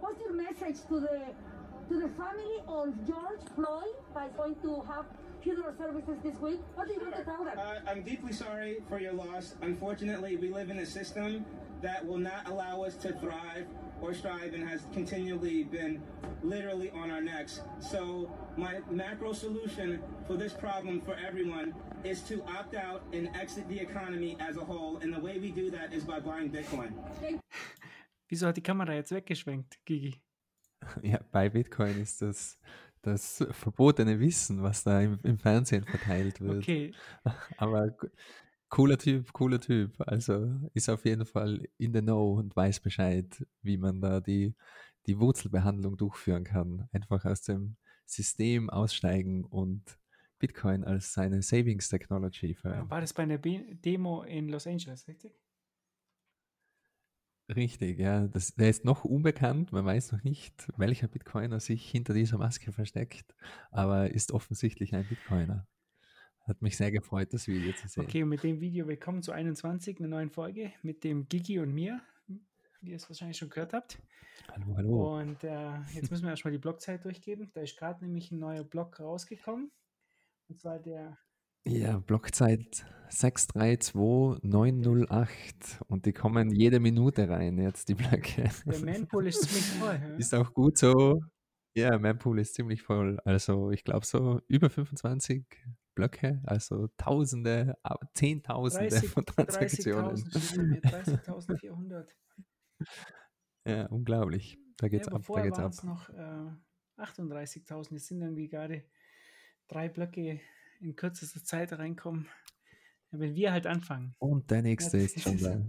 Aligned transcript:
What's 0.00 0.20
your 0.20 0.32
message 0.32 0.76
to 0.88 1.00
the 1.00 1.20
to 1.88 2.00
the 2.00 2.08
family 2.14 2.62
of 2.66 3.06
George 3.06 3.40
Floyd 3.54 3.94
by 4.14 4.28
going 4.36 4.54
to 4.62 4.82
have 4.88 5.04
funeral 5.42 5.74
services 5.76 6.16
this 6.24 6.34
week? 6.40 6.60
What 6.74 6.88
do 6.88 6.94
you 6.94 7.00
want 7.00 7.16
to 7.16 7.24
tell 7.24 7.44
them? 7.44 7.58
Uh, 7.58 7.78
I'm 7.86 8.02
deeply 8.02 8.32
sorry 8.32 8.78
for 8.88 8.98
your 8.98 9.12
loss. 9.12 9.54
Unfortunately, 9.60 10.36
we 10.36 10.48
live 10.48 10.70
in 10.70 10.78
a 10.78 10.86
system 10.86 11.44
that 11.82 12.06
will 12.06 12.18
not 12.18 12.48
allow 12.48 12.82
us 12.82 12.96
to 12.96 13.12
thrive 13.12 13.66
or 14.00 14.14
strive 14.14 14.54
and 14.54 14.66
has 14.66 14.86
continually 14.94 15.64
been 15.64 16.02
literally 16.42 16.90
on 16.90 17.10
our 17.10 17.20
necks. 17.20 17.60
So 17.80 18.30
my 18.56 18.80
macro 18.90 19.34
solution 19.34 20.02
for 20.26 20.36
this 20.36 20.54
problem 20.54 21.02
for 21.02 21.16
everyone 21.26 21.74
is 22.02 22.22
to 22.22 22.42
opt 22.44 22.74
out 22.74 23.02
and 23.12 23.28
exit 23.36 23.68
the 23.68 23.78
economy 23.78 24.38
as 24.40 24.56
a 24.56 24.64
whole. 24.64 24.96
And 24.98 25.12
the 25.12 25.20
way 25.20 25.38
we 25.38 25.50
do 25.50 25.70
that 25.70 25.92
is 25.92 26.02
by 26.02 26.20
buying 26.20 26.50
Bitcoin. 26.50 26.92
Wieso 28.28 28.46
hat 28.46 28.56
die 28.56 28.62
Kamera 28.62 28.94
jetzt 28.94 29.12
weggeschwenkt, 29.12 29.78
Gigi? 29.84 30.20
Ja, 31.02 31.18
bei 31.32 31.48
Bitcoin 31.48 31.98
ist 31.98 32.20
das 32.20 32.58
das 33.04 33.44
verbotene 33.50 34.18
Wissen, 34.18 34.62
was 34.62 34.82
da 34.82 35.00
im, 35.00 35.18
im 35.22 35.38
Fernsehen 35.38 35.84
verteilt 35.84 36.40
wird. 36.40 36.58
Okay, 36.58 36.92
Aber 37.58 37.94
cooler 38.68 38.98
Typ, 38.98 39.32
cooler 39.32 39.60
Typ. 39.60 39.94
Also 39.98 40.50
ist 40.72 40.88
auf 40.88 41.04
jeden 41.04 41.26
Fall 41.26 41.68
in 41.78 41.92
the 41.92 42.00
know 42.00 42.34
und 42.34 42.56
weiß 42.56 42.80
Bescheid, 42.80 43.46
wie 43.62 43.76
man 43.76 44.00
da 44.00 44.20
die, 44.20 44.54
die 45.06 45.18
Wurzelbehandlung 45.18 45.96
durchführen 45.96 46.44
kann. 46.44 46.88
Einfach 46.92 47.24
aus 47.24 47.42
dem 47.42 47.76
System 48.06 48.70
aussteigen 48.70 49.44
und 49.44 49.98
Bitcoin 50.38 50.84
als 50.84 51.12
seine 51.12 51.42
Savings 51.42 51.88
Technology 51.88 52.54
verwenden. 52.54 52.90
war 52.90 53.00
das 53.00 53.12
bei 53.12 53.22
einer 53.22 53.38
Demo 53.38 54.22
in 54.22 54.48
Los 54.48 54.66
Angeles, 54.66 55.06
richtig? 55.08 55.32
Richtig, 57.48 57.98
ja. 57.98 58.26
Das, 58.26 58.54
der 58.54 58.70
ist 58.70 58.84
noch 58.84 59.04
unbekannt. 59.04 59.72
Man 59.72 59.84
weiß 59.84 60.12
noch 60.12 60.22
nicht, 60.22 60.66
welcher 60.76 61.08
Bitcoiner 61.08 61.60
sich 61.60 61.90
hinter 61.90 62.14
dieser 62.14 62.38
Maske 62.38 62.72
versteckt, 62.72 63.34
aber 63.70 64.10
ist 64.10 64.32
offensichtlich 64.32 64.94
ein 64.94 65.06
Bitcoiner. 65.06 65.66
Hat 66.46 66.62
mich 66.62 66.76
sehr 66.76 66.90
gefreut, 66.90 67.32
das 67.32 67.46
Video 67.46 67.72
zu 67.74 67.88
sehen. 67.88 68.04
Okay, 68.04 68.22
und 68.22 68.30
mit 68.30 68.42
dem 68.42 68.60
Video 68.60 68.86
willkommen 68.86 69.22
zu 69.22 69.32
21, 69.32 69.98
einer 69.98 70.08
neuen 70.08 70.30
Folge 70.30 70.72
mit 70.82 71.04
dem 71.04 71.28
Gigi 71.28 71.58
und 71.58 71.72
mir, 71.72 72.00
wie 72.80 72.90
ihr 72.90 72.96
es 72.96 73.08
wahrscheinlich 73.08 73.38
schon 73.38 73.50
gehört 73.50 73.74
habt. 73.74 73.98
Hallo, 74.52 74.76
hallo. 74.76 75.18
Und 75.18 75.42
äh, 75.44 75.80
jetzt 75.94 76.10
müssen 76.10 76.24
wir 76.24 76.30
erstmal 76.30 76.52
die 76.52 76.58
Blockzeit 76.58 77.04
durchgeben. 77.04 77.50
Da 77.54 77.60
ist 77.60 77.76
gerade 77.78 78.04
nämlich 78.04 78.30
ein 78.30 78.38
neuer 78.38 78.64
Block 78.64 79.00
rausgekommen. 79.00 79.70
Und 80.48 80.60
zwar 80.60 80.78
der, 80.78 81.18
Ja, 81.66 81.98
Blockzeit 81.98 82.84
632908 83.08 85.80
und 85.86 86.04
die 86.06 86.12
kommen 86.12 86.50
jede 86.50 86.80
Minute 86.80 87.28
rein, 87.28 87.58
jetzt 87.58 87.88
die 87.88 87.94
Blöcke. 87.94 88.50
der 88.66 88.78
Manpool 88.80 89.28
ist 89.28 89.42
ziemlich 89.42 89.66
voll. 89.78 90.00
Ja? 90.02 90.16
Ist 90.16 90.34
auch 90.34 90.52
gut 90.52 90.76
so. 90.78 91.22
Ja, 91.76 91.98
mein 91.98 92.18
Pool 92.18 92.38
ist 92.38 92.54
ziemlich 92.54 92.82
voll. 92.82 93.18
Also 93.24 93.70
ich 93.70 93.82
glaube 93.84 94.06
so 94.06 94.40
über 94.46 94.70
25 94.70 95.44
Blöcke, 95.94 96.40
also 96.44 96.88
Tausende, 96.96 97.76
Zehntausende 98.14 98.88
30 98.90 99.10
von 99.10 99.26
Transaktionen. 99.26 100.16
30.000 100.16 100.40
steht 100.40 100.56
bei 100.56 100.62
mir, 100.64 100.80
30.400. 100.82 102.06
Ja, 103.66 103.86
unglaublich. 103.86 104.58
Da 104.76 104.86
Ja, 104.86 104.88
geht's 104.88 105.08
aber 105.08 105.16
ab, 105.16 105.22
da 105.22 105.26
vorher 105.26 105.46
geht's 105.46 105.58
waren 105.58 105.66
ab. 105.66 105.72
es 105.72 105.82
noch 105.82 106.08
äh, 106.10 106.50
38.000. 107.02 107.96
Es 107.96 108.06
sind 108.08 108.20
irgendwie 108.22 108.48
gerade 108.48 108.84
drei 109.68 109.88
Blöcke 109.88 110.40
in 110.80 110.96
kürzester 110.96 111.42
Zeit 111.42 111.72
reinkommen. 111.72 112.28
Wenn 113.10 113.34
wir 113.34 113.52
halt 113.52 113.66
anfangen. 113.66 114.14
Und 114.18 114.50
der 114.50 114.62
nächste 114.62 114.98
Ja, 114.98 115.04
ist 115.04 115.20
schon 115.20 115.38
da. 115.38 115.60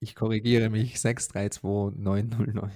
Ich 0.00 0.14
korrigiere 0.14 0.70
mich, 0.70 1.00
632909. 1.00 2.70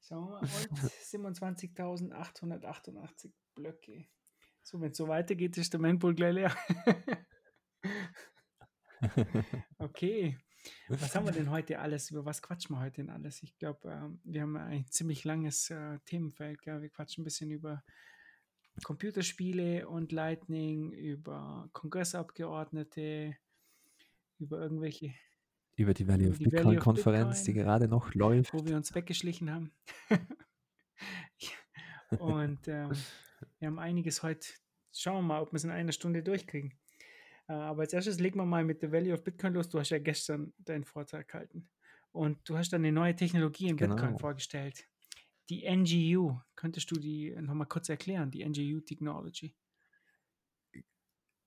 Schauen 0.00 0.28
wir 0.28 0.30
mal. 0.30 0.40
Und 0.40 0.78
27.888 0.78 3.30
Blöcke. 3.54 4.06
So, 4.62 4.80
wenn 4.80 4.92
es 4.92 4.96
so 4.96 5.08
weitergeht, 5.08 5.58
ist 5.58 5.74
der 5.74 5.80
Manpool 5.80 6.14
gleich 6.14 6.34
leer. 6.34 6.56
okay. 9.78 10.38
Was 10.88 11.14
haben 11.14 11.26
wir 11.26 11.32
denn 11.32 11.50
heute 11.50 11.78
alles? 11.78 12.10
Über 12.10 12.24
was 12.24 12.40
quatschen 12.40 12.74
wir 12.74 12.80
heute 12.80 13.02
denn 13.02 13.10
alles? 13.10 13.42
Ich 13.42 13.58
glaube, 13.58 13.90
ähm, 13.90 14.22
wir 14.24 14.40
haben 14.40 14.56
ein 14.56 14.86
ziemlich 14.86 15.24
langes 15.24 15.68
äh, 15.68 15.98
Themenfeld. 16.06 16.62
Gell? 16.62 16.80
Wir 16.80 16.88
quatschen 16.88 17.20
ein 17.20 17.24
bisschen 17.24 17.50
über 17.50 17.84
Computerspiele 18.82 19.88
und 19.88 20.12
Lightning, 20.12 20.92
über 20.92 21.68
Kongressabgeordnete, 21.72 23.36
über 24.38 24.58
irgendwelche, 24.60 25.14
Über 25.76 25.94
die 25.94 26.06
Value 26.08 26.30
of 26.30 26.38
Value 26.40 26.50
Bitcoin 26.50 26.70
die 26.70 26.76
Bitcoin. 26.76 27.54
gerade 27.54 27.88
noch 27.88 28.12
läuft. 28.14 28.52
wo 28.52 28.64
wir 28.66 28.76
uns 28.76 28.94
weggeschlichen 28.94 29.50
haben. 29.50 29.72
und 32.18 32.66
ähm, 32.68 32.92
wir 33.58 33.68
haben 33.68 33.78
einiges 33.78 34.22
heute. 34.22 34.46
Schauen 34.92 35.16
wir 35.16 35.22
mal, 35.22 35.40
ob 35.42 35.52
wir 35.52 35.56
es 35.56 35.64
in 35.64 35.70
einer 35.70 35.92
Stunde 35.92 36.22
durchkriegen. 36.22 36.72
Äh, 37.48 37.52
aber 37.54 37.82
als 37.82 37.92
erstes 37.92 38.20
legen 38.20 38.38
wir 38.38 38.44
mal 38.46 38.64
mit 38.64 38.82
der 38.82 38.92
Value 38.92 39.12
of 39.12 39.24
Bitcoin 39.24 39.54
los. 39.54 39.68
Du 39.68 39.78
hast 39.78 39.90
ja 39.90 39.98
gestern 39.98 40.52
deinen 40.58 40.84
Vortrag 40.84 41.28
gehalten. 41.28 41.68
Und 42.12 42.48
du 42.48 42.56
hast 42.56 42.72
dann 42.72 42.82
eine 42.82 42.92
neue 42.92 43.16
Technologie 43.16 43.68
in 43.68 43.76
Bitcoin 43.76 43.96
Genau. 43.98 44.18
vorgestellt. 44.18 44.86
Die 45.50 45.64
NGU. 45.64 46.38
Könntest 46.56 46.90
du 46.90 46.96
die 46.96 47.34
nochmal 47.40 47.66
kurz 47.66 47.88
erklären, 47.88 48.30
die 48.30 48.42
NGU 48.42 48.80
Technology? 48.80 49.54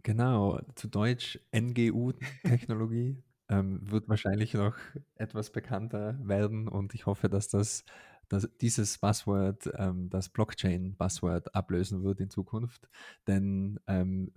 Genau, 0.03 0.61
zu 0.75 0.87
Deutsch 0.87 1.39
NGU-Technologie 1.51 3.21
ähm, 3.49 3.79
wird 3.91 4.07
wahrscheinlich 4.07 4.53
noch 4.53 4.77
etwas 5.15 5.51
bekannter 5.51 6.17
werden 6.25 6.67
und 6.67 6.93
ich 6.93 7.05
hoffe, 7.05 7.29
dass 7.29 7.49
das 7.49 7.83
dass 8.29 8.49
dieses 8.59 8.97
Buzzword 8.97 9.71
ähm, 9.75 10.09
das 10.09 10.29
Blockchain-Buzzword 10.29 11.55
ablösen 11.55 12.03
wird 12.03 12.19
in 12.19 12.29
Zukunft, 12.29 12.89
denn 13.25 13.79
ähm, 13.87 14.33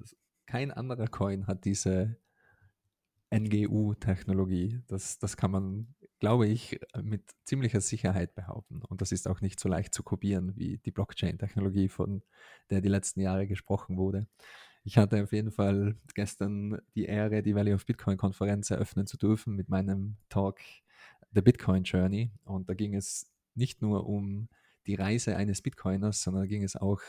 kein 0.47 0.71
anderer 0.71 1.06
Coin 1.06 1.47
hat 1.47 1.65
diese 1.65 2.16
NGU-Technologie. 3.31 4.82
Das, 4.88 5.19
das 5.19 5.37
kann 5.37 5.53
man, 5.53 5.94
glaube 6.20 6.47
ich, 6.47 6.78
mit 7.03 7.22
ziemlicher 7.44 7.81
Sicherheit 7.81 8.34
behaupten. 8.34 8.82
Und 8.82 9.00
das 9.00 9.10
ist 9.10 9.26
auch 9.26 9.41
nicht 9.41 9.58
so 9.58 9.69
leicht 9.69 9.94
zu 9.94 10.03
kopieren 10.03 10.54
wie 10.56 10.78
die 10.78 10.91
Blockchain-Technologie, 10.91 11.88
von 11.88 12.22
der 12.69 12.81
die 12.82 12.88
letzten 12.88 13.20
Jahre 13.20 13.47
gesprochen 13.47 13.97
wurde. 13.97 14.28
Ich 14.84 14.98
hatte 14.98 15.22
auf 15.22 15.32
jeden 15.32 15.50
Fall 15.50 15.97
gestern 16.14 16.80
die 16.94 17.06
Ehre, 17.06 17.42
die 17.42 17.54
Valley 17.54 17.75
of 17.75 17.86
Bitcoin 17.86 18.16
Konferenz 18.16 18.70
eröffnen 18.70 19.06
zu 19.06 19.16
dürfen 19.16 19.56
mit 19.56 19.69
meinem 19.69 20.16
Talk 20.28 20.59
The 21.32 21.42
Bitcoin 21.42 21.84
Journey. 21.84 22.30
Und 22.44 22.69
da 22.69 22.75
ging 22.75 22.94
es 22.94 23.30
nicht 23.54 23.82
nur 23.82 24.06
um 24.06 24.48
die 24.86 24.94
Reise 24.94 25.36
eines 25.36 25.62
Bitcoiners, 25.62 26.22
sondern 26.22 26.42
da 26.42 26.47
ging 26.47 26.64
es 26.64 26.76
auch 26.76 27.00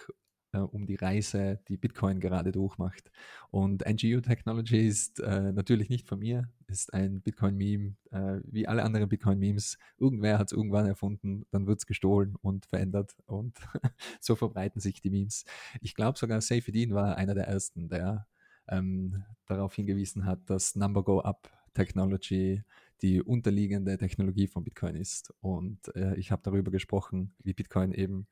äh, 0.53 0.59
um 0.59 0.85
die 0.85 0.95
Reise, 0.95 1.59
die 1.67 1.77
Bitcoin 1.77 2.19
gerade 2.19 2.51
durchmacht. 2.51 3.11
Und 3.49 3.85
NGU 3.85 4.21
Technology 4.21 4.87
ist 4.87 5.19
äh, 5.19 5.51
natürlich 5.51 5.89
nicht 5.89 6.07
von 6.07 6.19
mir, 6.19 6.49
ist 6.67 6.93
ein 6.93 7.21
Bitcoin-Meme, 7.21 7.95
äh, 8.11 8.39
wie 8.45 8.67
alle 8.67 8.83
anderen 8.83 9.09
Bitcoin-Memes. 9.09 9.77
Irgendwer 9.97 10.37
hat 10.37 10.47
es 10.47 10.53
irgendwann 10.53 10.87
erfunden, 10.87 11.45
dann 11.51 11.67
wird 11.67 11.79
es 11.79 11.85
gestohlen 11.85 12.35
und 12.41 12.65
verändert 12.65 13.15
und 13.25 13.57
so 14.19 14.35
verbreiten 14.35 14.81
sich 14.81 15.01
die 15.01 15.09
Memes. 15.09 15.45
Ich 15.81 15.95
glaube 15.95 16.17
sogar 16.17 16.41
Safedin 16.41 16.93
war 16.93 17.17
einer 17.17 17.33
der 17.33 17.47
ersten, 17.47 17.89
der 17.89 18.27
ähm, 18.67 19.23
darauf 19.45 19.75
hingewiesen 19.75 20.25
hat, 20.25 20.49
dass 20.49 20.75
Number 20.75 21.03
Go 21.03 21.19
Up 21.19 21.49
Technology 21.73 22.63
die 23.01 23.21
unterliegende 23.21 23.97
Technologie 23.97 24.47
von 24.47 24.63
Bitcoin 24.63 24.95
ist. 24.95 25.33
Und 25.41 25.93
äh, 25.95 26.15
ich 26.15 26.31
habe 26.31 26.41
darüber 26.43 26.71
gesprochen, 26.71 27.33
wie 27.43 27.53
Bitcoin 27.53 27.93
eben 27.93 28.27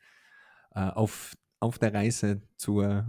äh, 0.75 0.81
auf, 0.81 1.35
auf 1.59 1.77
der 1.79 1.93
Reise 1.93 2.41
zur 2.55 3.05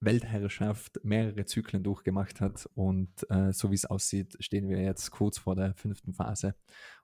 Weltherrschaft 0.00 1.00
mehrere 1.02 1.44
Zyklen 1.44 1.82
durchgemacht 1.82 2.40
hat. 2.40 2.68
Und 2.74 3.10
äh, 3.30 3.52
so 3.52 3.70
wie 3.70 3.74
es 3.74 3.84
aussieht, 3.84 4.36
stehen 4.40 4.68
wir 4.68 4.80
jetzt 4.80 5.10
kurz 5.10 5.38
vor 5.38 5.56
der 5.56 5.74
fünften 5.74 6.14
Phase. 6.14 6.54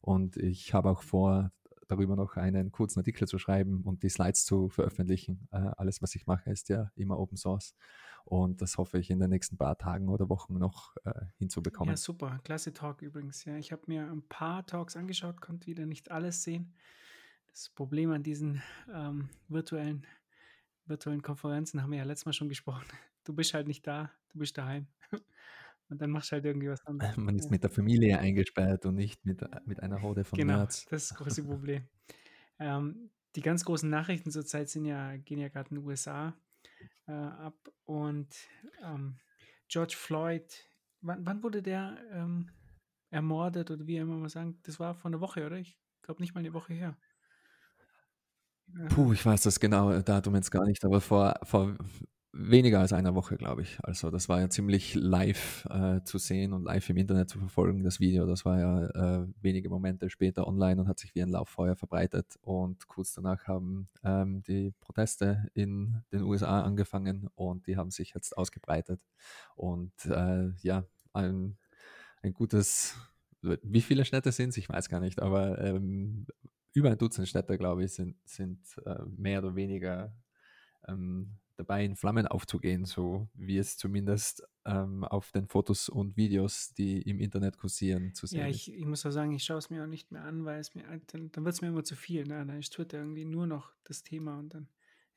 Und 0.01 0.37
ich 0.37 0.75
habe 0.75 0.91
auch 0.91 1.03
vor, 1.03 1.51
darüber 1.89 2.17
noch 2.17 2.37
einen 2.37 2.73
kurzen 2.73 3.01
Artikel 3.01 3.29
zu 3.29 3.39
schreiben 3.39 3.83
und 3.83 4.03
die 4.03 4.09
Slides 4.09 4.45
zu 4.45 4.69
veröffentlichen. 4.69 5.49
Äh, 5.51 5.71
alles, 5.77 6.03
was 6.03 6.15
ich 6.15 6.27
mache, 6.27 6.51
ist 6.51 6.69
ja 6.69 6.91
immer 6.95 7.19
Open 7.19 7.37
Source. 7.37 7.75
Und 8.25 8.63
das 8.63 8.79
hoffe 8.79 8.99
ich 8.99 9.11
in 9.11 9.19
den 9.19 9.31
nächsten 9.31 9.59
paar 9.59 9.77
Tagen 9.77 10.09
oder 10.09 10.31
Wochen 10.31 10.57
noch 10.57 10.97
äh, 11.05 11.13
hinzubekommen. 11.37 11.93
Ja, 11.93 11.97
super. 11.97 12.41
Klasse 12.43 12.73
Talk 12.73 13.03
übrigens. 13.03 13.45
Ja, 13.45 13.57
ich 13.57 13.71
habe 13.71 13.83
mir 13.87 14.11
ein 14.11 14.23
paar 14.23 14.65
Talks 14.65 14.97
angeschaut, 14.97 15.41
konnte 15.41 15.67
wieder 15.67 15.85
nicht 15.85 16.11
alles 16.11 16.43
sehen. 16.43 16.75
Das 17.49 17.69
Problem 17.69 18.11
an 18.13 18.23
diesen 18.23 18.63
ähm, 18.93 19.29
virtuellen, 19.49 20.07
virtuellen 20.87 21.23
Konferenzen 21.23 21.83
haben 21.83 21.91
wir 21.91 21.99
ja 21.99 22.05
letztes 22.05 22.27
Mal 22.27 22.33
schon 22.33 22.49
gesprochen. 22.49 22.87
Du 23.27 23.33
bist 23.33 23.55
halt 23.55 23.67
nicht 23.67 23.87
da, 23.87 24.13
du 24.35 24.39
bist 24.41 24.59
daheim. 24.59 24.87
Und 25.89 26.03
dann 26.03 26.11
machst 26.11 26.31
du 26.31 26.33
halt 26.35 26.45
irgendwie 26.45 26.69
was 26.69 26.85
anderes. 26.85 27.17
Man 27.17 27.39
ist 27.39 27.51
mit 27.51 27.63
der 27.63 27.71
Familie 27.71 28.19
eingesperrt 28.19 28.85
und 28.85 28.97
nicht 28.97 29.25
mit, 29.25 29.43
mit 29.67 29.83
einer 29.83 30.03
Horde 30.03 30.25
von 30.25 30.39
Genau, 30.39 30.59
Nerds. 30.59 30.85
das 30.91 31.05
ist 31.05 31.11
das 31.13 31.19
große 31.19 31.45
Problem. 31.47 31.89
ähm, 32.59 33.11
die 33.35 33.41
ganz 33.41 33.65
großen 33.65 33.89
Nachrichten 33.89 34.31
zurzeit 34.31 34.69
sind 34.69 34.85
ja, 34.85 35.17
gehen 35.17 35.39
ja 35.39 35.49
gerade 35.49 35.71
in 35.71 35.77
den 35.77 35.87
USA 35.87 36.35
äh, 37.07 37.13
ab 37.13 37.57
und 37.85 38.29
ähm, 38.83 39.19
George 39.69 39.95
Floyd, 39.97 40.69
wann, 41.01 41.25
wann 41.25 41.43
wurde 41.43 41.63
der 41.63 41.97
ähm, 42.13 42.51
ermordet 43.11 43.71
oder 43.71 43.87
wie 43.87 43.97
immer 43.97 44.17
mal 44.17 44.29
sagen? 44.29 44.59
Das 44.65 44.79
war 44.79 44.95
vor 44.95 45.11
einer 45.11 45.21
Woche, 45.21 45.47
oder? 45.47 45.57
Ich, 45.57 45.79
glaube 46.03 46.21
nicht 46.21 46.35
mal 46.35 46.41
eine 46.41 46.53
Woche 46.53 46.75
her. 46.75 46.97
Puh, 48.89 49.13
ich 49.13 49.25
weiß 49.25 49.43
das 49.43 49.61
genaue 49.61 50.03
Datum 50.03 50.35
jetzt 50.35 50.51
gar 50.51 50.65
nicht, 50.67 50.85
aber 50.85 51.01
vor, 51.01 51.35
vor 51.43 51.77
weniger 52.33 52.81
als 52.81 52.93
einer 52.93 53.15
Woche, 53.15 53.37
glaube 53.37 53.63
ich. 53.63 53.79
Also 53.83 54.11
das 54.11 54.29
war 54.29 54.41
ja 54.41 54.49
ziemlich 54.51 54.95
live 54.95 55.67
äh, 55.71 56.03
zu 56.03 56.19
sehen 56.19 56.53
und 56.53 56.65
live 56.65 56.89
im 56.91 56.97
Internet 56.97 57.29
zu 57.31 57.39
verfolgen, 57.39 57.85
das 57.85 58.01
Video. 58.01 58.27
Das 58.27 58.45
war 58.45 58.59
ja 58.59 59.23
äh, 59.23 59.27
wenige 59.41 59.69
Momente 59.69 60.11
später 60.11 60.49
online 60.49 60.81
und 60.81 60.89
hat 60.89 60.99
sich 60.99 61.15
wie 61.15 61.23
ein 61.23 61.29
Lauffeuer 61.29 61.77
verbreitet. 61.77 62.37
Und 62.43 62.89
kurz 62.89 63.15
danach 63.15 63.47
haben 63.47 63.89
ähm, 64.03 64.43
die 64.43 64.73
Proteste 64.81 65.47
in 65.55 66.03
den 66.13 66.23
USA 66.23 66.63
angefangen 66.63 67.29
und 67.37 67.67
die 67.69 67.77
haben 67.77 67.91
sich 67.91 68.13
jetzt 68.15 68.37
ausgebreitet. 68.37 69.01
Und 69.55 69.93
äh, 70.07 70.51
ja, 70.63 70.85
ein, 71.13 71.57
ein 72.23 72.33
gutes, 72.35 72.97
wie 73.43 73.83
viele 73.83 74.05
Städte 74.05 74.33
sind 74.33 74.51
es? 74.51 74.57
Ich 74.57 74.69
weiß 74.69 74.89
gar 74.89 75.01
nicht, 75.01 75.23
aber 75.23 75.59
ähm, 75.61 76.27
über 76.75 76.91
ein 76.91 76.99
Dutzend 76.99 77.29
Städte, 77.29 77.57
glaube 77.57 77.85
ich, 77.85 77.93
sind, 77.93 78.17
sind 78.29 78.61
äh, 78.85 79.03
mehr 79.17 79.39
oder 79.43 79.55
weniger 79.55 80.15
ähm, 80.87 81.39
dabei, 81.57 81.85
in 81.85 81.97
Flammen 81.97 82.27
aufzugehen, 82.27 82.85
so 82.85 83.29
wie 83.35 83.59
es 83.59 83.77
zumindest 83.77 84.43
ähm, 84.65 85.05
auf 85.05 85.31
den 85.31 85.47
Fotos 85.47 85.89
und 85.89 86.17
Videos, 86.17 86.75
die 86.75 87.01
im 87.03 87.21
Internet 87.21 87.59
kursieren, 87.59 88.13
zu 88.15 88.27
sehen 88.27 88.41
Ja, 88.41 88.47
ist. 88.49 88.57
ich, 88.69 88.75
ich 88.75 88.85
muss 88.85 89.07
auch 89.07 89.11
sagen, 89.11 89.33
ich 89.33 89.45
schaue 89.45 89.59
es 89.59 89.71
mir 89.71 89.85
auch 89.85 89.89
nicht 89.89 90.11
mehr 90.11 90.25
an, 90.25 90.45
weil 90.45 90.59
es 90.61 90.75
mir, 90.75 90.85
dann, 91.07 91.31
dann 91.31 91.45
wird 91.45 91.55
es 91.55 91.63
mir 91.63 91.69
immer 91.69 91.85
zu 91.85 91.95
viel. 91.95 92.25
Ne? 92.25 92.45
Dann 92.45 92.59
ist 92.59 92.73
Twitter 92.73 92.99
irgendwie 92.99 93.25
nur 93.25 93.47
noch 93.47 93.73
das 93.85 94.03
Thema 94.03 94.39
und 94.39 94.53
dann 94.55 94.69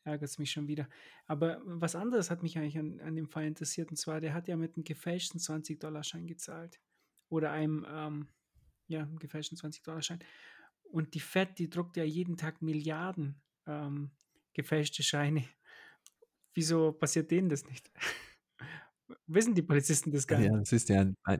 ärgert 0.03 0.29
es 0.29 0.37
mich 0.37 0.51
schon 0.51 0.67
wieder. 0.67 0.87
Aber 1.25 1.61
was 1.65 1.95
anderes 1.95 2.29
hat 2.29 2.43
mich 2.43 2.57
eigentlich 2.57 2.77
an, 2.77 2.99
an 3.01 3.15
dem 3.15 3.27
Fall 3.27 3.45
interessiert, 3.45 3.89
und 3.89 3.97
zwar, 3.97 4.21
der 4.21 4.33
hat 4.33 4.47
ja 4.47 4.55
mit 4.57 4.75
einem 4.75 4.83
gefälschten 4.83 5.39
20-Dollar-Schein 5.39 6.27
gezahlt. 6.27 6.79
Oder 7.29 7.51
einem, 7.51 7.85
ähm, 7.89 8.27
ja, 8.87 9.09
gefälschten 9.19 9.57
20-Dollar-Schein. 9.57 10.19
Und 10.91 11.13
die 11.13 11.19
Fed, 11.19 11.59
die 11.59 11.69
druckt 11.69 11.97
ja 11.97 12.03
jeden 12.03 12.37
Tag 12.37 12.61
Milliarden 12.61 13.41
ähm, 13.65 14.11
gefälschte 14.53 15.03
Scheine. 15.03 15.43
Wieso 16.53 16.91
passiert 16.93 17.31
denen 17.31 17.49
das 17.49 17.65
nicht? 17.65 17.91
Wissen 19.27 19.55
die 19.55 19.61
Polizisten 19.61 20.11
das 20.11 20.27
gar 20.27 20.43
Ja, 20.43 20.49
nicht? 20.49 20.57
das 20.59 20.73
ist 20.73 20.89
ja 20.89 21.01
ein, 21.01 21.15
ein, 21.23 21.39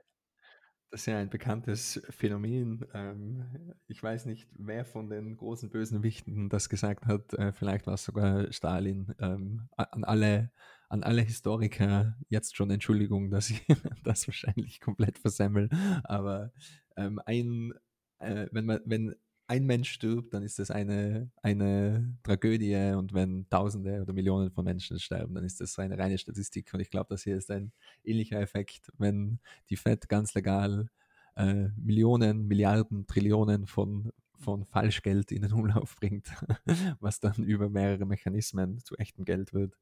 das 0.92 1.02
ist 1.02 1.06
ja 1.08 1.18
ein 1.20 1.30
bekanntes 1.30 2.02
Phänomen. 2.10 2.86
Ähm, 2.94 3.74
ich 3.88 4.02
weiß 4.02 4.26
nicht, 4.26 4.48
wer 4.58 4.86
von 4.86 5.10
den 5.10 5.38
großen 5.38 5.70
bösen 5.70 6.04
Wichten 6.04 6.50
das 6.50 6.70
gesagt 6.70 7.06
hat. 7.08 7.34
Äh, 7.34 7.54
vielleicht 7.54 7.88
war 7.88 7.96
es 7.96 8.06
sogar 8.06 8.52
Stalin. 8.54 9.14
Ähm, 9.20 9.70
an, 9.78 10.04
alle, 10.06 10.52
an 10.90 11.04
alle 11.04 11.22
Historiker 11.22 12.18
jetzt 12.30 12.56
schon 12.56 12.72
Entschuldigung, 12.72 13.32
dass 13.32 13.50
ich 13.50 13.64
das 14.04 14.28
wahrscheinlich 14.28 14.82
komplett 14.82 15.20
versemmel. 15.20 15.70
Aber 16.06 16.54
ähm, 16.98 17.20
ein, 17.26 17.74
äh, 18.20 18.48
wenn, 18.52 18.66
man, 18.66 18.82
wenn 18.86 19.16
ein 19.48 19.66
Mensch 19.66 19.92
stirbt, 19.92 20.34
dann 20.34 20.44
ist 20.44 20.60
das 20.60 20.72
eine, 20.72 21.32
eine 21.42 22.18
Tragödie. 22.24 22.94
Und 22.96 23.14
wenn 23.14 23.50
Tausende 23.50 24.02
oder 24.02 24.14
Millionen 24.14 24.52
von 24.52 24.66
Menschen 24.66 25.00
sterben, 25.00 25.36
dann 25.36 25.46
ist 25.46 25.62
das 25.62 25.80
eine 25.80 25.98
reine 25.98 26.18
Statistik. 26.18 26.74
Und 26.74 26.82
ich 26.82 26.90
glaube, 26.90 27.08
das 27.10 27.24
hier 27.24 27.38
ist 27.38 27.50
ein 27.50 27.72
ähnlicher 28.04 28.40
Effekt, 28.42 28.92
wenn 28.98 29.40
die 29.70 29.78
Fed 29.78 30.10
ganz 30.10 30.34
legal 30.34 30.90
äh, 31.36 31.70
Millionen, 31.78 32.48
Milliarden, 32.48 33.08
Trillionen 33.08 33.68
von, 33.68 34.12
von 34.38 34.66
Falschgeld 34.66 35.32
in 35.32 35.44
den 35.44 35.54
Umlauf 35.54 35.96
bringt, 35.96 36.28
was 37.00 37.20
dann 37.22 37.44
über 37.44 37.70
mehrere 37.70 38.06
Mechanismen 38.06 38.80
zu 38.80 38.96
echtem 38.98 39.24
Geld 39.24 39.54
wird, 39.54 39.78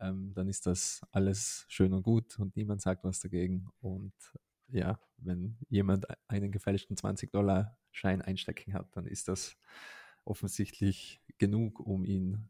ähm, 0.00 0.32
dann 0.34 0.48
ist 0.48 0.66
das 0.66 1.02
alles 1.12 1.66
schön 1.68 1.92
und 1.92 2.02
gut 2.02 2.38
und 2.38 2.56
niemand 2.56 2.82
sagt 2.82 3.04
was 3.04 3.20
dagegen. 3.20 3.68
Und 3.80 4.12
ja, 4.68 4.98
wenn 5.18 5.56
jemand 5.68 6.06
einen 6.28 6.52
gefälschten 6.52 6.96
20-Dollar-Schein 6.96 8.22
einstecken 8.22 8.74
hat, 8.74 8.96
dann 8.96 9.06
ist 9.06 9.28
das 9.28 9.56
offensichtlich 10.24 11.20
genug, 11.38 11.80
um 11.80 12.04
ihn 12.04 12.48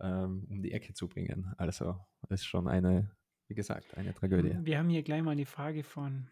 ähm, 0.00 0.46
um 0.48 0.62
die 0.62 0.72
Ecke 0.72 0.94
zu 0.94 1.08
bringen. 1.08 1.52
Also 1.56 1.98
ist 2.28 2.44
schon 2.44 2.68
eine, 2.68 3.10
wie 3.48 3.54
gesagt, 3.54 3.96
eine 3.96 4.14
Tragödie. 4.14 4.56
Wir 4.62 4.78
haben 4.78 4.88
hier 4.88 5.02
gleich 5.02 5.22
mal 5.22 5.32
eine 5.32 5.46
Frage 5.46 5.84
von 5.84 6.28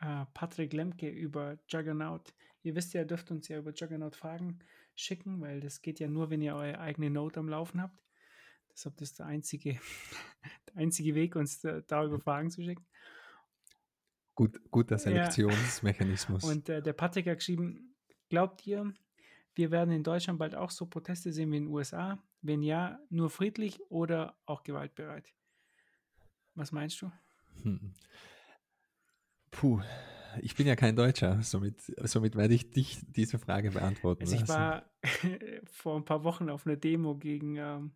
äh, 0.00 0.24
Patrick 0.34 0.72
Lemke 0.72 1.08
über 1.08 1.58
Juggernaut. 1.68 2.34
Ihr 2.62 2.74
wisst 2.74 2.94
ja, 2.94 3.02
ihr 3.02 3.06
dürft 3.06 3.30
uns 3.30 3.48
ja 3.48 3.58
über 3.58 3.72
Juggernaut 3.72 4.16
Fragen 4.16 4.58
schicken, 4.94 5.40
weil 5.40 5.60
das 5.60 5.82
geht 5.82 6.00
ja 6.00 6.08
nur, 6.08 6.30
wenn 6.30 6.42
ihr 6.42 6.54
eure 6.54 6.80
eigene 6.80 7.10
Note 7.10 7.40
am 7.40 7.48
Laufen 7.48 7.80
habt. 7.80 8.02
Deshalb 8.72 9.00
ist 9.00 9.12
das 9.12 9.14
der 9.14 9.26
einzige, 9.26 9.78
der 10.68 10.76
einzige 10.76 11.14
Weg, 11.14 11.36
uns 11.36 11.60
da, 11.60 11.80
darüber 11.80 12.18
Fragen 12.20 12.50
zu 12.50 12.62
schicken. 12.62 12.86
Gut, 14.34 14.60
guter 14.70 14.94
Ja. 14.94 14.98
Selektionsmechanismus. 14.98 16.44
Und 16.44 16.68
äh, 16.68 16.82
der 16.82 16.92
Patrick 16.92 17.26
hat 17.26 17.38
geschrieben, 17.38 17.94
glaubt 18.28 18.66
ihr, 18.66 18.92
wir 19.54 19.70
werden 19.70 19.92
in 19.92 20.02
Deutschland 20.02 20.38
bald 20.38 20.54
auch 20.54 20.70
so 20.70 20.86
Proteste 20.86 21.32
sehen 21.32 21.52
wie 21.52 21.58
in 21.58 21.64
den 21.64 21.72
USA? 21.72 22.22
Wenn 22.42 22.62
ja, 22.62 22.98
nur 23.10 23.28
friedlich 23.28 23.80
oder 23.90 24.38
auch 24.46 24.62
gewaltbereit? 24.62 25.34
Was 26.54 26.72
meinst 26.72 27.02
du? 27.02 27.12
Hm. 27.62 27.92
Puh, 29.50 29.82
ich 30.40 30.54
bin 30.54 30.66
ja 30.66 30.76
kein 30.76 30.96
Deutscher, 30.96 31.42
somit, 31.42 31.80
somit 32.04 32.36
werde 32.36 32.54
ich 32.54 32.70
dich 32.70 33.00
diese 33.08 33.38
Frage 33.38 33.72
beantworten 33.72 34.22
Also 34.22 34.34
ich 34.36 34.42
lassen. 34.42 34.54
war 34.54 34.90
vor 35.64 35.96
ein 35.96 36.04
paar 36.04 36.24
Wochen 36.24 36.48
auf 36.48 36.66
einer 36.66 36.76
Demo 36.76 37.16
gegen, 37.16 37.56
ähm, 37.56 37.92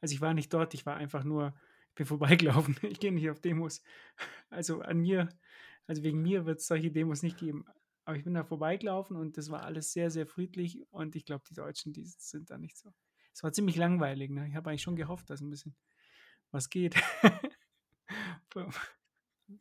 also 0.00 0.14
ich 0.14 0.20
war 0.20 0.34
nicht 0.34 0.52
dort, 0.52 0.74
ich 0.74 0.84
war 0.86 0.96
einfach 0.96 1.24
nur, 1.24 1.54
ich 1.88 1.94
bin 1.94 2.06
vorbeigelaufen. 2.06 2.76
Ich 2.82 3.00
gehe 3.00 3.12
nicht 3.12 3.30
auf 3.30 3.40
Demos. 3.40 3.82
Also 4.50 4.82
an 4.82 4.98
mir, 4.98 5.28
also 5.90 6.04
wegen 6.04 6.22
mir 6.22 6.46
wird 6.46 6.60
es 6.60 6.68
solche 6.68 6.92
Demos 6.92 7.24
nicht 7.24 7.36
geben. 7.36 7.64
Aber 8.04 8.16
ich 8.16 8.22
bin 8.22 8.32
da 8.32 8.44
vorbeigelaufen 8.44 9.16
und 9.16 9.36
das 9.36 9.50
war 9.50 9.64
alles 9.64 9.92
sehr, 9.92 10.08
sehr 10.12 10.24
friedlich 10.24 10.78
und 10.92 11.16
ich 11.16 11.24
glaube, 11.24 11.42
die 11.50 11.54
Deutschen, 11.54 11.92
die 11.92 12.04
sind 12.04 12.48
da 12.48 12.58
nicht 12.58 12.78
so. 12.78 12.92
Es 13.34 13.42
war 13.42 13.52
ziemlich 13.52 13.74
langweilig. 13.74 14.30
Ne? 14.30 14.46
Ich 14.46 14.54
habe 14.54 14.70
eigentlich 14.70 14.82
schon 14.82 14.94
gehofft, 14.94 15.28
dass 15.30 15.40
ein 15.40 15.50
bisschen 15.50 15.74
was 16.52 16.70
geht. 16.70 16.94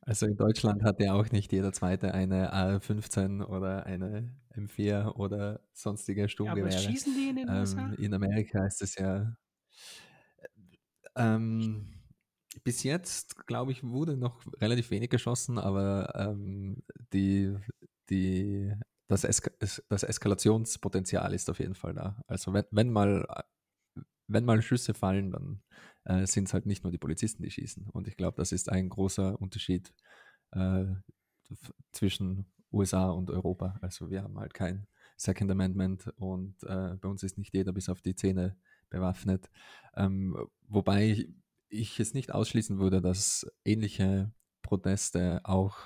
Also 0.01 0.27
in 0.27 0.35
Deutschland 0.35 0.83
hat 0.83 0.99
ja 0.99 1.13
auch 1.13 1.31
nicht 1.31 1.51
jeder 1.51 1.73
Zweite 1.73 2.13
eine 2.13 2.53
AR-15 2.53 3.43
oder 3.43 3.87
eine 3.87 4.35
M4 4.55 5.15
oder 5.15 5.61
sonstige 5.73 6.21
Aber 6.21 6.29
Sturmgewehre. 6.29 6.71
schießen 6.77 7.13
die 7.15 7.29
in 7.29 7.35
den 7.37 7.49
USA? 7.49 7.87
Ähm, 7.87 7.95
in 7.97 8.13
Amerika 8.13 8.65
ist 8.67 8.83
es 8.83 8.95
ja. 8.95 9.35
Ähm, 11.15 11.98
bis 12.63 12.83
jetzt, 12.83 13.45
glaube 13.47 13.71
ich, 13.71 13.83
wurde 13.83 14.17
noch 14.17 14.41
relativ 14.61 14.91
wenig 14.91 15.09
geschossen, 15.09 15.57
aber 15.59 16.13
ähm, 16.15 16.83
die, 17.13 17.55
die, 18.09 18.73
das, 19.07 19.23
Eska 19.23 19.51
es- 19.59 19.83
das 19.89 20.03
Eskalationspotenzial 20.03 21.33
ist 21.33 21.49
auf 21.49 21.59
jeden 21.59 21.75
Fall 21.75 21.93
da. 21.93 22.21
Also 22.27 22.53
wenn, 22.53 22.65
wenn 22.71 22.91
mal 22.91 23.25
wenn 24.27 24.45
mal 24.45 24.61
Schüsse 24.61 24.93
fallen, 24.93 25.31
dann 25.31 25.61
äh, 26.05 26.25
sind 26.27 26.47
es 26.47 26.53
halt 26.53 26.65
nicht 26.65 26.83
nur 26.83 26.91
die 26.91 26.97
Polizisten, 26.97 27.43
die 27.43 27.51
schießen. 27.51 27.87
Und 27.89 28.07
ich 28.07 28.15
glaube, 28.17 28.37
das 28.37 28.51
ist 28.51 28.69
ein 28.71 28.89
großer 28.89 29.39
Unterschied 29.41 29.93
äh, 30.51 30.85
zwischen 31.91 32.45
USA 32.71 33.09
und 33.09 33.29
Europa. 33.31 33.77
Also 33.81 34.09
wir 34.09 34.23
haben 34.23 34.37
halt 34.39 34.53
kein 34.53 34.87
Second 35.17 35.51
Amendment 35.51 36.07
und 36.17 36.55
äh, 36.63 36.95
bei 37.01 37.09
uns 37.09 37.23
ist 37.23 37.37
nicht 37.37 37.53
jeder 37.53 37.73
bis 37.73 37.89
auf 37.89 38.01
die 38.01 38.15
Zähne 38.15 38.55
bewaffnet. 38.89 39.49
Ähm, 39.95 40.37
wobei 40.67 41.27
ich, 41.69 41.99
es 41.99 42.13
nicht 42.13 42.33
ausschließen 42.33 42.79
würde, 42.79 43.01
dass 43.01 43.49
ähnliche 43.63 44.31
Proteste 44.61 45.41
auch 45.43 45.77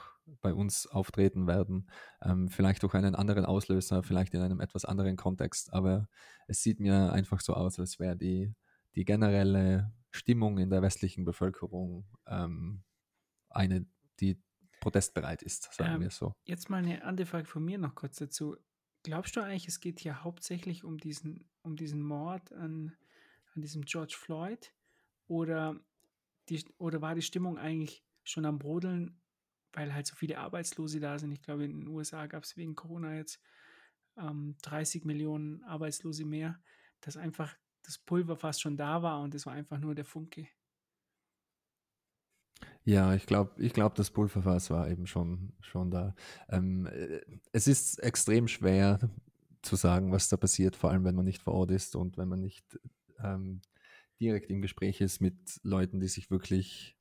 bei 0.41 0.53
uns 0.53 0.87
auftreten 0.87 1.47
werden. 1.47 1.89
Ähm, 2.21 2.49
vielleicht 2.49 2.83
durch 2.83 2.93
einen 2.93 3.15
anderen 3.15 3.45
Auslöser, 3.45 4.03
vielleicht 4.03 4.33
in 4.33 4.41
einem 4.41 4.61
etwas 4.61 4.85
anderen 4.85 5.17
Kontext. 5.17 5.73
Aber 5.73 6.07
es 6.47 6.61
sieht 6.61 6.79
mir 6.79 7.11
einfach 7.11 7.41
so 7.41 7.53
aus, 7.53 7.79
als 7.79 7.99
wäre 7.99 8.15
die, 8.15 8.53
die 8.95 9.05
generelle 9.05 9.93
Stimmung 10.11 10.57
in 10.59 10.69
der 10.69 10.81
westlichen 10.81 11.25
Bevölkerung 11.25 12.05
ähm, 12.27 12.83
eine, 13.49 13.85
die 14.19 14.41
protestbereit 14.79 15.41
ist, 15.41 15.73
sagen 15.73 15.95
Ähm, 15.95 16.01
wir 16.01 16.09
so. 16.09 16.33
Jetzt 16.45 16.69
mal 16.69 16.77
eine 16.77 17.03
andere 17.03 17.25
Frage 17.27 17.47
von 17.47 17.63
mir 17.63 17.77
noch 17.77 17.95
kurz 17.95 18.17
dazu. 18.17 18.55
Glaubst 19.03 19.35
du 19.35 19.41
eigentlich, 19.41 19.67
es 19.67 19.79
geht 19.79 19.99
hier 19.99 20.23
hauptsächlich 20.23 20.83
um 20.83 20.97
diesen, 20.97 21.49
um 21.61 21.75
diesen 21.75 22.01
Mord 22.01 22.53
an, 22.53 22.95
an 23.53 23.61
diesem 23.61 23.83
George 23.83 24.15
Floyd? 24.17 24.73
Oder, 25.33 25.79
die, 26.49 26.63
oder 26.77 27.01
war 27.01 27.15
die 27.15 27.23
Stimmung 27.23 27.57
eigentlich 27.57 28.05
schon 28.23 28.45
am 28.45 28.59
Brodeln, 28.59 29.19
weil 29.71 29.91
halt 29.91 30.05
so 30.05 30.15
viele 30.15 30.37
Arbeitslose 30.37 30.99
da 30.99 31.17
sind? 31.17 31.31
Ich 31.31 31.41
glaube, 31.41 31.65
in 31.65 31.79
den 31.79 31.87
USA 31.87 32.27
gab 32.27 32.43
es 32.43 32.55
wegen 32.55 32.75
Corona 32.75 33.15
jetzt 33.15 33.41
ähm, 34.15 34.55
30 34.61 35.05
Millionen 35.05 35.63
Arbeitslose 35.63 36.23
mehr, 36.23 36.61
dass 37.01 37.17
einfach 37.17 37.55
das 37.81 37.97
Pulver 37.97 38.37
fast 38.37 38.61
schon 38.61 38.77
da 38.77 39.01
war 39.01 39.21
und 39.21 39.33
es 39.33 39.47
war 39.47 39.53
einfach 39.53 39.79
nur 39.79 39.95
der 39.95 40.05
Funke. 40.05 40.47
Ja, 42.83 43.15
ich 43.15 43.25
glaube, 43.25 43.59
ich 43.59 43.73
glaub, 43.73 43.95
das 43.95 44.11
Pulverfass 44.11 44.69
war 44.69 44.87
eben 44.87 45.07
schon, 45.07 45.53
schon 45.61 45.89
da. 45.89 46.13
Ähm, 46.47 46.85
äh, 46.85 47.21
es 47.51 47.65
ist 47.65 47.97
extrem 48.03 48.47
schwer 48.47 48.99
zu 49.63 49.77
sagen, 49.77 50.11
was 50.11 50.29
da 50.29 50.37
passiert, 50.37 50.75
vor 50.75 50.91
allem 50.91 51.05
wenn 51.05 51.15
man 51.15 51.25
nicht 51.25 51.41
vor 51.41 51.55
Ort 51.55 51.71
ist 51.71 51.95
und 51.95 52.17
wenn 52.17 52.27
man 52.27 52.41
nicht 52.41 52.77
ähm, 53.17 53.61
direkt 54.23 54.49
im 54.49 54.61
Gespräch 54.61 55.01
ist 55.01 55.21
mit 55.21 55.59
Leuten, 55.63 55.99
die 55.99 56.07
sich 56.07 56.31
wirklich 56.31 56.95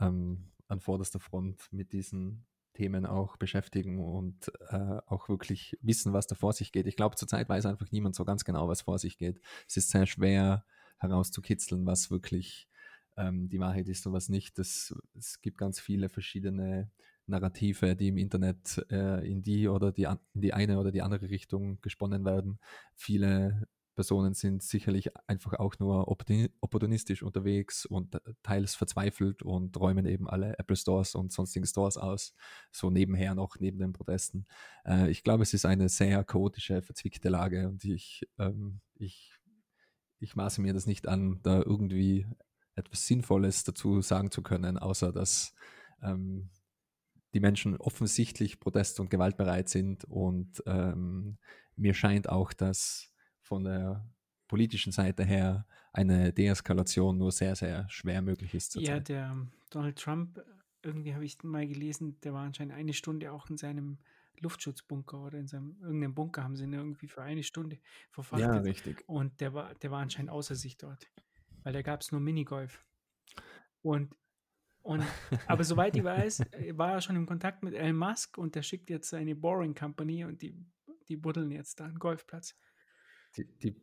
ähm, 0.00 0.50
an 0.68 0.80
vorderster 0.80 1.20
Front 1.20 1.68
mit 1.70 1.92
diesen 1.92 2.46
Themen 2.74 3.04
auch 3.04 3.36
beschäftigen 3.36 4.00
und 4.00 4.50
äh, 4.70 4.98
auch 5.06 5.28
wirklich 5.28 5.76
wissen, 5.82 6.12
was 6.12 6.26
da 6.26 6.34
vor 6.34 6.54
sich 6.54 6.72
geht. 6.72 6.86
Ich 6.86 6.96
glaube, 6.96 7.16
zurzeit 7.16 7.48
weiß 7.48 7.66
einfach 7.66 7.90
niemand 7.90 8.14
so 8.14 8.24
ganz 8.24 8.44
genau, 8.44 8.68
was 8.68 8.82
vor 8.82 8.98
sich 8.98 9.18
geht. 9.18 9.40
Es 9.68 9.76
ist 9.76 9.90
sehr 9.90 10.06
schwer 10.06 10.64
herauszukitzeln, 10.98 11.84
was 11.84 12.10
wirklich 12.10 12.68
ähm, 13.16 13.48
die 13.50 13.60
Wahrheit 13.60 13.88
ist 13.88 14.06
und 14.06 14.14
was 14.14 14.30
nicht. 14.30 14.58
Das, 14.58 14.94
es 15.14 15.42
gibt 15.42 15.58
ganz 15.58 15.80
viele 15.80 16.08
verschiedene 16.08 16.90
Narrative, 17.26 17.94
die 17.94 18.08
im 18.08 18.16
Internet 18.16 18.84
äh, 18.90 19.28
in 19.28 19.42
die 19.42 19.68
oder 19.68 19.92
die, 19.92 20.04
in 20.04 20.40
die 20.40 20.54
eine 20.54 20.78
oder 20.78 20.90
die 20.90 21.02
andere 21.02 21.28
Richtung 21.28 21.80
gesponnen 21.82 22.24
werden. 22.24 22.58
Viele 22.94 23.68
Personen 24.02 24.34
sind 24.34 24.64
sicherlich 24.64 25.16
einfach 25.28 25.52
auch 25.60 25.78
nur 25.78 26.08
opportunistisch 26.08 27.22
unterwegs 27.22 27.86
und 27.86 28.20
teils 28.42 28.74
verzweifelt 28.74 29.44
und 29.44 29.78
räumen 29.78 30.06
eben 30.06 30.28
alle 30.28 30.58
Apple 30.58 30.74
Stores 30.74 31.14
und 31.14 31.30
sonstigen 31.30 31.66
Stores 31.66 31.96
aus, 31.96 32.34
so 32.72 32.90
nebenher 32.90 33.36
noch, 33.36 33.60
neben 33.60 33.78
den 33.78 33.92
Protesten. 33.92 34.44
Äh, 34.84 35.08
ich 35.08 35.22
glaube, 35.22 35.44
es 35.44 35.54
ist 35.54 35.66
eine 35.66 35.88
sehr 35.88 36.24
chaotische, 36.24 36.82
verzwickte 36.82 37.28
Lage 37.28 37.68
und 37.68 37.84
ich, 37.84 38.26
ähm, 38.40 38.80
ich, 38.96 39.38
ich 40.18 40.34
maße 40.34 40.60
mir 40.60 40.74
das 40.74 40.86
nicht 40.86 41.06
an, 41.06 41.38
da 41.44 41.62
irgendwie 41.62 42.26
etwas 42.74 43.06
Sinnvolles 43.06 43.62
dazu 43.62 44.00
sagen 44.00 44.32
zu 44.32 44.42
können, 44.42 44.78
außer 44.78 45.12
dass 45.12 45.54
ähm, 46.02 46.50
die 47.34 47.40
Menschen 47.40 47.76
offensichtlich 47.76 48.58
protest- 48.58 48.98
und 48.98 49.10
gewaltbereit 49.10 49.68
sind 49.68 50.02
und 50.06 50.60
ähm, 50.66 51.38
mir 51.76 51.94
scheint 51.94 52.28
auch, 52.28 52.52
dass 52.52 53.11
von 53.52 53.64
der 53.64 54.02
politischen 54.48 54.92
Seite 54.92 55.24
her 55.24 55.66
eine 55.92 56.32
Deeskalation 56.32 57.18
nur 57.18 57.30
sehr, 57.32 57.54
sehr 57.54 57.86
schwer 57.90 58.22
möglich 58.22 58.54
ist. 58.54 58.76
Ja, 58.76 58.98
der 58.98 59.26
ähm, 59.26 59.52
Donald 59.68 59.98
Trump, 59.98 60.42
irgendwie 60.82 61.12
habe 61.12 61.26
ich 61.26 61.42
mal 61.42 61.66
gelesen, 61.66 62.18
der 62.22 62.32
war 62.32 62.44
anscheinend 62.44 62.72
eine 62.72 62.94
Stunde 62.94 63.30
auch 63.30 63.50
in 63.50 63.58
seinem 63.58 63.98
Luftschutzbunker 64.40 65.22
oder 65.22 65.38
in 65.38 65.48
seinem 65.48 65.76
irgendeinem 65.82 66.14
Bunker 66.14 66.44
haben 66.44 66.56
sie 66.56 66.64
ihn 66.64 66.72
irgendwie 66.72 67.08
für 67.08 67.20
eine 67.20 67.42
Stunde 67.42 67.78
verfrachtet. 68.10 68.48
Ja, 68.48 68.56
richtig. 68.56 69.04
Und 69.06 69.38
der 69.42 69.52
war, 69.52 69.74
der 69.74 69.90
war 69.90 70.00
anscheinend 70.00 70.30
außer 70.30 70.54
sich 70.54 70.78
dort, 70.78 71.06
weil 71.62 71.74
da 71.74 71.82
gab 71.82 72.00
es 72.00 72.10
nur 72.10 72.22
Minigolf. 72.22 72.82
Und, 73.82 74.16
und 74.80 75.02
aber 75.46 75.64
soweit 75.64 75.94
ich 75.94 76.04
weiß, 76.04 76.40
äh, 76.52 76.78
war 76.78 76.92
er 76.92 77.00
schon 77.02 77.16
im 77.16 77.26
Kontakt 77.26 77.62
mit 77.62 77.74
Elon 77.74 77.96
Musk 77.96 78.38
und 78.38 78.54
der 78.54 78.62
schickt 78.62 78.88
jetzt 78.88 79.10
seine 79.10 79.36
Boring 79.36 79.74
Company 79.74 80.24
und 80.24 80.40
die, 80.40 80.56
die 81.08 81.18
buddeln 81.18 81.50
jetzt 81.50 81.80
da 81.80 81.84
einen 81.84 81.98
Golfplatz. 81.98 82.56
Die, 83.36 83.46
die, 83.58 83.74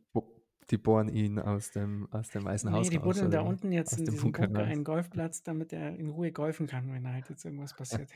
die 0.70 0.78
bohren 0.78 1.08
ihn 1.08 1.38
aus 1.38 1.72
dem, 1.72 2.08
aus 2.12 2.30
dem 2.30 2.44
Weißen 2.44 2.70
nee, 2.70 2.76
Haus 2.76 2.90
die 2.90 2.96
raus. 2.96 3.04
buddeln 3.04 3.30
da 3.30 3.40
unten 3.40 3.72
jetzt 3.72 3.98
in 3.98 4.04
diesem 4.04 4.20
Bunker 4.20 4.46
Bunker 4.46 4.64
einen 4.64 4.84
Golfplatz, 4.84 5.42
damit 5.42 5.72
er 5.72 5.96
in 5.96 6.10
Ruhe 6.10 6.32
golfen 6.32 6.66
kann, 6.66 6.92
wenn 6.92 7.06
halt 7.08 7.28
jetzt 7.28 7.44
irgendwas 7.44 7.74
passiert. 7.74 8.10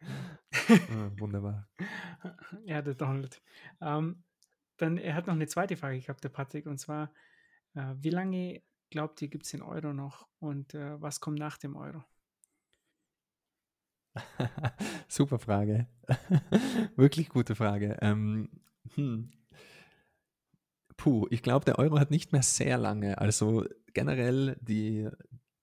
ah, 0.00 1.10
wunderbar. 1.18 1.68
ja, 2.64 2.82
der 2.82 2.94
Donald. 2.94 3.42
Ähm, 3.80 4.22
dann, 4.78 4.96
er 4.96 5.14
hat 5.14 5.26
noch 5.26 5.34
eine 5.34 5.46
zweite 5.46 5.76
Frage 5.76 6.00
gehabt, 6.00 6.24
der 6.24 6.30
Patrick, 6.30 6.66
und 6.66 6.78
zwar, 6.78 7.12
äh, 7.74 7.94
wie 7.98 8.10
lange 8.10 8.62
glaubt 8.90 9.20
ihr, 9.22 9.28
gibt 9.28 9.44
es 9.44 9.50
den 9.50 9.62
Euro 9.62 9.92
noch 9.92 10.26
und 10.38 10.74
äh, 10.74 11.00
was 11.00 11.20
kommt 11.20 11.38
nach 11.38 11.58
dem 11.58 11.76
Euro? 11.76 12.02
Super 15.08 15.38
Frage. 15.38 15.88
Wirklich 16.96 17.28
gute 17.28 17.54
Frage. 17.54 17.96
Ähm, 18.00 18.48
hm. 18.94 19.32
Puh, 20.96 21.26
ich 21.30 21.42
glaube, 21.42 21.64
der 21.64 21.78
Euro 21.78 21.98
hat 21.98 22.10
nicht 22.10 22.32
mehr 22.32 22.42
sehr 22.42 22.78
lange. 22.78 23.18
Also 23.18 23.64
generell 23.92 24.56
die, 24.60 25.08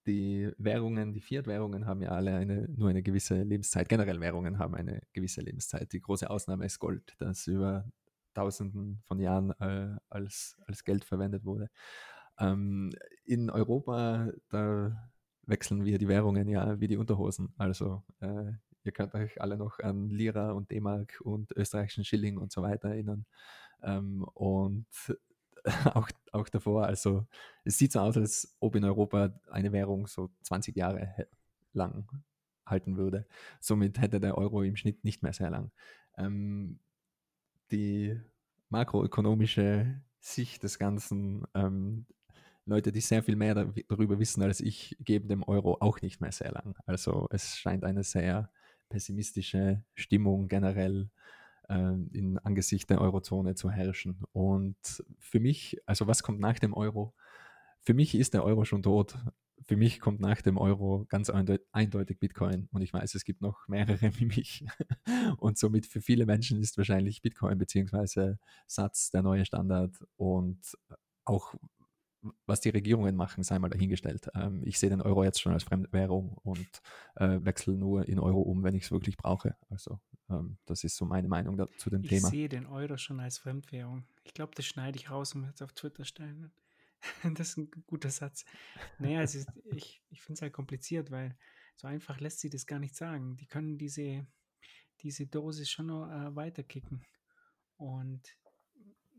die 0.06 0.50
Währungen, 0.58 1.12
die 1.12 1.20
Fiat-Währungen 1.20 1.86
haben 1.86 2.02
ja 2.02 2.10
alle 2.10 2.34
eine, 2.36 2.68
nur 2.68 2.90
eine 2.90 3.02
gewisse 3.02 3.42
Lebenszeit. 3.42 3.88
Generell 3.88 4.20
Währungen 4.20 4.58
haben 4.58 4.74
eine 4.74 5.00
gewisse 5.12 5.40
Lebenszeit. 5.40 5.92
Die 5.92 6.00
große 6.00 6.28
Ausnahme 6.28 6.66
ist 6.66 6.78
Gold, 6.78 7.14
das 7.18 7.46
über 7.46 7.84
Tausenden 8.34 9.02
von 9.04 9.18
Jahren 9.18 9.50
äh, 9.60 9.96
als, 10.08 10.56
als 10.66 10.84
Geld 10.84 11.04
verwendet 11.04 11.44
wurde. 11.44 11.68
Ähm, 12.38 12.90
in 13.24 13.50
Europa, 13.50 14.30
da 14.48 15.10
wechseln 15.44 15.84
wir 15.84 15.98
die 15.98 16.08
Währungen 16.08 16.48
ja 16.48 16.80
wie 16.80 16.88
die 16.88 16.96
Unterhosen. 16.96 17.54
Also 17.58 18.02
äh, 18.20 18.52
ihr 18.84 18.92
könnt 18.92 19.14
euch 19.14 19.40
alle 19.40 19.56
noch 19.56 19.78
an 19.80 20.08
Lira 20.08 20.52
und 20.52 20.70
D-Mark 20.70 21.20
und 21.22 21.52
österreichischen 21.56 22.04
Schilling 22.04 22.38
und 22.38 22.52
so 22.52 22.62
weiter 22.62 22.90
erinnern. 22.90 23.26
Ähm, 23.82 24.24
und 24.34 24.86
auch, 25.94 26.08
auch 26.32 26.48
davor, 26.48 26.86
also 26.86 27.26
es 27.64 27.78
sieht 27.78 27.92
so 27.92 28.00
aus, 28.00 28.16
als 28.16 28.56
ob 28.60 28.76
in 28.76 28.84
Europa 28.84 29.32
eine 29.50 29.72
Währung 29.72 30.06
so 30.06 30.30
20 30.42 30.76
Jahre 30.76 31.28
lang 31.72 32.08
halten 32.66 32.96
würde. 32.96 33.26
Somit 33.60 34.00
hätte 34.00 34.20
der 34.20 34.38
Euro 34.38 34.62
im 34.62 34.76
Schnitt 34.76 35.04
nicht 35.04 35.22
mehr 35.22 35.32
sehr 35.32 35.50
lang. 35.50 35.70
Ähm, 36.16 36.78
die 37.70 38.20
makroökonomische 38.68 40.00
Sicht 40.20 40.62
des 40.62 40.78
Ganzen, 40.78 41.44
ähm, 41.54 42.06
Leute, 42.64 42.92
die 42.92 43.00
sehr 43.00 43.22
viel 43.22 43.36
mehr 43.36 43.54
darüber 43.88 44.18
wissen 44.18 44.42
als 44.42 44.60
ich, 44.60 44.96
geben 45.00 45.28
dem 45.28 45.42
Euro 45.42 45.78
auch 45.80 46.00
nicht 46.00 46.20
mehr 46.20 46.32
sehr 46.32 46.52
lang. 46.52 46.76
Also 46.86 47.26
es 47.30 47.58
scheint 47.58 47.84
eine 47.84 48.04
sehr 48.04 48.50
pessimistische 48.88 49.84
Stimmung 49.94 50.48
generell 50.48 51.10
äh, 51.72 52.16
in 52.16 52.38
Angesicht 52.38 52.90
der 52.90 53.00
Eurozone 53.00 53.54
zu 53.54 53.70
herrschen. 53.70 54.22
Und 54.32 55.04
für 55.18 55.40
mich, 55.40 55.78
also 55.86 56.06
was 56.06 56.22
kommt 56.22 56.40
nach 56.40 56.58
dem 56.58 56.74
Euro? 56.74 57.14
Für 57.80 57.94
mich 57.94 58.14
ist 58.14 58.34
der 58.34 58.44
Euro 58.44 58.64
schon 58.64 58.82
tot. 58.82 59.16
Für 59.64 59.76
mich 59.76 60.00
kommt 60.00 60.20
nach 60.20 60.42
dem 60.42 60.58
Euro 60.58 61.06
ganz 61.08 61.30
eindeutig 61.30 62.18
Bitcoin. 62.18 62.68
Und 62.72 62.82
ich 62.82 62.92
weiß, 62.92 63.14
es 63.14 63.24
gibt 63.24 63.40
noch 63.40 63.66
mehrere 63.68 64.18
wie 64.18 64.26
mich. 64.26 64.64
Und 65.38 65.58
somit 65.58 65.86
für 65.86 66.00
viele 66.00 66.26
Menschen 66.26 66.60
ist 66.60 66.76
wahrscheinlich 66.78 67.22
Bitcoin 67.22 67.58
bzw. 67.58 68.36
Satz 68.66 69.10
der 69.10 69.22
neue 69.22 69.44
Standard. 69.44 69.96
Und 70.16 70.76
auch 71.24 71.54
was 72.46 72.60
die 72.60 72.70
Regierungen 72.70 73.16
machen, 73.16 73.42
sei 73.42 73.58
mal 73.58 73.68
dahingestellt. 73.68 74.28
Ähm, 74.34 74.62
ich 74.64 74.78
sehe 74.78 74.90
den 74.90 75.02
Euro 75.02 75.24
jetzt 75.24 75.40
schon 75.40 75.52
als 75.52 75.64
Fremdwährung 75.64 76.38
und 76.42 76.68
äh, 77.16 77.38
wechsle 77.42 77.74
nur 77.74 78.08
in 78.08 78.18
Euro 78.18 78.40
um, 78.40 78.62
wenn 78.62 78.74
ich 78.74 78.84
es 78.84 78.92
wirklich 78.92 79.16
brauche. 79.16 79.56
Also 79.68 80.00
ähm, 80.30 80.58
das 80.66 80.84
ist 80.84 80.96
so 80.96 81.04
meine 81.04 81.28
Meinung 81.28 81.56
da, 81.56 81.68
zu 81.78 81.90
dem 81.90 82.02
ich 82.02 82.08
Thema. 82.08 82.28
Ich 82.28 82.32
sehe 82.32 82.48
den 82.48 82.66
Euro 82.66 82.96
schon 82.96 83.20
als 83.20 83.38
Fremdwährung. 83.38 84.06
Ich 84.24 84.34
glaube, 84.34 84.52
das 84.54 84.66
schneide 84.66 84.98
ich 84.98 85.10
raus 85.10 85.34
und 85.34 85.44
jetzt 85.44 85.62
auf 85.62 85.72
Twitter 85.72 86.04
stellen. 86.04 86.52
das 87.34 87.50
ist 87.50 87.56
ein 87.58 87.70
guter 87.86 88.10
Satz. 88.10 88.44
Naja, 88.98 89.22
ist, 89.22 89.46
ich, 89.64 90.02
ich 90.10 90.22
finde 90.22 90.34
es 90.34 90.42
halt 90.42 90.52
kompliziert, 90.52 91.10
weil 91.10 91.36
so 91.76 91.88
einfach 91.88 92.20
lässt 92.20 92.40
sie 92.40 92.50
das 92.50 92.66
gar 92.66 92.78
nicht 92.78 92.94
sagen. 92.94 93.36
Die 93.36 93.46
können 93.46 93.78
diese, 93.78 94.26
diese 95.00 95.26
Dosis 95.26 95.70
schon 95.70 95.86
noch 95.86 96.08
äh, 96.08 96.34
weiterkicken. 96.36 97.04
Und 97.76 98.36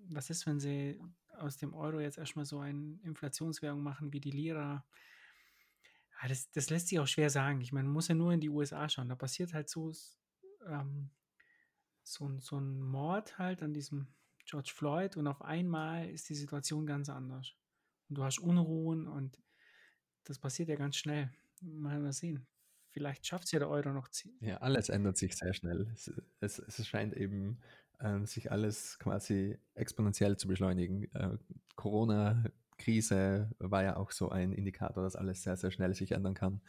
was 0.09 0.29
ist, 0.29 0.45
wenn 0.45 0.59
sie 0.59 0.99
aus 1.37 1.57
dem 1.57 1.73
Euro 1.73 1.99
jetzt 1.99 2.17
erstmal 2.17 2.45
so 2.45 2.59
eine 2.59 2.99
Inflationswährung 3.03 3.81
machen 3.81 4.13
wie 4.13 4.19
die 4.19 4.31
Lira. 4.31 4.85
Ja, 6.21 6.27
das, 6.29 6.49
das 6.51 6.69
lässt 6.69 6.87
sich 6.87 6.99
auch 6.99 7.07
schwer 7.07 7.29
sagen. 7.29 7.61
Ich 7.61 7.73
meine, 7.73 7.87
man 7.87 7.93
muss 7.93 8.07
ja 8.07 8.15
nur 8.15 8.31
in 8.31 8.39
die 8.39 8.49
USA 8.49 8.87
schauen. 8.87 9.09
Da 9.09 9.15
passiert 9.15 9.53
halt 9.53 9.69
so, 9.69 9.91
ähm, 10.67 11.09
so, 12.03 12.39
so 12.39 12.59
ein 12.59 12.81
Mord 12.81 13.37
halt 13.37 13.61
an 13.61 13.73
diesem 13.73 14.07
George 14.45 14.71
Floyd 14.73 15.17
und 15.17 15.27
auf 15.27 15.41
einmal 15.41 16.09
ist 16.09 16.29
die 16.29 16.35
Situation 16.35 16.85
ganz 16.85 17.09
anders. 17.09 17.53
Und 18.09 18.17
du 18.17 18.23
hast 18.23 18.39
Unruhen 18.39 19.07
und 19.07 19.41
das 20.25 20.39
passiert 20.39 20.69
ja 20.69 20.75
ganz 20.75 20.97
schnell. 20.97 21.31
Mal 21.61 22.11
sehen. 22.11 22.45
Vielleicht 22.91 23.25
schafft 23.25 23.45
es 23.45 23.51
ja 23.51 23.59
der 23.59 23.69
Euro 23.69 23.91
noch. 23.91 24.09
Ja, 24.41 24.57
alles 24.57 24.89
ändert 24.89 25.17
sich 25.17 25.35
sehr 25.35 25.53
schnell. 25.53 25.89
Es, 25.93 26.11
es, 26.41 26.59
es 26.59 26.87
scheint 26.87 27.13
eben 27.13 27.59
ähm, 27.99 28.25
sich 28.25 28.51
alles 28.51 28.99
quasi 28.99 29.57
exponentiell 29.73 30.37
zu 30.37 30.47
beschleunigen. 30.47 31.03
Äh, 31.15 31.37
Corona-Krise 32.83 33.49
war 33.59 33.83
ja 33.83 33.97
auch 33.97 34.11
so 34.11 34.29
ein 34.29 34.51
Indikator, 34.51 35.03
dass 35.03 35.15
alles 35.15 35.43
sehr, 35.43 35.55
sehr 35.55 35.71
schnell 35.71 35.93
sich 35.93 36.11
ändern 36.11 36.33
kann. 36.33 36.61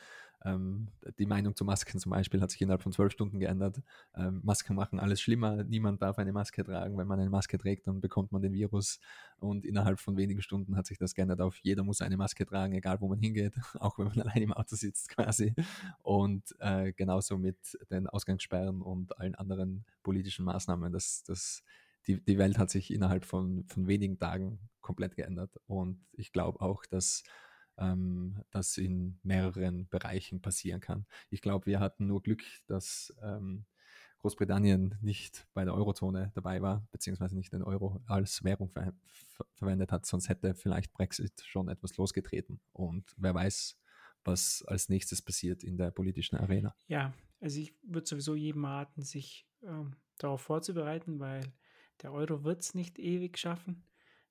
Ähm, 0.44 0.88
die 1.18 1.26
Meinung 1.26 1.56
zu 1.56 1.64
Masken 1.64 1.98
zum 1.98 2.10
Beispiel 2.10 2.40
hat 2.40 2.50
sich 2.50 2.60
innerhalb 2.60 2.82
von 2.82 2.92
zwölf 2.92 3.12
Stunden 3.12 3.40
geändert. 3.40 3.80
Ähm, 4.14 4.40
Masken 4.44 4.76
machen 4.76 5.00
alles 5.00 5.20
schlimmer. 5.20 5.64
Niemand 5.64 6.02
darf 6.02 6.18
eine 6.18 6.32
Maske 6.32 6.62
tragen. 6.64 6.98
Wenn 6.98 7.06
man 7.06 7.18
eine 7.18 7.30
Maske 7.30 7.56
trägt, 7.56 7.86
dann 7.86 8.00
bekommt 8.00 8.30
man 8.30 8.42
den 8.42 8.52
Virus. 8.52 9.00
Und 9.38 9.64
innerhalb 9.64 10.00
von 10.00 10.16
wenigen 10.16 10.42
Stunden 10.42 10.76
hat 10.76 10.86
sich 10.86 10.98
das 10.98 11.14
geändert 11.14 11.40
auf 11.40 11.56
jeder 11.62 11.82
muss 11.82 12.02
eine 12.02 12.16
Maske 12.16 12.44
tragen, 12.44 12.74
egal 12.74 13.00
wo 13.00 13.08
man 13.08 13.18
hingeht, 13.18 13.54
auch 13.80 13.98
wenn 13.98 14.06
man 14.06 14.20
allein 14.20 14.42
im 14.42 14.52
Auto 14.52 14.76
sitzt 14.76 15.08
quasi. 15.08 15.54
Und 16.02 16.54
äh, 16.58 16.92
genauso 16.92 17.38
mit 17.38 17.56
den 17.90 18.06
Ausgangssperren 18.06 18.82
und 18.82 19.18
allen 19.18 19.34
anderen 19.34 19.84
politischen 20.02 20.44
Maßnahmen. 20.44 20.92
Das, 20.92 21.22
das, 21.24 21.64
die, 22.06 22.24
die 22.24 22.38
Welt 22.38 22.58
hat 22.58 22.70
sich 22.70 22.92
innerhalb 22.92 23.24
von, 23.24 23.64
von 23.64 23.86
wenigen 23.86 24.18
Tagen 24.18 24.58
komplett 24.80 25.16
geändert. 25.16 25.58
Und 25.66 26.04
ich 26.12 26.32
glaube 26.32 26.60
auch, 26.60 26.84
dass 26.86 27.24
ähm, 27.78 28.42
das 28.50 28.76
in 28.76 29.18
mehreren 29.22 29.88
Bereichen 29.88 30.40
passieren 30.40 30.80
kann. 30.80 31.06
Ich 31.30 31.40
glaube, 31.40 31.66
wir 31.66 31.80
hatten 31.80 32.06
nur 32.06 32.22
Glück, 32.22 32.42
dass 32.66 33.14
ähm, 33.22 33.64
Großbritannien 34.18 34.94
nicht 35.02 35.46
bei 35.52 35.64
der 35.64 35.74
Eurozone 35.74 36.32
dabei 36.34 36.62
war, 36.62 36.86
beziehungsweise 36.92 37.36
nicht 37.36 37.52
den 37.52 37.62
Euro 37.62 38.00
als 38.06 38.42
Währung 38.42 38.70
ver 38.70 38.94
ver 39.06 39.46
verwendet 39.52 39.92
hat, 39.92 40.06
sonst 40.06 40.28
hätte 40.28 40.54
vielleicht 40.54 40.92
Brexit 40.94 41.42
schon 41.44 41.68
etwas 41.68 41.96
losgetreten. 41.96 42.60
Und 42.72 43.14
wer 43.18 43.34
weiß, 43.34 43.78
was 44.24 44.64
als 44.66 44.88
nächstes 44.88 45.20
passiert 45.20 45.62
in 45.62 45.76
der 45.76 45.90
politischen 45.90 46.36
Arena. 46.36 46.74
Ja, 46.86 47.12
Also 47.40 47.60
ich 47.60 47.74
würde 47.82 48.06
sowieso 48.06 48.34
jedem 48.34 48.64
raten, 48.64 49.02
sich 49.02 49.46
ähm, 49.62 49.96
darauf 50.16 50.40
vorzubereiten, 50.40 51.20
weil 51.20 51.42
der 52.02 52.12
Euro 52.12 52.44
wird 52.44 52.62
es 52.62 52.74
nicht 52.74 52.98
ewig 52.98 53.38
schaffen, 53.38 53.84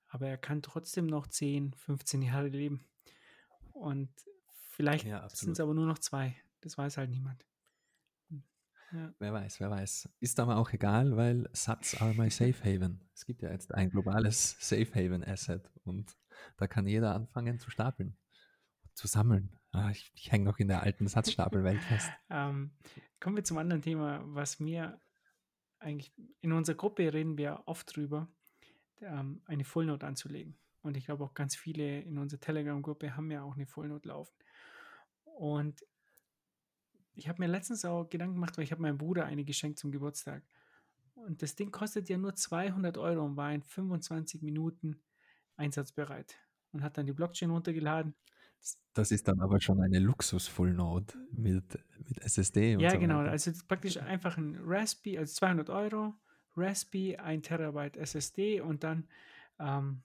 aber 0.08 0.28
er 0.28 0.38
kann 0.38 0.62
trotzdem 0.62 1.08
noch 1.08 1.28
10, 1.28 1.74
15 1.74 2.22
Jahre 2.22 2.48
leben. 2.48 2.86
Und 3.72 4.10
vielleicht 4.70 5.06
Ja, 5.06 5.28
sind 5.30 5.54
es 5.54 5.60
aber 5.60 5.74
nur 5.74 5.88
noch 5.88 6.00
zwei. 6.00 6.36
Das 6.62 6.78
weiß 6.78 6.98
halt 6.98 7.10
niemand. 7.10 7.46
Ja. 8.94 9.12
Wer 9.18 9.34
weiß, 9.34 9.60
wer 9.60 9.72
weiß. 9.72 10.08
Ist 10.20 10.40
aber 10.40 10.58
auch 10.58 10.72
egal, 10.72 11.18
weil 11.18 11.50
Sats 11.52 12.00
are 12.00 12.14
my 12.14 12.30
safe 12.30 12.54
haven. 12.64 13.02
Es 13.16 13.26
gibt 13.26 13.42
ja 13.42 13.50
jetzt 13.52 13.74
ein 13.74 13.90
globales 13.90 14.56
Safe 14.60 14.88
Haven 14.94 15.24
Asset 15.24 15.68
und 15.84 16.16
da 16.58 16.68
kann 16.68 16.88
jeder 16.88 17.16
anfangen 17.16 17.60
zu 17.60 17.72
stapeln, 17.72 18.16
zu 18.94 19.08
sammeln. 19.08 19.58
Ah, 19.72 19.90
ich 19.90 20.12
ich 20.14 20.32
hänge 20.32 20.46
noch 20.46 20.60
in 20.60 20.68
der 20.68 20.84
alten 20.84 21.08
Satzstapelwelt 21.08 21.82
fest. 21.84 22.10
Ähm, 22.30 22.72
kommen 23.20 23.36
wir 23.36 23.44
zum 23.44 23.58
anderen 23.58 23.82
Thema, 23.82 24.22
was 24.26 24.60
mir 24.60 25.00
eigentlich 25.84 26.14
in 26.42 26.52
unserer 26.52 26.76
Gruppe 26.76 27.14
reden 27.14 27.38
wir 27.38 27.64
oft 27.66 27.96
drüber, 27.96 28.28
ähm, 29.02 29.42
eine 29.46 29.64
Fullnote 29.64 30.06
anzulegen. 30.06 30.56
Und 30.82 30.98
ich 30.98 31.06
glaube 31.06 31.24
auch 31.24 31.34
ganz 31.34 31.56
viele 31.56 32.02
in 32.02 32.18
unserer 32.18 32.40
Telegram-Gruppe 32.40 33.16
haben 33.16 33.32
ja 33.32 33.44
auch 33.44 33.56
eine 33.56 33.66
Fullnote 33.66 34.10
laufen. 34.10 34.34
Und 35.24 35.86
ich 37.16 37.30
habe 37.30 37.42
mir 37.42 37.48
letztens 37.48 37.86
auch 37.86 38.10
Gedanken 38.10 38.36
gemacht, 38.36 38.58
weil 38.58 38.64
ich 38.64 38.72
habe 38.72 38.82
meinem 38.82 38.98
Bruder 38.98 39.26
eine 39.26 39.46
geschenkt 39.46 39.80
zum 39.80 39.92
Geburtstag. 39.92 40.44
Und 41.16 41.42
das 41.42 41.56
Ding 41.56 41.72
kostet 41.72 42.10
ja 42.10 42.18
nur 42.18 42.36
200 42.36 42.98
Euro 42.98 43.24
und 43.24 43.38
war 43.38 43.54
in 43.54 43.62
25 43.62 44.42
Minuten 44.42 45.02
einsatzbereit. 45.56 46.36
Und 46.72 46.82
hat 46.82 46.98
dann 46.98 47.06
die 47.06 47.14
Blockchain 47.14 47.52
runtergeladen. 47.52 48.16
Das 48.94 49.12
ist 49.12 49.28
dann 49.28 49.42
aber 49.42 49.60
schon 49.60 49.82
eine 49.82 50.00
Luxus-Full-Node 50.00 51.14
mit, 51.32 51.80
mit 52.08 52.20
SSD 52.20 52.76
und 52.76 52.82
Ja, 52.82 52.92
so 52.92 53.00
genau. 53.00 53.20
weiter. 53.20 53.32
Also 53.32 53.52
praktisch 53.68 53.98
einfach 53.98 54.38
ein 54.38 54.56
Raspi, 54.64 55.18
also 55.18 55.34
200 55.34 55.70
Euro, 55.70 56.14
Raspi, 56.56 57.18
1 57.18 57.48
Terabyte 57.48 57.98
SSD 57.98 58.62
und 58.62 58.84
dann, 58.84 59.08
ähm, 59.60 60.04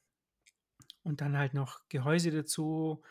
und 1.03 1.21
dann 1.21 1.37
halt 1.37 1.53
noch 1.55 1.87
Gehäuse 1.88 2.31
dazu 2.31 3.03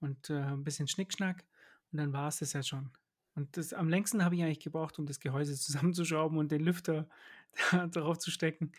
und 0.00 0.30
äh, 0.30 0.40
ein 0.40 0.62
bisschen 0.62 0.86
Schnickschnack 0.86 1.44
und 1.90 1.98
dann 1.98 2.12
war 2.12 2.28
es 2.28 2.38
das 2.38 2.52
ja 2.52 2.62
schon. 2.62 2.90
Und 3.34 3.56
das 3.56 3.72
am 3.72 3.88
längsten 3.88 4.24
habe 4.24 4.36
ich 4.36 4.42
eigentlich 4.42 4.60
gebraucht, 4.60 4.98
um 4.98 5.06
das 5.06 5.18
Gehäuse 5.18 5.54
zusammenzuschrauben 5.58 6.38
und 6.38 6.52
den 6.52 6.60
Lüfter 6.60 7.08
da 7.72 7.86
drauf 7.88 8.18
zu 8.18 8.30
stecken. 8.30 8.72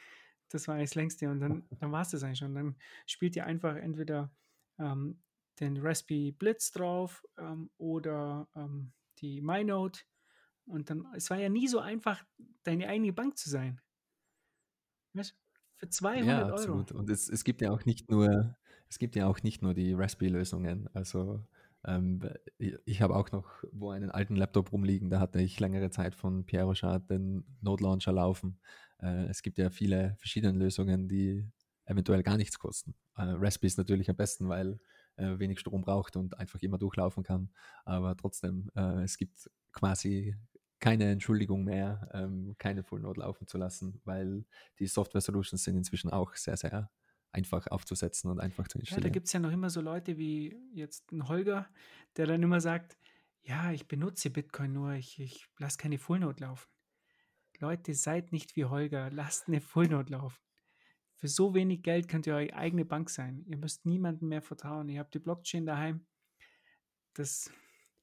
Das 0.50 0.68
war 0.68 0.76
eigentlich 0.76 0.92
das 0.92 0.96
längste 0.96 1.30
und 1.30 1.40
dann, 1.40 1.64
dann 1.80 1.92
war 1.92 2.02
es 2.02 2.10
das 2.10 2.24
eigentlich 2.24 2.40
schon. 2.40 2.56
Dann 2.56 2.76
spielt 3.06 3.36
ihr 3.36 3.46
einfach 3.46 3.76
entweder 3.76 4.32
ähm, 4.78 5.20
den 5.60 5.78
Raspberry 5.78 6.32
Blitz 6.32 6.72
drauf 6.72 7.24
ähm, 7.38 7.70
oder 7.78 8.48
ähm, 8.56 8.92
die 9.20 9.42
MyNote. 9.42 10.02
Und 10.66 10.90
dann, 10.90 11.06
es 11.16 11.30
war 11.30 11.38
ja 11.38 11.50
nie 11.50 11.68
so 11.68 11.80
einfach, 11.80 12.24
deine 12.64 12.88
eigene 12.88 13.14
Bank 13.14 13.38
zu 13.38 13.50
sein. 13.50 13.80
Weißt? 15.14 15.36
Für 15.76 15.90
200 15.90 16.28
Ja, 16.28 16.44
Euro. 16.44 16.54
absolut. 16.54 16.92
Und 16.92 17.10
es, 17.10 17.30
es 17.30 17.44
gibt 17.44 17.62
ja 17.62 17.72
auch 17.72 17.86
nicht 17.86 18.10
nur, 18.10 18.56
es 18.90 19.00
gibt 19.00 19.16
ja 19.16 19.28
auch 19.28 19.44
nicht 19.44 19.62
nur 19.62 19.74
die 19.74 19.94
Raspberry-Lösungen. 19.94 20.90
Also 20.94 21.46
ähm, 21.86 22.22
ich, 22.58 22.76
ich 22.86 23.02
habe 23.02 23.16
auch 23.16 23.32
noch 23.32 23.64
wo 23.72 23.92
einen 23.92 24.10
alten 24.10 24.36
Laptop 24.36 24.72
rumliegen, 24.72 25.10
da 25.10 25.20
hatte 25.20 25.42
ich 25.42 25.60
längere 25.60 25.90
Zeit 25.90 26.16
von 26.16 26.46
Pierre 26.46 26.66
Rochard 26.66 27.10
den 27.10 27.46
Node 27.62 27.84
Launcher 27.84 28.12
laufen. 28.12 28.60
Äh, 29.00 29.26
es 29.26 29.42
gibt 29.42 29.58
ja 29.58 29.70
viele 29.70 30.16
verschiedene 30.18 30.58
Lösungen, 30.58 31.08
die 31.08 31.48
eventuell 31.86 32.24
gar 32.24 32.38
nichts 32.38 32.58
kosten. 32.58 32.96
Äh, 33.18 33.24
Raspberry 33.24 33.68
ist 33.68 33.78
natürlich 33.78 34.10
am 34.10 34.16
besten, 34.16 34.50
weil 34.50 34.80
äh, 35.18 35.40
wenig 35.40 35.60
Strom 35.60 35.82
braucht 35.82 36.16
und 36.16 36.40
einfach 36.40 36.62
immer 36.62 36.78
durchlaufen 36.78 37.24
kann. 37.24 37.52
Aber 37.86 38.16
trotzdem, 38.18 38.72
äh, 38.76 39.04
es 39.04 39.18
gibt 39.18 39.50
quasi 39.72 40.36
keine 40.80 41.10
Entschuldigung 41.12 41.64
mehr, 41.64 42.10
ähm, 42.14 42.56
keine 42.58 42.84
Full 42.84 43.02
Node 43.02 43.22
laufen 43.22 43.48
zu 43.48 43.58
lassen, 43.58 44.02
weil 44.06 44.46
die 44.80 44.88
Software 44.88 45.22
Solutions 45.22 45.64
sind 45.64 45.78
inzwischen 45.78 46.10
auch 46.10 46.36
sehr, 46.36 46.58
sehr 46.58 46.92
einfach 47.32 47.68
aufzusetzen 47.68 48.30
und 48.32 48.40
einfach 48.40 48.68
zu 48.68 48.78
Ja, 48.90 49.00
da 49.00 49.10
installieren. 49.10 49.12
gibt 49.12 49.28
es 49.28 49.34
ja 49.34 49.40
noch 49.40 49.52
immer 49.52 49.70
so 49.70 49.82
Leute 49.82 50.18
wie 50.18 50.56
jetzt 50.72 51.12
ein 51.12 51.28
Holger, 51.28 51.68
der 52.18 52.28
dann 52.28 52.44
immer 52.44 52.62
sagt, 52.62 52.98
ja, 53.42 53.72
ich 53.72 53.88
benutze 53.88 54.30
Bitcoin 54.30 54.74
nur, 54.74 54.94
ich, 54.94 55.20
ich 55.20 55.48
lasse 55.58 55.78
keine 55.78 55.98
Fullnote 55.98 56.44
laufen. 56.44 56.70
Leute, 57.60 57.94
seid 57.94 58.32
nicht 58.32 58.56
wie 58.56 58.66
Holger, 58.66 59.10
lasst 59.12 59.48
eine 59.48 59.62
Fullnote 59.62 60.12
laufen. 60.14 60.40
Für 61.16 61.28
so 61.28 61.54
wenig 61.54 61.82
Geld 61.82 62.08
könnt 62.08 62.28
ihr 62.28 62.36
eure 62.36 62.54
eigene 62.54 62.86
Bank 62.86 63.10
sein. 63.10 63.44
Ihr 63.48 63.58
müsst 63.58 63.86
niemandem 63.86 64.30
mehr 64.30 64.42
vertrauen. 64.42 64.90
Ihr 64.90 65.00
habt 65.00 65.14
die 65.14 65.20
Blockchain 65.20 65.66
daheim. 65.66 66.06
Das, 67.14 67.50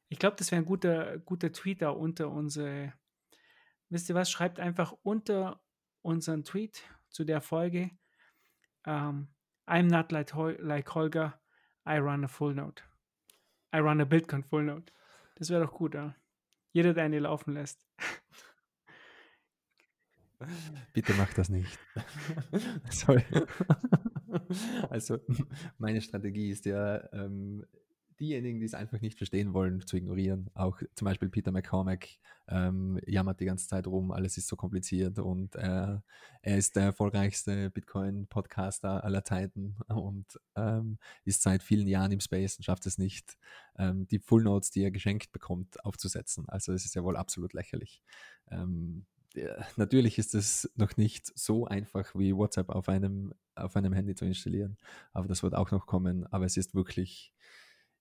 ich 0.09 0.19
glaube, 0.19 0.37
das 0.37 0.51
wäre 0.51 0.63
ein 0.63 0.67
guter, 0.67 1.19
guter 1.19 1.53
Tweet 1.53 1.83
da 1.83 1.91
unter 1.91 2.31
unsere. 2.31 2.95
Wisst 3.91 4.09
ihr 4.09 4.15
was? 4.15 4.31
Schreibt 4.31 4.59
einfach 4.59 4.93
unter 5.03 5.63
unseren 6.01 6.45
Tweet 6.45 6.83
zu 7.11 7.25
der 7.25 7.43
Folge. 7.43 7.91
Um, 8.87 9.29
I'm 9.67 9.91
not 9.91 10.11
like, 10.11 10.33
like 10.61 10.95
Holger. 10.95 11.41
I 11.87 11.99
run 11.99 12.25
a 12.25 12.29
full 12.29 12.55
note. 12.55 12.83
I 13.75 13.79
run 13.79 14.01
a 14.01 14.05
Bitcoin 14.05 14.43
full 14.43 14.65
note. 14.65 14.93
Das 15.37 15.51
wäre 15.51 15.65
doch 15.65 15.73
gut, 15.73 15.95
ja. 15.95 16.15
Jeder, 16.73 16.95
der 16.95 17.05
eine 17.05 17.19
laufen 17.19 17.53
lässt. 17.53 17.87
Bitte 20.93 21.15
mach 21.15 21.33
das 21.35 21.49
nicht. 21.49 21.79
Sorry. 22.91 23.25
also 24.91 25.19
meine 25.79 26.01
Strategie 26.01 26.51
ist 26.51 26.65
ja, 26.65 27.03
ähm, 27.13 27.65
diejenigen, 28.23 28.61
die 28.61 28.67
es 28.67 28.75
einfach 28.75 29.01
nicht 29.01 29.19
verstehen 29.19 29.53
wollen, 29.53 29.85
zu 29.85 29.97
ignorieren. 29.97 30.49
Auch 30.55 30.81
zum 30.95 31.07
Beispiel 31.07 31.29
Peter 31.29 31.51
McCormack 31.51 32.09
ähm, 32.49 33.01
jammert 33.05 33.41
die 33.41 33.45
ganze 33.45 33.67
Zeit 33.67 33.87
rum, 33.89 34.13
alles 34.13 34.39
ist 34.39 34.47
so 34.47 34.55
kompliziert 34.55 35.19
und 35.19 35.57
äh, 35.57 35.99
er 36.43 36.57
ist 36.57 36.77
der 36.77 36.85
erfolgreichste 36.85 37.71
Bitcoin-Podcaster 37.71 39.03
aller 39.03 39.25
Zeiten 39.25 39.77
und 39.89 40.27
ähm, 40.55 40.99
ist 41.25 41.43
seit 41.43 41.65
vielen 41.65 41.89
Jahren 41.89 42.13
im 42.13 42.21
Space 42.21 42.57
und 42.57 42.63
schafft 42.63 42.87
es 42.87 42.97
nicht, 42.97 43.37
ähm, 43.77 44.07
die 44.07 44.21
Full 44.21 44.45
Notes, 44.45 44.71
die 44.71 44.85
er 44.85 44.93
geschenkt 44.93 45.33
bekommt, 45.33 45.85
aufzusetzen. 45.85 46.49
Also 46.49 46.73
es 46.73 46.85
ist 46.85 46.95
ja 46.95 47.03
wohl 47.03 47.17
absolut 47.17 47.53
lächerlich. 47.55 48.03
Ja, 49.35 49.67
natürlich 49.77 50.19
ist 50.19 50.35
es 50.35 50.71
noch 50.77 50.97
nicht 50.97 51.27
so 51.39 51.67
einfach 51.67 52.15
wie 52.15 52.35
WhatsApp 52.35 52.69
auf 52.69 52.89
einem, 52.89 53.33
auf 53.55 53.77
einem 53.77 53.93
Handy 53.93 54.15
zu 54.15 54.25
installieren, 54.25 54.77
aber 55.13 55.29
das 55.29 55.43
wird 55.43 55.55
auch 55.55 55.71
noch 55.71 55.87
kommen. 55.87 56.27
Aber 56.27 56.45
es 56.45 56.57
ist 56.57 56.75
wirklich, 56.75 57.33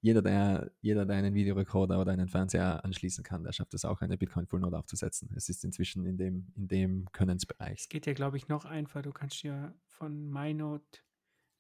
jeder 0.01 0.21
der, 0.21 0.71
jeder, 0.81 1.05
der 1.05 1.15
einen 1.15 1.33
Videorekorder 1.33 2.01
oder 2.01 2.11
einen 2.11 2.27
Fernseher 2.27 2.83
anschließen 2.83 3.23
kann, 3.23 3.43
der 3.43 3.53
schafft 3.53 3.73
es 3.73 3.85
auch, 3.85 4.01
eine 4.01 4.17
Bitcoin 4.17 4.47
Full 4.47 4.59
Node 4.59 4.77
aufzusetzen. 4.77 5.31
Es 5.35 5.47
ist 5.47 5.63
inzwischen 5.63 6.05
in 6.05 6.17
dem, 6.17 6.51
in 6.55 6.67
dem 6.67 7.11
Könnensbereich. 7.11 7.81
Es 7.81 7.89
geht 7.89 8.07
ja, 8.07 8.13
glaube 8.13 8.37
ich, 8.37 8.47
noch 8.47 8.65
einfacher. 8.65 9.03
Du 9.03 9.11
kannst 9.11 9.43
ja 9.43 9.73
von 9.85 10.29
MyNote 10.29 10.99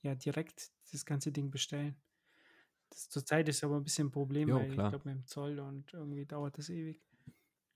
ja 0.01 0.15
direkt 0.15 0.71
das 0.91 1.05
ganze 1.05 1.31
Ding 1.31 1.51
bestellen. 1.51 1.95
Das 2.89 3.07
zurzeit 3.09 3.47
ist 3.47 3.63
aber 3.63 3.77
ein 3.77 3.83
bisschen 3.83 4.07
ein 4.07 4.11
Problem, 4.11 4.49
Jo, 4.49 4.55
weil 4.55 4.67
ich 4.67 4.73
klar. 4.73 4.89
glaube 4.89 5.07
mit 5.09 5.17
dem 5.19 5.25
Zoll 5.25 5.59
und 5.59 5.93
irgendwie 5.93 6.25
dauert 6.25 6.57
das 6.57 6.69
ewig. 6.69 7.01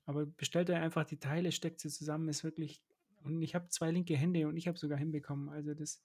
Aber 0.05 0.25
bestellt 0.25 0.69
euch 0.69 0.77
einfach 0.77 1.05
die 1.05 1.17
Teile, 1.19 1.51
steckt 1.51 1.79
sie 1.79 1.89
zusammen, 1.89 2.29
ist 2.29 2.43
wirklich. 2.43 2.81
Und 3.23 3.41
ich 3.41 3.55
habe 3.55 3.69
zwei 3.69 3.91
linke 3.91 4.15
Hände 4.15 4.47
und 4.47 4.55
ich 4.55 4.67
habe 4.67 4.77
sogar 4.77 4.97
hinbekommen. 4.97 5.49
Also 5.49 5.73
das 5.73 6.03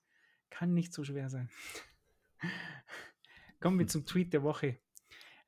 kann 0.48 0.72
nicht 0.72 0.92
so 0.92 1.04
schwer 1.04 1.28
sein. 1.28 1.50
Kommen 3.60 3.78
wir 3.78 3.86
zum 3.86 4.06
Tweet 4.06 4.32
der 4.32 4.42
Woche. 4.42 4.78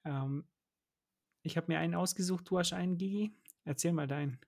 Ähm, 0.04 0.44
ich 1.42 1.56
habe 1.56 1.72
mir 1.72 1.78
einen 1.78 1.94
ausgesucht, 1.94 2.48
du 2.48 2.58
hast 2.58 2.72
einen, 2.72 2.98
Gigi. 2.98 3.34
Erzähl 3.64 3.92
mal 3.92 4.06
deinen. 4.06 4.38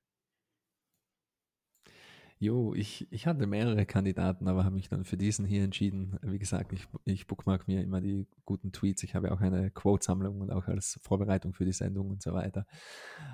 Jo, 2.45 2.75
ich, 2.75 3.11
ich 3.11 3.27
hatte 3.27 3.47
mehrere 3.47 3.87
Kandidaten, 3.87 4.49
aber 4.49 4.67
habe 4.67 4.75
mich 4.75 4.91
dann 4.91 5.07
für 5.07 5.17
diesen 5.17 5.47
hier 5.47 5.65
entschieden. 5.65 6.19
Wie 6.21 6.39
gesagt, 6.39 6.75
ich, 6.75 6.87
ich 7.07 7.27
bookmark 7.27 7.67
mir 7.69 7.83
immer 7.83 8.03
die 8.03 8.27
guten 8.45 8.71
Tweets. 8.71 9.03
Ich 9.03 9.15
habe 9.15 9.29
ja 9.29 9.33
auch 9.33 9.41
eine 9.41 9.71
Quote-Sammlung 9.71 10.43
und 10.43 10.51
auch 10.51 10.69
als 10.69 11.01
Vorbereitung 11.03 11.55
für 11.55 11.65
die 11.65 11.73
Sendung 11.73 12.11
und 12.11 12.23
so 12.23 12.35
weiter. 12.35 12.67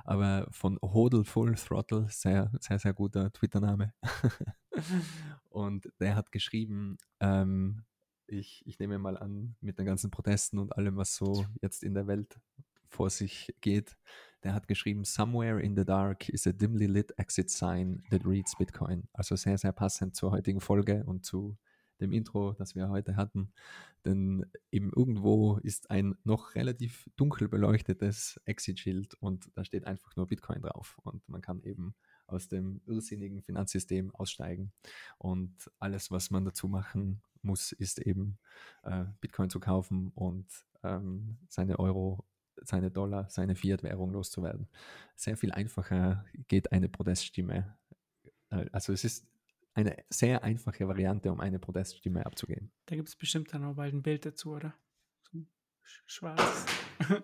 Aber 0.04 0.46
von 0.52 0.78
Hodel 0.80 1.24
Full 1.24 1.56
Throttle, 1.56 2.06
sehr, 2.08 2.52
sehr, 2.60 2.78
sehr 2.78 2.92
guter 2.92 3.32
Twitter-Name. 3.32 3.92
und 5.48 5.92
der 5.98 6.14
hat 6.14 6.30
geschrieben, 6.30 6.96
ähm, 7.18 7.82
ich, 8.28 8.62
ich 8.64 8.78
nehme 8.78 9.00
mal 9.00 9.18
an, 9.18 9.56
mit 9.60 9.76
den 9.80 9.86
ganzen 9.86 10.12
Protesten 10.12 10.60
und 10.60 10.76
allem, 10.76 10.96
was 10.96 11.16
so 11.16 11.46
jetzt 11.60 11.82
in 11.82 11.94
der 11.94 12.06
Welt 12.06 12.38
vor 12.86 13.10
sich 13.10 13.52
geht, 13.60 13.96
der 14.42 14.54
hat 14.54 14.68
geschrieben, 14.68 15.04
Somewhere 15.04 15.60
in 15.60 15.76
the 15.76 15.84
dark 15.84 16.28
is 16.28 16.46
a 16.46 16.52
dimly 16.52 16.86
lit 16.86 17.12
exit 17.18 17.50
sign 17.50 18.02
that 18.10 18.24
reads 18.24 18.56
Bitcoin. 18.56 19.08
Also 19.12 19.36
sehr, 19.36 19.58
sehr 19.58 19.72
passend 19.72 20.16
zur 20.16 20.30
heutigen 20.30 20.60
Folge 20.60 21.04
und 21.04 21.24
zu 21.24 21.56
dem 22.00 22.12
Intro, 22.12 22.52
das 22.54 22.74
wir 22.74 22.88
heute 22.88 23.16
hatten. 23.16 23.52
Denn 24.04 24.46
eben 24.70 24.90
irgendwo 24.96 25.58
ist 25.58 25.90
ein 25.90 26.14
noch 26.24 26.54
relativ 26.54 27.08
dunkel 27.16 27.48
beleuchtetes 27.48 28.40
Exit-Schild 28.46 29.14
und 29.14 29.50
da 29.54 29.64
steht 29.64 29.86
einfach 29.86 30.16
nur 30.16 30.26
Bitcoin 30.26 30.62
drauf. 30.62 30.98
Und 31.02 31.28
man 31.28 31.42
kann 31.42 31.62
eben 31.62 31.94
aus 32.26 32.48
dem 32.48 32.80
irrsinnigen 32.86 33.42
Finanzsystem 33.42 34.14
aussteigen. 34.14 34.72
Und 35.18 35.70
alles, 35.78 36.10
was 36.10 36.30
man 36.30 36.44
dazu 36.44 36.68
machen 36.68 37.22
muss, 37.42 37.72
ist 37.72 38.00
eben 38.00 38.38
äh, 38.82 39.04
Bitcoin 39.20 39.50
zu 39.50 39.60
kaufen 39.60 40.10
und 40.14 40.46
ähm, 40.82 41.38
seine 41.48 41.78
Euro 41.78 42.24
seine 42.64 42.90
Dollar, 42.90 43.28
seine 43.28 43.54
Fiat-Währung 43.54 44.12
loszuwerden. 44.12 44.68
Sehr 45.16 45.36
viel 45.36 45.52
einfacher 45.52 46.24
geht 46.48 46.72
eine 46.72 46.88
Proteststimme. 46.88 47.76
Äh, 48.50 48.66
also 48.72 48.92
es 48.92 49.04
ist 49.04 49.26
eine 49.74 49.96
sehr 50.08 50.42
einfache 50.42 50.88
Variante, 50.88 51.30
um 51.32 51.40
eine 51.40 51.58
Proteststimme 51.58 52.24
abzugeben. 52.26 52.70
Da 52.86 52.96
gibt 52.96 53.08
es 53.08 53.16
bestimmt 53.16 53.52
dann 53.54 53.64
auch 53.64 53.74
bald 53.74 53.94
ein 53.94 54.02
Bild 54.02 54.26
dazu, 54.26 54.52
oder? 54.52 54.74
So 55.22 55.38
schwarz. 56.06 56.66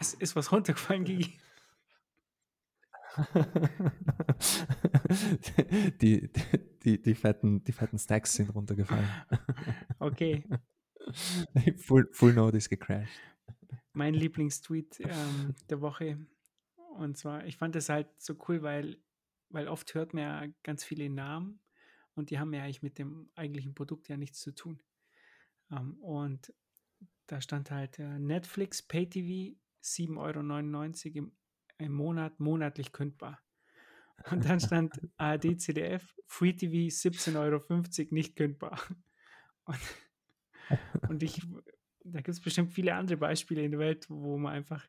es 0.00 0.14
ist 0.14 0.34
was 0.36 0.52
runtergefallen, 0.52 1.04
Gigi. 1.04 1.38
die, 6.00 6.30
die, 6.82 7.02
die, 7.02 7.14
fetten, 7.14 7.62
die 7.64 7.72
fetten 7.72 7.98
Stacks 7.98 8.34
sind 8.34 8.54
runtergefallen. 8.54 9.08
Okay. 9.98 10.44
Full, 11.78 12.08
Full 12.12 12.32
Node 12.32 12.58
ist 12.58 12.68
gecrashed. 12.68 13.12
Mein 13.92 14.14
Lieblingstweet 14.14 15.00
ähm, 15.00 15.54
der 15.70 15.80
Woche. 15.80 16.26
Und 16.96 17.16
zwar, 17.16 17.46
ich 17.46 17.56
fand 17.56 17.74
das 17.74 17.88
halt 17.88 18.08
so 18.18 18.36
cool, 18.48 18.62
weil, 18.62 18.98
weil 19.48 19.68
oft 19.68 19.94
hört 19.94 20.14
man 20.14 20.22
ja 20.22 20.46
ganz 20.62 20.84
viele 20.84 21.08
Namen 21.08 21.60
und 22.14 22.30
die 22.30 22.38
haben 22.38 22.52
ja 22.52 22.62
eigentlich 22.62 22.82
mit 22.82 22.98
dem 22.98 23.30
eigentlichen 23.34 23.74
Produkt 23.74 24.08
ja 24.08 24.16
nichts 24.16 24.40
zu 24.40 24.54
tun. 24.54 24.82
Ähm, 25.70 25.98
und 26.00 26.52
da 27.26 27.40
stand 27.40 27.70
halt 27.70 27.98
äh, 27.98 28.18
Netflix 28.18 28.82
Pay 28.82 29.08
TV 29.08 29.58
7,99 29.82 31.06
Euro 31.06 31.18
im, 31.18 31.32
im 31.78 31.92
Monat, 31.92 32.38
monatlich 32.40 32.92
kündbar. 32.92 33.42
Und 34.30 34.44
dann 34.44 34.60
stand 34.60 34.92
ARD 35.16 35.60
CDF 35.60 36.14
Free 36.26 36.52
TV 36.52 36.94
17,50 36.94 37.36
Euro 37.36 38.14
nicht 38.14 38.36
kündbar. 38.36 38.80
Und, 39.64 39.78
und 41.08 41.22
ich, 41.22 41.40
da 42.04 42.18
gibt 42.18 42.28
es 42.36 42.40
bestimmt 42.40 42.72
viele 42.72 42.94
andere 42.94 43.16
Beispiele 43.16 43.62
in 43.62 43.72
der 43.72 43.80
Welt, 43.80 44.06
wo 44.08 44.36
man 44.38 44.52
einfach, 44.52 44.86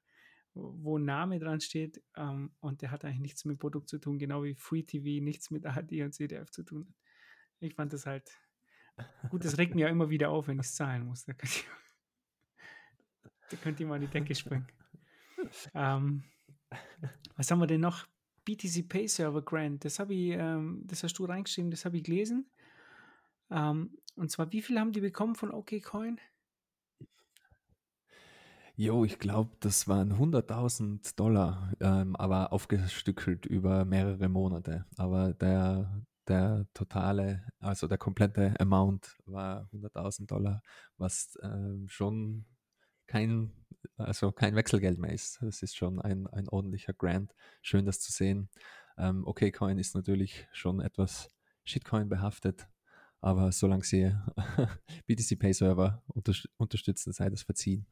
wo 0.54 0.98
ein 0.98 1.06
Name 1.06 1.40
dran 1.40 1.60
steht 1.60 2.02
ähm, 2.16 2.52
und 2.60 2.82
der 2.82 2.92
hat 2.92 3.06
eigentlich 3.06 3.20
nichts 3.20 3.46
mit 3.46 3.60
Produkt 3.60 3.90
zu 3.90 4.00
tun, 4.00 4.20
genau 4.20 4.44
wie 4.44 4.56
Free 4.56 4.84
TV 4.84 5.24
nichts 5.24 5.52
mit 5.52 5.66
ARD 5.66 5.92
und 6.02 6.14
CDF 6.14 6.50
zu 6.52 6.64
tun 6.64 6.88
hat. 6.88 6.96
Ich 7.60 7.76
fand 7.76 7.94
das 7.94 8.06
halt, 8.06 8.30
gut, 9.30 9.46
das 9.46 9.58
regt 9.58 9.74
mir 9.76 9.82
ja 9.82 9.88
immer 9.88 10.10
wieder 10.10 10.30
auf, 10.30 10.48
wenn 10.48 10.60
ich 10.60 10.66
es 10.66 10.76
zahlen 10.76 11.06
muss. 11.06 11.26
Da 11.26 11.34
könnt 11.34 11.56
ihr, 11.58 11.64
da 13.50 13.58
könnt 13.58 13.80
ihr 13.80 13.88
mal 13.88 13.96
an 13.96 14.02
die 14.02 14.08
Decke 14.08 14.36
springen. 14.36 14.68
Ähm, 15.74 16.24
was 17.36 17.50
haben 17.50 17.60
wir 17.60 17.68
denn 17.68 17.82
noch? 17.82 18.08
BTC 18.46 18.90
Pay 18.90 19.08
Server 19.08 19.42
Grant, 19.42 19.86
das 19.86 20.00
habe 20.00 20.14
ich, 20.14 20.32
ähm, 20.32 20.82
das 20.86 21.04
hast 21.04 21.18
du 21.18 21.26
reingeschrieben, 21.26 21.72
das 21.72 21.86
habe 21.86 21.98
ich 21.98 22.04
gelesen. 22.04 22.50
Ähm, 23.50 23.98
und 24.16 24.32
zwar, 24.32 24.52
wie 24.52 24.62
viel 24.62 24.78
haben 24.78 24.92
die 24.92 25.00
bekommen 25.00 25.36
von 25.36 25.52
OKCoin? 25.52 26.20
Jo, 28.76 29.06
ich 29.06 29.20
glaube, 29.20 29.56
das 29.60 29.88
waren 29.88 30.14
100.000 30.14 31.16
Dollar, 31.16 31.72
ähm, 31.80 32.16
aber 32.16 32.52
aufgestückelt 32.52 33.46
über 33.46 33.86
mehrere 33.86 34.30
Monate. 34.30 34.86
Aber 34.98 35.34
der, 35.36 36.04
der 36.28 36.66
totale, 36.74 37.46
also 37.60 37.88
der 37.88 38.00
komplette 38.00 38.60
Amount 38.60 39.16
war 39.26 39.70
100.000 39.72 40.26
Dollar, 40.26 40.64
was 40.98 41.38
ähm, 41.44 41.86
schon 41.88 42.46
kein, 43.06 43.52
also 43.98 44.32
kein 44.32 44.56
Wechselgeld 44.56 44.98
mehr 44.98 45.14
ist. 45.14 45.40
Das 45.44 45.62
ist 45.62 45.76
schon 45.76 46.02
ein, 46.02 46.26
ein 46.28 46.50
ordentlicher 46.50 46.94
Grant. 46.94 47.36
Schön, 47.62 47.86
das 47.86 48.00
zu 48.00 48.12
sehen. 48.12 48.50
Ähm, 48.98 49.24
OKCoin 49.28 49.78
ist 49.78 49.94
natürlich 49.94 50.48
schon 50.52 50.80
etwas 50.80 51.30
Shitcoin 51.64 52.10
behaftet, 52.10 52.68
aber 53.22 53.52
solange 53.52 53.84
sie 53.84 54.16
BTC 55.06 55.38
Pay 55.38 55.54
Server 55.54 56.04
unterstützen, 56.58 57.14
sei 57.14 57.30
das 57.30 57.44
verziehen. 57.44 57.86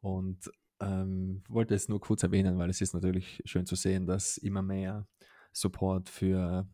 Und 0.00 0.50
ähm, 0.80 1.42
wollte 1.48 1.74
es 1.74 1.88
nur 1.88 2.00
kurz 2.00 2.22
erwähnen, 2.22 2.58
weil 2.58 2.70
es 2.70 2.80
ist 2.80 2.94
natürlich 2.94 3.42
schön 3.44 3.66
zu 3.66 3.76
sehen, 3.76 4.06
dass 4.06 4.36
immer 4.36 4.62
mehr 4.62 5.06
Support 5.52 6.08
für 6.08 6.68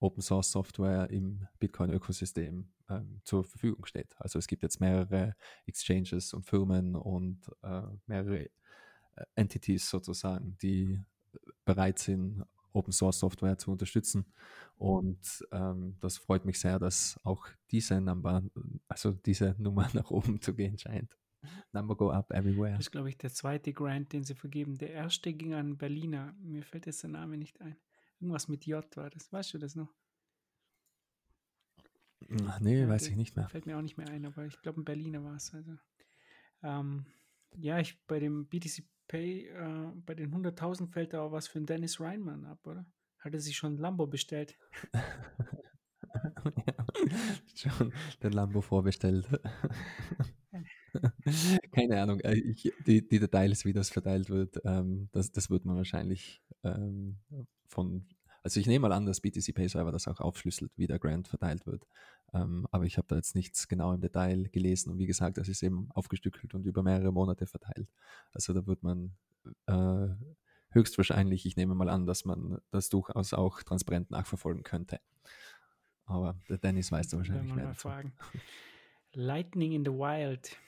Open 0.00 0.22
Source 0.22 0.50
Software 0.50 1.10
im 1.10 1.46
Bitcoin-Ökosystem 1.58 2.68
ähm, 2.88 3.20
zur 3.24 3.44
Verfügung 3.44 3.84
steht. 3.86 4.14
Also 4.18 4.38
es 4.38 4.46
gibt 4.46 4.62
jetzt 4.62 4.80
mehrere 4.80 5.34
Exchanges 5.66 6.32
und 6.32 6.44
Firmen 6.44 6.96
und 6.96 7.40
äh, 7.62 7.82
mehrere 8.06 8.44
äh, 8.44 8.50
Entities 9.34 9.88
sozusagen, 9.88 10.56
die 10.62 11.00
bereit 11.64 11.98
sind, 11.98 12.44
Open 12.72 12.92
Source 12.92 13.20
Software 13.20 13.56
zu 13.56 13.70
unterstützen. 13.70 14.26
Und 14.76 15.46
ähm, 15.52 15.96
das 16.00 16.18
freut 16.18 16.44
mich 16.44 16.58
sehr, 16.58 16.78
dass 16.78 17.18
auch 17.22 17.46
diese 17.70 18.00
Nummer, 18.00 18.42
also 18.88 19.12
diese 19.12 19.54
Nummer 19.58 19.88
nach 19.94 20.10
oben 20.10 20.40
zu 20.40 20.54
gehen 20.54 20.76
scheint. 20.78 21.16
Number 21.72 21.96
go 21.96 22.10
up 22.10 22.30
everywhere. 22.32 22.72
Das 22.72 22.86
ist, 22.86 22.90
glaube 22.90 23.08
ich, 23.08 23.18
der 23.18 23.32
zweite 23.32 23.72
Grant, 23.72 24.12
den 24.12 24.24
sie 24.24 24.34
vergeben. 24.34 24.78
Der 24.78 24.90
erste 24.90 25.32
ging 25.32 25.54
an 25.54 25.76
Berliner. 25.76 26.34
Mir 26.40 26.62
fällt 26.62 26.86
jetzt 26.86 27.02
der 27.02 27.10
Name 27.10 27.36
nicht 27.36 27.60
ein. 27.60 27.76
Irgendwas 28.20 28.48
mit 28.48 28.66
J 28.66 28.84
war 28.96 29.10
das. 29.10 29.32
Weißt 29.32 29.54
du 29.54 29.58
das 29.58 29.74
noch? 29.74 29.92
Ach, 32.46 32.60
nee, 32.60 32.80
ja, 32.80 32.88
weiß 32.88 33.08
ich 33.08 33.16
nicht 33.16 33.36
mehr. 33.36 33.48
Fällt 33.48 33.66
mir 33.66 33.76
auch 33.76 33.82
nicht 33.82 33.98
mehr 33.98 34.08
ein, 34.08 34.24
aber 34.24 34.46
ich 34.46 34.60
glaube, 34.62 34.80
ein 34.80 34.84
Berliner 34.84 35.22
war 35.24 35.34
es. 35.34 35.52
Also, 35.52 35.76
ähm, 36.62 37.06
ja, 37.56 37.78
ich 37.78 38.02
bei 38.06 38.18
dem 38.18 38.46
BTC 38.46 38.82
Pay, 39.06 39.48
äh, 39.48 39.92
bei 40.06 40.14
den 40.14 40.30
100.000 40.30 40.90
fällt 40.90 41.12
da 41.12 41.22
auch 41.22 41.32
was 41.32 41.46
für 41.46 41.58
den 41.58 41.66
Dennis 41.66 42.00
Reinmann 42.00 42.46
ab, 42.46 42.66
oder? 42.66 42.86
Hat 43.18 43.34
er 43.34 43.40
sich 43.40 43.56
schon 43.56 43.74
ein 43.74 43.78
Lambo 43.78 44.06
bestellt? 44.06 44.58
ja, 46.66 46.86
schon 47.54 47.92
den 48.22 48.32
Lambo 48.32 48.60
vorbestellt. 48.60 49.28
Keine 51.72 52.00
Ahnung, 52.00 52.20
äh, 52.20 52.34
ich, 52.34 52.72
die, 52.86 53.06
die 53.06 53.18
Details, 53.18 53.64
wie 53.64 53.72
das 53.72 53.90
verteilt 53.90 54.30
wird, 54.30 54.60
ähm, 54.64 55.08
das, 55.12 55.32
das 55.32 55.50
wird 55.50 55.64
man 55.64 55.76
wahrscheinlich 55.76 56.42
ähm, 56.62 57.18
von, 57.66 58.06
also 58.42 58.60
ich 58.60 58.66
nehme 58.66 58.88
mal 58.88 58.94
an, 58.94 59.06
dass 59.06 59.20
BTC 59.20 59.54
Pay 59.54 59.68
Server 59.68 59.92
das 59.92 60.08
auch 60.08 60.20
aufschlüsselt, 60.20 60.72
wie 60.76 60.86
der 60.86 60.98
Grant 60.98 61.28
verteilt 61.28 61.66
wird. 61.66 61.86
Ähm, 62.32 62.66
aber 62.70 62.84
ich 62.84 62.98
habe 62.98 63.06
da 63.08 63.16
jetzt 63.16 63.34
nichts 63.34 63.68
genau 63.68 63.92
im 63.92 64.00
Detail 64.00 64.48
gelesen 64.50 64.90
und 64.90 64.98
wie 64.98 65.06
gesagt, 65.06 65.38
das 65.38 65.48
ist 65.48 65.62
eben 65.62 65.88
aufgestückelt 65.92 66.54
und 66.54 66.66
über 66.66 66.82
mehrere 66.82 67.12
Monate 67.12 67.46
verteilt. 67.46 67.88
Also 68.32 68.52
da 68.52 68.66
wird 68.66 68.82
man 68.82 69.14
äh, 69.66 70.08
höchstwahrscheinlich, 70.70 71.46
ich 71.46 71.56
nehme 71.56 71.74
mal 71.74 71.88
an, 71.88 72.06
dass 72.06 72.24
man 72.24 72.58
das 72.70 72.88
durchaus 72.88 73.32
auch 73.32 73.62
transparent 73.62 74.10
nachverfolgen 74.10 74.62
könnte. 74.62 75.00
Aber 76.06 76.36
der 76.48 76.58
Dennis 76.58 76.92
weiß 76.92 77.08
da 77.08 77.16
wahrscheinlich 77.16 77.54
mehr. 77.54 77.74
Fragen. 77.74 78.12
Lightning 79.12 79.72
in 79.72 79.84
the 79.84 79.92
Wild. 79.92 80.58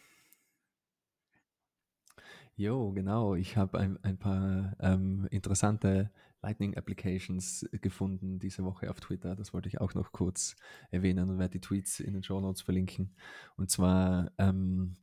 Jo, 2.59 2.91
genau. 2.93 3.35
Ich 3.35 3.57
habe 3.59 3.79
ein, 3.79 4.03
ein 4.03 4.17
paar 4.19 4.77
ähm, 4.81 5.29
interessante 5.31 6.11
Lightning 6.41 6.75
Applications 6.77 7.69
gefunden 7.83 8.39
diese 8.39 8.65
Woche 8.65 8.91
auf 8.91 8.99
Twitter. 9.01 9.37
Das 9.37 9.53
wollte 9.53 9.69
ich 9.69 9.81
auch 9.81 9.93
noch 9.93 10.11
kurz 10.13 10.57
erwähnen 10.91 11.29
und 11.29 11.39
werde 11.39 11.53
die 11.53 11.61
Tweets 11.61 12.01
in 12.01 12.15
den 12.15 12.23
Show 12.23 12.41
Notes 12.41 12.63
verlinken. 12.63 13.15
Und 13.57 13.71
zwar 13.71 14.33
ähm, 14.39 14.95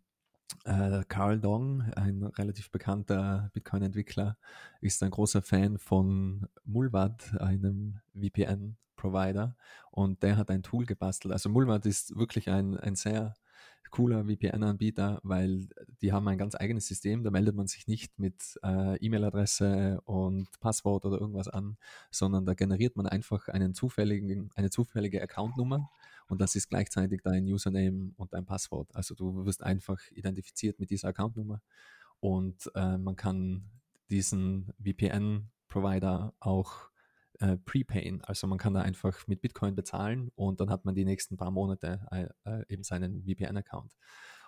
äh, 0.65 1.03
Carl 1.07 1.39
Dong, 1.39 1.81
ein 1.95 2.23
relativ 2.23 2.71
bekannter 2.71 3.51
Bitcoin-Entwickler, 3.53 4.37
ist 4.81 5.03
ein 5.03 5.11
großer 5.11 5.43
Fan 5.43 5.77
von 5.77 6.47
Mulvad, 6.65 7.39
einem 7.39 7.99
VPN-Provider. 8.15 9.55
Und 9.91 10.23
der 10.23 10.37
hat 10.37 10.49
ein 10.49 10.63
Tool 10.63 10.87
gebastelt. 10.87 11.33
Also 11.33 11.49
Mulvad 11.49 11.85
ist 11.85 12.15
wirklich 12.15 12.49
ein, 12.49 12.77
ein 12.79 12.95
sehr 12.95 13.35
cooler 13.91 14.25
VPN-Anbieter, 14.25 15.19
weil 15.23 15.67
die 16.01 16.11
haben 16.11 16.27
ein 16.27 16.37
ganz 16.37 16.55
eigenes 16.55 16.87
System. 16.87 17.23
Da 17.23 17.31
meldet 17.31 17.55
man 17.55 17.67
sich 17.67 17.87
nicht 17.87 18.17
mit 18.17 18.59
äh, 18.63 18.97
E-Mail-Adresse 18.97 20.01
und 20.05 20.47
Passwort 20.59 21.05
oder 21.05 21.19
irgendwas 21.19 21.47
an, 21.47 21.77
sondern 22.11 22.45
da 22.45 22.53
generiert 22.53 22.95
man 22.95 23.05
einfach 23.05 23.47
einen 23.49 23.73
zufälligen, 23.73 24.49
eine 24.55 24.69
zufällige 24.69 25.21
Accountnummer 25.21 25.89
und 26.27 26.41
das 26.41 26.55
ist 26.55 26.69
gleichzeitig 26.69 27.21
dein 27.23 27.45
Username 27.45 28.13
und 28.17 28.33
dein 28.33 28.45
Passwort. 28.45 28.89
Also 28.95 29.15
du 29.15 29.45
wirst 29.45 29.63
einfach 29.63 29.99
identifiziert 30.11 30.79
mit 30.79 30.89
dieser 30.89 31.09
Accountnummer 31.09 31.61
und 32.19 32.71
äh, 32.75 32.97
man 32.97 33.15
kann 33.15 33.69
diesen 34.09 34.73
VPN-Provider 34.83 36.33
auch 36.39 36.89
äh, 37.43 37.57
prepayen. 37.57 38.21
Also 38.23 38.47
man 38.47 38.57
kann 38.57 38.73
da 38.73 38.81
einfach 38.81 39.27
mit 39.27 39.41
Bitcoin 39.41 39.75
bezahlen 39.75 40.31
und 40.35 40.61
dann 40.61 40.69
hat 40.69 40.85
man 40.85 40.95
die 40.95 41.03
nächsten 41.03 41.35
paar 41.35 41.51
Monate 41.51 42.07
äh, 42.09 42.27
äh 42.49 42.63
eben 42.69 42.83
seinen 42.83 43.23
VPN-Account. 43.23 43.93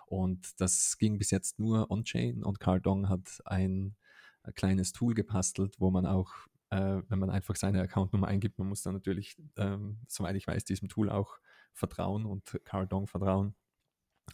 Und 0.06 0.58
das 0.60 0.96
ging 0.96 1.18
bis 1.18 1.30
jetzt 1.30 1.58
nur 1.58 1.90
on-chain 1.90 2.42
und 2.42 2.58
Cardong 2.58 3.10
hat 3.10 3.42
ein, 3.44 3.96
ein, 4.44 4.54
kleines 4.54 4.92
Tool 4.92 5.12
gebastelt, 5.12 5.74
wo 5.78 5.90
man 5.90 6.06
auch, 6.06 6.32
äh, 6.70 7.02
wenn 7.08 7.18
man 7.18 7.28
einfach 7.28 7.56
seine 7.56 7.82
Accountnummer 7.82 8.28
eingibt, 8.28 8.58
man 8.58 8.68
muss 8.68 8.82
dann 8.82 8.94
natürlich, 8.94 9.36
ähm, 9.56 9.98
soweit 10.08 10.36
ich 10.36 10.46
weiß, 10.46 10.64
diesem 10.64 10.88
Tool 10.88 11.10
auch 11.10 11.38
vertrauen 11.74 12.24
und 12.24 12.58
Cardong 12.64 13.08
vertrauen. 13.08 13.54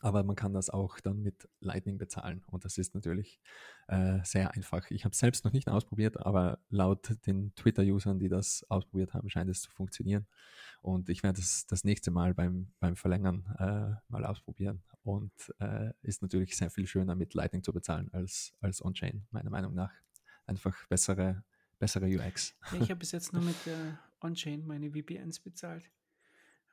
Aber 0.00 0.24
man 0.24 0.36
kann 0.36 0.52
das 0.52 0.70
auch 0.70 0.98
dann 1.00 1.22
mit 1.22 1.48
Lightning 1.60 1.98
bezahlen 1.98 2.42
und 2.46 2.64
das 2.64 2.78
ist 2.78 2.94
natürlich 2.94 3.40
äh, 3.88 4.18
sehr 4.24 4.52
einfach. 4.54 4.90
Ich 4.90 5.04
habe 5.04 5.12
es 5.12 5.18
selbst 5.18 5.44
noch 5.44 5.52
nicht 5.52 5.68
ausprobiert, 5.68 6.18
aber 6.18 6.58
laut 6.70 7.14
den 7.26 7.54
Twitter-Usern, 7.54 8.18
die 8.18 8.28
das 8.28 8.64
ausprobiert 8.68 9.14
haben, 9.14 9.28
scheint 9.28 9.50
es 9.50 9.60
zu 9.60 9.70
funktionieren. 9.70 10.26
Und 10.80 11.08
ich 11.08 11.22
werde 11.22 11.40
es 11.40 11.66
das 11.66 11.84
nächste 11.84 12.10
Mal 12.10 12.34
beim, 12.34 12.72
beim 12.80 12.96
Verlängern 12.96 13.44
äh, 13.58 13.94
mal 14.10 14.24
ausprobieren. 14.24 14.82
Und 15.04 15.32
äh, 15.60 15.92
ist 16.02 16.22
natürlich 16.22 16.56
sehr 16.56 16.70
viel 16.70 16.86
schöner 16.86 17.14
mit 17.14 17.34
Lightning 17.34 17.62
zu 17.62 17.72
bezahlen 17.72 18.08
als, 18.12 18.54
als 18.60 18.84
On-Chain, 18.84 19.26
meiner 19.30 19.50
Meinung 19.50 19.74
nach. 19.74 19.92
Einfach 20.46 20.86
bessere, 20.88 21.44
bessere 21.78 22.06
UX. 22.06 22.56
Ja, 22.72 22.80
ich 22.80 22.90
habe 22.90 22.96
bis 23.00 23.12
jetzt 23.12 23.32
nur 23.32 23.42
mit 23.42 23.66
äh, 23.66 23.92
On-Chain 24.20 24.66
meine 24.66 24.90
VPNs 24.90 25.40
bezahlt. 25.40 25.90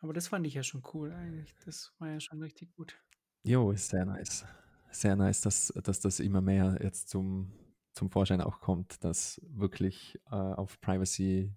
Aber 0.02 0.14
das 0.14 0.28
fand 0.28 0.48
ich 0.48 0.54
ja 0.54 0.64
schon 0.64 0.84
cool 0.94 1.12
eigentlich. 1.12 1.54
Das 1.66 1.94
war 2.00 2.10
ja 2.10 2.20
schon 2.20 2.42
richtig 2.42 2.74
gut. 2.76 2.98
Jo, 3.44 3.72
ist 3.72 3.90
sehr 3.90 4.06
nice. 4.06 4.46
Sehr 4.92 5.16
nice, 5.16 5.42
dass, 5.42 5.74
dass 5.84 6.00
das 6.00 6.20
immer 6.20 6.42
mehr 6.42 6.78
jetzt 6.82 7.10
zum, 7.10 7.52
zum 7.94 8.10
Vorschein 8.10 8.42
auch 8.42 8.60
kommt, 8.60 9.04
dass 9.04 9.42
wirklich 9.48 10.20
äh, 10.32 10.36
auf 10.36 10.80
Privacy 10.82 11.54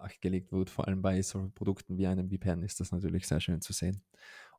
Acht 0.00 0.20
gelegt 0.22 0.50
wird. 0.52 0.70
Vor 0.70 0.88
allem 0.88 1.02
bei 1.02 1.20
so 1.20 1.50
Produkten 1.54 1.98
wie 1.98 2.06
einem 2.06 2.30
VPN 2.30 2.62
ist 2.62 2.80
das 2.80 2.90
natürlich 2.90 3.26
sehr 3.26 3.40
schön 3.40 3.60
zu 3.60 3.72
sehen. 3.72 4.02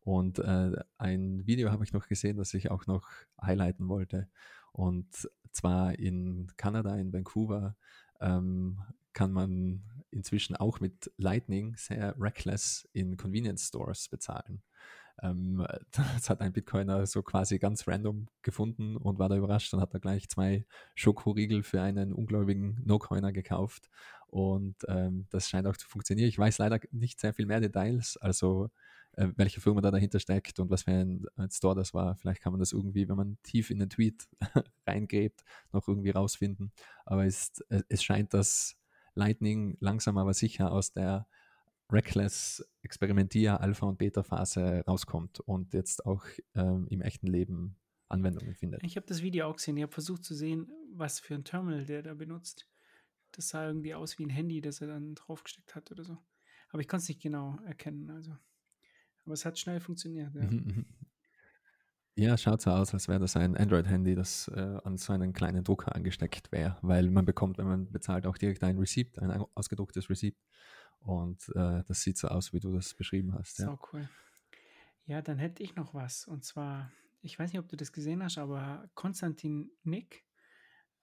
Und 0.01 0.39
äh, 0.39 0.71
ein 0.97 1.45
Video 1.45 1.71
habe 1.71 1.83
ich 1.83 1.93
noch 1.93 2.07
gesehen, 2.07 2.37
das 2.37 2.53
ich 2.53 2.69
auch 2.71 2.85
noch 2.87 3.07
highlighten 3.41 3.87
wollte. 3.87 4.29
Und 4.71 5.29
zwar 5.51 5.97
in 5.97 6.51
Kanada, 6.57 6.95
in 6.95 7.11
Vancouver, 7.11 7.75
ähm, 8.19 8.81
kann 9.13 9.31
man 9.31 9.83
inzwischen 10.11 10.55
auch 10.55 10.79
mit 10.79 11.11
Lightning 11.17 11.75
sehr 11.75 12.15
reckless 12.19 12.87
in 12.93 13.17
Convenience 13.17 13.67
Stores 13.67 14.09
bezahlen. 14.09 14.61
Ähm, 15.21 15.65
das 15.91 16.29
hat 16.29 16.41
ein 16.41 16.53
Bitcoiner 16.53 17.05
so 17.05 17.21
quasi 17.23 17.59
ganz 17.59 17.87
random 17.87 18.27
gefunden 18.41 18.97
und 18.97 19.19
war 19.19 19.29
da 19.29 19.35
überrascht 19.35 19.73
und 19.73 19.81
hat 19.81 19.93
da 19.93 19.99
gleich 19.99 20.29
zwei 20.29 20.65
Schokoriegel 20.95 21.63
für 21.63 21.81
einen 21.81 22.13
ungläubigen 22.13 22.81
No-Coiner 22.85 23.31
gekauft. 23.31 23.89
Und 24.27 24.75
ähm, 24.87 25.27
das 25.29 25.49
scheint 25.49 25.67
auch 25.67 25.77
zu 25.77 25.87
funktionieren. 25.87 26.29
Ich 26.29 26.39
weiß 26.39 26.57
leider 26.57 26.79
nicht 26.91 27.19
sehr 27.19 27.33
viel 27.33 27.45
mehr 27.45 27.59
Details, 27.59 28.17
also 28.17 28.69
äh, 29.13 29.27
welche 29.35 29.59
Firma 29.59 29.81
da 29.81 29.91
dahinter 29.91 30.19
steckt 30.19 30.59
und 30.59 30.69
was 30.69 30.83
für 30.83 30.91
ein, 30.91 31.25
ein, 31.35 31.49
Store 31.49 31.75
das 31.75 31.93
war. 31.93 32.15
Vielleicht 32.15 32.41
kann 32.41 32.53
man 32.53 32.59
das 32.59 32.71
irgendwie, 32.71 33.09
wenn 33.09 33.17
man 33.17 33.37
tief 33.43 33.69
in 33.69 33.79
den 33.79 33.89
Tweet 33.89 34.27
reingräbt, 34.87 35.43
noch 35.73 35.87
irgendwie 35.87 36.11
rausfinden. 36.11 36.71
Aber 37.05 37.25
es, 37.25 37.51
äh, 37.69 37.81
es 37.89 38.03
scheint, 38.03 38.33
dass 38.33 38.77
Lightning 39.13 39.77
langsam 39.81 40.17
aber 40.17 40.33
sicher 40.33 40.71
aus 40.71 40.93
der 40.93 41.27
Reckless 41.91 42.65
Experimentier, 42.81 43.59
Alpha- 43.59 43.87
und 43.87 43.97
Beta-Phase 43.97 44.83
rauskommt 44.87 45.39
und 45.41 45.73
jetzt 45.73 46.05
auch 46.05 46.25
ähm, 46.55 46.87
im 46.89 47.01
echten 47.01 47.27
Leben 47.27 47.77
Anwendungen 48.11 48.55
findet. 48.55 48.83
Ich 48.83 48.95
habe 48.97 49.07
das 49.07 49.21
Video 49.21 49.47
auch 49.47 49.55
gesehen. 49.55 49.77
Ich 49.77 49.83
habe 49.83 49.93
versucht 49.93 50.23
zu 50.23 50.35
sehen, 50.35 50.69
was 50.93 51.19
für 51.19 51.33
ein 51.33 51.43
Terminal 51.43 51.85
der 51.85 52.03
da 52.03 52.13
benutzt. 52.13 52.67
Das 53.31 53.49
sah 53.49 53.65
irgendwie 53.65 53.93
aus 53.93 54.19
wie 54.19 54.25
ein 54.25 54.29
Handy, 54.29 54.59
das 54.61 54.81
er 54.81 54.87
dann 54.87 55.15
draufgesteckt 55.15 55.75
hat 55.75 55.91
oder 55.91 56.03
so. 56.03 56.17
Aber 56.69 56.81
ich 56.81 56.87
konnte 56.87 57.03
es 57.03 57.09
nicht 57.09 57.21
genau 57.21 57.57
erkennen. 57.65 58.09
Also. 58.09 58.35
Aber 59.23 59.33
es 59.33 59.45
hat 59.45 59.57
schnell 59.57 59.79
funktioniert. 59.79 60.33
Ja, 60.35 60.43
mhm, 60.43 60.63
mhm. 60.65 60.85
ja 62.15 62.37
schaut 62.37 62.61
so 62.61 62.71
aus, 62.71 62.93
als 62.93 63.07
wäre 63.07 63.19
das 63.19 63.37
ein 63.37 63.55
Android-Handy, 63.55 64.15
das 64.15 64.49
äh, 64.49 64.79
an 64.83 64.97
so 64.97 65.13
einen 65.13 65.33
kleinen 65.33 65.63
Drucker 65.63 65.95
angesteckt 65.95 66.51
wäre, 66.51 66.77
weil 66.81 67.09
man 67.09 67.25
bekommt, 67.25 67.57
wenn 67.57 67.67
man 67.67 67.91
bezahlt, 67.91 68.25
auch 68.25 68.37
direkt 68.37 68.63
ein 68.63 68.77
Receipt, 68.77 69.17
ein 69.19 69.45
ausgedrucktes 69.55 70.09
Receipt. 70.09 70.37
Und 71.01 71.49
äh, 71.55 71.83
das 71.87 72.01
sieht 72.01 72.17
so 72.17 72.27
aus, 72.27 72.53
wie 72.53 72.59
du 72.59 72.73
das 72.73 72.93
beschrieben 72.93 73.33
hast. 73.33 73.59
Ja. 73.59 73.65
So 73.65 73.79
cool. 73.91 74.07
Ja, 75.05 75.21
dann 75.21 75.39
hätte 75.39 75.63
ich 75.63 75.75
noch 75.75 75.93
was. 75.93 76.27
Und 76.27 76.45
zwar, 76.45 76.91
ich 77.21 77.37
weiß 77.37 77.51
nicht, 77.51 77.59
ob 77.59 77.67
du 77.67 77.75
das 77.75 77.91
gesehen 77.91 78.23
hast, 78.23 78.37
aber 78.37 78.89
Konstantin 78.93 79.71
Nick 79.83 80.23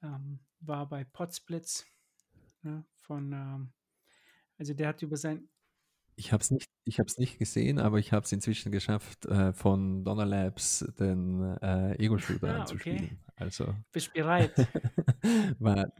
ähm, 0.03 0.39
war 0.61 0.89
bei 0.89 1.05
Podsplits 1.05 1.87
ne, 2.63 2.85
von, 2.95 3.33
ähm, 3.33 3.73
also 4.57 4.73
der 4.75 4.89
hat 4.89 5.03
über 5.03 5.17
sein. 5.17 5.49
Ich 6.15 6.33
habe 6.33 6.41
es 6.43 6.51
nicht, 6.51 6.69
nicht 7.19 7.39
gesehen, 7.39 7.79
aber 7.79 7.99
ich 7.99 8.13
habe 8.13 8.25
es 8.25 8.33
inzwischen 8.33 8.73
geschafft, 8.73 9.27
äh, 9.27 9.53
von 9.53 10.05
Donner 10.05 10.27
Labs 10.27 10.85
den 10.99 11.43
äh, 11.61 11.95
Ego-Shooter 12.03 12.57
ah, 12.57 12.61
anzuspielen. 12.61 13.05
Okay. 13.05 13.19
Also. 13.39 13.75
Bist 13.93 14.13
bereit? 14.13 14.55
war, 15.59 15.93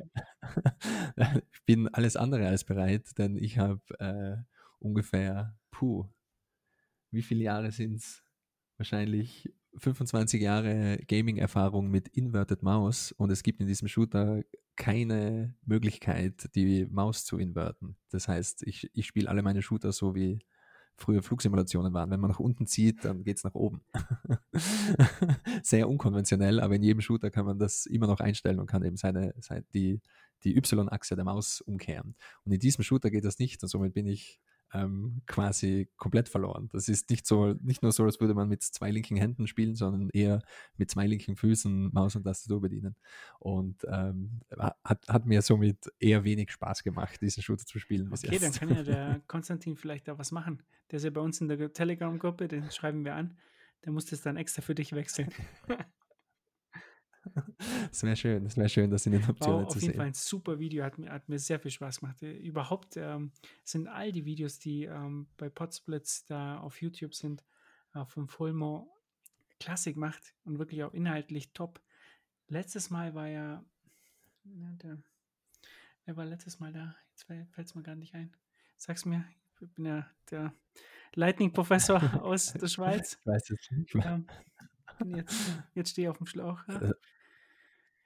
ich 1.53 1.65
bin 1.65 1.89
alles 1.89 2.17
andere 2.17 2.49
als 2.49 2.65
bereit, 2.65 3.17
denn 3.17 3.37
ich 3.37 3.59
habe 3.59 3.81
äh, 3.99 4.37
ungefähr, 4.79 5.57
puh, 5.71 6.07
wie 7.11 7.23
viele 7.23 7.45
Jahre 7.45 7.71
sind 7.71 7.97
es? 7.97 8.23
Wahrscheinlich 8.77 9.53
25 9.77 10.41
Jahre 10.41 10.99
Gaming-Erfahrung 11.07 11.91
mit 11.91 12.09
Inverted 12.09 12.63
Mouse 12.63 13.13
und 13.13 13.31
es 13.31 13.43
gibt 13.43 13.61
in 13.61 13.67
diesem 13.67 13.89
Shooter 13.89 14.43
keine 14.77 15.55
Möglichkeit, 15.65 16.49
die 16.55 16.87
Maus 16.87 17.25
zu 17.25 17.39
inverten. 17.39 17.97
Das 18.11 18.29
heißt, 18.29 18.63
ich, 18.63 18.89
ich 18.95 19.07
spiele 19.07 19.29
alle 19.29 19.43
meine 19.43 19.63
Shooter 19.63 19.93
so 19.93 20.15
wie 20.15 20.39
früher 20.99 21.23
Flugsimulationen 21.23 21.95
waren. 21.95 22.11
Wenn 22.11 22.21
man 22.21 22.31
nach 22.31 22.41
unten 22.41 22.67
zieht, 22.67 23.05
dann 23.05 23.25
geht 23.25 23.39
es 23.39 23.45
nach 23.45 23.55
oben. 23.55 23.83
Sehr 25.63 25.89
unkonventionell, 25.89 26.61
aber 26.61 26.75
in 26.75 26.83
jedem 26.83 27.01
Shooter 27.01 27.31
kann 27.31 27.47
man 27.47 27.59
das 27.59 27.87
immer 27.87 28.07
noch 28.07 28.21
einstellen 28.21 28.59
und 28.59 28.67
kann 28.67 28.85
eben 28.85 28.97
seine, 28.97 29.33
seine 29.41 29.65
die, 29.73 30.01
die 30.45 30.57
Y-Achse 30.57 31.17
der 31.17 31.25
Maus 31.25 31.61
umkehren. 31.61 32.17
Und 32.45 32.53
in 32.53 32.59
diesem 32.59 32.83
Shooter 32.85 33.11
geht 33.11 33.25
das 33.25 33.39
nicht 33.39 33.63
und 33.63 33.69
somit 33.69 33.95
bin 33.95 34.07
ich 34.07 34.41
ähm, 34.75 35.23
quasi 35.27 35.89
komplett 35.97 36.29
verloren. 36.29 36.69
Das 36.73 36.89
ist 36.89 37.11
nicht 37.11 37.27
so, 37.27 37.55
nicht 37.61 37.83
nur 37.83 37.93
so, 37.93 38.05
als 38.05 38.21
würde 38.21 38.35
man 38.35 38.49
mit 38.49 38.63
zwei 38.63 38.91
linken 38.91 39.17
Händen 39.17 39.47
spielen, 39.47 39.75
sondern 39.75 40.11
eher 40.11 40.43
mit 40.77 40.91
zwei 40.91 41.07
linken 41.07 41.37
Füßen 41.37 41.93
Maus 41.93 42.17
und 42.17 42.25
Tastatur 42.25 42.61
bedienen. 42.61 42.97
Und 43.39 43.87
ähm, 43.91 44.41
hat, 44.59 45.09
hat 45.09 45.27
mir 45.27 45.43
somit 45.43 45.91
eher 45.99 46.25
wenig 46.25 46.51
Spaß 46.51 46.83
gemacht, 46.83 47.21
diesen 47.21 47.43
Shooter 47.43 47.67
zu 47.67 47.79
spielen. 47.79 48.13
okay, 48.13 48.39
dann 48.39 48.53
kann 48.53 48.75
ja 48.75 48.83
der 48.83 49.21
Konstantin 49.27 49.77
vielleicht 49.77 50.09
da 50.09 50.19
was 50.19 50.33
machen. 50.33 50.63
Der 50.91 50.99
ist 50.99 51.05
ja 51.05 51.11
bei 51.11 51.21
uns 51.21 51.41
in 51.41 51.49
der 51.49 51.73
Telegram-Gruppe, 51.73 52.49
den 52.49 52.71
schreiben 52.71 53.05
wir 53.05 53.15
an. 53.15 53.39
Der 53.85 53.93
muss 53.93 54.07
das 54.07 54.23
dann 54.23 54.37
extra 54.37 54.63
für 54.63 54.75
dich 54.75 54.93
wechseln. 54.93 55.33
Es 57.91 58.03
wäre 58.03 58.17
schön, 58.17 58.47
es 58.47 58.57
wäre 58.57 58.69
schön, 58.69 58.91
das 58.91 59.07
in 59.07 59.13
den 59.13 59.29
Optionen 59.29 59.65
wow, 59.65 59.73
zu 59.73 59.79
sehen. 59.79 59.89
Auf 59.89 59.93
jeden 59.93 59.97
Fall 59.97 60.07
ein 60.07 60.15
super 60.15 60.59
Video, 60.59 60.85
hat 60.85 60.99
mir, 60.99 61.11
hat 61.11 61.29
mir 61.29 61.39
sehr 61.39 61.59
viel 61.59 61.71
Spaß 61.71 62.01
gemacht. 62.01 62.23
Äh, 62.23 62.37
überhaupt 62.37 62.97
ähm, 62.97 63.33
sind 63.65 63.89
all 63.89 64.13
die 64.13 64.25
Videos, 64.25 64.59
die 64.59 64.85
ähm, 64.85 65.27
bei 65.37 65.49
Podsplits 65.49 66.25
da 66.27 66.59
auf 66.59 66.81
YouTube 66.81 67.15
sind, 67.15 67.45
äh, 67.95 68.05
von 68.05 68.29
Fulmo 68.29 68.95
klasse 69.61 69.93
gemacht 69.93 70.35
und 70.45 70.59
wirklich 70.59 70.83
auch 70.85 70.95
inhaltlich 70.95 71.53
top. 71.53 71.81
Letztes 72.49 72.91
Mal 72.91 73.15
war 73.15 73.29
ja, 73.29 73.65
ja 74.45 74.73
der, 74.83 74.99
wer 76.05 76.17
war 76.17 76.25
letztes 76.25 76.61
Mal 76.61 76.73
da? 76.73 76.95
Jetzt 77.11 77.25
fällt 77.25 77.67
es 77.67 77.75
mir 77.75 77.83
gar 77.83 77.97
nicht 77.97 78.15
ein. 78.15 78.35
Sag's 78.77 79.05
mir, 79.05 79.25
ich 79.61 79.71
bin 79.75 79.87
ja 79.87 80.09
der 80.31 80.53
Lightning-Professor 81.15 82.01
aus 82.23 82.53
der 82.53 82.69
Schweiz. 82.69 83.19
Ich 83.21 83.27
weiß 83.27 83.51
es 83.51 83.71
nicht. 83.71 83.95
Ähm, 83.97 84.27
jetzt, 85.17 85.53
jetzt 85.75 85.91
stehe 85.91 86.07
ich 86.07 86.11
auf 86.11 86.19
dem 86.19 86.27
Schlauch. 86.27 86.61
Ja. 86.69 86.93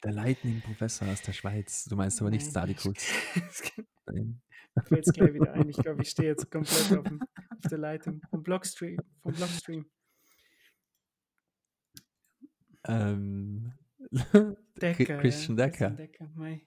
Der 0.04 0.12
Lightning-Professor 0.12 1.08
aus 1.08 1.22
der 1.22 1.32
Schweiz. 1.32 1.84
Du 1.84 1.96
meinst 1.96 2.20
aber 2.20 2.30
nicht 2.30 2.46
Stadikus. 2.46 2.96
Nein. 4.06 4.42
Fällt 4.84 5.06
es 5.06 5.12
gleich 5.12 5.34
wieder 5.34 5.52
ein. 5.52 5.68
Ich 5.68 5.76
glaube, 5.76 6.02
ich 6.02 6.08
stehe 6.10 6.28
jetzt 6.28 6.50
komplett 6.50 6.98
auf, 6.98 7.04
dem, 7.04 7.20
auf, 7.22 7.70
der 7.70 7.78
Leitung 7.78 8.20
vom 8.30 8.42
Blogstream. 8.42 8.98
Vom 9.20 9.32
Blogstream. 9.32 9.86
Ähm, 12.84 13.72
Decker, 14.80 15.18
Christian 15.18 15.56
ja. 15.56 15.66
Decker. 15.66 15.90
Christian 15.90 15.96
Decker. 15.96 16.30
Mei. 16.34 16.66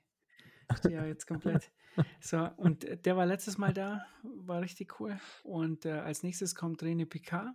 Ich 0.72 0.78
stehe 0.78 0.96
ja 0.96 1.06
jetzt 1.06 1.28
komplett. 1.28 1.72
So, 2.20 2.50
und 2.58 3.06
der 3.06 3.16
war 3.16 3.26
letztes 3.26 3.58
Mal 3.58 3.74
da, 3.74 4.06
war 4.24 4.62
richtig 4.62 5.00
cool. 5.00 5.20
Und 5.44 5.86
äh, 5.86 5.92
als 5.92 6.24
nächstes 6.24 6.56
kommt 6.56 6.82
René 6.82 7.06
Picard 7.06 7.54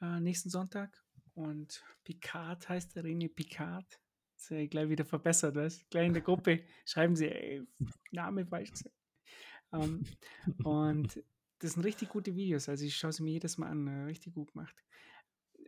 äh, 0.00 0.20
nächsten 0.20 0.50
Sonntag. 0.50 1.02
Und 1.34 1.84
Picard 2.04 2.68
heißt 2.68 2.96
René 2.96 3.32
Picard 3.32 4.00
ist 4.36 4.50
ja 4.50 4.66
gleich 4.66 4.88
wieder 4.88 5.04
verbessert, 5.04 5.56
weißt 5.56 5.90
Gleich 5.90 6.06
in 6.06 6.12
der 6.12 6.22
Gruppe 6.22 6.62
schreiben 6.84 7.16
sie, 7.16 7.28
ey, 7.28 7.66
Name 8.12 8.46
falsch 8.46 8.72
ähm, 9.72 10.04
und 10.64 11.22
das 11.58 11.72
sind 11.72 11.84
richtig 11.84 12.10
gute 12.10 12.34
Videos. 12.34 12.68
Also 12.68 12.84
ich 12.84 12.96
schaue 12.96 13.12
sie 13.12 13.22
mir 13.22 13.32
jedes 13.32 13.58
Mal 13.58 13.68
an, 13.68 13.86
äh, 13.86 14.04
richtig 14.04 14.34
gut 14.34 14.52
gemacht. 14.52 14.74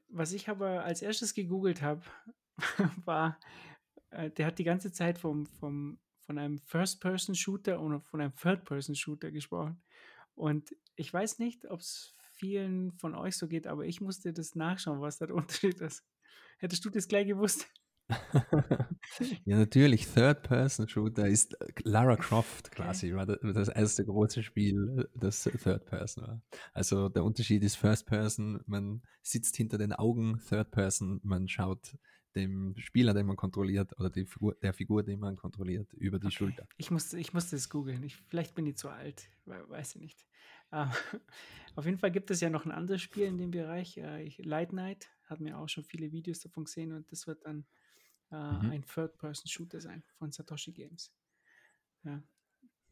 Was 0.08 0.32
ich 0.32 0.48
aber 0.48 0.84
als 0.84 1.02
erstes 1.02 1.34
gegoogelt 1.34 1.82
habe, 1.82 2.02
war, 3.04 3.38
äh, 4.10 4.30
der 4.30 4.46
hat 4.46 4.58
die 4.58 4.64
ganze 4.64 4.92
Zeit 4.92 5.18
vom, 5.18 5.46
vom, 5.46 5.98
von 6.20 6.38
einem 6.38 6.58
First-Person-Shooter 6.58 7.80
oder 7.80 8.00
von 8.00 8.20
einem 8.20 8.34
Third-Person-Shooter 8.34 9.30
gesprochen. 9.30 9.82
Und 10.34 10.74
ich 10.94 11.12
weiß 11.12 11.38
nicht, 11.38 11.66
ob 11.70 11.80
es 11.80 12.14
vielen 12.32 12.92
von 12.92 13.14
euch 13.14 13.36
so 13.36 13.48
geht, 13.48 13.66
aber 13.66 13.84
ich 13.84 14.00
musste 14.00 14.32
das 14.32 14.54
nachschauen, 14.54 15.00
was 15.00 15.18
da 15.18 15.26
der 15.26 15.36
Unterschied 15.36 15.80
ist. 15.80 16.04
Hättest 16.58 16.84
du 16.84 16.90
das 16.90 17.08
gleich 17.08 17.26
gewusst? 17.26 17.66
ja, 19.44 19.58
natürlich, 19.58 20.06
Third-Person-Shooter 20.06 21.28
ist 21.28 21.60
äh, 21.60 21.72
Lara 21.84 22.16
Croft 22.16 22.70
quasi, 22.70 23.14
war 23.14 23.26
das 23.26 23.68
erste 23.68 24.04
große 24.04 24.42
Spiel, 24.42 24.98
äh, 24.98 25.18
das 25.18 25.42
Third-Person 25.42 26.26
war. 26.26 26.42
Also 26.72 27.08
der 27.08 27.24
Unterschied 27.24 27.62
ist 27.62 27.76
First-Person, 27.76 28.62
man 28.66 29.02
sitzt 29.22 29.56
hinter 29.56 29.78
den 29.78 29.92
Augen, 29.92 30.40
Third-Person, 30.48 31.20
man 31.22 31.48
schaut 31.48 31.96
dem 32.34 32.74
Spieler, 32.78 33.14
den 33.14 33.26
man 33.26 33.36
kontrolliert, 33.36 33.98
oder 33.98 34.10
Figur, 34.12 34.54
der 34.62 34.72
Figur, 34.72 35.02
den 35.02 35.20
man 35.20 35.36
kontrolliert, 35.36 35.92
über 35.94 36.18
die 36.18 36.26
okay. 36.26 36.36
Schulter. 36.36 36.68
Ich 36.76 36.90
musste, 36.90 37.18
ich 37.18 37.32
musste 37.32 37.56
es 37.56 37.68
googeln. 37.68 38.08
vielleicht 38.28 38.54
bin 38.54 38.66
ich 38.66 38.76
zu 38.76 38.88
alt, 38.88 39.28
weiß 39.44 39.96
ich 39.96 40.00
nicht. 40.00 40.26
Uh, 40.70 40.86
auf 41.76 41.86
jeden 41.86 41.98
Fall 41.98 42.10
gibt 42.10 42.30
es 42.30 42.40
ja 42.40 42.50
noch 42.50 42.66
ein 42.66 42.72
anderes 42.72 43.00
Spiel 43.00 43.24
in 43.24 43.38
dem 43.38 43.50
Bereich, 43.50 43.98
uh, 43.98 44.42
Light 44.42 44.72
Night, 44.72 45.08
hat 45.24 45.40
mir 45.40 45.58
auch 45.58 45.68
schon 45.68 45.84
viele 45.84 46.12
Videos 46.12 46.40
davon 46.40 46.64
gesehen 46.64 46.92
und 46.92 47.10
das 47.10 47.26
wird 47.26 47.44
dann 47.44 47.66
uh, 48.30 48.62
mhm. 48.62 48.70
ein 48.70 48.84
Third-Person-Shooter 48.84 49.80
sein 49.80 50.02
von 50.18 50.32
Satoshi 50.32 50.72
Games. 50.72 51.12
Ja. 52.04 52.22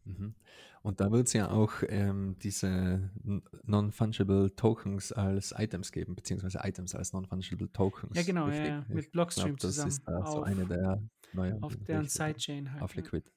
Mhm. 0.05 0.35
Und 0.83 1.01
da 1.01 1.11
wird 1.11 1.27
es 1.27 1.33
ja 1.33 1.51
auch 1.51 1.83
ähm, 1.89 2.37
diese 2.39 3.11
Non-Fungible 3.65 4.55
Tokens 4.55 5.13
als 5.13 5.53
Items 5.57 5.91
geben, 5.91 6.15
beziehungsweise 6.15 6.61
Items 6.63 6.95
als 6.95 7.13
Non-Fungible 7.13 7.73
Tokens. 7.73 8.17
Ja, 8.17 8.23
genau, 8.23 8.49
ja, 8.49 8.65
ja, 8.65 8.87
mit 8.89 9.11
Blockstream 9.11 9.57
glaub, 9.57 9.61
zusammen. 9.61 9.89
Das 9.89 9.99
ist 9.99 10.05
da 10.07 10.19
auf, 10.19 10.29
so 10.29 10.43
eine 10.43 10.65
der 10.67 11.03
neuen. 11.33 11.63
Auf 11.63 11.77
deren 11.77 12.07
Sidechain 12.07 12.73
halt. 12.73 12.83
Auf 12.83 12.95
Liquid. 12.95 13.29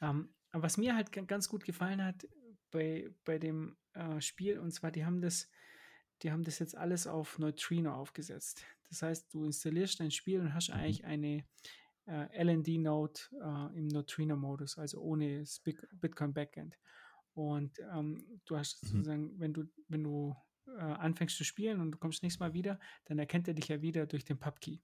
Ja. 0.00 0.10
Ähm, 0.10 0.28
was 0.52 0.76
mir 0.76 0.94
halt 0.94 1.10
ganz 1.26 1.48
gut 1.48 1.64
gefallen 1.64 2.02
hat 2.02 2.26
bei, 2.70 3.10
bei 3.24 3.38
dem 3.38 3.76
äh, 3.94 4.20
Spiel, 4.20 4.58
und 4.58 4.72
zwar, 4.72 4.90
die 4.90 5.04
haben 5.04 5.20
das, 5.20 5.48
die 6.22 6.32
haben 6.32 6.44
das 6.44 6.58
jetzt 6.58 6.76
alles 6.76 7.06
auf 7.06 7.38
Neutrino 7.38 7.94
aufgesetzt. 7.94 8.64
Das 8.88 9.02
heißt, 9.02 9.32
du 9.32 9.44
installierst 9.44 10.00
dein 10.00 10.10
Spiel 10.10 10.40
und 10.40 10.54
hast 10.54 10.68
mhm. 10.68 10.74
eigentlich 10.74 11.04
eine 11.04 11.44
äh, 12.06 12.42
LND-Node 12.44 13.20
äh, 13.40 13.78
im 13.78 13.88
Neutrino-Modus, 13.88 14.78
also 14.78 15.00
ohne 15.00 15.40
das 15.40 15.60
Bitcoin 15.60 16.32
Backend. 16.32 16.78
Und 17.34 17.78
ähm, 17.92 18.40
du 18.46 18.56
hast 18.56 18.82
mhm. 18.82 18.88
sozusagen, 18.88 19.38
wenn 19.38 19.52
du, 19.52 19.64
wenn 19.88 20.02
du 20.02 20.34
äh, 20.66 20.80
anfängst 20.80 21.36
zu 21.36 21.44
spielen 21.44 21.80
und 21.80 21.92
du 21.92 21.98
kommst 21.98 22.22
nächstes 22.22 22.40
Mal 22.40 22.54
wieder, 22.54 22.80
dann 23.04 23.18
erkennt 23.18 23.46
er 23.48 23.54
dich 23.54 23.68
ja 23.68 23.80
wieder 23.80 24.06
durch 24.06 24.24
den 24.24 24.38
Pubkey. 24.38 24.82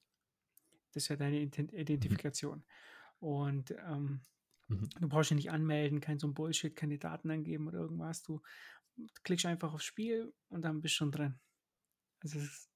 Das 0.92 1.04
ist 1.04 1.08
ja 1.08 1.16
deine 1.16 1.40
mhm. 1.40 1.68
Identifikation. 1.72 2.58
Mhm. 2.58 2.64
Und 3.26 3.70
ähm, 3.72 4.20
mhm. 4.68 4.88
du 5.00 5.08
brauchst 5.08 5.30
dich 5.30 5.36
nicht 5.36 5.50
anmelden, 5.50 6.00
kein 6.00 6.18
so 6.18 6.28
ein 6.28 6.34
Bullshit, 6.34 6.76
keine 6.76 6.98
Daten 6.98 7.30
angeben 7.30 7.66
oder 7.66 7.78
irgendwas. 7.78 8.22
Du 8.22 8.40
klickst 9.22 9.46
einfach 9.46 9.74
aufs 9.74 9.84
Spiel 9.84 10.32
und 10.48 10.62
dann 10.62 10.80
bist 10.80 10.94
du 10.94 10.98
schon 10.98 11.12
drin. 11.12 11.38
Also 12.20 12.38
es 12.38 12.44
ist 12.44 12.70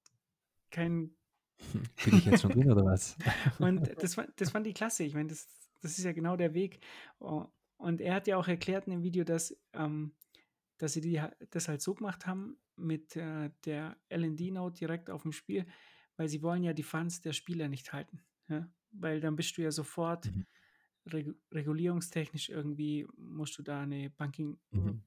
kein 0.71 1.15
Bin 2.05 2.17
ich 2.17 2.25
jetzt 2.25 2.41
schon 2.41 2.51
drin 2.51 2.71
oder 2.71 2.85
was? 2.85 3.17
und 3.59 3.89
das, 4.01 4.15
das 4.35 4.51
fand 4.51 4.67
ich 4.67 4.75
klasse. 4.75 5.03
Ich 5.03 5.13
meine, 5.13 5.29
das, 5.29 5.47
das 5.81 5.97
ist 5.97 6.03
ja 6.03 6.11
genau 6.11 6.35
der 6.35 6.53
Weg. 6.53 6.79
Und 7.19 8.01
er 8.01 8.15
hat 8.15 8.27
ja 8.27 8.37
auch 8.37 8.47
erklärt 8.47 8.87
in 8.87 8.91
dem 8.91 9.03
Video, 9.03 9.23
dass, 9.23 9.57
ähm, 9.73 10.13
dass 10.77 10.93
sie 10.93 11.01
die, 11.01 11.21
das 11.49 11.67
halt 11.67 11.81
so 11.81 11.93
gemacht 11.93 12.25
haben 12.25 12.57
mit 12.75 13.15
äh, 13.15 13.51
der 13.65 13.97
LND-Node 14.09 14.77
direkt 14.77 15.09
auf 15.09 15.23
dem 15.23 15.31
Spiel, 15.31 15.65
weil 16.15 16.29
sie 16.29 16.41
wollen 16.41 16.63
ja 16.63 16.73
die 16.73 16.83
Funds 16.83 17.21
der 17.21 17.33
Spieler 17.33 17.67
nicht 17.67 17.91
halten. 17.93 18.21
Ja? 18.47 18.69
Weil 18.91 19.19
dann 19.19 19.35
bist 19.35 19.57
du 19.57 19.61
ja 19.61 19.71
sofort 19.71 20.25
mhm. 20.25 20.45
reg 21.11 21.27
regulierungstechnisch 21.51 22.49
irgendwie, 22.49 23.05
musst 23.17 23.57
du 23.57 23.63
da 23.63 23.81
eine 23.81 24.09
Banking, 24.09 24.59
mhm. 24.71 25.03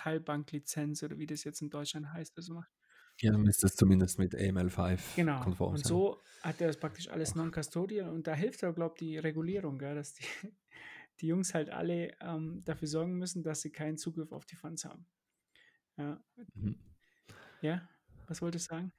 Teilbanklizenz 0.00 1.02
oder 1.02 1.18
wie 1.18 1.26
das 1.26 1.44
jetzt 1.44 1.60
in 1.60 1.70
Deutschland 1.70 2.12
heißt, 2.12 2.36
also 2.36 2.54
machen. 2.54 2.70
Ja, 3.18 3.32
dann 3.32 3.46
ist 3.46 3.62
das 3.62 3.76
zumindest 3.76 4.18
mit 4.18 4.34
AML5 4.34 4.98
genau. 5.16 5.40
konform. 5.40 5.74
Und 5.74 5.84
so 5.84 6.20
hat 6.42 6.60
er 6.60 6.68
das 6.68 6.78
praktisch 6.78 7.08
alles 7.08 7.34
non-custodial 7.34 8.08
und 8.08 8.26
da 8.26 8.34
hilft 8.34 8.62
er, 8.62 8.72
glaube 8.72 8.94
ich, 8.94 9.00
die 9.00 9.18
Regulierung, 9.18 9.78
gell, 9.78 9.94
dass 9.94 10.14
die, 10.14 10.24
die 11.20 11.26
Jungs 11.26 11.52
halt 11.52 11.68
alle 11.68 12.14
ähm, 12.20 12.62
dafür 12.64 12.88
sorgen 12.88 13.18
müssen, 13.18 13.42
dass 13.42 13.60
sie 13.60 13.70
keinen 13.70 13.98
Zugriff 13.98 14.32
auf 14.32 14.46
die 14.46 14.56
Funds 14.56 14.86
haben. 14.86 15.06
Ja, 15.98 16.24
mhm. 16.54 16.76
ja? 17.60 17.86
was 18.26 18.40
wolltest 18.40 18.70
du 18.70 18.74
sagen? 18.76 18.92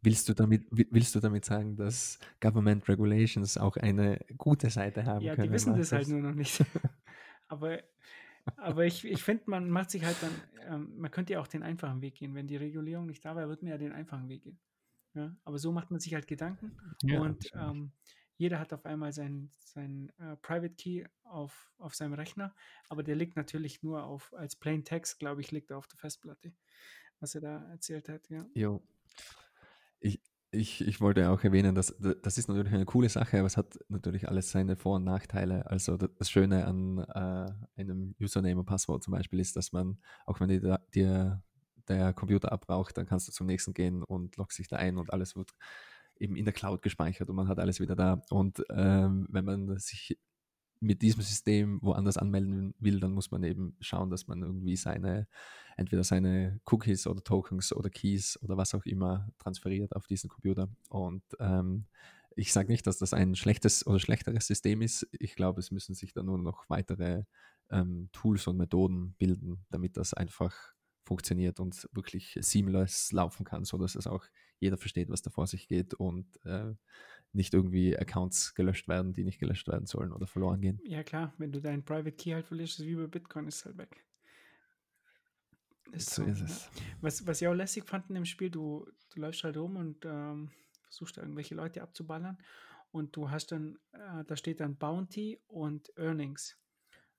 Willst 0.00 0.28
du, 0.28 0.34
damit, 0.34 0.66
willst 0.70 1.14
du 1.14 1.20
damit 1.20 1.44
sagen, 1.44 1.76
dass 1.76 2.18
Government 2.40 2.88
Regulations 2.88 3.58
auch 3.58 3.76
eine 3.76 4.24
gute 4.36 4.70
Seite 4.70 5.04
haben 5.04 5.24
ja, 5.24 5.34
können? 5.34 5.46
Ja, 5.46 5.48
die 5.48 5.52
wissen 5.52 5.76
das 5.76 5.92
halt 5.92 6.08
nur 6.08 6.20
noch 6.20 6.34
nicht. 6.34 6.64
Aber 7.48 7.82
aber 8.56 8.84
ich, 8.84 9.04
ich 9.04 9.22
finde, 9.22 9.44
man 9.46 9.70
macht 9.70 9.90
sich 9.90 10.04
halt 10.04 10.16
dann, 10.20 10.32
ähm, 10.66 10.98
man 10.98 11.10
könnte 11.10 11.34
ja 11.34 11.40
auch 11.40 11.46
den 11.46 11.62
einfachen 11.62 12.00
Weg 12.00 12.16
gehen. 12.16 12.34
Wenn 12.34 12.46
die 12.46 12.56
Regulierung 12.56 13.06
nicht 13.06 13.24
da 13.24 13.36
wäre, 13.36 13.48
würde 13.48 13.64
man 13.64 13.72
ja 13.72 13.78
den 13.78 13.92
einfachen 13.92 14.28
Weg 14.28 14.42
gehen. 14.42 14.58
Ja? 15.14 15.36
Aber 15.44 15.58
so 15.58 15.72
macht 15.72 15.90
man 15.90 16.00
sich 16.00 16.14
halt 16.14 16.26
Gedanken 16.26 16.76
ja, 17.02 17.20
und 17.20 17.50
ähm, 17.54 17.92
jeder 18.36 18.60
hat 18.60 18.72
auf 18.72 18.86
einmal 18.86 19.12
seinen 19.12 19.50
sein, 19.58 20.12
äh, 20.18 20.36
Private 20.36 20.74
Key 20.74 21.04
auf, 21.24 21.72
auf 21.78 21.94
seinem 21.94 22.14
Rechner, 22.14 22.54
aber 22.88 23.02
der 23.02 23.16
liegt 23.16 23.36
natürlich 23.36 23.82
nur 23.82 24.04
auf, 24.04 24.32
als 24.34 24.56
Plain 24.56 24.84
Text, 24.84 25.18
glaube 25.18 25.40
ich, 25.40 25.50
liegt 25.50 25.70
er 25.70 25.78
auf 25.78 25.88
der 25.88 25.98
Festplatte, 25.98 26.54
was 27.20 27.34
er 27.34 27.40
da 27.40 27.70
erzählt 27.70 28.08
hat. 28.08 28.28
Ja. 28.30 28.46
Jo. 28.54 28.82
Ich, 30.00 30.20
ich, 30.50 30.86
ich 30.86 31.00
wollte 31.00 31.30
auch 31.30 31.44
erwähnen, 31.44 31.74
dass 31.74 31.94
das 31.98 32.38
ist 32.38 32.48
natürlich 32.48 32.72
eine 32.72 32.86
coole 32.86 33.08
Sache, 33.08 33.38
aber 33.38 33.46
es 33.46 33.56
hat 33.56 33.78
natürlich 33.88 34.28
alles 34.28 34.50
seine 34.50 34.76
Vor- 34.76 34.96
und 34.96 35.04
Nachteile. 35.04 35.66
Also 35.66 35.96
das 35.96 36.30
Schöne 36.30 36.66
an 36.66 36.98
äh, 36.98 37.80
einem 37.80 38.14
Username 38.20 38.58
und 38.58 38.66
Passwort 38.66 39.02
zum 39.02 39.12
Beispiel 39.12 39.40
ist, 39.40 39.56
dass 39.56 39.72
man, 39.72 39.98
auch 40.26 40.40
wenn 40.40 40.48
dir, 40.48 41.42
der 41.88 42.12
Computer 42.12 42.52
abbraucht, 42.52 42.96
dann 42.98 43.06
kannst 43.06 43.28
du 43.28 43.32
zum 43.32 43.46
nächsten 43.46 43.72
gehen 43.72 44.02
und 44.02 44.36
loggst 44.36 44.56
sich 44.56 44.68
da 44.68 44.76
ein 44.76 44.98
und 44.98 45.12
alles 45.12 45.36
wird 45.36 45.52
eben 46.20 46.36
in 46.36 46.44
der 46.44 46.52
Cloud 46.52 46.82
gespeichert 46.82 47.30
und 47.30 47.36
man 47.36 47.48
hat 47.48 47.58
alles 47.58 47.80
wieder 47.80 47.96
da. 47.96 48.22
Und 48.30 48.62
ähm, 48.70 49.26
wenn 49.30 49.44
man 49.44 49.78
sich 49.78 50.18
mit 50.80 51.02
diesem 51.02 51.22
System 51.22 51.80
woanders 51.82 52.16
anmelden 52.16 52.74
will, 52.78 53.00
dann 53.00 53.12
muss 53.12 53.30
man 53.30 53.42
eben 53.42 53.76
schauen, 53.80 54.10
dass 54.10 54.26
man 54.26 54.42
irgendwie 54.42 54.76
seine, 54.76 55.26
entweder 55.76 56.04
seine 56.04 56.60
Cookies 56.66 57.06
oder 57.06 57.22
Tokens 57.22 57.72
oder 57.72 57.90
Keys 57.90 58.38
oder 58.42 58.56
was 58.56 58.74
auch 58.74 58.84
immer 58.84 59.28
transferiert 59.38 59.94
auf 59.96 60.06
diesen 60.06 60.30
Computer. 60.30 60.68
Und 60.88 61.22
ähm, 61.40 61.86
ich 62.36 62.52
sage 62.52 62.70
nicht, 62.70 62.86
dass 62.86 62.98
das 62.98 63.12
ein 63.12 63.34
schlechtes 63.34 63.86
oder 63.86 63.98
schlechteres 63.98 64.46
System 64.46 64.82
ist. 64.82 65.08
Ich 65.12 65.34
glaube, 65.34 65.60
es 65.60 65.70
müssen 65.70 65.94
sich 65.94 66.12
da 66.12 66.22
nur 66.22 66.38
noch 66.38 66.68
weitere 66.68 67.24
ähm, 67.70 68.08
Tools 68.12 68.46
und 68.46 68.56
Methoden 68.56 69.14
bilden, 69.18 69.64
damit 69.70 69.96
das 69.96 70.14
einfach 70.14 70.74
funktioniert 71.04 71.58
und 71.58 71.88
wirklich 71.92 72.38
seamless 72.40 73.12
laufen 73.12 73.44
kann, 73.44 73.64
sodass 73.64 73.94
es 73.94 74.06
auch 74.06 74.24
jeder 74.60 74.76
versteht, 74.76 75.08
was 75.08 75.22
da 75.22 75.30
vor 75.30 75.46
sich 75.46 75.66
geht 75.66 75.94
und 75.94 76.26
äh, 76.44 76.74
nicht 77.32 77.54
irgendwie 77.54 77.96
Accounts 77.96 78.54
gelöscht 78.54 78.88
werden, 78.88 79.12
die 79.12 79.24
nicht 79.24 79.38
gelöscht 79.38 79.68
werden 79.68 79.86
sollen 79.86 80.12
oder 80.12 80.26
verloren 80.26 80.60
gehen. 80.60 80.80
Ja 80.84 81.02
klar, 81.02 81.32
wenn 81.38 81.52
du 81.52 81.60
deinen 81.60 81.84
Private 81.84 82.12
Key 82.12 82.32
halt 82.32 82.46
verlierst, 82.46 82.80
ist 82.80 82.86
wie 82.86 82.94
bei 82.94 83.06
Bitcoin, 83.06 83.46
ist 83.46 83.64
halt 83.64 83.78
weg. 83.78 84.04
Ist 85.92 86.10
so, 86.10 86.24
ist 86.24 86.40
es. 86.40 86.70
Was, 87.00 87.26
was 87.26 87.40
ich 87.40 87.48
auch 87.48 87.54
lässig 87.54 87.84
fand 87.84 88.08
in 88.08 88.14
dem 88.14 88.24
Spiel, 88.24 88.50
du, 88.50 88.86
du 89.14 89.20
läufst 89.20 89.44
halt 89.44 89.56
rum 89.56 89.76
und 89.76 90.04
ähm, 90.04 90.50
versuchst 90.82 91.16
irgendwelche 91.16 91.54
Leute 91.54 91.82
abzuballern 91.82 92.38
und 92.90 93.16
du 93.16 93.30
hast 93.30 93.52
dann, 93.52 93.78
äh, 93.92 94.24
da 94.26 94.36
steht 94.36 94.60
dann 94.60 94.76
Bounty 94.76 95.40
und 95.46 95.92
Earnings. 95.96 96.56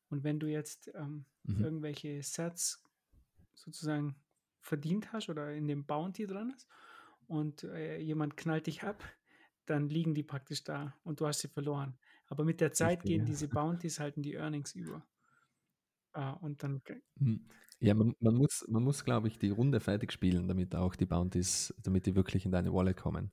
Und 0.09 0.23
wenn 0.23 0.39
du 0.39 0.47
jetzt 0.47 0.91
ähm, 0.95 1.25
mhm. 1.43 1.63
irgendwelche 1.63 2.21
Sets 2.23 2.83
sozusagen 3.53 4.15
verdient 4.59 5.13
hast 5.13 5.29
oder 5.29 5.53
in 5.53 5.67
dem 5.67 5.85
Bounty 5.85 6.27
dran 6.27 6.51
ist 6.55 6.67
und 7.27 7.63
äh, 7.63 7.99
jemand 7.99 8.37
knallt 8.37 8.67
dich 8.67 8.83
ab, 8.83 9.03
dann 9.69 9.89
liegen 9.89 10.13
die 10.15 10.23
praktisch 10.23 10.63
da 10.63 10.95
und 11.03 11.19
du 11.19 11.27
hast 11.27 11.39
sie 11.39 11.47
verloren. 11.47 11.97
Aber 12.27 12.43
mit 12.43 12.61
der 12.61 12.73
Zeit 12.73 12.99
Richtig, 12.99 13.09
gehen 13.09 13.19
ja. 13.21 13.25
diese 13.25 13.47
Bounties 13.49 13.99
halt 13.99 14.17
in 14.17 14.23
die 14.23 14.33
Earnings 14.33 14.73
über. 14.73 15.05
Ah, 16.13 16.31
und 16.31 16.63
dann. 16.63 16.81
Hm. 17.19 17.45
Ja, 17.81 17.93
man, 17.93 18.13
man 18.19 18.35
muss, 18.35 18.65
man 18.67 18.83
muss 18.83 19.05
glaube 19.05 19.29
ich, 19.29 19.39
die 19.39 19.51
Runde 19.51 19.79
fertig 19.79 20.11
spielen, 20.11 20.47
damit 20.47 20.75
auch 20.75 20.95
die 20.95 21.05
Bounties, 21.05 21.73
damit 21.81 22.05
die 22.07 22.15
wirklich 22.15 22.45
in 22.45 22.51
deine 22.51 22.73
Wallet 22.73 22.97
kommen. 22.97 23.31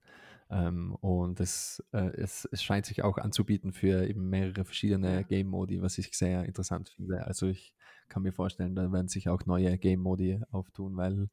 Ähm, 0.51 0.95
und 1.01 1.41
es, 1.41 1.83
äh, 1.93 2.11
es, 2.17 2.49
es 2.53 2.63
scheint 2.63 2.87
sich 2.87 3.03
auch 3.03 3.19
anzubieten 3.19 3.73
für 3.73 4.07
eben 4.07 4.29
mehrere 4.29 4.65
verschiedene 4.65 5.25
Game-Modi, 5.25 5.83
was 5.83 5.99
ich 5.99 6.17
sehr 6.17 6.45
interessant 6.45 6.91
finde. 6.91 7.27
Also 7.27 7.49
ich 7.49 7.75
kann 8.09 8.23
mir 8.23 8.33
vorstellen, 8.33 8.77
da 8.77 8.93
werden 8.93 9.09
sich 9.09 9.29
auch 9.29 9.45
neue 9.47 9.77
Game-Modi 9.79 10.41
auftun, 10.53 10.97
weil 10.97 11.29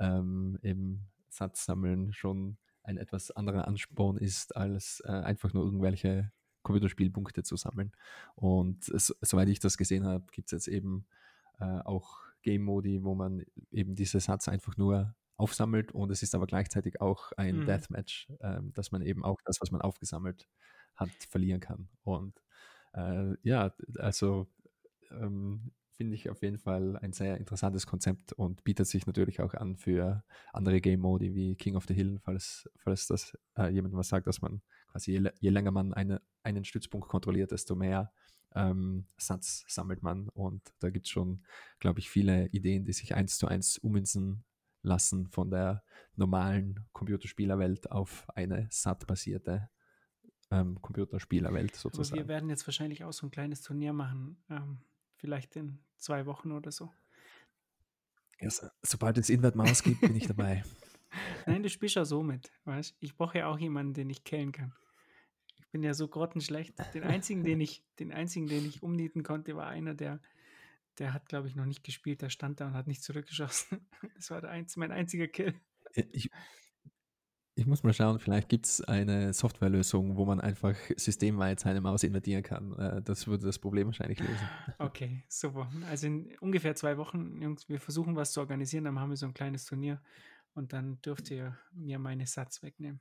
ähm, 0.00 0.58
eben 0.62 1.06
Satz 1.28 1.64
sammeln 1.64 2.12
schon 2.12 2.56
ein 2.86 2.96
etwas 2.96 3.30
anderer 3.30 3.66
Ansporn 3.66 4.16
ist, 4.16 4.56
als 4.56 5.02
äh, 5.04 5.10
einfach 5.10 5.52
nur 5.52 5.64
irgendwelche 5.64 6.32
Computerspielpunkte 6.62 7.42
zu 7.42 7.56
sammeln. 7.56 7.92
Und 8.34 8.88
es, 8.88 9.14
soweit 9.20 9.48
ich 9.48 9.60
das 9.60 9.76
gesehen 9.76 10.04
habe, 10.04 10.24
gibt 10.32 10.48
es 10.48 10.52
jetzt 10.52 10.68
eben 10.68 11.06
äh, 11.58 11.64
auch 11.64 12.20
Game-Modi, 12.42 13.02
wo 13.02 13.14
man 13.14 13.44
eben 13.70 13.94
diese 13.94 14.20
Satz 14.20 14.48
einfach 14.48 14.76
nur 14.76 15.14
aufsammelt 15.36 15.92
und 15.92 16.10
es 16.10 16.22
ist 16.22 16.34
aber 16.34 16.46
gleichzeitig 16.46 17.00
auch 17.00 17.32
ein 17.32 17.60
mhm. 17.60 17.66
Deathmatch, 17.66 18.28
äh, 18.40 18.60
dass 18.72 18.92
man 18.92 19.02
eben 19.02 19.24
auch 19.24 19.40
das, 19.44 19.60
was 19.60 19.70
man 19.70 19.82
aufgesammelt 19.82 20.48
hat, 20.94 21.10
verlieren 21.28 21.60
kann. 21.60 21.88
Und 22.04 22.40
äh, 22.94 23.34
ja, 23.42 23.74
also 23.98 24.46
ähm, 25.10 25.72
finde 25.96 26.14
ich 26.14 26.28
auf 26.30 26.42
jeden 26.42 26.58
Fall 26.58 26.96
ein 26.98 27.12
sehr 27.12 27.38
interessantes 27.38 27.86
Konzept 27.86 28.32
und 28.32 28.64
bietet 28.64 28.86
sich 28.86 29.06
natürlich 29.06 29.40
auch 29.40 29.54
an 29.54 29.76
für 29.76 30.22
andere 30.52 30.80
Game 30.80 31.00
Modi 31.00 31.34
wie 31.34 31.56
King 31.56 31.76
of 31.76 31.86
the 31.86 31.94
Hill, 31.94 32.18
falls, 32.22 32.68
falls 32.76 33.06
das 33.06 33.36
äh, 33.56 33.68
jemand 33.68 33.94
was 33.94 34.08
sagt, 34.08 34.26
dass 34.26 34.42
man 34.42 34.62
Also 34.92 35.10
je, 35.10 35.30
je 35.40 35.50
länger 35.50 35.70
man 35.70 35.94
eine, 35.94 36.20
einen 36.42 36.64
Stützpunkt 36.64 37.08
kontrolliert, 37.08 37.50
desto 37.50 37.74
mehr 37.74 38.12
ähm, 38.54 39.06
Satz 39.16 39.64
sammelt 39.68 40.02
man. 40.02 40.28
Und 40.28 40.62
da 40.80 40.90
gibt 40.90 41.06
es 41.06 41.10
schon, 41.10 41.44
glaube 41.78 42.00
ich, 42.00 42.10
viele 42.10 42.48
Ideen, 42.48 42.84
die 42.84 42.92
sich 42.92 43.14
eins 43.14 43.38
zu 43.38 43.48
eins 43.48 43.78
ummünzen 43.78 44.44
lassen 44.82 45.28
von 45.28 45.50
der 45.50 45.82
normalen 46.14 46.86
Computerspielerwelt 46.92 47.90
auf 47.90 48.26
eine 48.34 48.68
SAT-basierte 48.70 49.68
ähm, 50.50 50.80
Computerspielerwelt 50.80 51.74
sozusagen. 51.74 52.20
Aber 52.20 52.28
wir 52.28 52.34
werden 52.34 52.48
jetzt 52.48 52.66
wahrscheinlich 52.66 53.04
auch 53.04 53.12
so 53.12 53.26
ein 53.26 53.30
kleines 53.30 53.62
Turnier 53.62 53.92
machen, 53.92 54.42
ähm, 54.48 54.78
vielleicht 55.16 55.56
in 55.56 55.78
zwei 55.96 56.26
Wochen 56.26 56.52
oder 56.52 56.70
so. 56.70 56.92
Ja, 58.40 58.50
so, 58.50 58.68
sobald 58.82 59.18
es 59.18 59.30
Invert-Maus 59.30 59.82
gibt, 59.82 60.00
bin 60.00 60.14
ich 60.14 60.26
dabei. 60.26 60.62
Nein, 61.46 61.62
du 61.62 61.70
spielst 61.70 61.96
ja 61.96 62.04
so 62.04 62.22
mit, 62.22 62.52
weißt 62.64 62.96
Ich 63.00 63.16
brauche 63.16 63.38
ja 63.38 63.46
auch 63.46 63.58
jemanden, 63.58 63.94
den 63.94 64.10
ich 64.10 64.24
killen 64.24 64.52
kann. 64.52 64.74
Ich 65.58 65.66
bin 65.68 65.82
ja 65.82 65.94
so 65.94 66.08
grottenschlecht. 66.08 66.74
Den 66.94 67.04
einzigen, 67.04 67.44
den 67.44 67.60
ich, 67.60 67.82
den 67.98 68.12
einzigen, 68.12 68.46
den 68.46 68.66
ich 68.66 68.82
umnieten 68.82 69.22
konnte, 69.22 69.56
war 69.56 69.68
einer, 69.68 69.94
der, 69.94 70.20
der 70.98 71.12
hat, 71.12 71.28
glaube 71.28 71.48
ich, 71.48 71.56
noch 71.56 71.66
nicht 71.66 71.84
gespielt. 71.84 72.22
Der 72.22 72.30
stand 72.30 72.60
da 72.60 72.66
und 72.66 72.74
hat 72.74 72.86
nicht 72.86 73.02
zurückgeschossen. 73.02 73.86
Das 74.14 74.30
war 74.30 74.40
der 74.40 74.50
einz, 74.50 74.76
mein 74.76 74.92
einziger 74.92 75.28
Kill. 75.28 75.54
Ich, 76.12 76.30
ich 77.58 77.66
muss 77.66 77.82
mal 77.82 77.94
schauen, 77.94 78.20
vielleicht 78.20 78.50
gibt 78.50 78.66
es 78.66 78.82
eine 78.82 79.32
Softwarelösung, 79.32 80.16
wo 80.16 80.26
man 80.26 80.42
einfach 80.42 80.76
systemweit 80.96 81.58
seine 81.58 81.80
Maus 81.80 82.02
invertieren 82.02 82.42
kann. 82.42 82.78
Äh, 82.78 83.02
das 83.02 83.26
würde 83.26 83.46
das 83.46 83.58
Problem 83.58 83.86
wahrscheinlich 83.86 84.20
lösen. 84.20 84.48
Okay, 84.78 85.24
super. 85.28 85.70
Also 85.88 86.06
in 86.06 86.36
ungefähr 86.40 86.74
zwei 86.74 86.98
Wochen, 86.98 87.40
Jungs, 87.40 87.66
wir 87.68 87.80
versuchen 87.80 88.14
was 88.14 88.32
zu 88.32 88.40
organisieren, 88.40 88.84
dann 88.84 89.00
haben 89.00 89.08
wir 89.08 89.16
so 89.16 89.24
ein 89.24 89.32
kleines 89.32 89.64
Turnier 89.64 90.02
und 90.52 90.74
dann 90.74 91.00
dürft 91.00 91.30
ihr 91.30 91.56
mir 91.72 91.98
meine 91.98 92.26
Satz 92.26 92.62
wegnehmen. 92.62 93.00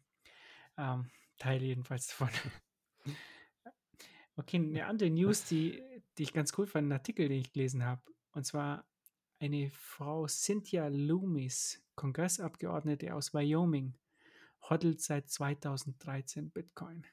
Ähm, 0.77 1.09
Teil 1.37 1.61
jedenfalls 1.61 2.07
davon. 2.07 2.29
Okay, 4.37 4.57
eine 4.57 4.85
andere 4.85 5.09
News, 5.09 5.45
die, 5.45 5.81
die 6.17 6.23
ich 6.23 6.33
ganz 6.33 6.51
cool 6.57 6.67
fand, 6.67 6.89
ein 6.89 6.91
Artikel, 6.91 7.29
den 7.29 7.39
ich 7.39 7.53
gelesen 7.53 7.85
habe. 7.85 8.01
Und 8.33 8.45
zwar 8.45 8.85
eine 9.39 9.69
Frau 9.69 10.27
Cynthia 10.27 10.89
Loomis, 10.89 11.81
Kongressabgeordnete 11.95 13.15
aus 13.15 13.33
Wyoming, 13.33 13.93
hodelt 14.69 15.01
seit 15.01 15.29
2013 15.29 16.51
Bitcoin. 16.51 17.05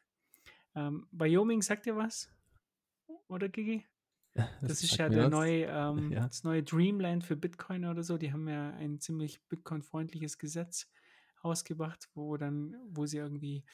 Ähm, 0.74 1.06
Wyoming, 1.12 1.62
sagt 1.62 1.86
ihr 1.86 1.96
was? 1.96 2.30
Oder 3.28 3.48
Gigi? 3.48 3.86
Das, 4.34 4.48
das 4.62 4.82
ist 4.82 4.96
ja 4.96 5.08
der 5.08 5.28
neue, 5.28 5.64
ähm, 5.66 6.12
ja. 6.12 6.26
das 6.26 6.44
neue 6.44 6.62
Dreamland 6.62 7.24
für 7.24 7.36
Bitcoin 7.36 7.84
oder 7.84 8.02
so. 8.02 8.18
Die 8.18 8.32
haben 8.32 8.48
ja 8.48 8.70
ein 8.70 9.00
ziemlich 9.00 9.42
Bitcoin-freundliches 9.48 10.38
Gesetz 10.38 10.90
ausgebracht, 11.42 12.08
wo 12.14 12.36
dann, 12.36 12.76
wo 12.88 13.06
sie 13.06 13.18
irgendwie 13.18 13.64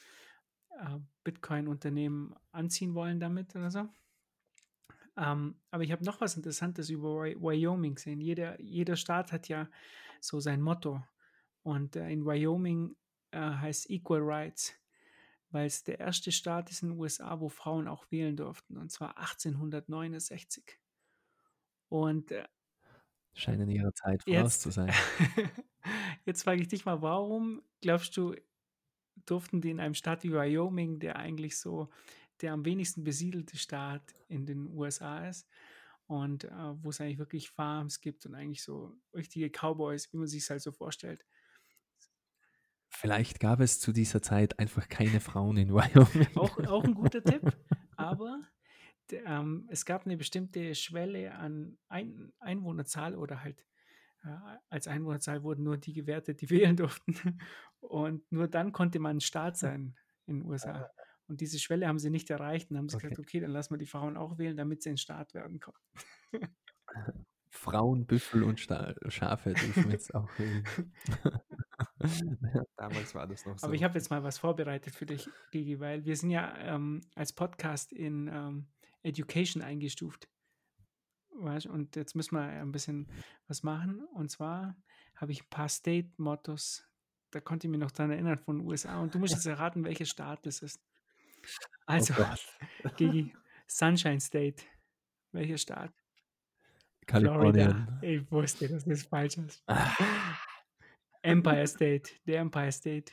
äh, 0.71 0.97
Bitcoin-Unternehmen 1.23 2.35
anziehen 2.51 2.95
wollen 2.95 3.19
damit 3.19 3.55
oder 3.55 3.71
so. 3.71 3.87
Ähm, 5.17 5.59
aber 5.71 5.83
ich 5.83 5.91
habe 5.91 6.05
noch 6.05 6.21
was 6.21 6.37
Interessantes 6.37 6.89
über 6.89 7.23
Wyoming 7.23 7.95
gesehen. 7.95 8.21
Jeder, 8.21 8.59
jeder 8.61 8.95
Staat 8.95 9.31
hat 9.31 9.47
ja 9.47 9.69
so 10.21 10.39
sein 10.39 10.61
Motto. 10.61 11.03
Und 11.61 11.95
äh, 11.95 12.09
in 12.09 12.25
Wyoming 12.25 12.95
äh, 13.31 13.39
heißt 13.39 13.89
Equal 13.89 14.21
Rights, 14.21 14.73
weil 15.51 15.65
es 15.65 15.83
der 15.83 15.99
erste 15.99 16.31
Staat 16.31 16.69
ist 16.69 16.83
in 16.83 16.89
den 16.89 16.99
USA, 16.99 17.39
wo 17.39 17.49
Frauen 17.49 17.87
auch 17.87 18.09
wählen 18.11 18.35
durften, 18.35 18.77
und 18.77 18.91
zwar 18.91 19.17
1869. 19.17 20.79
Und 21.89 22.31
äh, 22.31 22.47
scheinen 23.33 23.69
ihrer 23.69 23.93
Zeit 23.93 24.23
voraus 24.23 24.37
jetzt, 24.37 24.61
zu 24.61 24.71
sein. 24.71 24.93
jetzt 26.25 26.43
frage 26.43 26.61
ich 26.61 26.67
dich 26.67 26.85
mal, 26.85 27.01
warum 27.01 27.63
glaubst 27.81 28.15
du, 28.17 28.35
durften 29.25 29.61
die 29.61 29.71
in 29.71 29.79
einem 29.79 29.95
Staat 29.95 30.23
wie 30.23 30.31
Wyoming, 30.31 30.99
der 30.99 31.15
eigentlich 31.15 31.57
so 31.57 31.89
der 32.41 32.53
am 32.53 32.65
wenigsten 32.65 33.03
besiedelte 33.03 33.57
Staat 33.57 34.15
in 34.27 34.45
den 34.45 34.67
USA 34.67 35.27
ist 35.27 35.47
und 36.07 36.45
äh, 36.45 36.83
wo 36.83 36.89
es 36.89 37.01
eigentlich 37.01 37.19
wirklich 37.19 37.49
Farms 37.49 38.01
gibt 38.01 38.25
und 38.25 38.35
eigentlich 38.35 38.63
so 38.63 38.95
richtige 39.13 39.49
Cowboys, 39.49 40.11
wie 40.13 40.17
man 40.17 40.27
sich 40.27 40.43
es 40.43 40.49
halt 40.49 40.61
so 40.61 40.71
vorstellt. 40.71 41.25
Vielleicht 42.99 43.39
gab 43.39 43.61
es 43.61 43.79
zu 43.79 43.93
dieser 43.93 44.21
Zeit 44.21 44.59
einfach 44.59 44.89
keine 44.89 45.21
Frauen 45.21 45.55
in 45.55 45.73
Wyoming. 45.73 46.35
Auch, 46.35 46.57
auch 46.67 46.83
ein 46.83 46.93
guter 46.93 47.23
Tipp, 47.23 47.41
aber 47.95 48.41
ähm, 49.25 49.67
es 49.69 49.85
gab 49.85 50.05
eine 50.05 50.17
bestimmte 50.17 50.75
Schwelle 50.75 51.33
an 51.35 51.77
ein 51.87 52.33
Einwohnerzahl 52.39 53.15
oder 53.15 53.41
halt 53.41 53.65
äh, 54.25 54.57
als 54.69 54.87
Einwohnerzahl 54.89 55.43
wurden 55.43 55.63
nur 55.63 55.77
die 55.77 55.93
gewertet, 55.93 56.41
die 56.41 56.49
wählen 56.49 56.75
durften. 56.75 57.39
Und 57.79 58.29
nur 58.33 58.49
dann 58.49 58.73
konnte 58.73 58.99
man 58.99 59.21
Staat 59.21 59.55
sein 59.55 59.95
in 60.25 60.41
den 60.41 60.49
USA. 60.49 60.89
Und 61.27 61.39
diese 61.39 61.57
Schwelle 61.57 61.87
haben 61.87 61.99
sie 61.99 62.09
nicht 62.09 62.29
erreicht 62.29 62.69
und 62.69 62.77
haben 62.77 62.89
sie 62.89 62.97
okay. 62.97 63.07
gesagt, 63.07 63.19
okay, 63.25 63.39
dann 63.39 63.51
lassen 63.51 63.73
wir 63.73 63.77
die 63.77 63.85
Frauen 63.85 64.17
auch 64.17 64.37
wählen, 64.37 64.57
damit 64.57 64.83
sie 64.83 64.89
in 64.89 64.97
Staat 64.97 65.33
werden 65.33 65.61
können. 65.61 66.49
Frauen, 67.49 68.05
Büffel 68.05 68.43
und 68.43 68.59
Sta 68.59 68.93
Schafe 69.07 69.53
dürfen 69.53 69.89
jetzt 69.89 70.13
auch 70.13 70.27
wählen. 70.37 70.65
Damals 72.77 73.13
war 73.13 73.27
das 73.27 73.45
noch 73.45 73.57
so. 73.57 73.65
Aber 73.65 73.75
ich 73.75 73.83
habe 73.83 73.95
jetzt 73.95 74.09
mal 74.09 74.23
was 74.23 74.37
vorbereitet 74.37 74.95
für 74.95 75.05
dich, 75.05 75.29
Gigi, 75.51 75.79
weil 75.79 76.05
wir 76.05 76.15
sind 76.15 76.29
ja 76.29 76.55
ähm, 76.57 77.01
als 77.15 77.33
Podcast 77.33 77.91
in 77.91 78.27
ähm, 78.27 78.67
Education 79.03 79.61
eingestuft. 79.61 80.27
Und 81.29 81.95
jetzt 81.95 82.15
müssen 82.15 82.35
wir 82.35 82.41
ein 82.41 82.71
bisschen 82.71 83.07
was 83.47 83.63
machen. 83.63 84.01
Und 84.13 84.29
zwar 84.29 84.75
habe 85.15 85.31
ich 85.31 85.43
ein 85.43 85.49
paar 85.49 85.69
State-Mottos, 85.69 86.85
da 87.31 87.39
konnte 87.39 87.67
ich 87.67 87.71
mich 87.71 87.79
noch 87.79 87.91
daran 87.91 88.11
erinnern 88.11 88.37
von 88.37 88.59
den 88.59 88.67
USA. 88.67 88.99
Und 88.99 89.13
du 89.13 89.19
musst 89.19 89.33
jetzt 89.33 89.45
erraten, 89.45 89.83
welcher 89.83 90.05
Staat 90.05 90.45
das 90.45 90.61
ist. 90.61 90.81
Also, 91.85 92.13
oh 92.17 92.89
Gigi, 92.97 93.33
Sunshine 93.67 94.19
State. 94.19 94.63
Welcher 95.31 95.57
Staat? 95.57 95.93
Kalifornien. 97.05 97.53
Florida. 97.53 97.99
Ich 98.01 98.31
wusste, 98.31 98.67
dass 98.67 98.85
das 98.85 99.03
falsch 99.03 99.37
ist. 99.37 99.63
Ah. 99.67 99.95
Empire 101.21 101.67
State. 101.67 102.11
Der 102.25 102.39
Empire 102.39 102.71
State. 102.71 103.11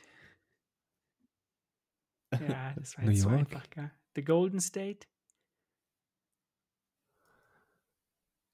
Ja, 2.31 2.73
das 2.75 2.97
war 2.97 3.05
jetzt 3.05 3.21
so 3.21 3.29
einfach, 3.29 3.69
gell? 3.69 3.91
The 4.15 4.23
Golden 4.23 4.59
State. 4.59 5.07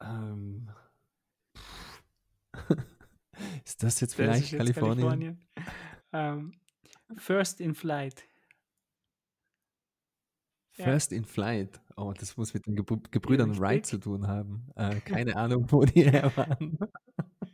Ähm. 0.01 0.69
ist 3.65 3.81
das 3.81 3.99
jetzt 3.99 4.15
vielleicht 4.15 4.43
das 4.43 4.51
jetzt 4.51 4.59
Kalifornien? 4.59 5.39
Kalifornien. 5.47 5.47
Um, 6.11 6.51
first 7.17 7.61
in 7.61 7.73
Flight. 7.73 8.27
First 10.71 11.11
ja. 11.11 11.17
in 11.17 11.25
Flight. 11.25 11.79
Oh, 11.95 12.13
das 12.17 12.35
muss 12.35 12.53
mit 12.53 12.65
den 12.65 12.75
Gebr 12.75 12.97
Gebrüdern 13.11 13.57
Wright 13.59 13.85
zu 13.85 13.99
tun 13.99 14.27
haben. 14.27 14.67
Äh, 14.75 14.99
keine 15.05 15.35
Ahnung, 15.35 15.71
wo 15.71 15.85
die 15.85 16.03
her 16.09 16.35
waren. 16.35 16.77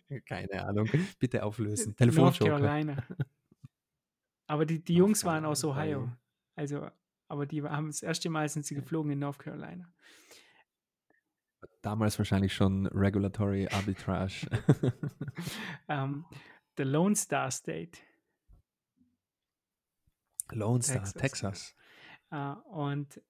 keine 0.25 0.65
Ahnung. 0.65 0.89
Bitte 1.19 1.43
auflösen. 1.43 1.95
Telefonjoker. 1.95 2.49
North 2.49 2.61
Carolina. 2.61 3.03
Aber 4.47 4.65
die, 4.65 4.83
die 4.83 4.95
Jungs 4.95 5.23
waren 5.25 5.45
aus 5.45 5.63
Ohio. 5.63 6.11
Also, 6.55 6.89
aber 7.27 7.45
die 7.45 7.61
haben 7.61 7.87
das 7.87 8.01
erste 8.01 8.31
Mal 8.31 8.49
sind 8.49 8.65
sie 8.65 8.73
geflogen 8.73 9.11
in 9.11 9.19
North 9.19 9.37
Carolina. 9.37 9.93
Damals 11.83 12.17
wahrscheinlich 12.17 12.53
schon 12.53 12.87
Regulatory 12.87 13.67
Arbitrage. 13.67 14.47
um, 14.81 14.91
ähm, 15.87 16.25
the 16.77 16.83
Lone 16.83 17.15
Star 17.15 17.51
State. 17.51 17.99
Lone 20.51 20.81
Star, 20.81 21.03
Texas. 21.13 21.13
Texas. 21.21 21.75
Uh, 22.31 22.55
und 22.71 23.21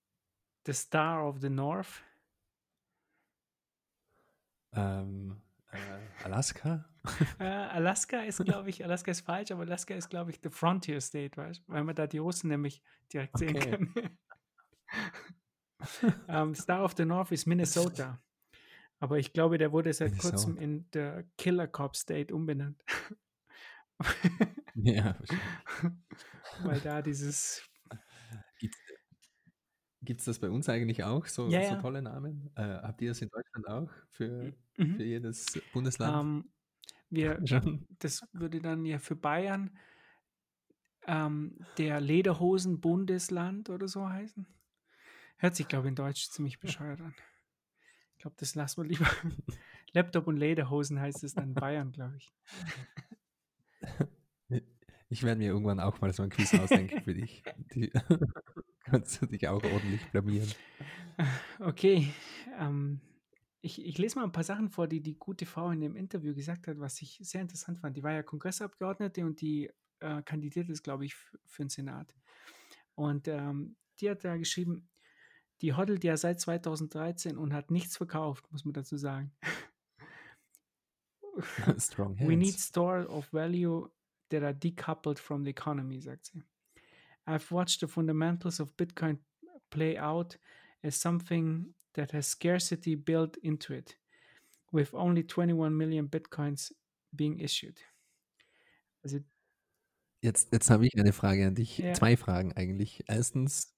The 0.65 0.73
Star 0.73 1.27
of 1.27 1.41
the 1.41 1.49
North. 1.49 2.01
Ähm, 4.71 5.41
äh, 5.71 6.23
Alaska? 6.23 6.85
äh, 7.39 7.43
Alaska 7.43 8.21
ist, 8.21 8.43
glaube 8.43 8.69
ich, 8.69 8.83
Alaska 8.83 9.11
ist 9.11 9.21
falsch, 9.21 9.51
aber 9.51 9.61
Alaska 9.63 9.93
ist, 9.93 10.09
glaube 10.09 10.31
ich, 10.31 10.39
the 10.43 10.49
Frontier 10.49 11.01
State, 11.01 11.37
weißt? 11.37 11.63
weil 11.67 11.83
man 11.83 11.95
da 11.95 12.07
die 12.07 12.17
Russen 12.17 12.49
nämlich 12.49 12.81
direkt 13.11 13.35
okay. 13.35 13.47
sehen 13.47 13.93
kann. 13.93 14.09
um, 16.01 16.13
ähm, 16.27 16.55
Star 16.55 16.83
of 16.83 16.93
the 16.97 17.05
North 17.05 17.31
ist 17.31 17.45
Minnesota. 17.45 18.21
Aber 18.99 19.17
ich 19.17 19.31
glaube, 19.31 19.57
der 19.57 19.71
wurde 19.71 19.93
seit 19.93 20.11
Minnesota. 20.11 20.35
kurzem 20.35 20.57
in 20.57 20.89
der 20.91 21.23
Killer 21.37 21.67
Cop 21.67 21.95
State 21.95 22.33
umbenannt. 22.33 22.83
ja, 24.75 25.17
Weil 26.63 26.79
da 26.81 27.01
dieses 27.01 27.68
Gibt 30.09 30.21
es 30.21 30.25
das 30.25 30.39
bei 30.39 30.49
uns 30.49 30.67
eigentlich 30.67 31.03
auch, 31.03 31.27
so, 31.27 31.49
ja, 31.49 31.69
so 31.69 31.81
tolle 31.81 32.01
Namen? 32.01 32.49
Äh, 32.55 32.63
habt 32.63 32.99
ihr 32.99 33.09
das 33.09 33.21
in 33.21 33.29
Deutschland 33.29 33.67
auch 33.67 33.91
für, 34.09 34.51
mhm. 34.75 34.95
für 34.95 35.03
jedes 35.03 35.61
Bundesland? 35.71 36.15
Um, 36.15 36.37
ähm, 36.37 36.51
wir, 37.11 37.39
das 37.99 38.23
würde 38.33 38.59
dann 38.59 38.85
ja 38.85 38.97
für 38.97 39.15
Bayern 39.15 39.69
ähm, 41.05 41.59
der 41.77 42.01
Lederhosen-Bundesland 42.01 43.69
oder 43.69 43.87
so 43.87 44.09
heißen. 44.09 44.47
Hört 45.37 45.55
sich, 45.55 45.67
glaube 45.67 45.85
ich, 45.85 45.89
in 45.89 45.95
Deutsch 45.95 46.31
ziemlich 46.31 46.59
bescheuert 46.59 47.01
an. 47.01 47.13
Ich 48.15 48.23
glaube, 48.23 48.35
das 48.39 48.55
lassen 48.55 48.81
wir 48.81 48.89
lieber. 48.89 49.05
Laptop 49.93 50.25
und 50.25 50.37
Lederhosen 50.37 50.99
heißt 50.99 51.23
es 51.23 51.35
dann 51.35 51.49
in 51.49 51.53
Bayern, 51.53 51.91
glaube 51.91 52.17
ich. 52.17 52.33
Ich 55.09 55.21
werde 55.21 55.37
mir 55.37 55.49
irgendwann 55.49 55.79
auch 55.79 56.01
mal 56.01 56.11
so 56.13 56.23
ein 56.23 56.31
Quiz 56.31 56.51
ausdenken 56.55 57.03
für 57.03 57.13
dich. 57.13 57.43
Die 57.75 57.91
kannst 58.89 59.21
du 59.21 59.25
dich 59.25 59.47
auch 59.47 59.63
ordentlich 59.63 60.05
blamieren. 60.11 60.49
Okay, 61.59 62.11
ähm, 62.57 63.01
ich, 63.61 63.85
ich 63.85 63.97
lese 63.97 64.17
mal 64.17 64.25
ein 64.25 64.31
paar 64.31 64.43
Sachen 64.43 64.69
vor, 64.69 64.87
die 64.87 65.01
die 65.01 65.17
gute 65.17 65.45
Frau 65.45 65.71
in 65.71 65.81
dem 65.81 65.95
Interview 65.95 66.33
gesagt 66.33 66.67
hat, 66.67 66.79
was 66.79 67.01
ich 67.01 67.19
sehr 67.21 67.41
interessant 67.41 67.79
fand. 67.79 67.97
Die 67.97 68.03
war 68.03 68.13
ja 68.13 68.23
Kongressabgeordnete 68.23 69.25
und 69.25 69.41
die 69.41 69.69
äh, 69.99 70.21
kandidiert 70.23 70.69
ist, 70.69 70.83
glaube 70.83 71.05
ich, 71.05 71.15
für 71.15 71.63
den 71.63 71.69
Senat. 71.69 72.15
Und 72.95 73.27
ähm, 73.27 73.75
die 73.99 74.09
hat 74.09 74.23
da 74.23 74.37
geschrieben, 74.37 74.89
die 75.61 75.73
hodelt 75.73 76.03
ja 76.05 76.15
seit 76.15 76.39
2013 76.39 77.37
und 77.37 77.53
hat 77.53 77.69
nichts 77.69 77.97
verkauft, 77.97 78.49
muss 78.51 78.63
man 78.63 78.73
dazu 78.73 78.97
sagen. 78.97 79.33
Strong 81.77 82.19
We 82.19 82.35
need 82.35 82.53
hands. 82.53 82.67
store 82.67 83.07
of 83.07 83.31
value 83.31 83.89
that 84.29 84.43
are 84.43 84.53
decoupled 84.53 85.19
from 85.19 85.43
the 85.43 85.49
economy, 85.49 86.01
sagt 86.01 86.25
sie. 86.27 86.43
I've 87.29 87.51
watched 87.51 87.81
the 87.81 87.87
fundamentals 87.87 88.59
of 88.59 88.75
Bitcoin 88.75 89.19
play 89.69 89.97
out 89.97 90.37
as 90.83 90.95
something 90.95 91.73
that 91.93 92.11
has 92.11 92.27
scarcity 92.27 92.95
built 92.95 93.37
into 93.37 93.73
it, 93.73 93.97
with 94.71 94.93
only 94.93 95.23
21 95.23 95.77
million 95.77 96.07
Bitcoins 96.07 96.71
being 97.15 97.39
issued. 97.39 97.79
Also, 99.03 99.19
Jetzt, 100.21 100.51
jetzt 100.51 100.69
habe 100.69 100.85
ich 100.85 100.99
eine 100.99 101.13
Frage 101.13 101.47
an 101.47 101.55
dich. 101.55 101.77
Ja. 101.77 101.93
Zwei 101.93 102.17
Fragen 102.17 102.51
eigentlich. 102.51 103.03
Erstens, 103.07 103.73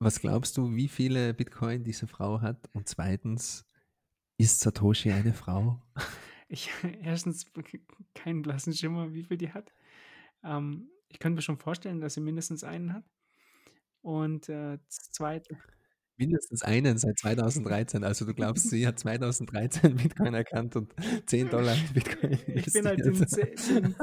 was 0.00 0.18
glaubst 0.18 0.56
du, 0.56 0.74
wie 0.74 0.88
viele 0.88 1.32
Bitcoin 1.32 1.84
diese 1.84 2.08
Frau 2.08 2.40
hat? 2.40 2.68
Und 2.72 2.88
zweitens, 2.88 3.64
ist 4.36 4.60
Satoshi 4.60 5.12
eine 5.12 5.32
Frau? 5.32 5.80
ich 6.48 6.70
erstens 7.02 7.46
keinen 8.14 8.42
blassen 8.42 8.74
Schimmer, 8.74 9.12
wie 9.12 9.22
viel 9.22 9.36
die 9.36 9.52
hat. 9.52 9.72
Ähm, 10.42 10.90
ich 11.10 11.18
kann 11.18 11.34
mir 11.34 11.42
schon 11.42 11.58
vorstellen, 11.58 12.00
dass 12.00 12.14
sie 12.14 12.20
mindestens 12.20 12.64
einen 12.64 12.94
hat. 12.94 13.04
Und 14.02 14.48
äh, 14.48 14.78
zweite, 14.88 15.58
Mindestens 16.20 16.62
einen 16.62 16.98
seit 16.98 17.18
2013. 17.18 18.04
Also 18.04 18.26
du 18.26 18.34
glaubst, 18.34 18.68
sie 18.68 18.86
hat 18.86 18.98
2013 18.98 19.96
Bitcoin 19.96 20.34
erkannt 20.34 20.76
und 20.76 20.94
10 21.24 21.48
Dollar 21.48 21.74
in 21.74 21.94
Bitcoin 21.94 22.32
ich 22.46 22.70
bin 22.70 22.86
halt 22.86 23.00
investiert. 23.00 23.58
Den 23.70 23.94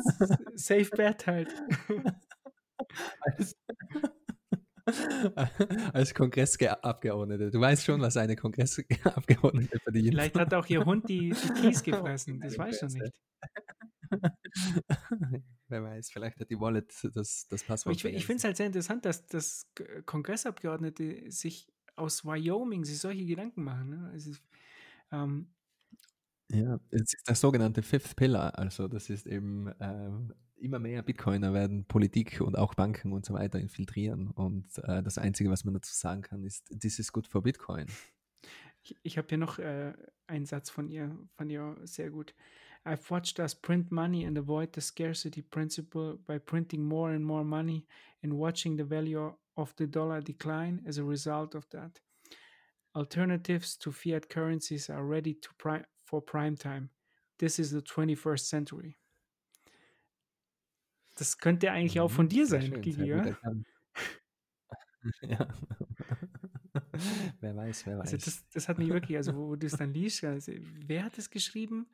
Safe 0.55 0.89
Bet 0.97 1.28
halt. 1.28 1.53
als, 3.22 3.55
als 5.93 6.16
Kongressabgeordnete. 6.16 7.51
Du 7.51 7.60
weißt 7.60 7.86
schon, 7.86 8.01
was 8.01 8.18
eine 8.18 8.36
Kongressabgeordnete 8.36 9.80
verdient. 9.80 10.08
Vielleicht 10.10 10.39
hat 10.39 10.55
auch 10.55 10.66
ihr 10.66 10.84
Hund 10.84 11.08
die, 11.08 11.30
die 11.30 11.62
Keys 11.62 11.84
gefressen, 11.84 12.39
das 12.39 12.58
weiß 12.58 12.74
ich 12.74 12.80
schon 12.80 12.99
nicht. 12.99 13.14
Wer 15.70 15.84
weiß, 15.84 16.10
vielleicht 16.12 16.39
hat 16.39 16.49
die 16.49 16.60
Wallet 16.60 16.93
das, 17.14 17.47
das 17.49 17.64
Passwort. 17.64 17.95
ich 17.95 18.05
ich 18.05 18.26
finde 18.26 18.38
es 18.38 18.43
halt 18.43 18.58
sehr 18.58 18.68
interessant, 18.68 19.05
dass, 19.05 19.26
dass 19.28 19.68
K- 19.76 20.01
Kongressabgeordnete 20.03 21.30
sich 21.32 21.68
aus 21.95 22.24
Wyoming 22.26 22.86
sich 22.86 22.99
solche 22.99 23.26
Gedanken 23.26 23.64
machen. 23.64 23.89
Ne? 23.89 24.10
Also, 24.12 24.32
ähm, 25.12 25.53
Ja, 26.49 26.80
es 26.91 27.14
ist 27.14 27.28
der 27.28 27.36
sogenannte 27.36 27.82
Fifth 27.84 28.16
Pillar. 28.16 28.58
Also 28.58 28.88
das 28.88 29.10
ist 29.10 29.28
eben 29.28 29.72
ähm, 29.80 30.34
immer 30.55 30.80
mehr 30.80 31.03
Bitcoiner 31.03 31.53
werden 31.53 31.86
Politik 31.86 32.39
und 32.41 32.58
auch 32.58 32.74
Banken 32.74 33.12
und 33.12 33.26
so 33.26 33.34
weiter 33.34 33.60
infiltrieren. 33.60 34.32
Und 34.32 34.78
äh, 34.84 35.03
das 35.03 35.18
Einzige, 35.18 35.49
was 35.49 35.66
man 35.66 35.74
dazu 35.74 35.93
sagen 35.93 36.22
kann, 36.22 36.43
ist, 36.43 36.68
this 36.80 36.99
is 36.99 37.12
good 37.12 37.28
for 37.28 37.43
Bitcoin. 37.43 37.88
Ich, 38.84 38.95
ich 39.03 39.18
habe 39.18 39.28
hier 39.28 39.38
noch 39.38 39.60
äh, 39.60 39.93
einen 40.28 40.45
Satz 40.45 40.70
von 40.70 40.89
ihr, 40.89 41.18
von 41.36 41.49
ihr 41.49 41.76
sehr 41.84 42.10
gut. 42.10 42.34
I've 42.88 43.10
watched 43.12 43.40
us 43.40 43.54
print 43.54 43.92
money 43.92 44.24
and 44.24 44.38
avoid 44.38 44.74
the 44.74 44.82
scarcity 44.82 45.42
principle 45.42 46.18
by 46.28 46.38
printing 46.40 46.84
more 46.86 47.12
and 47.12 47.26
more 47.26 47.44
money 47.44 47.86
and 48.24 48.38
watching 48.38 48.78
the 48.78 48.86
value 48.86 49.36
of 49.58 49.76
the 49.78 49.88
dollar 49.88 50.22
decline 50.22 50.84
as 50.88 50.98
a 50.98 51.04
result 51.04 51.56
of 51.56 51.68
that. 51.70 52.00
Alternatives 52.96 53.78
to 53.78 53.92
fiat 53.92 54.30
currencies 54.30 54.90
are 54.90 55.06
ready 55.06 55.34
to 55.36 55.50
pri 55.58 55.84
for 56.06 56.22
prime 56.22 56.56
time. 56.58 56.90
This 57.40 57.60
is 57.60 57.72
the 57.72 57.82
21st 57.82 58.48
century. 58.48 58.98
Das 61.16 61.38
könnte 61.40 61.72
eigentlich 61.72 62.00
auch 62.00 62.12
von 62.12 62.28
Mhm, 62.28 62.30
dir 62.30 62.46
sein, 62.48 62.62
schön, 62.62 62.82
Gigi, 62.82 63.06
ja? 63.06 63.36
ja. 65.22 65.48
wer 67.42 67.56
weiß, 67.56 67.86
wer 67.86 67.98
weiß. 68.00 68.14
Also 68.14 68.18
das, 68.18 68.48
das 68.54 68.70
hat 68.70 68.78
mich 68.78 68.90
wirklich, 68.90 69.18
also 69.18 69.36
wo, 69.36 69.50
wo 69.50 69.56
du 69.56 69.68
es 69.68 69.78
dann 69.78 69.94
liest, 69.94 70.24
also, 70.24 70.52
wer 70.86 71.04
hat 71.04 71.18
es 71.18 71.30
geschrieben? 71.30 71.88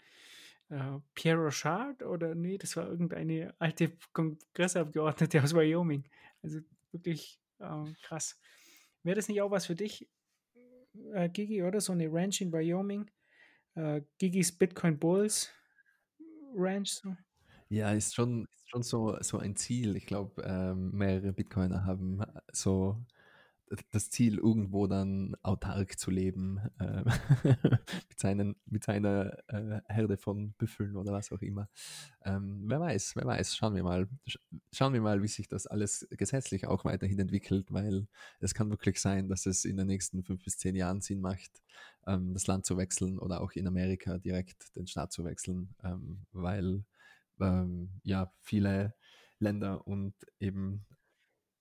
Äh, 0.73 0.99
Pierre 1.13 1.37
Rochard 1.37 2.01
oder 2.01 2.33
nee, 2.33 2.57
das 2.57 2.75
war 2.75 2.87
irgendeine 2.87 3.53
alte 3.59 3.91
Kongressabgeordnete 4.11 5.43
aus 5.43 5.53
Wyoming. 5.53 6.03
Also 6.41 6.61
wirklich 6.91 7.39
ähm, 7.59 7.95
krass. 8.01 8.39
Wäre 9.03 9.15
das 9.15 9.27
nicht 9.27 9.39
auch 9.41 9.51
was 9.51 9.67
für 9.67 9.75
dich, 9.75 10.09
äh, 11.13 11.29
Gigi, 11.29 11.61
oder? 11.61 11.79
So 11.79 11.93
eine 11.93 12.11
Ranch 12.11 12.41
in 12.41 12.51
Wyoming? 12.51 13.05
Äh, 13.75 14.01
Gigis 14.17 14.51
Bitcoin 14.51 14.97
Bulls 14.97 15.51
Ranch. 16.55 16.89
So. 16.89 17.15
Ja, 17.69 17.91
ist 17.91 18.15
schon, 18.15 18.47
ist 18.55 18.69
schon 18.69 18.81
so, 18.81 19.15
so 19.21 19.37
ein 19.37 19.55
Ziel. 19.55 19.95
Ich 19.95 20.07
glaube, 20.07 20.41
ähm, 20.41 20.89
mehrere 20.91 21.33
Bitcoiner 21.33 21.85
haben 21.85 22.21
äh, 22.21 22.25
so 22.51 23.05
das 23.91 24.09
Ziel, 24.09 24.37
irgendwo 24.37 24.87
dann 24.87 25.35
autark 25.41 25.97
zu 25.97 26.11
leben, 26.11 26.59
äh, 26.79 27.03
mit, 28.09 28.19
seinen, 28.19 28.55
mit 28.65 28.83
seiner 28.83 29.37
äh, 29.47 29.81
Herde 29.87 30.17
von 30.17 30.53
Büffeln 30.53 30.95
oder 30.95 31.11
was 31.11 31.31
auch 31.31 31.41
immer. 31.41 31.69
Ähm, 32.23 32.63
wer 32.67 32.79
weiß, 32.79 33.15
wer 33.15 33.25
weiß, 33.25 33.55
schauen 33.55 33.75
wir 33.75 33.83
mal. 33.83 34.07
Sch 34.27 34.37
schauen 34.71 34.93
wir 34.93 35.01
mal, 35.01 35.21
wie 35.21 35.27
sich 35.27 35.47
das 35.47 35.67
alles 35.67 36.07
gesetzlich 36.11 36.67
auch 36.67 36.85
weiterhin 36.85 37.19
entwickelt, 37.19 37.71
weil 37.71 38.07
es 38.39 38.53
kann 38.53 38.69
wirklich 38.69 38.99
sein, 38.99 39.27
dass 39.29 39.45
es 39.45 39.65
in 39.65 39.77
den 39.77 39.87
nächsten 39.87 40.23
fünf 40.23 40.43
bis 40.43 40.57
zehn 40.57 40.75
Jahren 40.75 41.01
Sinn 41.01 41.21
macht, 41.21 41.61
ähm, 42.07 42.33
das 42.33 42.47
Land 42.47 42.65
zu 42.65 42.77
wechseln 42.77 43.19
oder 43.19 43.41
auch 43.41 43.51
in 43.51 43.67
Amerika 43.67 44.17
direkt 44.17 44.75
den 44.75 44.87
Staat 44.87 45.11
zu 45.11 45.23
wechseln, 45.25 45.75
ähm, 45.83 46.25
weil 46.31 46.83
ähm, 47.39 47.89
ja 48.03 48.31
viele 48.41 48.93
Länder 49.39 49.85
und 49.87 50.13
eben 50.39 50.85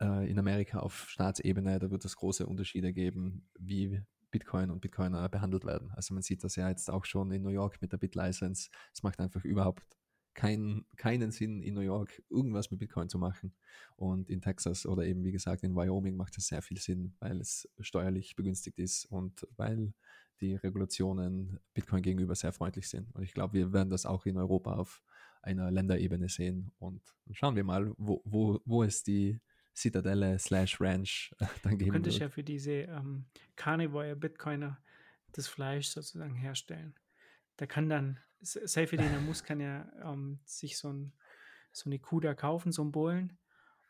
äh, 0.02 0.28
in 0.28 0.38
Amerika 0.38 0.80
auf 0.80 1.08
Staatsebene, 1.08 1.78
da 1.78 1.90
wird 1.90 2.04
es 2.04 2.16
große 2.16 2.46
Unterschiede 2.46 2.92
geben, 2.92 3.48
wie 3.58 4.02
Bitcoin 4.30 4.70
und 4.70 4.80
Bitcoiner 4.80 5.28
behandelt 5.28 5.64
werden. 5.64 5.90
Also 5.92 6.14
man 6.14 6.22
sieht 6.22 6.42
das 6.42 6.56
ja 6.56 6.68
jetzt 6.68 6.90
auch 6.90 7.04
schon 7.04 7.30
in 7.30 7.42
New 7.42 7.50
York 7.50 7.80
mit 7.80 7.92
der 7.92 7.98
Bit-License. 7.98 8.70
Es 8.92 9.02
macht 9.02 9.20
einfach 9.20 9.44
überhaupt 9.44 9.84
kein, 10.34 10.86
keinen 10.96 11.30
Sinn, 11.30 11.62
in 11.62 11.74
New 11.74 11.82
York 11.82 12.22
irgendwas 12.30 12.70
mit 12.70 12.80
Bitcoin 12.80 13.08
zu 13.08 13.18
machen. 13.18 13.54
Und 13.96 14.30
in 14.30 14.40
Texas 14.40 14.86
oder 14.86 15.04
eben, 15.04 15.22
wie 15.24 15.32
gesagt, 15.32 15.62
in 15.62 15.76
Wyoming 15.76 16.16
macht 16.16 16.36
es 16.38 16.46
sehr 16.46 16.62
viel 16.62 16.78
Sinn, 16.78 17.14
weil 17.20 17.40
es 17.40 17.68
steuerlich 17.80 18.34
begünstigt 18.34 18.78
ist 18.78 19.04
und 19.06 19.46
weil 19.56 19.92
die 20.40 20.54
Regulationen 20.56 21.60
Bitcoin 21.74 22.02
gegenüber 22.02 22.34
sehr 22.34 22.52
freundlich 22.52 22.88
sind. 22.88 23.14
Und 23.14 23.22
ich 23.22 23.34
glaube, 23.34 23.52
wir 23.52 23.72
werden 23.72 23.90
das 23.90 24.06
auch 24.06 24.26
in 24.26 24.38
Europa 24.38 24.74
auf 24.74 25.02
einer 25.42 25.70
Länderebene 25.70 26.28
sehen. 26.28 26.72
Und 26.78 27.02
schauen 27.30 27.54
wir 27.54 27.64
mal, 27.64 27.92
wo, 27.98 28.22
wo, 28.24 28.60
wo 28.64 28.82
es 28.82 29.02
die 29.02 29.38
Citadelle 29.74 30.38
slash 30.38 30.80
Ranch 30.80 31.34
äh, 31.40 31.46
dann 31.62 31.72
Du 31.72 31.78
geben 31.78 31.92
könntest 31.92 32.20
wird. 32.20 32.30
ja 32.30 32.34
für 32.34 32.44
diese 32.44 32.72
ähm, 32.72 33.26
Carnivore 33.56 34.14
Bitcoiner 34.16 34.78
das 35.32 35.48
Fleisch 35.48 35.88
sozusagen 35.88 36.34
herstellen. 36.34 36.94
Da 37.56 37.66
kann 37.66 37.88
dann, 37.88 38.18
S- 38.40 38.52
Seyfedin 38.64 39.14
Amus 39.14 39.42
kann 39.44 39.60
ja 39.60 39.90
ähm, 40.04 40.40
sich 40.44 40.76
so, 40.78 40.92
ein, 40.92 41.12
so 41.72 41.88
eine 41.88 41.98
Kuh 41.98 42.20
da 42.20 42.34
kaufen, 42.34 42.72
so 42.72 42.82
ein 42.84 42.92
Bullen. 42.92 43.38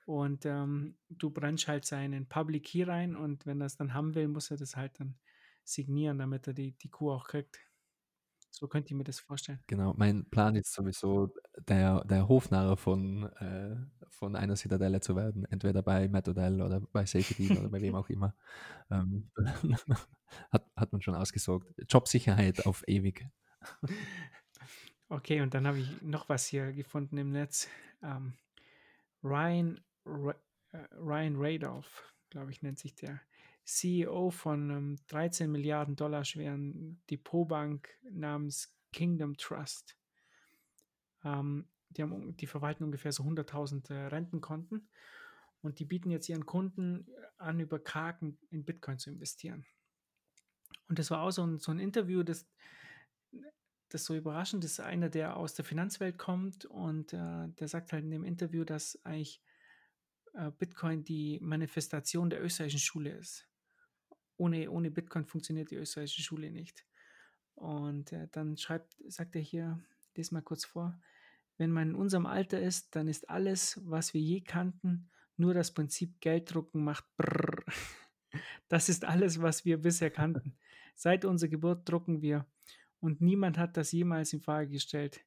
Und 0.05 0.47
ähm, 0.47 0.97
du 1.09 1.31
brennst 1.31 1.69
halt 1.69 1.85
seinen 1.85 2.27
Public 2.29 2.65
Key 2.65 2.83
rein 2.85 3.15
und 3.17 3.47
wenn 3.47 3.61
er 3.61 3.67
es 3.67 3.77
dann 3.77 3.95
haben 3.95 4.15
will, 4.15 4.29
muss 4.29 4.51
er 4.51 4.57
das 4.57 4.77
halt 4.77 4.99
dann 4.99 5.17
signieren, 5.65 6.19
damit 6.19 6.47
er 6.49 6.55
die, 6.55 6.73
die 6.73 6.91
Kuh 6.91 7.13
auch 7.13 7.29
kriegt. 7.29 7.61
So 8.63 8.69
könnte 8.69 8.91
ich 8.91 8.95
mir 8.95 9.03
das 9.03 9.19
vorstellen. 9.19 9.59
Genau, 9.67 9.93
mein 9.97 10.25
Plan 10.31 10.55
ist 10.55 10.73
sowieso, 10.73 11.35
der, 11.67 12.05
der 12.05 12.29
Hofnarr 12.29 12.77
von, 12.77 13.25
äh, 13.25 13.75
von 14.09 14.37
einer 14.37 14.55
Citadelle 14.55 15.01
zu 15.01 15.17
werden. 15.17 15.45
Entweder 15.47 15.83
bei 15.83 16.07
Matt 16.07 16.29
Odell 16.29 16.63
oder 16.63 16.79
bei 16.79 17.05
Safety 17.05 17.59
oder 17.59 17.69
bei 17.71 17.81
wem 17.81 17.97
auch 17.97 18.09
immer. 18.09 18.37
Ähm, 18.89 19.33
hat, 20.53 20.71
hat 20.77 20.93
man 20.93 21.03
schon 21.03 21.17
ausgesorgt. 21.17 21.75
Jobsicherheit 21.89 22.65
auf 22.65 22.85
ewig. 22.87 23.27
Okay, 25.09 25.41
und 25.41 25.55
dann 25.55 25.67
habe 25.67 25.81
ich 25.81 26.01
noch 26.01 26.29
was 26.29 26.47
hier 26.47 26.73
gefunden 26.73 27.19
im 27.19 27.33
Netz. 27.33 27.69
Ähm, 28.01 28.35
Ryan, 29.25 29.81
Ra 30.07 30.37
äh, 30.71 30.79
Ryan 30.95 31.35
Radolph, 31.37 32.15
glaube 32.31 32.53
ich, 32.53 32.63
nennt 32.63 32.79
sich 32.79 32.95
der. 32.95 33.21
CEO 33.65 34.31
von 34.31 34.71
einem 34.71 34.97
13 35.09 35.51
Milliarden 35.51 35.97
Dollar 35.97 36.25
schweren 36.25 37.03
Depotbank 37.11 37.89
namens 38.11 38.75
Kingdom 38.93 39.37
Trust. 39.37 39.97
Ähm, 41.25 41.69
die, 41.91 42.03
haben, 42.03 42.37
die 42.37 42.47
verwalten 42.47 42.85
ungefähr 42.85 43.13
so 43.13 43.23
100.000 43.23 43.93
äh, 43.93 44.07
Rentenkonten 44.07 44.89
und 45.61 45.79
die 45.79 45.85
bieten 45.85 46.11
jetzt 46.11 46.29
ihren 46.29 46.47
Kunden 46.47 47.07
an, 47.39 47.61
über 47.61 47.79
Kraken 47.79 48.39
in 48.51 48.65
Bitcoin 48.65 48.99
zu 48.99 49.11
investieren. 49.11 49.65
Und 50.89 50.99
das 50.99 51.11
war 51.11 51.23
auch 51.23 51.31
so 51.31 51.47
ein, 51.47 51.59
so 51.59 51.71
ein 51.71 51.79
Interview, 51.79 52.23
das, 52.23 52.47
das 53.89 54.05
so 54.05 54.15
überraschend 54.15 54.65
ist. 54.65 54.81
Einer, 54.81 55.09
der 55.09 55.37
aus 55.37 55.55
der 55.55 55.65
Finanzwelt 55.65 56.19
kommt 56.19 56.65
und 56.65 57.13
äh, 57.13 57.49
der 57.49 57.69
sagt 57.69 57.93
halt 57.93 58.05
in 58.05 58.11
dem 58.11 58.25
Interview, 58.25 58.65
dass 58.65 58.99
eigentlich 59.05 59.41
äh, 60.35 60.51
Bitcoin 60.51 61.05
die 61.05 61.39
Manifestation 61.41 62.31
der 62.31 62.43
österreichischen 62.43 62.81
Schule 62.81 63.11
ist. 63.11 63.49
Ohne, 64.43 64.69
ohne 64.73 64.91
Bitcoin 64.91 65.25
funktioniert 65.25 65.71
die 65.71 65.77
österreichische 65.77 66.23
Schule 66.23 66.51
nicht. 66.51 66.85
Und 67.55 68.11
äh, 68.11 68.27
dann 68.33 68.57
schreibt, 68.57 68.97
sagt 69.07 69.37
er 69.37 69.41
hier, 69.41 69.81
lese 70.17 70.35
mal 70.35 70.43
kurz 70.43 70.65
vor, 70.65 71.01
wenn 71.59 71.71
man 71.71 71.91
in 71.91 71.95
unserem 71.95 72.27
Alter 72.27 72.61
ist, 72.61 72.97
dann 72.97 73.07
ist 73.07 73.31
alles, 73.31 73.81
was 73.85 74.15
wir 74.15 74.21
je 74.21 74.41
kannten, 74.41 75.11
nur 75.37 75.55
das 75.55 75.73
Prinzip 75.73 76.21
Gelddrucken 76.21 76.83
macht 76.83 77.05
brrr. 77.17 77.63
Das 78.69 78.89
ist 78.89 79.05
alles, 79.05 79.43
was 79.43 79.67
wir 79.67 79.77
bisher 79.77 80.11
kannten. 80.11 80.57
Seit 80.95 81.27
unserer 81.27 81.51
Geburt 81.51 81.87
drucken 81.87 82.23
wir 82.23 82.47
und 82.99 83.21
niemand 83.21 83.59
hat 83.59 83.77
das 83.77 83.93
jemals 83.93 84.33
in 84.33 84.41
Frage 84.41 84.71
gestellt. 84.71 85.25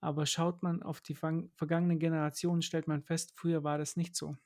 Aber 0.00 0.26
schaut 0.26 0.62
man 0.64 0.82
auf 0.82 1.00
die 1.00 1.14
vergangenen 1.14 2.00
Generationen, 2.00 2.60
stellt 2.60 2.88
man 2.88 3.04
fest, 3.04 3.32
früher 3.34 3.62
war 3.62 3.78
das 3.78 3.96
nicht 3.96 4.16
so. 4.16 4.36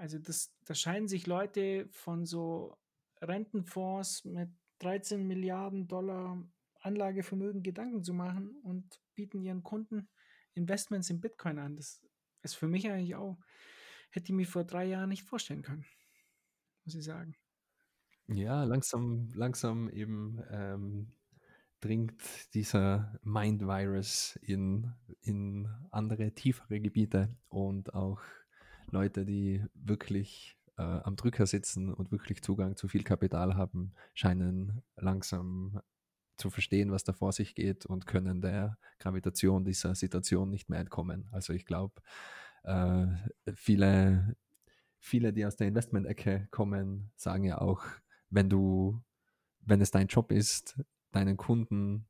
Also 0.00 0.18
das, 0.18 0.50
da 0.64 0.74
scheinen 0.74 1.08
sich 1.08 1.26
Leute 1.26 1.86
von 1.90 2.24
so 2.24 2.74
Rentenfonds 3.20 4.24
mit 4.24 4.48
13 4.78 5.26
Milliarden 5.26 5.88
Dollar 5.88 6.42
Anlagevermögen 6.80 7.62
Gedanken 7.62 8.02
zu 8.02 8.14
machen 8.14 8.56
und 8.62 8.98
bieten 9.14 9.42
ihren 9.42 9.62
Kunden 9.62 10.08
Investments 10.54 11.10
in 11.10 11.20
Bitcoin 11.20 11.58
an. 11.58 11.76
Das 11.76 12.02
ist 12.40 12.54
für 12.54 12.66
mich 12.66 12.88
eigentlich 12.88 13.14
auch, 13.14 13.38
hätte 14.10 14.32
ich 14.32 14.36
mir 14.36 14.46
vor 14.46 14.64
drei 14.64 14.86
Jahren 14.86 15.10
nicht 15.10 15.24
vorstellen 15.24 15.60
können, 15.60 15.84
muss 16.86 16.94
ich 16.94 17.04
sagen. 17.04 17.36
Ja, 18.26 18.64
langsam, 18.64 19.28
langsam 19.34 19.90
eben 19.90 20.42
ähm, 20.50 21.12
dringt 21.80 22.54
dieser 22.54 23.20
Mind-Virus 23.22 24.36
in, 24.40 24.94
in 25.20 25.68
andere, 25.90 26.32
tiefere 26.32 26.80
Gebiete 26.80 27.36
und 27.50 27.92
auch 27.92 28.22
Leute, 28.92 29.24
die 29.24 29.64
wirklich 29.74 30.56
äh, 30.76 30.82
am 30.82 31.16
Drücker 31.16 31.46
sitzen 31.46 31.92
und 31.92 32.10
wirklich 32.10 32.42
Zugang 32.42 32.76
zu 32.76 32.88
viel 32.88 33.04
Kapital 33.04 33.54
haben, 33.56 33.92
scheinen 34.14 34.82
langsam 34.96 35.80
zu 36.36 36.50
verstehen, 36.50 36.90
was 36.90 37.04
da 37.04 37.12
vor 37.12 37.32
sich 37.32 37.54
geht 37.54 37.86
und 37.86 38.06
können 38.06 38.40
der 38.40 38.78
Gravitation 38.98 39.64
dieser 39.64 39.94
Situation 39.94 40.48
nicht 40.50 40.70
mehr 40.70 40.80
entkommen. 40.80 41.28
Also 41.32 41.52
ich 41.52 41.66
glaube, 41.66 42.00
äh, 42.64 43.06
viele, 43.54 44.36
viele, 44.98 45.32
die 45.32 45.44
aus 45.44 45.56
der 45.56 45.68
Investment-Ecke 45.68 46.48
kommen, 46.50 47.10
sagen 47.16 47.44
ja 47.44 47.60
auch, 47.60 47.84
wenn 48.30 48.48
du, 48.48 49.02
wenn 49.60 49.80
es 49.80 49.90
dein 49.90 50.06
Job 50.06 50.32
ist, 50.32 50.80
deinen 51.12 51.36
Kunden 51.36 52.06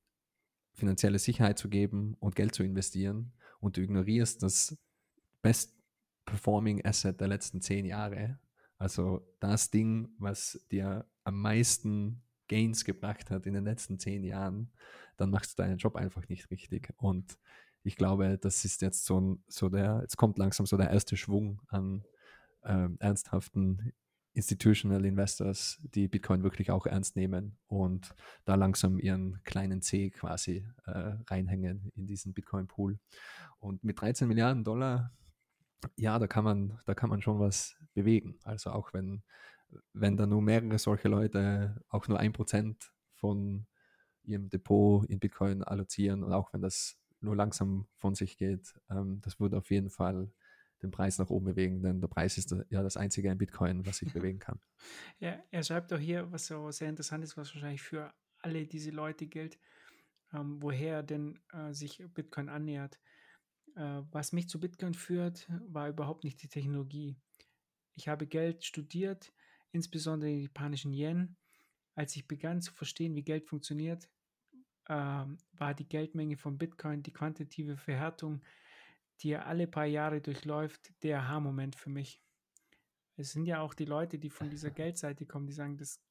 finanzielle 0.75 1.19
Sicherheit 1.19 1.59
zu 1.59 1.69
geben 1.69 2.15
und 2.21 2.37
Geld 2.37 2.55
zu 2.55 2.63
investieren 2.63 3.33
und 3.59 3.77
du 3.77 3.83
ignorierst 3.83 4.43
das 4.43 4.79
Best 5.43 5.80
Performing 6.31 6.85
Asset 6.85 7.21
der 7.21 7.27
letzten 7.29 7.61
zehn 7.61 7.85
Jahre, 7.85 8.39
also 8.79 9.21
das 9.41 9.71
Ding, 9.71 10.09
was 10.19 10.65
dir 10.71 11.05
am 11.25 11.41
meisten 11.41 12.23
Gains 12.49 12.85
gebracht 12.85 13.31
hat 13.31 13.47
in 13.47 13.55
den 13.55 13.65
letzten 13.65 13.99
zehn 13.99 14.23
Jahren, 14.25 14.73
dann 15.17 15.31
machst 15.31 15.59
du 15.59 15.63
deinen 15.63 15.79
Job 15.79 15.97
einfach 15.97 16.29
nicht 16.29 16.51
richtig. 16.51 16.95
Und 16.97 17.37
ich 17.83 17.97
glaube, 17.97 18.39
das 18.39 18.65
ist 18.65 18.81
jetzt 18.81 19.05
so, 19.05 19.21
ein, 19.21 19.45
so 19.49 19.69
der, 19.69 19.99
jetzt 20.03 20.17
kommt 20.17 20.39
langsam 20.39 20.67
so 20.67 20.77
der 20.77 20.91
erste 20.91 21.17
Schwung 21.17 21.61
an 21.69 22.05
äh, 22.63 22.89
ernsthaften 23.01 23.93
Institutional 24.33 25.05
Investors, 25.05 25.81
die 25.83 26.07
Bitcoin 26.07 26.45
wirklich 26.45 26.71
auch 26.71 26.87
ernst 26.87 27.17
nehmen 27.17 27.59
und 27.67 28.15
da 28.45 28.55
langsam 28.55 28.99
ihren 28.99 29.43
kleinen 29.43 29.83
C 29.83 30.11
quasi 30.11 30.65
äh, 30.87 31.17
reinhängen 31.27 31.91
in 31.97 32.07
diesen 32.07 32.33
Bitcoin-Pool. 32.33 33.01
Und 33.59 33.83
mit 33.83 34.01
13 34.01 34.29
Milliarden 34.29 34.63
Dollar, 34.63 35.13
ja, 35.97 36.19
da 36.19 36.27
kann 36.27 36.45
man, 36.45 36.79
da 36.87 36.95
kann 36.95 37.11
man 37.11 37.23
schon 37.23 37.41
was 37.41 37.77
bewegen. 37.95 38.39
Also 38.45 38.71
auch 38.71 38.93
wenn 38.93 39.23
wenn 39.93 40.17
da 40.17 40.27
nur 40.27 40.43
mehrere 40.43 40.79
solche 40.79 41.09
Leute 41.09 41.83
auch 41.89 42.09
nur 42.09 42.19
ein 42.19 42.33
Prozent 42.33 42.93
von 43.15 43.67
ihrem 44.25 44.49
Depot 44.49 45.05
in 45.07 45.21
Bitcoin 45.21 45.63
allozieren 45.63 46.23
und 46.23 46.33
auch 46.33 46.53
wenn 46.53 46.63
das 46.63 46.99
nur 47.21 47.37
langsam 47.37 47.87
von 47.97 48.15
sich 48.15 48.37
geht, 48.37 48.75
ähm, 48.91 49.21
das 49.23 49.41
würde 49.41 49.59
auf 49.59 49.71
jeden 49.71 49.91
Fall 49.91 50.31
den 50.83 50.91
Preis 50.91 51.19
nach 51.19 51.29
oben 51.29 51.45
bewegen, 51.45 51.83
denn 51.83 52.01
der 52.01 52.09
Preis 52.09 52.39
ist 52.39 52.55
ja 52.71 52.83
das 52.83 52.97
einzige 52.97 53.31
in 53.31 53.37
Bitcoin, 53.37 53.85
was 53.85 53.99
sich 53.99 54.13
bewegen 54.13 54.39
kann. 54.39 54.61
Ja, 55.19 55.39
er 55.51 55.63
schreibt 55.63 55.93
auch 55.93 55.99
hier, 55.99 56.33
was 56.33 56.47
so 56.47 56.71
sehr 56.71 56.89
interessant 56.89 57.23
ist, 57.23 57.37
was 57.37 57.55
wahrscheinlich 57.55 57.83
für 57.83 58.11
alle 58.39 58.67
diese 58.67 58.91
Leute 58.91 59.27
gilt, 59.27 59.59
ähm, 60.33 60.57
woher 60.63 61.03
denn 61.03 61.39
äh, 61.53 61.75
sich 61.75 62.03
Bitcoin 62.15 62.49
annähert. 62.49 62.99
Äh, 63.81 64.03
was 64.11 64.33
mich 64.33 64.47
zu 64.47 64.61
Bitcoin 64.61 64.93
führt, 64.93 65.49
war 65.69 65.89
überhaupt 65.89 66.25
nicht 66.25 66.43
die 66.43 66.49
Technologie. 66.49 67.17
Ich 67.95 68.09
habe 68.09 68.27
Geld 68.27 68.63
studiert, 68.63 69.33
insbesondere 69.73 70.31
die 70.31 70.43
japanischen 70.43 70.93
Yen. 70.93 71.37
Als 71.95 72.15
ich 72.15 72.29
begann 72.29 72.61
zu 72.61 72.73
verstehen, 72.75 73.15
wie 73.15 73.23
Geld 73.23 73.47
funktioniert, 73.49 74.11
äh, 74.85 74.95
war 74.95 75.75
die 75.75 75.89
Geldmenge 75.89 76.37
von 76.37 76.59
Bitcoin, 76.59 77.03
die 77.03 77.13
quantitative 77.13 77.79
Verhärtung, 77.79 78.43
die 79.21 79.31
er 79.31 79.47
alle 79.47 79.67
paar 79.67 79.87
Jahre 79.87 80.21
durchläuft, 80.21 80.93
der 81.03 81.21
Aha-Moment 81.21 81.75
für 81.75 81.91
mich. 81.91 82.23
Es 83.17 83.33
sind 83.33 83.47
ja 83.47 83.61
auch 83.61 83.73
die 83.73 83.87
Leute, 83.87 84.19
die 84.19 84.31
von 84.31 84.51
dieser 84.51 84.71
Geldseite 84.71 85.25
kommen, 85.25 85.47
die 85.47 85.55
sagen, 85.55 85.79
das, 85.79 86.03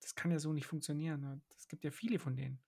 das 0.00 0.14
kann 0.14 0.30
ja 0.30 0.38
so 0.38 0.54
nicht 0.54 0.66
funktionieren. 0.66 1.42
Es 1.58 1.68
gibt 1.68 1.84
ja 1.84 1.90
viele 1.90 2.18
von 2.18 2.36
denen. 2.36 2.58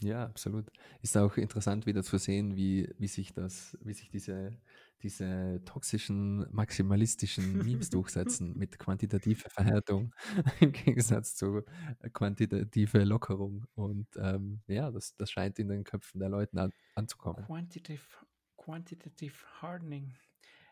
Ja, 0.00 0.24
absolut. 0.24 0.66
Ist 1.02 1.16
auch 1.16 1.36
interessant 1.36 1.86
wieder 1.86 2.02
zu 2.02 2.18
sehen, 2.18 2.56
wie, 2.56 2.92
wie 2.98 3.06
sich 3.06 3.32
das, 3.32 3.78
wie 3.80 3.92
sich 3.92 4.10
diese, 4.10 4.58
diese 5.02 5.62
toxischen, 5.64 6.46
maximalistischen 6.52 7.58
Memes 7.64 7.90
durchsetzen 7.90 8.56
mit 8.56 8.78
quantitativer 8.78 9.48
Verhärtung 9.50 10.12
im 10.60 10.72
Gegensatz 10.72 11.36
zu 11.36 11.62
quantitative 12.12 13.04
Lockerung. 13.04 13.66
Und 13.74 14.08
ähm, 14.16 14.62
ja, 14.66 14.90
das, 14.90 15.14
das 15.16 15.30
scheint 15.30 15.58
in 15.58 15.68
den 15.68 15.84
Köpfen 15.84 16.18
der 16.18 16.28
Leute 16.28 16.60
an, 16.60 16.72
anzukommen. 16.96 17.44
Quantitative, 17.44 18.02
quantitative 18.56 19.36
Hardening. 19.60 20.14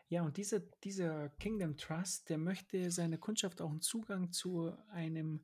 Ja, 0.09 0.23
und 0.23 0.37
dieser, 0.37 0.59
dieser 0.59 1.29
Kingdom 1.39 1.77
Trust, 1.77 2.29
der 2.29 2.37
möchte 2.37 2.91
seiner 2.91 3.17
Kundschaft 3.17 3.61
auch 3.61 3.71
einen 3.71 3.81
Zugang 3.81 4.31
zu 4.31 4.75
einem 4.91 5.41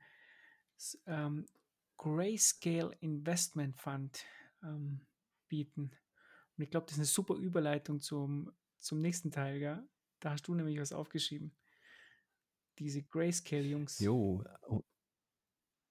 ähm, 1.07 1.45
Grayscale 1.99 2.95
Investment 3.01 3.77
Fund 3.77 4.25
ähm, 4.63 5.01
bieten. 5.47 5.91
Und 6.57 6.63
ich 6.63 6.71
glaube, 6.71 6.85
das 6.87 6.93
ist 6.93 6.99
eine 6.99 7.05
super 7.05 7.35
Überleitung 7.35 7.99
zum, 7.99 8.51
zum 8.79 8.99
nächsten 8.99 9.31
Teil, 9.31 9.57
ja? 9.57 9.83
Da 10.19 10.31
hast 10.31 10.47
du 10.47 10.55
nämlich 10.55 10.79
was 10.79 10.93
aufgeschrieben. 10.93 11.55
Diese 12.79 13.03
Grayscale-Jungs. 13.03 13.99
Jo, 13.99 14.43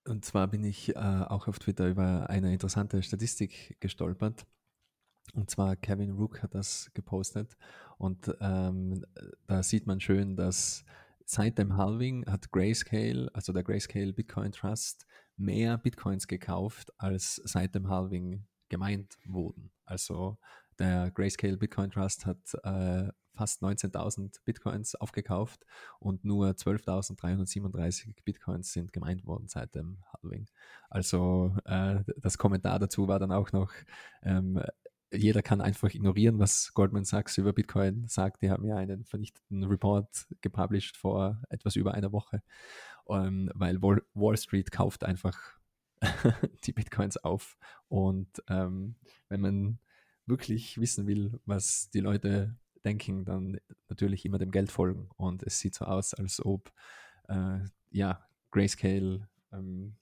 und 0.09 0.25
zwar 0.25 0.49
bin 0.49 0.65
ich 0.65 0.97
äh, 0.97 0.99
auch 0.99 1.49
auf 1.49 1.59
Twitter 1.59 1.87
über 1.89 2.31
eine 2.31 2.53
interessante 2.53 3.03
Statistik 3.03 3.77
gestolpert. 3.81 4.47
Und 5.35 5.51
zwar 5.51 5.77
Kevin 5.77 6.13
Rook 6.13 6.43
hat 6.43 6.55
das 6.55 6.91
gepostet. 6.95 7.59
Und 7.99 8.35
ähm, 8.41 9.05
da 9.47 9.63
sieht 9.63 9.87
man 9.87 10.01
schön, 10.01 10.35
dass 10.35 10.85
seit 11.27 11.59
dem 11.59 11.77
Halving 11.77 12.25
hat 12.27 12.51
Grayscale, 12.51 13.29
also 13.35 13.53
der 13.53 13.63
Grayscale 13.63 14.15
Bitcoin 14.15 14.53
Trust, 14.53 15.07
mehr 15.39 15.79
Bitcoins 15.79 16.27
gekauft, 16.27 16.93
als 16.99 17.37
seit 17.45 17.75
dem 17.75 17.89
Halving 17.89 18.47
gemeint 18.69 19.19
wurden. 19.27 19.71
Also 19.85 20.39
der 20.79 21.11
Grayscale 21.11 21.57
Bitcoin 21.57 21.91
Trust 21.91 22.27
hat 22.27 22.55
äh, 22.63 23.11
fast 23.39 23.63
19.000 23.63 24.41
Bitcoins 24.45 24.97
aufgekauft 24.97 25.65
und 26.01 26.25
nur 26.25 26.51
12.337 26.51 28.17
Bitcoins 28.25 28.73
sind 28.73 28.93
gemeint 28.93 29.25
worden 29.27 29.47
seit 29.47 29.75
dem 29.77 30.03
Halving. 30.13 30.49
Also 30.91 31.55
äh, 31.65 32.01
das 32.17 32.37
Kommentar 32.37 32.81
dazu 32.81 33.07
war 33.07 33.21
dann 33.21 33.31
auch 33.31 33.53
noch, 33.53 33.73
ähm, 34.23 34.61
jeder 35.13 35.43
kann 35.43 35.61
einfach 35.61 35.95
ignorieren, 35.95 36.39
was 36.39 36.75
Goldman 36.75 37.05
Sachs 37.05 37.39
über 37.39 37.53
Bitcoin 37.53 38.07
sagt. 38.09 38.43
Die 38.43 38.51
haben 38.51 38.65
ja 38.65 38.77
einen 38.77 39.05
vernichteten 39.05 39.65
Report 39.65 40.27
gepublished 40.43 40.97
vor 40.97 41.41
etwas 41.49 41.77
über 41.77 41.95
einer 41.95 42.13
Woche 42.13 42.43
ähm, 43.09 43.51
weil 43.55 43.81
Wall, 43.83 44.37
Street 44.37 44.71
kauft 44.71 45.05
einfach 45.05 45.39
die 46.65 46.73
Bitcoins 46.73 47.17
auf. 47.17 47.57
Und 47.89 48.43
ähm, 48.49 48.97
wenn 49.29 49.41
man 49.41 49.79
wirklich 50.27 50.79
wissen 50.79 51.07
will, 51.07 51.41
was 51.47 51.91
die 51.91 52.01
Leute 52.01 52.57
denken, 52.85 53.25
dann 53.25 53.59
natürlich 53.89 54.25
immer 54.25 54.39
dem 54.39 54.51
Geld 54.51 54.71
folgen. 54.71 55.09
Und 55.17 55.43
es 55.43 55.59
sieht 55.59 55.75
so 55.75 55.87
aus, 55.87 56.15
als 56.15 56.45
ob 56.45 56.73
äh, 57.29 57.61
ja, 57.91 58.25
Grayscale 58.51 59.29
ähm, 59.53 59.97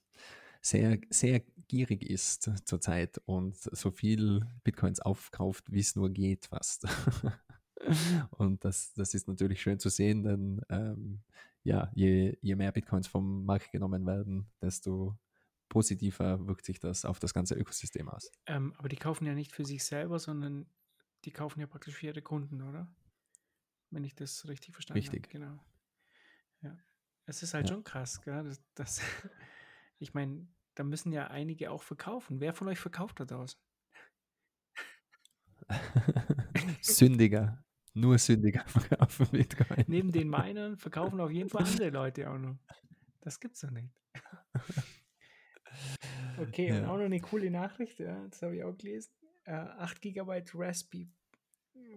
sehr, 0.61 0.99
sehr 1.09 1.41
gierig 1.67 2.03
ist 2.03 2.51
zurzeit 2.65 3.19
und 3.25 3.57
so 3.57 3.91
viel 3.91 4.45
Bitcoins 4.63 4.99
aufkauft, 4.99 5.71
wie 5.71 5.79
es 5.79 5.95
nur 5.95 6.09
geht 6.09 6.45
fast. 6.45 6.85
und 8.31 8.63
das, 8.63 8.93
das 8.93 9.13
ist 9.13 9.27
natürlich 9.27 9.61
schön 9.61 9.79
zu 9.79 9.89
sehen, 9.89 10.23
denn 10.23 10.61
ähm, 10.69 11.21
ja, 11.63 11.91
je, 11.93 12.37
je 12.41 12.55
mehr 12.55 12.71
Bitcoins 12.71 13.07
vom 13.07 13.45
Markt 13.45 13.71
genommen 13.71 14.05
werden, 14.05 14.49
desto 14.61 15.17
positiver 15.69 16.47
wirkt 16.47 16.65
sich 16.65 16.79
das 16.79 17.03
auf 17.03 17.19
das 17.19 17.33
ganze 17.33 17.55
Ökosystem 17.55 18.07
aus. 18.07 18.31
Ähm, 18.45 18.73
aber 18.77 18.87
die 18.87 18.95
kaufen 18.95 19.25
ja 19.25 19.33
nicht 19.33 19.51
für 19.51 19.65
sich 19.65 19.83
selber, 19.83 20.19
sondern 20.19 20.69
die 21.25 21.31
kaufen 21.31 21.59
ja 21.59 21.67
praktisch 21.67 21.95
für 21.95 22.05
ihre 22.07 22.21
Kunden, 22.21 22.61
oder? 22.61 22.87
Wenn 23.89 24.03
ich 24.03 24.15
das 24.15 24.47
richtig 24.47 24.73
verstanden 24.73 25.05
habe. 25.05 25.13
Richtig. 25.13 25.29
Genau. 25.29 25.59
Ja. 26.61 26.77
Es 27.25 27.43
ist 27.43 27.53
halt 27.53 27.69
Ja. 27.69 27.75
schon 27.75 27.83
krass, 27.83 28.21
gell? 28.21 28.43
Das, 28.43 28.61
das, 28.75 29.01
ich 29.99 30.13
meine, 30.13 30.47
da 30.75 30.83
müssen 30.83 31.11
ja 31.11 31.27
einige 31.27 31.71
auch 31.71 31.83
verkaufen. 31.83 32.39
Wer 32.39 32.53
von 32.53 32.67
euch 32.67 32.79
verkauft 32.79 33.19
da 33.19 33.25
draußen? 33.25 33.59
Sündiger. 36.81 37.63
Nur 37.93 38.17
Sündiger 38.17 38.63
verkaufen 38.67 39.27
Bitcoin. 39.31 39.85
Neben 39.87 40.11
den 40.11 40.29
Minern 40.29 40.77
verkaufen 40.77 41.19
auf 41.19 41.31
jeden 41.31 41.49
Fall 41.49 41.63
andere 41.65 41.89
Leute 41.89 42.29
auch 42.29 42.37
noch. 42.37 42.57
Das 43.21 43.39
gibt's 43.39 43.61
doch 43.61 43.71
nicht. 43.71 43.89
Okay, 46.37 46.71
und 46.71 46.83
Ja. 46.83 46.87
auch 46.89 46.97
noch 46.97 47.05
eine 47.05 47.19
coole 47.19 47.49
Nachricht, 47.49 47.99
ja, 47.99 48.27
das 48.27 48.41
habe 48.41 48.55
ich 48.55 48.63
auch 48.63 48.77
gelesen. 48.77 49.11
Äh, 49.45 49.51
8 49.53 50.01
GB 50.01 50.43
Raspberry, 50.53 51.09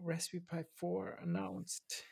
Raspberry 0.03 0.43
Pi 0.43 0.65
4 0.75 1.19
announced. 1.21 2.05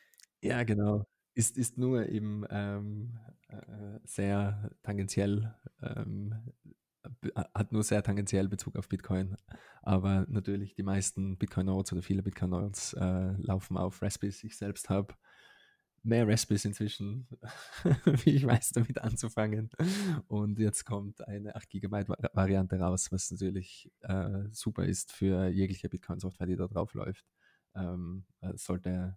Ja, 0.43 0.63
genau. 0.63 1.07
Ist, 1.39 1.57
ist 1.57 1.79
nur 1.79 2.07
im 2.07 2.45
ähm, 2.51 3.17
äh, 3.49 4.01
sehr 4.05 4.73
tangentiell, 4.83 5.55
ähm, 5.81 6.35
hat 7.55 7.71
nur 7.71 7.85
sehr 7.85 8.03
tangentiell 8.03 8.49
Bezug 8.49 8.75
auf 8.77 8.89
Bitcoin. 8.89 9.37
Aber 9.83 10.27
natürlich 10.29 10.75
die 10.75 10.83
meisten 10.83 11.39
Bitcoin-Nodes 11.39 11.93
oder 11.93 12.03
viele 12.03 12.25
Bitcoin-Nodes 12.25 12.95
äh, 12.95 13.33
laufen 13.39 13.77
auf 13.77 14.03
Raspberries. 14.03 14.43
Ich 14.43 14.57
selbst 14.57 14.91
habe 14.91 15.15
mehr 16.03 16.27
Raspberries 16.27 16.65
inzwischen, 16.65 17.29
wie 18.25 18.31
ich 18.31 18.45
weiß, 18.45 18.71
damit 18.71 18.99
anzufangen. 18.99 19.71
Und 20.27 20.59
jetzt 20.59 20.85
kommt 20.85 21.27
eine 21.29 21.55
8 21.55 21.69
GB 21.69 22.09
Va- 22.09 22.31
Variante 22.33 22.81
raus, 22.81 23.13
was 23.13 23.31
natürlich 23.31 23.93
äh, 24.01 24.45
super 24.51 24.87
ist 24.87 25.13
für 25.13 25.47
jegliche 25.49 25.89
Bitcoin-Software, 25.89 26.49
die 26.49 26.57
da 26.57 26.67
drauf 26.67 26.95
läuft. 26.95 27.25
Ähm, 27.77 28.25
äh, 28.41 28.57
sollte 28.57 29.17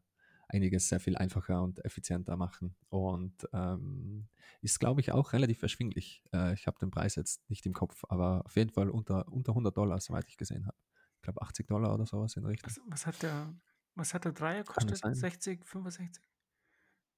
einiges 0.52 0.90
sehr 0.90 1.00
viel 1.00 1.18
einfacher 1.18 1.62
und 1.64 1.84
effizienter 1.86 2.38
machen 2.38 2.76
und 2.90 3.48
ähm, 3.54 4.28
ist, 4.62 4.80
glaube 4.80 5.02
ich, 5.02 5.12
auch 5.12 5.34
relativ 5.34 5.62
erschwinglich. 5.64 6.24
Äh, 6.34 6.54
ich 6.54 6.68
habe 6.68 6.80
den 6.80 6.92
Preis 6.92 7.16
jetzt 7.16 7.50
nicht 7.50 7.66
im 7.66 7.74
Kopf, 7.74 8.04
aber 8.10 8.46
auf 8.46 8.56
jeden 8.56 8.72
Fall 8.72 8.90
unter, 8.90 9.28
unter 9.32 9.54
100 9.56 9.76
Dollar, 9.78 10.00
soweit 10.00 10.28
ich 10.28 10.38
gesehen 10.38 10.66
habe. 10.68 10.78
Ich 11.18 11.22
glaube 11.24 11.42
80 11.42 11.68
Dollar 11.68 11.94
oder 11.94 12.06
sowas 12.06 12.36
in 12.36 12.46
Richtung. 12.46 12.70
Was, 12.70 12.82
was 12.88 13.06
hat 13.06 13.22
der, 13.24 13.54
was 13.96 14.14
hat 14.14 14.26
der 14.26 14.32
Dreier 14.34 14.64
kostet? 14.64 14.98
sein? 14.98 15.14
60, 15.16 15.66
65? 15.66 16.24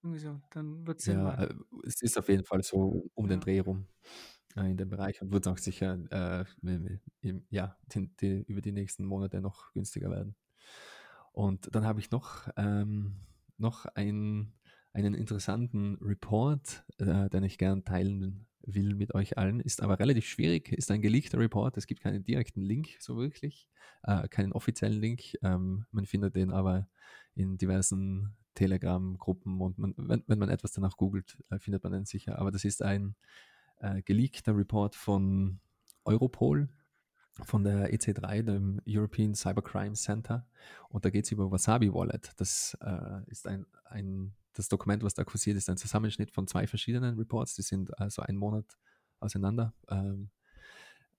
Irgendwie 0.04 0.20
so. 0.20 0.42
Dann 0.52 0.88
wird 0.88 1.00
es 1.02 1.08
Ja, 1.08 1.34
äh, 1.36 1.54
es 1.86 2.02
ist 2.02 2.18
auf 2.18 2.30
jeden 2.30 2.46
Fall 2.46 2.64
so 2.64 3.10
um 3.14 3.28
den 3.28 3.40
Ja. 3.40 3.46
Dreh 3.46 3.60
rum 3.60 3.88
äh, 4.56 4.72
in 4.72 4.78
dem 4.78 4.90
Bereich 4.90 5.22
und 5.22 5.32
wird 5.34 5.48
auch 5.48 5.58
sicher 5.58 6.00
äh, 6.12 6.46
im- 7.22 7.46
ja, 7.50 7.78
die, 7.94 8.08
die, 8.18 8.44
über 8.48 8.62
die 8.62 8.72
nächsten 8.72 9.06
Monate 9.06 9.42
noch 9.42 9.74
günstiger 9.74 10.10
werden. 10.12 10.36
Und 11.34 11.76
dann 11.76 11.86
habe 11.86 12.00
ich 12.00 12.12
noch, 12.12 12.48
ähm, 12.56 13.16
noch 13.58 13.86
ein, 13.96 14.54
einen 14.94 15.16
interessanten 15.16 15.96
Report, 15.96 16.86
äh, 17.00 17.30
den 17.30 17.44
ich 17.44 17.58
gern 17.58 17.84
teilen 17.84 18.46
will 18.62 18.96
mit 18.96 19.14
euch 19.14 19.38
allen. 19.38 19.60
Ist 19.60 19.82
aber 19.82 20.00
relativ 20.00 20.26
schwierig, 20.26 20.72
ist 20.72 20.92
ein 20.92 21.02
geleakter 21.02 21.40
Report. 21.40 21.76
Es 21.76 21.88
gibt 21.88 22.02
keinen 22.02 22.24
direkten 22.24 22.62
Link 22.62 22.96
so 23.00 23.18
wirklich, 23.18 23.68
äh, 24.04 24.28
keinen 24.28 24.54
offiziellen 24.54 25.02
Link. 25.02 25.22
Ähm, 25.42 25.86
man 25.92 26.06
findet 26.06 26.36
den 26.36 26.52
aber 26.52 26.88
in 27.36 27.58
diversen 27.58 28.36
Telegram-Gruppen 28.54 29.60
und 29.60 29.80
man, 29.80 29.96
wenn, 29.98 30.24
wenn 30.28 30.40
man 30.40 30.50
etwas 30.50 30.72
danach 30.72 30.98
googelt, 30.98 31.38
äh, 31.50 31.60
findet 31.60 31.84
man 31.84 31.94
den 31.94 32.06
sicher. 32.06 32.38
Aber 32.38 32.52
das 32.52 32.64
ist 32.64 32.84
ein 32.84 33.16
äh, 33.80 34.04
geleakter 34.04 34.56
Report 34.56 34.96
von 34.96 35.60
Europol, 36.06 36.70
von 37.42 37.64
der 37.64 37.94
EC3, 37.94 38.44
dem 38.44 38.82
European 38.88 39.34
Cybercrime 39.34 39.94
Center. 39.94 40.46
Und 40.90 41.06
da 41.06 41.10
geht 41.10 41.26
es 41.26 41.32
über 41.32 41.52
Wasabi 41.52 41.92
Wallet. 41.94 42.32
Das 42.38 42.78
äh, 42.82 43.22
ist 43.28 43.48
ein, 43.48 43.66
ein, 43.86 44.34
das 44.54 44.70
Dokument, 44.70 45.04
was 45.04 45.16
da 45.16 45.24
kursiert, 45.24 45.58
ist 45.58 45.70
ein 45.70 45.78
Zusammenschnitt 45.78 46.32
von 46.32 46.48
zwei 46.48 46.68
verschiedenen 46.68 47.18
Reports. 47.18 47.56
Die 47.56 47.64
sind 47.64 47.98
also 48.00 48.22
einen 48.22 48.38
Monat 48.38 48.66
auseinander. 49.20 49.74
Ähm, 49.90 50.30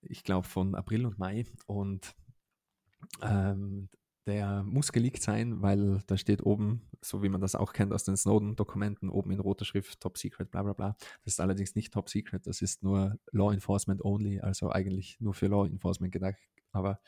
ich 0.03 0.23
glaube 0.23 0.47
von 0.47 0.75
April 0.75 1.07
und 1.07 1.19
Mai. 1.19 1.47
Und 1.67 2.15
ähm, 3.23 3.89
der 4.27 4.63
muss 4.63 4.93
geleakt 4.93 5.23
sein, 5.23 5.61
weil 5.61 6.03
da 6.07 6.17
steht 6.17 6.43
oben, 6.43 6.89
so 7.03 7.23
wie 7.23 7.29
man 7.29 7.41
das 7.41 7.55
auch 7.55 7.73
kennt 7.73 7.93
aus 7.93 8.05
den 8.05 8.17
Snowden-Dokumenten, 8.17 9.11
oben 9.11 9.33
in 9.33 9.41
roter 9.41 9.65
Schrift 9.65 10.01
Top 10.01 10.17
Secret, 10.17 10.51
bla 10.51 10.63
bla 10.63 10.73
bla. 10.73 10.97
Das 11.25 11.35
ist 11.35 11.41
allerdings 11.41 11.75
nicht 11.75 11.93
Top 11.93 12.09
Secret, 12.09 12.47
das 12.47 12.63
ist 12.63 12.83
nur 12.83 13.19
Law 13.33 13.53
Enforcement 13.53 14.05
only, 14.05 14.41
also 14.41 14.71
eigentlich 14.71 15.21
nur 15.21 15.35
für 15.35 15.47
Law 15.47 15.67
Enforcement 15.67 16.13
gedacht. 16.13 16.39
Aber 16.73 17.01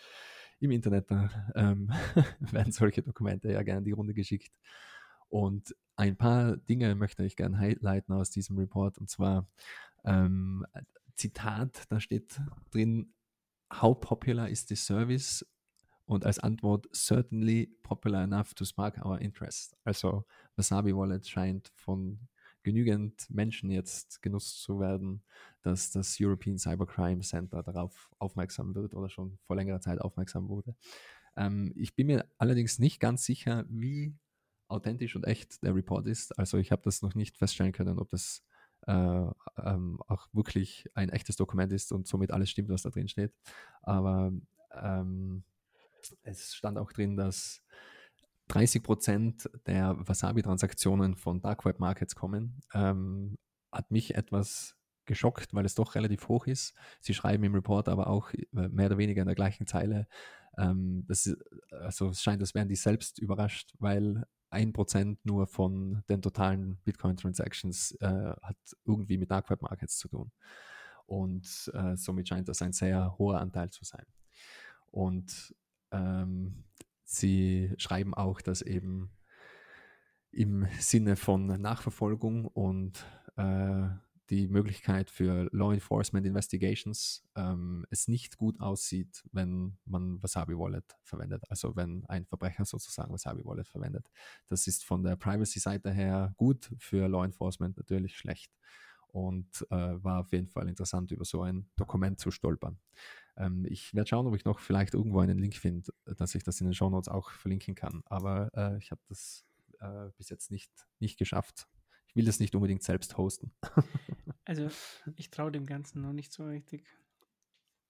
im 0.60 0.70
Internet 0.70 1.08
ähm, 1.54 1.90
werden 2.40 2.72
solche 2.72 3.02
Dokumente 3.02 3.50
ja 3.50 3.62
gerne 3.62 3.82
die 3.82 3.92
Runde 3.92 4.14
geschickt. 4.14 4.52
Und 5.28 5.74
ein 5.96 6.16
paar 6.16 6.56
Dinge 6.56 6.94
möchte 6.94 7.24
ich 7.24 7.36
gerne 7.36 7.58
highlighten 7.58 8.12
aus 8.12 8.30
diesem 8.30 8.58
Report. 8.58 8.98
Und 8.98 9.10
zwar 9.10 9.48
ähm, 10.04 10.64
Zitat, 11.14 11.84
da 11.88 12.00
steht 12.00 12.40
drin, 12.70 13.12
How 13.72 13.98
popular 13.98 14.48
is 14.48 14.66
the 14.68 14.76
service? 14.76 15.44
Und 16.06 16.24
als 16.24 16.38
Antwort, 16.38 16.86
certainly 16.92 17.68
popular 17.82 18.22
enough 18.22 18.54
to 18.54 18.64
spark 18.64 19.04
our 19.04 19.20
interest. 19.20 19.76
Also 19.84 20.24
Wasabi 20.54 20.94
Wallet 20.94 21.26
scheint 21.26 21.68
von 21.74 22.20
genügend 22.62 23.28
Menschen 23.30 23.70
jetzt 23.70 24.22
genutzt 24.22 24.62
zu 24.62 24.80
werden, 24.80 25.22
dass 25.62 25.90
das 25.92 26.16
European 26.20 26.58
Cybercrime 26.58 27.20
Center 27.22 27.62
darauf 27.62 28.10
aufmerksam 28.18 28.74
wird 28.74 28.94
oder 28.94 29.08
schon 29.08 29.38
vor 29.42 29.54
längerer 29.54 29.80
Zeit 29.80 30.00
aufmerksam 30.00 30.48
wurde. 30.48 30.74
Ähm, 31.36 31.72
ich 31.76 31.94
bin 31.94 32.08
mir 32.08 32.28
allerdings 32.38 32.78
nicht 32.78 32.98
ganz 32.98 33.24
sicher, 33.24 33.64
wie 33.68 34.16
authentisch 34.68 35.14
und 35.14 35.24
echt 35.24 35.62
der 35.62 35.74
Report 35.74 36.06
ist. 36.06 36.36
Also 36.38 36.58
ich 36.58 36.72
habe 36.72 36.82
das 36.82 37.02
noch 37.02 37.14
nicht 37.14 37.38
feststellen 37.38 37.72
können, 37.72 37.98
ob 38.00 38.10
das 38.10 38.42
äh, 38.86 38.92
ähm, 38.92 40.00
auch 40.08 40.26
wirklich 40.32 40.86
ein 40.94 41.10
echtes 41.10 41.36
Dokument 41.36 41.72
ist 41.72 41.92
und 41.92 42.06
somit 42.06 42.32
alles 42.32 42.50
stimmt, 42.50 42.68
was 42.68 42.82
da 42.82 42.90
drin 42.90 43.08
steht. 43.08 43.32
Aber 43.82 44.32
ähm, 44.72 45.44
es 46.22 46.54
stand 46.54 46.78
auch 46.78 46.92
drin, 46.92 47.16
dass 47.16 47.62
30 48.48 48.82
Prozent 48.82 49.50
der 49.66 49.96
Wasabi-Transaktionen 49.98 51.16
von 51.16 51.40
Dark 51.40 51.64
Web 51.64 51.80
Markets 51.80 52.14
kommen. 52.14 52.60
Ähm, 52.74 53.38
hat 53.72 53.90
mich 53.90 54.14
etwas 54.14 54.76
geschockt, 55.06 55.54
weil 55.54 55.64
es 55.64 55.74
doch 55.74 55.94
relativ 55.94 56.28
hoch 56.28 56.46
ist. 56.46 56.74
Sie 57.00 57.14
schreiben 57.14 57.44
im 57.44 57.54
Report 57.54 57.88
aber 57.88 58.08
auch 58.08 58.32
äh, 58.32 58.68
mehr 58.68 58.86
oder 58.86 58.98
weniger 58.98 59.22
in 59.22 59.26
der 59.26 59.34
gleichen 59.34 59.66
Zeile. 59.66 60.06
Ähm, 60.58 61.04
das 61.06 61.26
ist, 61.26 61.36
also 61.70 62.08
es 62.08 62.22
scheint, 62.22 62.40
als 62.40 62.54
wären 62.54 62.68
die 62.68 62.76
selbst 62.76 63.18
überrascht, 63.18 63.74
weil 63.78 64.24
ein 64.50 64.72
Prozent 64.72 65.24
nur 65.24 65.46
von 65.46 66.02
den 66.08 66.22
totalen 66.22 66.78
Bitcoin-Transactions 66.84 67.92
äh, 68.00 68.34
hat 68.42 68.56
irgendwie 68.84 69.18
mit 69.18 69.30
Dark 69.30 69.50
Web 69.50 69.62
Markets 69.62 69.98
zu 69.98 70.08
tun. 70.08 70.30
Und 71.06 71.70
äh, 71.74 71.96
somit 71.96 72.28
scheint 72.28 72.48
das 72.48 72.62
ein 72.62 72.72
sehr 72.72 73.16
hoher 73.18 73.40
Anteil 73.40 73.70
zu 73.70 73.84
sein. 73.84 74.06
Und 74.90 75.54
ähm, 75.90 76.64
sie 77.04 77.74
schreiben 77.78 78.14
auch, 78.14 78.40
dass 78.40 78.62
eben 78.62 79.10
im 80.30 80.66
Sinne 80.78 81.16
von 81.16 81.46
Nachverfolgung 81.46 82.46
und 82.46 83.04
äh, 83.36 83.88
die 84.30 84.48
Möglichkeit 84.48 85.08
für 85.08 85.48
Law 85.52 85.72
Enforcement 85.72 86.26
Investigations 86.26 87.24
ähm, 87.36 87.86
es 87.90 88.08
nicht 88.08 88.36
gut 88.36 88.60
aussieht, 88.60 89.24
wenn 89.32 89.78
man 89.84 90.20
Wasabi 90.22 90.58
Wallet 90.58 90.96
verwendet, 91.04 91.44
also 91.48 91.76
wenn 91.76 92.04
ein 92.06 92.26
Verbrecher 92.26 92.64
sozusagen 92.64 93.12
Wasabi 93.12 93.44
Wallet 93.44 93.68
verwendet. 93.68 94.10
Das 94.48 94.66
ist 94.66 94.84
von 94.84 95.04
der 95.04 95.16
Privacy-Seite 95.16 95.92
her 95.92 96.34
gut, 96.36 96.70
für 96.78 97.08
Law 97.08 97.24
Enforcement 97.24 97.76
natürlich 97.76 98.16
schlecht 98.16 98.52
und 99.08 99.64
äh, 99.70 100.02
war 100.02 100.20
auf 100.20 100.32
jeden 100.32 100.48
Fall 100.48 100.68
interessant, 100.68 101.12
über 101.12 101.24
so 101.24 101.42
ein 101.42 101.70
Dokument 101.76 102.18
zu 102.18 102.30
stolpern. 102.30 102.78
Ähm, 103.36 103.66
ich 103.68 103.94
werde 103.94 104.08
schauen, 104.08 104.26
ob 104.26 104.34
ich 104.34 104.44
noch 104.44 104.60
vielleicht 104.60 104.94
irgendwo 104.94 105.20
einen 105.20 105.38
Link 105.38 105.54
finde, 105.54 105.92
dass 106.04 106.34
ich 106.34 106.42
das 106.42 106.60
in 106.60 106.66
den 106.66 106.74
Show 106.74 106.90
Notes 106.90 107.08
auch 107.08 107.30
verlinken 107.30 107.74
kann, 107.74 108.02
aber 108.06 108.50
äh, 108.54 108.78
ich 108.78 108.90
habe 108.90 109.00
das 109.08 109.44
äh, 109.80 110.10
bis 110.16 110.28
jetzt 110.30 110.50
nicht, 110.50 110.70
nicht 110.98 111.18
geschafft. 111.18 111.66
Ich 112.08 112.16
will 112.16 112.24
das 112.24 112.40
nicht 112.40 112.54
unbedingt 112.54 112.82
selbst 112.82 113.16
hosten. 113.16 113.52
Also, 114.48 114.68
ich 115.16 115.28
traue 115.32 115.50
dem 115.50 115.66
Ganzen 115.66 116.02
noch 116.02 116.12
nicht 116.12 116.32
so 116.32 116.44
richtig. 116.44 116.86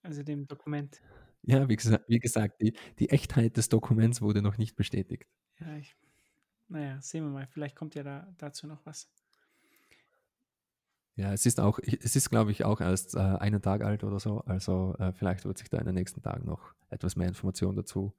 Also 0.03 0.23
dem 0.23 0.47
Dokument. 0.47 1.03
Ja, 1.43 1.69
wie, 1.69 1.77
gesa 1.77 2.01
wie 2.09 2.19
gesagt, 2.19 2.63
die, 2.63 2.75
die 2.99 3.11
Echtheit 3.11 3.59
des 3.59 3.69
Dokuments 3.69 4.23
wurde 4.23 4.41
noch 4.41 4.57
nicht 4.57 4.75
bestätigt. 4.75 5.27
Ja, 5.61 5.77
ich, 5.77 5.95
naja, 6.69 6.99
sehen 7.03 7.25
wir 7.25 7.31
mal. 7.31 7.47
Vielleicht 7.47 7.77
kommt 7.77 7.95
ja 7.95 8.03
da, 8.03 8.33
dazu 8.39 8.67
noch 8.67 8.87
was. 8.87 9.11
Ja, 11.17 11.33
es 11.33 11.47
ist 11.47 11.61
auch, 11.61 11.79
es 11.83 12.15
ist, 12.15 12.29
glaube 12.29 12.51
ich, 12.51 12.65
auch 12.65 12.83
erst 12.83 13.17
äh, 13.17 13.19
einen 13.19 13.63
Tag 13.63 13.83
alt 13.83 14.05
oder 14.05 14.21
so. 14.21 14.41
Also 14.41 14.95
äh, 14.99 15.13
vielleicht 15.13 15.47
wird 15.47 15.57
sich 15.57 15.71
da 15.71 15.79
in 15.79 15.87
den 15.87 15.95
nächsten 15.95 16.23
Tagen 16.23 16.45
noch 16.45 16.75
etwas 16.91 17.17
mehr 17.17 17.29
Information 17.29 17.75
dazu 17.75 18.15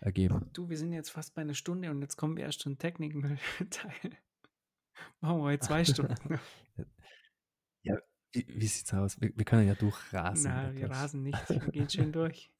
ergeben. 0.00 0.48
Du, 0.52 0.68
wir 0.68 0.78
sind 0.78 0.92
jetzt 0.92 1.10
fast 1.10 1.34
bei 1.34 1.42
einer 1.42 1.54
Stunde 1.54 1.90
und 1.90 2.00
jetzt 2.02 2.16
kommen 2.16 2.36
wir 2.36 2.44
erst 2.44 2.60
zum 2.60 2.78
Technical-Teil. 2.78 4.10
Machen 5.20 5.38
wir 5.38 5.42
heute 5.42 5.66
zwei 5.66 5.84
Stunden. 5.84 6.38
ja, 7.82 7.96
wie, 8.32 8.46
wie 8.48 8.66
sieht's 8.66 8.94
aus? 8.94 9.20
Wir, 9.20 9.36
wir, 9.36 9.44
können 9.44 9.66
ja 9.66 9.74
durchrasen. 9.74 10.52
Na, 10.54 10.72
wir 10.72 10.88
rasen 10.88 11.24
nicht. 11.24 11.48
Wir 11.50 11.58
gehen 11.72 11.90
schön 11.90 12.12
durch. 12.12 12.52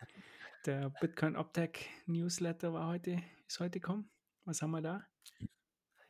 Der 0.65 0.91
Bitcoin 1.01 1.37
Optech 1.37 1.89
Newsletter 2.07 2.73
war 2.73 2.89
heute, 2.89 3.23
ist 3.47 3.61
heute 3.61 3.79
gekommen. 3.79 4.11
Was 4.45 4.63
haben 4.63 4.73
wir 4.73 4.83
da? 4.83 5.07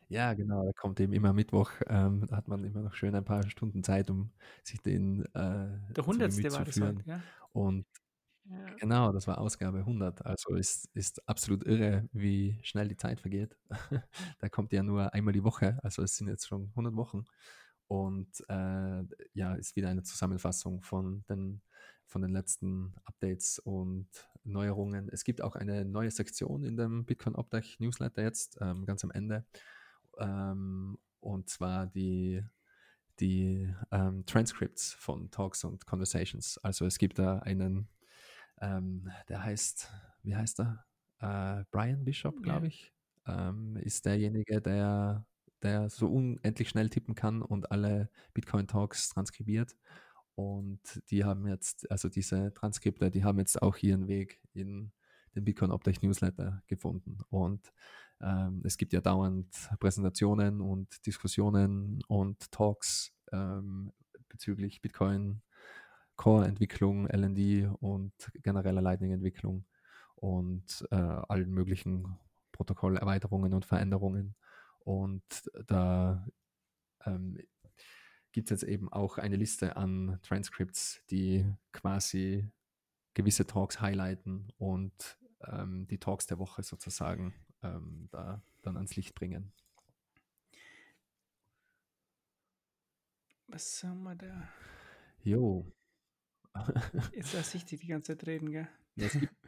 Ja, 0.08 0.34
genau, 0.34 0.64
da 0.64 0.72
kommt 0.72 1.00
eben 1.00 1.12
immer 1.12 1.32
Mittwoch, 1.32 1.70
ähm, 1.88 2.26
da 2.28 2.36
hat 2.36 2.46
man 2.46 2.64
immer 2.64 2.80
noch 2.80 2.94
schön 2.94 3.14
ein 3.14 3.24
paar 3.24 3.48
Stunden 3.50 3.82
Zeit, 3.82 4.08
um 4.08 4.30
sich 4.62 4.80
den 4.80 5.24
äh, 5.34 5.68
Der 5.96 6.06
hundertste 6.06 6.52
war 6.52 6.64
das 6.64 6.80
heute, 6.80 7.02
ja? 7.06 7.20
Und 7.52 7.86
ja. 8.48 8.74
genau, 8.78 9.12
das 9.12 9.26
war 9.26 9.38
Ausgabe 9.38 9.78
100. 9.78 10.24
Also 10.24 10.54
ist, 10.54 10.88
ist 10.94 11.28
absolut 11.28 11.66
irre, 11.66 12.08
wie 12.12 12.58
schnell 12.62 12.86
die 12.88 12.96
Zeit 12.96 13.20
vergeht. 13.20 13.56
da 14.38 14.48
kommt 14.48 14.72
ja 14.72 14.84
nur 14.84 15.12
einmal 15.12 15.32
die 15.32 15.42
Woche, 15.42 15.78
also 15.82 16.02
es 16.02 16.16
sind 16.16 16.28
jetzt 16.28 16.46
schon 16.46 16.68
100 16.70 16.94
Wochen. 16.94 17.24
Und 17.88 18.28
äh, 18.48 19.04
ja, 19.34 19.54
ist 19.54 19.74
wieder 19.74 19.88
eine 19.88 20.02
Zusammenfassung 20.02 20.82
von 20.82 21.24
den, 21.28 21.62
von 22.06 22.22
den 22.22 22.32
letzten 22.32 22.94
Updates 23.04 23.58
und 23.58 24.08
Neuerungen. 24.44 25.08
Es 25.08 25.24
gibt 25.24 25.40
auch 25.40 25.56
eine 25.56 25.84
neue 25.84 26.10
Sektion 26.10 26.64
in 26.64 26.76
dem 26.76 27.04
Bitcoin 27.04 27.34
Obdach 27.34 27.64
Newsletter 27.78 28.22
jetzt, 28.22 28.58
ähm, 28.60 28.86
ganz 28.86 29.02
am 29.02 29.10
Ende 29.10 29.44
ähm, 30.18 30.98
und 31.20 31.48
zwar 31.48 31.86
die, 31.86 32.42
die 33.20 33.72
ähm, 33.90 34.24
Transcripts 34.26 34.92
von 34.92 35.30
Talks 35.30 35.64
und 35.64 35.86
Conversations. 35.86 36.58
Also 36.58 36.86
es 36.86 36.98
gibt 36.98 37.18
da 37.18 37.38
einen, 37.40 37.88
ähm, 38.60 39.10
der 39.28 39.42
heißt, 39.42 39.90
wie 40.22 40.36
heißt 40.36 40.60
er? 40.60 40.84
Äh, 41.20 41.64
Brian 41.70 42.04
Bishop, 42.04 42.42
glaube 42.42 42.68
ich, 42.68 42.92
ähm, 43.26 43.76
ist 43.76 44.04
derjenige, 44.04 44.60
der, 44.60 45.26
der 45.62 45.88
so 45.88 46.08
unendlich 46.08 46.68
schnell 46.68 46.90
tippen 46.90 47.14
kann 47.14 47.42
und 47.42 47.70
alle 47.70 48.10
Bitcoin-Talks 48.34 49.08
transkribiert. 49.10 49.76
Und 50.34 51.02
die 51.10 51.24
haben 51.24 51.46
jetzt, 51.46 51.90
also 51.90 52.10
diese 52.10 52.52
Transkripte, 52.52 53.10
die 53.10 53.24
haben 53.24 53.38
jetzt 53.38 53.62
auch 53.62 53.78
ihren 53.78 54.06
Weg 54.06 54.40
in 54.52 54.92
den 55.34 55.44
Bitcoin 55.44 55.70
Optech 55.70 56.02
Newsletter 56.02 56.62
gefunden. 56.66 57.18
Und 57.30 57.72
ähm, 58.20 58.62
es 58.64 58.76
gibt 58.76 58.92
ja 58.92 59.00
dauernd 59.00 59.48
Präsentationen 59.78 60.60
und 60.60 61.04
Diskussionen 61.06 62.02
und 62.08 62.50
Talks 62.50 63.12
ähm, 63.32 63.92
bezüglich 64.28 64.80
Bitcoin 64.80 65.42
Core-Entwicklung, 66.16 67.06
LD 67.08 67.70
und 67.80 68.12
genereller 68.42 68.80
Lightning-Entwicklung 68.80 69.66
und 70.14 70.86
äh, 70.90 70.96
allen 70.96 71.50
möglichen 71.50 72.18
Protokollerweiterungen 72.52 73.52
und 73.52 73.66
Veränderungen. 73.66 74.34
Und 74.80 75.50
da 75.66 76.26
ähm, 77.04 77.38
gibt 78.32 78.50
es 78.50 78.62
jetzt 78.62 78.70
eben 78.70 78.90
auch 78.90 79.18
eine 79.18 79.36
Liste 79.36 79.76
an 79.76 80.18
Transcripts, 80.22 81.02
die 81.10 81.44
quasi 81.72 82.48
gewisse 83.14 83.46
Talks 83.46 83.80
highlighten 83.80 84.48
und 84.58 85.18
ähm, 85.46 85.86
die 85.86 85.98
Talks 85.98 86.26
der 86.26 86.38
Woche 86.38 86.62
sozusagen 86.62 87.34
ähm, 87.74 88.08
da 88.10 88.42
dann 88.62 88.76
ans 88.76 88.96
Licht 88.96 89.14
bringen. 89.14 89.52
Was 93.48 93.82
haben 93.84 94.02
wir 94.02 94.16
da? 94.16 94.48
Jo. 95.22 95.72
Jetzt 97.14 97.32
lasse 97.32 97.56
ich 97.56 97.64
dich 97.64 97.80
die 97.80 97.86
ganze 97.86 98.16
Zeit 98.16 98.26
reden, 98.26 98.50
gell? 98.50 98.68
Gibt, 98.96 99.28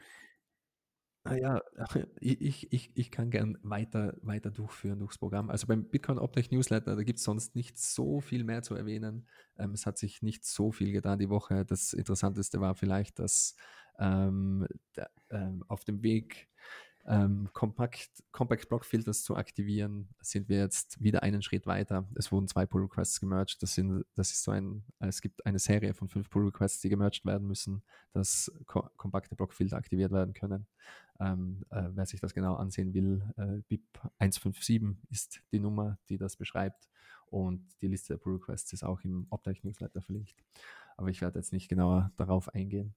naja, 1.25 1.61
ich, 2.21 2.73
ich, 2.73 2.91
ich 2.95 3.11
kann 3.11 3.31
gern 3.31 3.59
weiter, 3.63 4.17
weiter 4.23 4.51
durchführen 4.51 5.01
durchs 5.01 5.19
Programm. 5.19 5.51
Also 5.51 5.67
beim 5.67 5.89
Bitcoin 5.89 6.19
Optech 6.19 6.51
Newsletter, 6.51 6.97
da 6.97 7.03
gibt 7.03 7.19
es 7.19 7.25
sonst 7.25 7.57
nicht 7.57 7.79
so 7.79 8.21
viel 8.21 8.45
mehr 8.45 8.63
zu 8.63 8.75
erwähnen. 8.75 9.27
Ähm, 9.59 9.73
es 9.73 9.87
hat 9.87 9.99
sich 9.99 10.23
nicht 10.23 10.45
so 10.45 10.71
viel 10.71 10.93
getan 10.93 11.19
die 11.19 11.31
Woche. 11.31 11.65
Das 11.65 11.93
Interessanteste 11.93 12.61
war 12.61 12.75
vielleicht, 12.75 13.19
dass 13.19 13.57
ähm, 13.99 14.67
der, 14.97 15.11
ähm, 15.31 15.65
auf 15.69 15.85
dem 15.85 16.03
Weg 16.03 16.49
ähm, 17.09 17.49
Compact, 17.55 18.11
Compact 18.33 18.69
Block 18.69 18.85
Filters 18.85 19.23
zu 19.23 19.35
aktivieren, 19.35 20.11
sind 20.21 20.49
wir 20.51 20.59
jetzt 20.59 21.03
wieder 21.03 21.23
einen 21.23 21.41
Schritt 21.41 21.67
weiter. 21.67 22.07
Es 22.15 22.31
wurden 22.31 22.49
zwei 22.49 22.67
Pull 22.67 22.83
Requests 22.83 23.19
gemerged. 23.19 23.63
Das, 23.63 23.75
sind, 23.75 24.05
das 24.15 24.31
ist 24.31 24.43
so 24.43 24.51
ein, 24.51 24.85
es 24.99 25.23
gibt 25.23 25.45
eine 25.47 25.59
Serie 25.59 25.95
von 25.95 26.09
fünf 26.09 26.29
Pull 26.29 26.45
Requests, 26.45 26.83
die 26.83 26.91
gemerged 26.91 27.25
werden 27.25 27.49
müssen, 27.49 27.83
dass 28.13 28.53
ko 28.67 28.89
kompakte 28.99 29.35
Blockfilter 29.37 29.79
aktiviert 29.79 30.13
werden 30.13 30.35
können. 30.35 30.67
Ähm, 31.19 31.65
äh, 31.71 31.89
wer 31.93 32.05
sich 32.05 32.21
das 32.21 32.35
genau 32.35 32.57
ansehen 32.57 32.93
will, 32.93 33.23
äh, 33.39 33.63
BIP 33.69 33.83
157 34.19 34.99
ist 35.11 35.41
die 35.51 35.61
Nummer, 35.61 35.99
die 36.11 36.19
das 36.19 36.37
beschreibt. 36.37 36.91
Und 37.31 37.65
die 37.81 37.89
Liste 37.89 38.13
der 38.13 38.19
Pull 38.19 38.35
Requests 38.35 38.73
ist 38.75 38.85
auch 38.85 39.01
im 39.01 39.27
Optech 39.31 39.65
Newsletter 39.65 40.03
verlinkt. 40.03 40.37
Aber 40.99 41.09
ich 41.09 41.23
werde 41.23 41.39
jetzt 41.39 41.55
nicht 41.55 41.69
genauer 41.69 42.13
darauf 42.19 42.55
eingehen. 42.55 42.95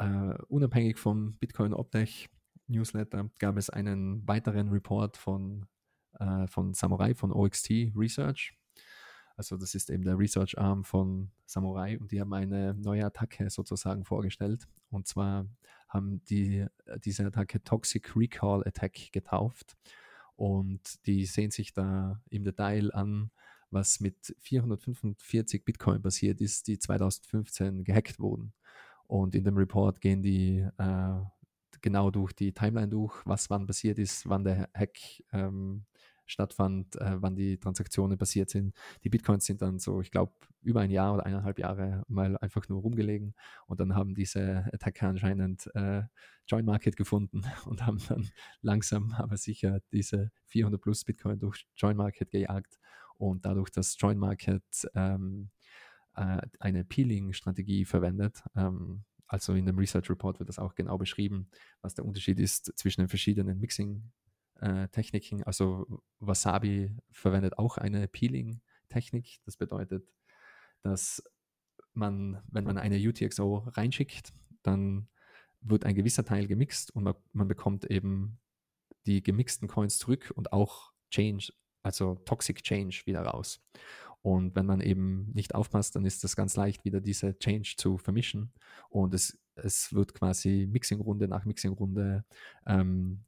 Uh, 0.00 0.34
unabhängig 0.46 0.96
vom 0.96 1.32
Bitcoin 1.38 1.74
Optech 1.74 2.28
Newsletter 2.68 3.30
gab 3.38 3.56
es 3.56 3.70
einen 3.70 4.26
weiteren 4.26 4.68
Report 4.68 5.16
von, 5.16 5.66
uh, 6.20 6.46
von 6.46 6.74
Samurai, 6.74 7.14
von 7.14 7.32
OXT 7.32 7.92
Research. 7.96 8.54
Also 9.36 9.56
das 9.56 9.74
ist 9.74 9.88
eben 9.88 10.02
der 10.02 10.18
Research 10.18 10.58
Arm 10.58 10.84
von 10.84 11.30
Samurai 11.46 11.96
und 11.98 12.10
die 12.10 12.20
haben 12.20 12.32
eine 12.32 12.74
neue 12.74 13.06
Attacke 13.06 13.48
sozusagen 13.50 14.04
vorgestellt. 14.04 14.66
Und 14.90 15.06
zwar 15.06 15.46
haben 15.88 16.24
die 16.24 16.66
diese 17.04 17.24
Attacke 17.24 17.62
Toxic 17.62 18.16
Recall 18.16 18.66
Attack 18.66 19.12
getauft. 19.12 19.76
Und 20.34 21.06
die 21.06 21.24
sehen 21.24 21.50
sich 21.50 21.72
da 21.72 22.20
im 22.30 22.44
Detail 22.44 22.92
an, 22.94 23.30
was 23.70 24.00
mit 24.00 24.34
445 24.40 25.64
Bitcoin 25.64 26.02
passiert 26.02 26.40
ist, 26.40 26.66
die 26.66 26.78
2015 26.78 27.84
gehackt 27.84 28.18
wurden. 28.18 28.52
Und 29.06 29.34
in 29.34 29.44
dem 29.44 29.56
Report 29.56 30.00
gehen 30.00 30.22
die 30.22 30.66
äh, 30.78 31.20
genau 31.80 32.10
durch 32.10 32.32
die 32.32 32.52
Timeline 32.52 32.88
durch, 32.88 33.14
was 33.24 33.50
wann 33.50 33.66
passiert 33.66 33.98
ist, 33.98 34.28
wann 34.28 34.44
der 34.44 34.68
Hack 34.74 34.98
ähm, 35.32 35.84
stattfand, 36.26 36.96
äh, 36.96 37.16
wann 37.20 37.34
die 37.34 37.58
Transaktionen 37.58 38.18
passiert 38.18 38.50
sind. 38.50 38.74
Die 39.02 39.08
Bitcoins 39.08 39.46
sind 39.46 39.62
dann 39.62 39.78
so, 39.78 40.00
ich 40.00 40.10
glaube, 40.10 40.32
über 40.62 40.80
ein 40.80 40.90
Jahr 40.90 41.14
oder 41.14 41.26
eineinhalb 41.26 41.58
Jahre 41.58 42.02
mal 42.08 42.36
einfach 42.38 42.68
nur 42.68 42.82
rumgelegen 42.82 43.34
und 43.66 43.80
dann 43.80 43.94
haben 43.94 44.14
diese 44.14 44.68
Attacker 44.72 45.08
anscheinend 45.08 45.70
äh, 45.74 46.02
Join 46.46 46.64
Market 46.64 46.96
gefunden 46.96 47.42
und 47.66 47.84
haben 47.86 48.00
dann 48.08 48.28
langsam, 48.60 49.12
aber 49.12 49.36
sicher 49.36 49.80
diese 49.92 50.30
400 50.46 50.80
plus 50.80 51.04
Bitcoin 51.04 51.38
durch 51.38 51.66
Join 51.76 51.96
Market 51.96 52.30
gejagt 52.30 52.78
und 53.16 53.44
dadurch, 53.44 53.70
dass 53.70 53.96
Join 53.98 54.18
Market 54.18 54.64
ähm, 54.94 55.50
äh, 56.14 56.40
eine 56.60 56.84
Peeling-Strategie 56.84 57.84
verwendet. 57.84 58.42
Ähm, 58.56 59.04
also 59.28 59.54
in 59.54 59.66
dem 59.66 59.78
Research 59.78 60.10
Report 60.10 60.38
wird 60.38 60.48
das 60.48 60.58
auch 60.58 60.74
genau 60.74 60.98
beschrieben, 60.98 61.50
was 61.82 61.94
der 61.94 62.04
Unterschied 62.04 62.40
ist 62.40 62.72
zwischen 62.78 63.02
den 63.02 63.08
verschiedenen 63.08 63.60
Mixing-Techniken. 63.60 65.40
Äh, 65.40 65.44
also 65.44 66.02
Wasabi 66.18 66.96
verwendet 67.10 67.58
auch 67.58 67.76
eine 67.76 68.08
Peeling-Technik. 68.08 69.40
Das 69.44 69.56
bedeutet, 69.56 70.08
dass 70.82 71.22
man, 71.92 72.42
wenn 72.50 72.64
man 72.64 72.78
eine 72.78 72.96
UTXO 72.96 73.68
reinschickt, 73.68 74.32
dann 74.62 75.08
wird 75.60 75.84
ein 75.84 75.94
gewisser 75.94 76.24
Teil 76.24 76.46
gemixt 76.46 76.94
und 76.94 77.04
man, 77.04 77.14
man 77.32 77.48
bekommt 77.48 77.84
eben 77.84 78.40
die 79.06 79.22
gemixten 79.22 79.68
Coins 79.68 79.98
zurück 79.98 80.32
und 80.36 80.52
auch 80.52 80.92
Change, 81.10 81.52
also 81.82 82.14
Toxic 82.24 82.62
Change 82.62 83.02
wieder 83.04 83.22
raus. 83.22 83.60
Und 84.22 84.56
wenn 84.56 84.66
man 84.66 84.80
eben 84.80 85.30
nicht 85.32 85.54
aufpasst, 85.54 85.96
dann 85.96 86.04
ist 86.04 86.24
das 86.24 86.36
ganz 86.36 86.56
leicht, 86.56 86.84
wieder 86.84 87.00
diese 87.00 87.38
Change 87.38 87.74
zu 87.76 87.98
vermischen. 87.98 88.52
Und 88.88 89.14
es, 89.14 89.38
es 89.54 89.92
wird 89.92 90.14
quasi 90.14 90.68
Mixingrunde 90.70 91.28
nach 91.28 91.44
Mixingrunde, 91.44 92.24
ähm, 92.66 93.24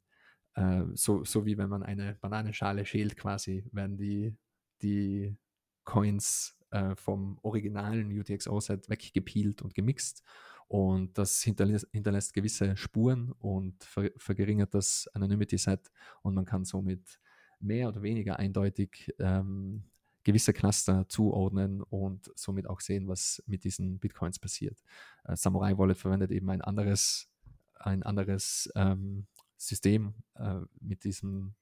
äh, 0.55 0.83
so, 0.93 1.23
so 1.23 1.45
wie 1.45 1.57
wenn 1.57 1.69
man 1.69 1.83
eine 1.83 2.15
Bananenschale 2.15 2.85
schält, 2.85 3.17
quasi, 3.17 3.63
werden 3.71 3.97
die, 3.97 4.35
die 4.81 5.37
Coins 5.83 6.57
äh, 6.71 6.95
vom 6.95 7.37
originalen 7.41 8.11
UTXO-Set 8.11 8.89
weggepeelt 8.89 9.61
und 9.61 9.73
gemixt. 9.73 10.23
Und 10.67 11.17
das 11.17 11.41
hinterlässt, 11.41 11.87
hinterlässt 11.91 12.33
gewisse 12.33 12.77
Spuren 12.77 13.33
und 13.39 13.83
ver, 13.83 14.09
verringert 14.17 14.73
das 14.73 15.09
Anonymity-Set. 15.13 15.91
Und 16.21 16.35
man 16.35 16.45
kann 16.45 16.63
somit 16.63 17.19
mehr 17.59 17.89
oder 17.89 18.01
weniger 18.01 18.39
eindeutig 18.39 19.13
ähm, 19.19 19.83
gewisse 20.23 20.53
Cluster 20.53 21.07
zuordnen 21.09 21.81
und 21.81 22.31
somit 22.35 22.67
auch 22.67 22.81
sehen, 22.81 23.07
was 23.07 23.43
mit 23.47 23.63
diesen 23.63 23.99
Bitcoins 23.99 24.39
passiert. 24.39 24.77
Äh, 25.23 25.35
Samurai 25.35 25.77
Wallet 25.77 25.97
verwendet 25.97 26.31
eben 26.31 26.49
ein 26.49 26.61
anderes, 26.61 27.29
ein 27.75 28.03
anderes 28.03 28.69
ähm, 28.75 29.27
System 29.57 30.15
äh, 30.35 30.59
mit 30.79 31.03
diesem 31.03 31.55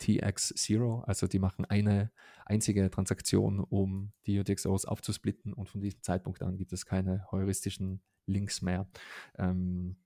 TX0, 0.00 1.04
also 1.04 1.26
die 1.26 1.38
machen 1.38 1.64
eine 1.64 2.10
einzige 2.44 2.90
Transaktion, 2.90 3.60
um 3.60 4.12
die 4.26 4.38
UTXOs 4.38 4.84
aufzusplitten 4.86 5.52
und 5.52 5.68
von 5.68 5.80
diesem 5.80 6.02
Zeitpunkt 6.02 6.42
an 6.42 6.56
gibt 6.56 6.72
es 6.72 6.84
keine 6.84 7.30
heuristischen 7.30 8.02
Links 8.26 8.60
mehr. 8.60 8.88
Ähm, 9.38 9.96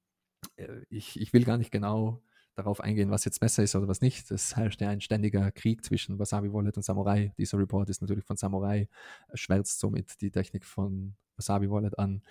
äh, 0.57 0.82
ich, 0.91 1.20
ich 1.20 1.32
will 1.32 1.45
gar 1.45 1.59
nicht 1.59 1.70
genau 1.70 2.22
darauf 2.59 2.81
eingehen, 2.81 3.11
was 3.11 3.25
jetzt 3.25 3.39
besser 3.39 3.63
ist 3.63 3.77
oder 3.77 3.87
was 3.87 4.01
nicht. 4.01 4.31
Es 4.31 4.57
herrscht 4.57 4.81
ja 4.81 4.89
ein 4.89 5.01
ständiger 5.01 5.51
Krieg 5.53 5.85
zwischen 5.85 6.19
Wasabi 6.19 6.53
Wallet 6.53 6.77
und 6.77 6.83
Samurai. 6.83 7.33
Dieser 7.39 7.59
Report 7.59 7.89
ist 7.89 8.01
natürlich 8.01 8.25
von 8.25 8.37
Samurai, 8.37 8.89
schwärzt 9.35 9.79
somit 9.79 10.21
die 10.21 10.31
Technik 10.31 10.65
von 10.65 11.15
Wasabi 11.37 11.71
Wallet 11.71 11.99
an. 11.99 12.23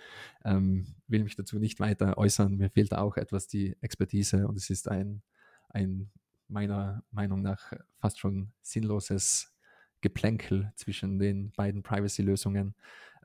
Ähm, 0.44 0.86
will 1.06 1.24
mich 1.24 1.34
dazu 1.34 1.58
nicht 1.58 1.80
weiter 1.80 2.18
äußern. 2.18 2.56
Mir 2.56 2.68
fehlt 2.68 2.94
auch 2.94 3.16
etwas 3.16 3.48
die 3.48 3.74
Expertise 3.80 4.46
und 4.46 4.58
es 4.58 4.68
ist 4.68 4.88
ein, 4.88 5.22
ein 5.70 6.10
meiner 6.46 7.02
Meinung 7.10 7.40
nach 7.40 7.72
fast 7.98 8.18
schon 8.18 8.52
sinnloses 8.60 9.54
Geplänkel 10.02 10.72
zwischen 10.76 11.18
den 11.18 11.52
beiden 11.52 11.82
Privacy-Lösungen. 11.82 12.74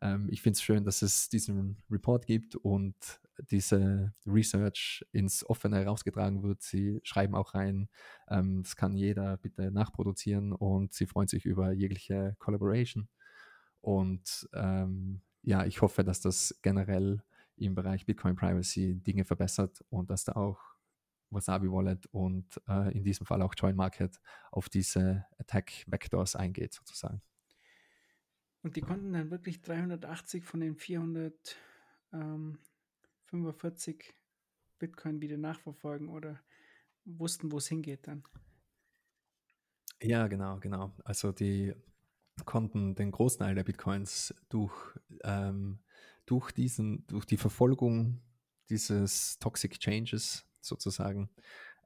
Ähm, 0.02 0.30
ich 0.32 0.42
finde 0.42 0.56
es 0.56 0.64
schön, 0.64 0.86
dass 0.86 1.02
es 1.02 1.28
diesen 1.28 1.78
Report 1.92 2.26
gibt 2.26 2.56
und 2.56 2.96
diese 3.50 4.14
Research 4.26 5.06
ins 5.12 5.48
Offene 5.48 5.78
herausgetragen 5.78 6.44
wird. 6.44 6.62
Sie 6.62 7.00
schreiben 7.04 7.36
auch 7.36 7.54
rein, 7.54 7.90
ähm, 8.28 8.64
das 8.64 8.76
kann 8.76 8.96
jeder 8.96 9.38
bitte 9.38 9.72
nachproduzieren 9.72 10.54
und 10.54 10.94
sie 10.94 11.08
freuen 11.08 11.28
sich 11.28 11.46
über 11.46 11.72
jegliche 11.72 12.36
Collaboration. 12.40 13.08
Und 13.82 14.48
ähm, 14.54 15.22
ja, 15.42 15.66
ich 15.66 15.82
hoffe, 15.82 16.04
dass 16.04 16.22
das 16.22 16.60
generell 16.62 17.22
im 17.58 17.76
Bereich 17.76 18.06
Bitcoin 18.06 18.36
Privacy 18.36 18.96
Dinge 18.96 19.26
verbessert 19.26 19.84
und 19.90 20.10
dass 20.10 20.24
da 20.24 20.34
auch 20.34 20.60
Wasabi 21.30 21.70
Wallet 21.70 22.06
und 22.08 22.62
äh, 22.68 22.96
in 22.96 23.04
diesem 23.04 23.26
Fall 23.26 23.42
auch 23.42 23.54
Join 23.58 23.76
Market 23.76 24.20
auf 24.52 24.70
diese 24.70 25.26
Attack 25.38 25.72
Vectors 25.88 26.36
eingeht, 26.36 26.74
sozusagen. 26.74 27.22
Und 28.62 28.78
die 28.78 28.82
konnten 28.82 29.12
dann 29.12 29.30
wirklich 29.30 29.62
380 29.62 30.46
von 30.46 30.62
den 30.62 30.78
445 33.34 34.14
Bitcoin 34.78 35.22
wieder 35.22 35.38
nachverfolgen 35.38 36.10
oder 36.10 36.40
wussten, 37.06 37.52
wo 37.52 37.58
es 37.58 37.68
hingeht 37.68 38.08
dann. 38.08 38.24
Ja, 40.02 40.28
genau, 40.28 40.60
genau. 40.60 40.94
Also 41.04 41.32
die 41.32 41.74
konnten 42.46 42.96
den 42.96 43.12
Großteil 43.12 43.56
der 43.56 43.64
Bitcoins 43.64 44.36
durch, 44.50 44.76
ähm, 45.24 45.80
durch, 46.26 46.52
diesen, 46.52 47.08
durch 47.08 47.26
die 47.26 47.38
Verfolgung 47.38 48.22
dieses 48.70 49.40
Toxic 49.40 49.80
Changes 49.80 50.46
sozusagen, 50.62 51.30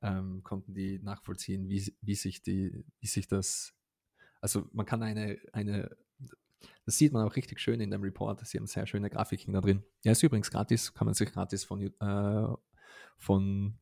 ähm, 0.01 0.43
konnten 0.43 0.73
die 0.73 0.99
nachvollziehen, 0.99 1.69
wie, 1.69 1.95
wie, 2.01 2.15
sich 2.15 2.43
die, 2.43 2.85
wie 2.99 3.07
sich 3.07 3.27
das, 3.27 3.73
also 4.41 4.67
man 4.73 4.85
kann 4.85 5.01
eine, 5.01 5.39
eine, 5.53 5.95
das 6.85 6.97
sieht 6.97 7.13
man 7.13 7.27
auch 7.27 7.35
richtig 7.35 7.59
schön 7.59 7.81
in 7.81 7.91
dem 7.91 8.01
Report, 8.01 8.45
sie 8.45 8.57
haben 8.57 8.67
sehr 8.67 8.87
schöne 8.87 9.09
Grafiken 9.09 9.53
da 9.53 9.61
drin. 9.61 9.83
Ja, 10.03 10.11
ist 10.11 10.23
übrigens 10.23 10.51
gratis, 10.51 10.93
kann 10.93 11.05
man 11.05 11.13
sich 11.13 11.31
gratis 11.31 11.63
von, 11.63 11.81
äh, 11.81 12.47
von 13.17 13.79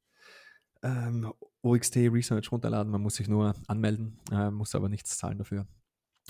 ähm, 0.83 1.33
OXT 1.61 1.97
Research 1.97 2.51
runterladen, 2.51 2.91
man 2.91 3.01
muss 3.01 3.15
sich 3.15 3.27
nur 3.27 3.53
anmelden, 3.67 4.19
äh, 4.31 4.51
muss 4.51 4.75
aber 4.75 4.89
nichts 4.89 5.17
zahlen 5.17 5.37
dafür. 5.37 5.67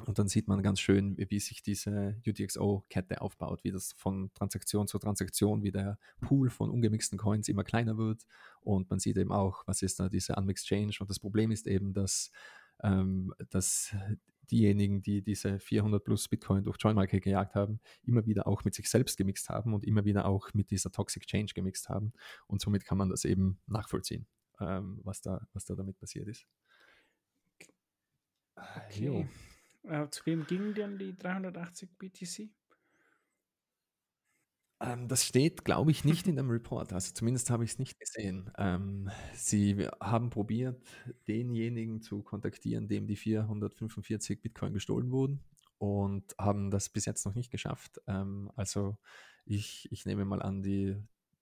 Und 0.05 0.19
dann 0.19 0.27
sieht 0.27 0.47
man 0.47 0.61
ganz 0.61 0.81
schön, 0.81 1.17
wie, 1.17 1.29
wie 1.29 1.39
sich 1.39 1.63
diese 1.63 2.21
UTXO-Kette 2.27 3.21
aufbaut, 3.21 3.63
wie 3.63 3.71
das 3.71 3.93
von 3.93 4.29
Transaktion 4.33 4.87
zu 4.87 4.99
Transaktion, 4.99 5.63
wie 5.63 5.71
der 5.71 5.97
Pool 6.19 6.49
von 6.49 6.69
ungemixten 6.69 7.17
Coins 7.17 7.47
immer 7.47 7.63
kleiner 7.63 7.97
wird. 7.97 8.23
Und 8.59 8.89
man 8.89 8.99
sieht 8.99 9.15
eben 9.17 9.31
auch, 9.31 9.63
was 9.67 9.81
ist 9.81 9.99
da 9.99 10.09
diese 10.09 10.35
Unmixed 10.35 10.67
Change. 10.67 10.97
Und 10.99 11.09
das 11.09 11.19
Problem 11.19 11.49
ist 11.51 11.65
eben, 11.65 11.93
dass, 11.93 12.29
ähm, 12.83 13.33
dass 13.49 13.95
diejenigen, 14.51 15.01
die 15.01 15.21
diese 15.21 15.59
400 15.59 16.03
plus 16.03 16.27
Bitcoin 16.27 16.63
durch 16.63 16.77
Joinmarket 16.79 17.23
gejagt 17.23 17.55
haben, 17.55 17.79
immer 18.03 18.25
wieder 18.25 18.47
auch 18.47 18.63
mit 18.63 18.73
sich 18.73 18.89
selbst 18.89 19.17
gemixt 19.17 19.49
haben 19.49 19.73
und 19.73 19.85
immer 19.85 20.05
wieder 20.05 20.25
auch 20.25 20.53
mit 20.53 20.71
dieser 20.71 20.91
Toxic 20.91 21.25
Change 21.25 21.53
gemixt 21.53 21.89
haben. 21.89 22.13
Und 22.47 22.61
somit 22.61 22.85
kann 22.85 22.97
man 22.97 23.09
das 23.09 23.25
eben 23.25 23.59
nachvollziehen, 23.67 24.27
ähm, 24.59 24.99
was, 25.03 25.21
da, 25.21 25.47
was 25.53 25.65
da 25.65 25.75
damit 25.75 25.97
passiert 25.97 26.27
ist. 26.27 26.47
Okay. 28.55 29.27
Äh, 29.83 30.09
zu 30.09 30.25
wem 30.25 30.45
gingen 30.47 30.73
denn 30.73 30.97
die 30.97 31.15
380 31.15 31.89
BTC? 31.97 32.49
Ähm, 34.81 35.07
das 35.07 35.25
steht, 35.25 35.63
glaube 35.63 35.91
ich, 35.91 36.03
nicht 36.03 36.27
in 36.27 36.35
dem 36.35 36.49
Report. 36.49 36.91
Also 36.93 37.13
zumindest 37.13 37.49
habe 37.49 37.63
ich 37.63 37.71
es 37.71 37.79
nicht 37.79 37.99
gesehen. 37.99 38.51
Ähm, 38.57 39.09
sie 39.33 39.87
haben 40.01 40.29
probiert, 40.29 40.81
denjenigen 41.27 42.01
zu 42.01 42.23
kontaktieren, 42.23 42.87
dem 42.87 43.07
die 43.07 43.15
445 43.15 44.41
Bitcoin 44.41 44.73
gestohlen 44.73 45.11
wurden 45.11 45.41
und 45.77 46.35
haben 46.39 46.71
das 46.71 46.89
bis 46.89 47.05
jetzt 47.05 47.25
noch 47.25 47.35
nicht 47.35 47.51
geschafft. 47.51 48.01
Ähm, 48.07 48.51
also 48.55 48.97
ich, 49.45 49.87
ich 49.91 50.05
nehme 50.05 50.25
mal 50.25 50.41
an, 50.41 50.61
die, 50.61 50.95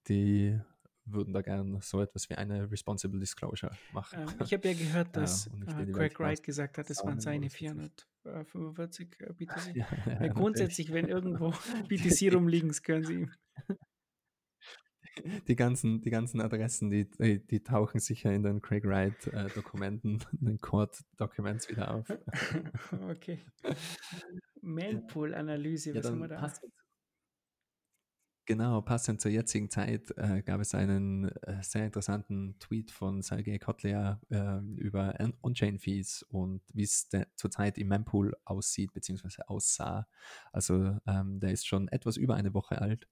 die 0.07 0.59
würden 1.05 1.33
da 1.33 1.41
gerne 1.41 1.79
so 1.81 2.01
etwas 2.01 2.29
wie 2.29 2.35
eine 2.35 2.71
Responsible 2.71 3.19
Disclosure 3.19 3.75
machen. 3.93 4.19
Ähm, 4.21 4.35
ich 4.43 4.53
habe 4.53 4.67
ja 4.67 4.73
gehört, 4.73 5.07
dass 5.15 5.47
äh, 5.47 5.91
Craig 5.91 6.19
Wright 6.19 6.43
gesagt 6.43 6.77
hat, 6.77 6.89
es 6.89 7.03
waren 7.03 7.19
seine 7.19 7.49
445 7.49 8.12
äh, 8.25 9.33
BTC. 9.33 9.75
Ja, 9.75 9.87
ja, 10.05 10.27
grundsätzlich, 10.33 10.91
wenn 10.93 11.07
irgendwo 11.07 11.51
BTC 11.89 12.33
rumliegen, 12.33 12.71
können 12.83 13.03
sie 13.03 13.13
ihm. 13.13 13.31
Die 15.47 15.55
ganzen, 15.55 16.01
die 16.01 16.09
ganzen 16.09 16.41
Adressen, 16.41 16.89
die, 16.89 17.07
die, 17.07 17.45
die 17.45 17.61
tauchen 17.61 17.99
sicher 17.99 18.33
in 18.33 18.41
den 18.41 18.61
Craig 18.61 18.83
Wright-Dokumenten, 18.83 20.19
äh, 20.19 20.37
in 20.39 20.45
den 20.47 20.57
Court-Documents 20.57 21.69
wieder 21.69 21.93
auf. 21.93 22.07
okay. 23.09 23.39
Manpool-Analyse, 24.61 25.93
was 25.93 26.07
haben 26.07 26.19
wir 26.19 26.29
da? 26.29 26.39
Passt, 26.39 26.65
Genau, 28.45 28.81
passend 28.81 29.21
zur 29.21 29.31
jetzigen 29.31 29.69
Zeit 29.69 30.11
äh, 30.17 30.41
gab 30.41 30.59
es 30.59 30.75
einen 30.75 31.29
äh, 31.43 31.63
sehr 31.63 31.85
interessanten 31.85 32.59
Tweet 32.59 32.91
von 32.91 33.21
Sergei 33.21 33.57
Kotler 33.57 34.19
äh, 34.29 34.59
über 34.75 35.15
On-Chain-Fees 35.41 36.23
und 36.23 36.61
wie 36.73 36.83
es 36.83 37.09
zurzeit 37.37 37.77
im 37.77 37.87
Mempool 37.87 38.35
aussieht 38.43 38.91
bzw. 38.93 39.43
aussah. 39.47 40.07
Also 40.51 40.97
ähm, 41.07 41.39
der 41.39 41.51
ist 41.51 41.65
schon 41.65 41.87
etwas 41.87 42.17
über 42.17 42.35
eine 42.35 42.53
Woche 42.53 42.81
alt, 42.81 43.07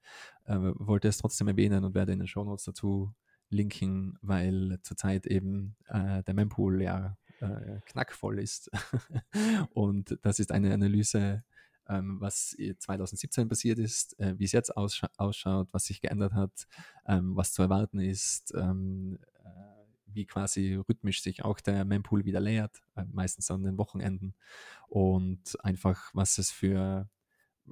äh, 0.47 0.57
wollte 0.57 1.07
es 1.07 1.19
trotzdem 1.19 1.47
erwähnen 1.47 1.85
und 1.85 1.95
werde 1.95 2.11
in 2.11 2.19
den 2.19 2.27
Show 2.27 2.43
Notes 2.43 2.65
dazu 2.65 3.13
linken, 3.49 4.17
weil 4.21 4.79
zurzeit 4.83 5.27
eben 5.27 5.77
äh, 5.87 6.23
der 6.23 6.33
Mempool 6.33 6.81
ja 6.81 7.17
äh, 7.39 7.79
knackvoll 7.85 8.39
ist. 8.39 8.69
und 9.73 10.17
das 10.23 10.39
ist 10.39 10.51
eine 10.51 10.73
Analyse 10.73 11.43
ähm, 11.91 12.21
was 12.21 12.55
2017 12.79 13.49
passiert 13.49 13.77
ist, 13.77 14.17
äh, 14.19 14.37
wie 14.39 14.45
es 14.45 14.53
jetzt 14.53 14.75
ausscha 14.75 15.09
ausschaut, 15.17 15.67
was 15.71 15.85
sich 15.85 16.01
geändert 16.01 16.33
hat, 16.33 16.67
ähm, 17.05 17.35
was 17.35 17.51
zu 17.51 17.61
erwarten 17.61 17.99
ist, 17.99 18.53
ähm, 18.55 19.19
äh, 19.43 19.49
wie 20.05 20.25
quasi 20.25 20.75
rhythmisch 20.75 21.21
sich 21.21 21.43
auch 21.43 21.59
der 21.59 21.83
Mempool 21.85 22.25
wieder 22.25 22.39
leert, 22.39 22.81
äh, 22.95 23.03
meistens 23.11 23.51
an 23.51 23.63
den 23.63 23.77
Wochenenden 23.77 24.35
und 24.87 25.57
einfach, 25.63 26.11
was 26.13 26.37
es 26.37 26.49
für 26.51 27.09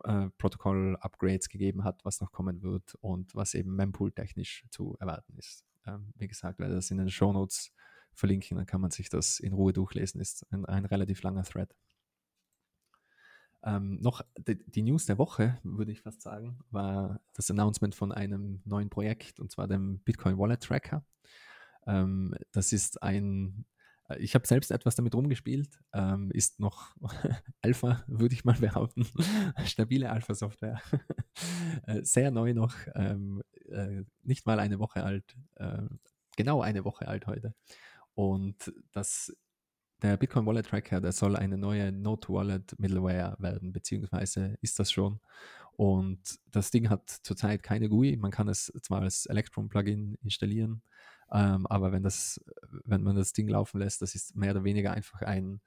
äh, 0.03 0.29
Protokoll-Upgrades 0.37 1.49
gegeben 1.49 1.83
hat, 1.83 2.03
was 2.03 2.19
noch 2.19 2.31
kommen 2.31 2.61
wird 2.61 2.95
und 3.01 3.33
was 3.35 3.53
eben 3.53 3.75
Mempool 3.75 4.11
technisch 4.11 4.65
zu 4.69 4.97
erwarten 4.99 5.33
ist. 5.37 5.63
Ähm, 5.85 6.13
wie 6.15 6.27
gesagt, 6.27 6.59
werde 6.59 6.75
das 6.75 6.91
in 6.91 6.97
den 6.97 7.09
Show 7.09 7.31
Notes 7.31 7.71
verlinken, 8.13 8.57
dann 8.57 8.65
kann 8.65 8.81
man 8.81 8.91
sich 8.91 9.07
das 9.07 9.39
in 9.39 9.53
Ruhe 9.53 9.71
durchlesen, 9.71 10.19
ist 10.19 10.45
ein, 10.51 10.65
ein 10.65 10.85
relativ 10.85 11.23
langer 11.23 11.43
Thread. 11.43 11.73
Ähm, 13.63 13.99
noch 14.01 14.21
die, 14.37 14.57
die, 14.69 14.83
News 14.83 15.05
der 15.05 15.17
Woche, 15.17 15.59
würde 15.63 15.91
ich 15.91 16.01
fast 16.01 16.21
sagen, 16.21 16.59
war 16.71 17.19
das 17.33 17.51
Announcement 17.51 17.93
von 17.93 18.11
einem 18.11 18.61
neuen 18.63 18.89
Projekt 18.89 19.39
und 19.39 19.51
zwar 19.51 19.67
dem 19.67 19.99
Bitcoin 19.99 20.37
Wallet 20.37 20.61
Tracker. 20.61 21.05
Ähm, 21.85 22.35
das 22.51 22.71
ist 22.71 23.03
ein, 23.03 23.65
äh, 24.07 24.17
ich 24.19 24.33
habe 24.35 24.47
selbst 24.47 24.71
etwas 24.71 24.95
damit 24.95 25.13
rumgespielt, 25.13 25.77
ähm, 25.93 26.31
ist 26.31 26.59
noch 26.61 26.95
Alpha, 27.61 28.03
würde 28.07 28.33
ich 28.33 28.45
mal 28.45 28.53
behaupten, 28.59 29.05
stabile 29.65 30.09
Alpha-Software, 30.09 30.81
äh, 31.83 32.01
sehr 32.03 32.31
neu 32.31 32.53
noch, 32.53 32.75
ähm, 32.95 33.41
äh, 33.67 34.03
nicht 34.23 34.45
mal 34.45 34.59
eine 34.59 34.79
Woche 34.79 35.03
alt, 35.03 35.35
äh, 35.55 35.83
genau 36.37 36.61
eine 36.61 36.85
Woche 36.85 37.09
alt 37.09 37.27
heute. 37.27 37.53
Und 38.15 38.73
das 38.91 39.35
der 40.01 40.17
Bitcoin 40.17 40.45
Wallet 40.45 40.67
Tracker, 40.67 41.01
der 41.01 41.11
soll 41.11 41.35
eine 41.35 41.57
neue 41.57 41.91
Node 41.91 42.29
Wallet 42.29 42.77
Middleware 42.79 43.35
werden, 43.39 43.73
beziehungsweise 43.73 44.57
ist 44.61 44.79
das 44.79 44.91
schon. 44.91 45.19
Und 45.73 46.39
das 46.51 46.71
Ding 46.71 46.89
hat 46.89 47.09
zurzeit 47.09 47.63
keine 47.63 47.89
GUI. 47.89 48.17
Man 48.17 48.31
kann 48.31 48.49
es 48.49 48.71
zwar 48.81 49.01
als 49.01 49.25
Electron 49.27 49.69
Plugin 49.69 50.17
installieren, 50.21 50.81
ähm, 51.31 51.67
aber 51.67 51.91
wenn, 51.91 52.03
das, 52.03 52.43
wenn 52.85 53.03
man 53.03 53.15
das 53.15 53.33
Ding 53.33 53.47
laufen 53.47 53.79
lässt, 53.79 54.01
das 54.01 54.15
ist 54.15 54.35
mehr 54.35 54.51
oder 54.51 54.63
weniger 54.63 54.91
einfach 54.91 55.21
ein, 55.21 55.61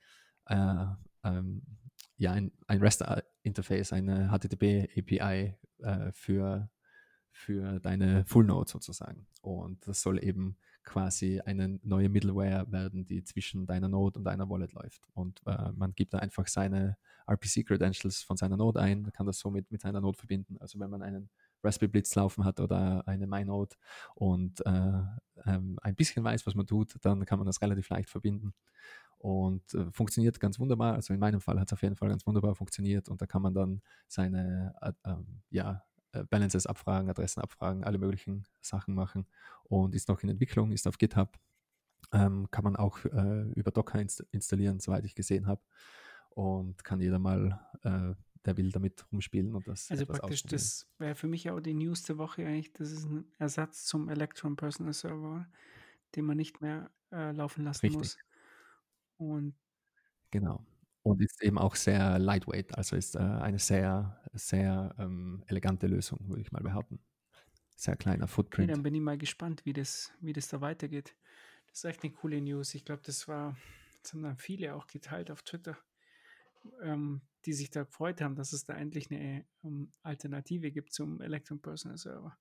äh, 0.46 0.84
ähm, 1.24 1.62
ja, 2.16 2.32
ein, 2.32 2.52
ein 2.66 2.80
REST-Interface, 2.80 3.92
eine 3.92 4.30
HTTP-API 4.30 5.56
äh, 5.78 6.12
für, 6.12 6.68
für 7.30 7.80
deine 7.80 8.24
Full 8.26 8.44
Node 8.44 8.70
sozusagen. 8.70 9.26
Und 9.40 9.86
das 9.86 10.02
soll 10.02 10.22
eben 10.22 10.56
quasi 10.84 11.40
eine 11.40 11.78
neue 11.82 12.08
Middleware 12.08 12.70
werden, 12.70 13.04
die 13.04 13.24
zwischen 13.24 13.66
deiner 13.66 13.88
Node 13.88 14.18
und 14.18 14.24
deiner 14.24 14.48
Wallet 14.48 14.72
läuft. 14.72 15.02
Und 15.14 15.40
äh, 15.46 15.72
man 15.72 15.94
gibt 15.94 16.14
da 16.14 16.18
einfach 16.18 16.46
seine 16.48 16.96
RPC-Credentials 17.26 18.22
von 18.22 18.36
seiner 18.36 18.56
Node 18.56 18.80
ein, 18.80 19.12
kann 19.12 19.26
das 19.26 19.38
somit 19.38 19.70
mit 19.70 19.80
seiner 19.80 20.00
Node 20.00 20.18
verbinden. 20.18 20.56
Also 20.58 20.78
wenn 20.80 20.90
man 20.90 21.02
einen 21.02 21.30
Raspberry 21.62 21.90
Blitz 21.90 22.14
laufen 22.14 22.44
hat 22.44 22.60
oder 22.60 23.06
eine 23.06 23.26
MyNode 23.26 23.76
und 24.14 24.64
äh, 24.66 25.02
ähm, 25.46 25.78
ein 25.82 25.94
bisschen 25.94 26.24
weiß, 26.24 26.46
was 26.46 26.54
man 26.54 26.66
tut, 26.66 26.96
dann 27.02 27.24
kann 27.24 27.38
man 27.38 27.46
das 27.46 27.62
relativ 27.62 27.88
leicht 27.88 28.10
verbinden. 28.10 28.54
und 29.18 29.74
äh, 29.74 29.90
funktioniert 29.92 30.40
ganz 30.40 30.58
wunderbar. 30.58 30.94
Also 30.94 31.14
in 31.14 31.20
meinem 31.20 31.40
Fall 31.40 31.60
hat 31.60 31.68
es 31.68 31.72
auf 31.72 31.82
jeden 31.82 31.96
Fall 31.96 32.08
ganz 32.08 32.26
wunderbar 32.26 32.54
funktioniert 32.56 33.08
und 33.08 33.22
da 33.22 33.26
kann 33.26 33.42
man 33.42 33.54
dann 33.54 33.82
seine 34.08 34.74
äh, 34.82 34.92
ähm, 35.04 35.42
ja, 35.50 35.84
Balances 36.30 36.66
abfragen, 36.66 37.08
Adressen 37.08 37.40
abfragen, 37.40 37.84
alle 37.84 37.98
möglichen 37.98 38.44
Sachen 38.60 38.94
machen 38.94 39.26
und 39.64 39.94
ist 39.94 40.08
noch 40.08 40.22
in 40.22 40.28
Entwicklung, 40.28 40.72
ist 40.72 40.86
auf 40.86 40.98
GitHub. 40.98 41.38
Ähm, 42.12 42.50
kann 42.50 42.64
man 42.64 42.76
auch 42.76 43.04
äh, 43.04 43.50
über 43.52 43.70
Docker 43.70 44.00
inst 44.00 44.20
installieren, 44.32 44.80
soweit 44.80 45.04
ich 45.04 45.14
gesehen 45.14 45.46
habe. 45.46 45.62
Und 46.30 46.84
kann 46.84 47.00
jeder 47.00 47.18
mal, 47.18 47.60
äh, 47.82 48.14
der 48.44 48.56
will, 48.56 48.70
damit 48.70 49.04
rumspielen 49.12 49.54
und 49.54 49.66
das. 49.68 49.90
Also 49.90 50.06
praktisch, 50.06 50.42
das 50.42 50.88
wäre 50.98 51.14
für 51.14 51.28
mich 51.28 51.48
auch 51.50 51.60
die 51.60 51.74
News 51.74 52.02
der 52.02 52.18
Woche 52.18 52.46
eigentlich. 52.46 52.72
Das 52.72 52.90
ist 52.90 53.04
ein 53.06 53.24
Ersatz 53.38 53.84
zum 53.84 54.08
Electron 54.08 54.56
Personal 54.56 54.92
Server, 54.92 55.46
den 56.16 56.24
man 56.24 56.36
nicht 56.36 56.60
mehr 56.60 56.90
äh, 57.12 57.32
laufen 57.32 57.64
lassen 57.64 57.86
Richtig. 57.86 57.98
muss. 57.98 58.18
Und 59.16 59.54
genau. 60.30 60.64
Und 61.02 61.20
ist 61.20 61.42
eben 61.42 61.58
auch 61.58 61.74
sehr 61.74 62.18
lightweight, 62.18 62.76
also 62.76 62.94
ist 62.94 63.16
äh, 63.16 63.18
eine 63.18 63.58
sehr, 63.58 64.20
sehr 64.34 64.94
ähm, 64.98 65.42
elegante 65.48 65.88
Lösung, 65.88 66.20
würde 66.28 66.42
ich 66.42 66.52
mal 66.52 66.62
behaupten. 66.62 67.00
Sehr 67.74 67.96
kleiner 67.96 68.28
Footprint. 68.28 68.68
Okay, 68.68 68.74
dann 68.74 68.84
bin 68.84 68.94
ich 68.94 69.00
mal 69.00 69.18
gespannt, 69.18 69.64
wie 69.64 69.72
das, 69.72 70.12
wie 70.20 70.32
das 70.32 70.46
da 70.48 70.60
weitergeht. 70.60 71.16
Das 71.66 71.78
ist 71.78 71.84
echt 71.84 72.04
eine 72.04 72.12
coole 72.12 72.40
News. 72.40 72.74
Ich 72.74 72.84
glaube, 72.84 73.02
das 73.04 73.26
war, 73.26 73.56
das 74.02 74.12
haben 74.12 74.22
dann 74.22 74.36
viele 74.36 74.74
auch 74.74 74.86
geteilt 74.86 75.32
auf 75.32 75.42
Twitter, 75.42 75.76
ähm, 76.82 77.22
die 77.46 77.52
sich 77.52 77.70
da 77.70 77.82
gefreut 77.82 78.20
haben, 78.20 78.36
dass 78.36 78.52
es 78.52 78.64
da 78.64 78.74
endlich 78.74 79.10
eine 79.10 79.44
ähm, 79.64 79.92
Alternative 80.02 80.70
gibt 80.70 80.92
zum 80.92 81.20
Electron 81.20 81.60
Personal 81.60 81.98
Server. 81.98 82.38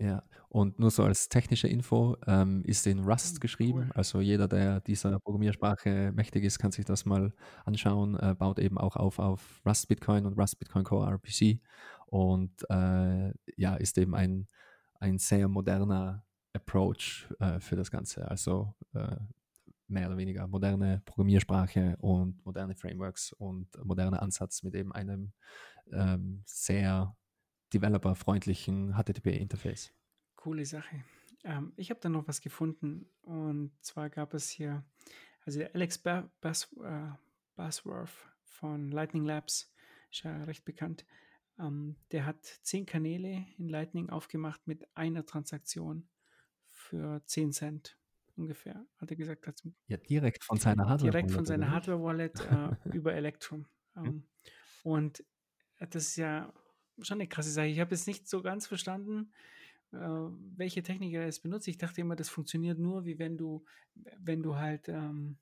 Ja, 0.00 0.22
und 0.48 0.78
nur 0.78 0.90
so 0.90 1.04
als 1.04 1.28
technische 1.28 1.68
Info, 1.68 2.16
ähm, 2.26 2.64
ist 2.64 2.86
in 2.86 3.00
Rust 3.00 3.34
hm, 3.34 3.40
geschrieben. 3.40 3.78
Cool. 3.80 3.90
Also 3.94 4.20
jeder, 4.22 4.48
der 4.48 4.80
dieser 4.80 5.20
Programmiersprache 5.20 6.10
mächtig 6.12 6.44
ist, 6.44 6.58
kann 6.58 6.72
sich 6.72 6.86
das 6.86 7.04
mal 7.04 7.34
anschauen. 7.66 8.18
Äh, 8.18 8.34
baut 8.34 8.58
eben 8.58 8.78
auch 8.78 8.96
auf 8.96 9.18
auf 9.18 9.60
Rust 9.66 9.88
Bitcoin 9.88 10.24
und 10.24 10.38
Rust 10.38 10.58
Bitcoin 10.58 10.84
Core 10.84 11.10
RPC. 11.10 11.60
Und 12.06 12.64
äh, 12.70 13.32
ja, 13.56 13.76
ist 13.76 13.98
eben 13.98 14.14
ein, 14.14 14.48
ein 15.00 15.18
sehr 15.18 15.48
moderner 15.48 16.24
Approach 16.54 17.28
äh, 17.38 17.60
für 17.60 17.76
das 17.76 17.90
Ganze. 17.90 18.28
Also 18.28 18.74
äh, 18.94 19.16
mehr 19.86 20.08
oder 20.08 20.16
weniger 20.16 20.48
moderne 20.48 21.02
Programmiersprache 21.04 21.96
und 21.98 22.42
moderne 22.46 22.74
Frameworks 22.74 23.34
und 23.34 23.68
moderner 23.84 24.22
Ansatz 24.22 24.62
mit 24.62 24.74
eben 24.74 24.92
einem 24.92 25.32
ähm, 25.92 26.42
sehr 26.46 27.14
developerfreundlichen 27.72 28.94
HTTP-Interface. 28.94 29.92
Coole 30.36 30.64
Sache. 30.64 31.04
Ähm, 31.44 31.72
ich 31.76 31.90
habe 31.90 32.00
da 32.00 32.08
noch 32.08 32.28
was 32.28 32.40
gefunden 32.40 33.06
und 33.22 33.72
zwar 33.80 34.10
gab 34.10 34.34
es 34.34 34.50
hier, 34.50 34.84
also 35.44 35.62
Alex 35.72 35.98
Bas 35.98 36.68
äh, 36.82 37.08
Basworth 37.56 38.10
von 38.44 38.90
Lightning 38.90 39.24
Labs, 39.24 39.72
ist 40.10 40.22
ja 40.24 40.44
recht 40.44 40.64
bekannt, 40.64 41.04
ähm, 41.58 41.96
der 42.10 42.26
hat 42.26 42.44
zehn 42.62 42.86
Kanäle 42.86 43.46
in 43.58 43.68
Lightning 43.68 44.10
aufgemacht 44.10 44.66
mit 44.66 44.84
einer 44.96 45.24
Transaktion 45.26 46.08
für 46.66 47.22
10 47.26 47.52
Cent 47.52 47.98
ungefähr, 48.36 48.86
hat 48.98 49.10
er 49.10 49.16
gesagt. 49.16 49.46
Hat 49.46 49.62
ja, 49.86 49.96
direkt 49.98 50.44
von 50.44 50.58
seiner 50.58 50.88
Hardware-Wallet. 50.88 51.14
Direkt 51.14 51.30
von 51.30 51.44
seiner 51.44 51.70
Hardware-Wallet 51.70 52.40
äh, 52.86 52.96
über 52.96 53.14
Electrum. 53.14 53.66
Ähm, 53.96 54.24
und 54.82 55.24
das 55.78 56.08
ist 56.08 56.16
ja 56.16 56.52
schon 57.04 57.20
eine 57.20 57.28
krasse 57.28 57.50
Sache. 57.50 57.66
Ich 57.66 57.80
habe 57.80 57.94
jetzt 57.94 58.06
nicht 58.06 58.28
so 58.28 58.42
ganz 58.42 58.66
verstanden, 58.66 59.32
äh, 59.92 59.98
welche 59.98 60.82
Technik 60.82 61.14
er 61.14 61.24
jetzt 61.24 61.42
benutzt. 61.42 61.68
Ich 61.68 61.78
dachte 61.78 62.00
immer, 62.00 62.16
das 62.16 62.28
funktioniert 62.28 62.78
nur, 62.78 63.04
wie 63.04 63.18
wenn 63.18 63.36
du, 63.36 63.64
wenn 64.18 64.42
du 64.42 64.56
halt, 64.56 64.88
ähm, 64.88 65.38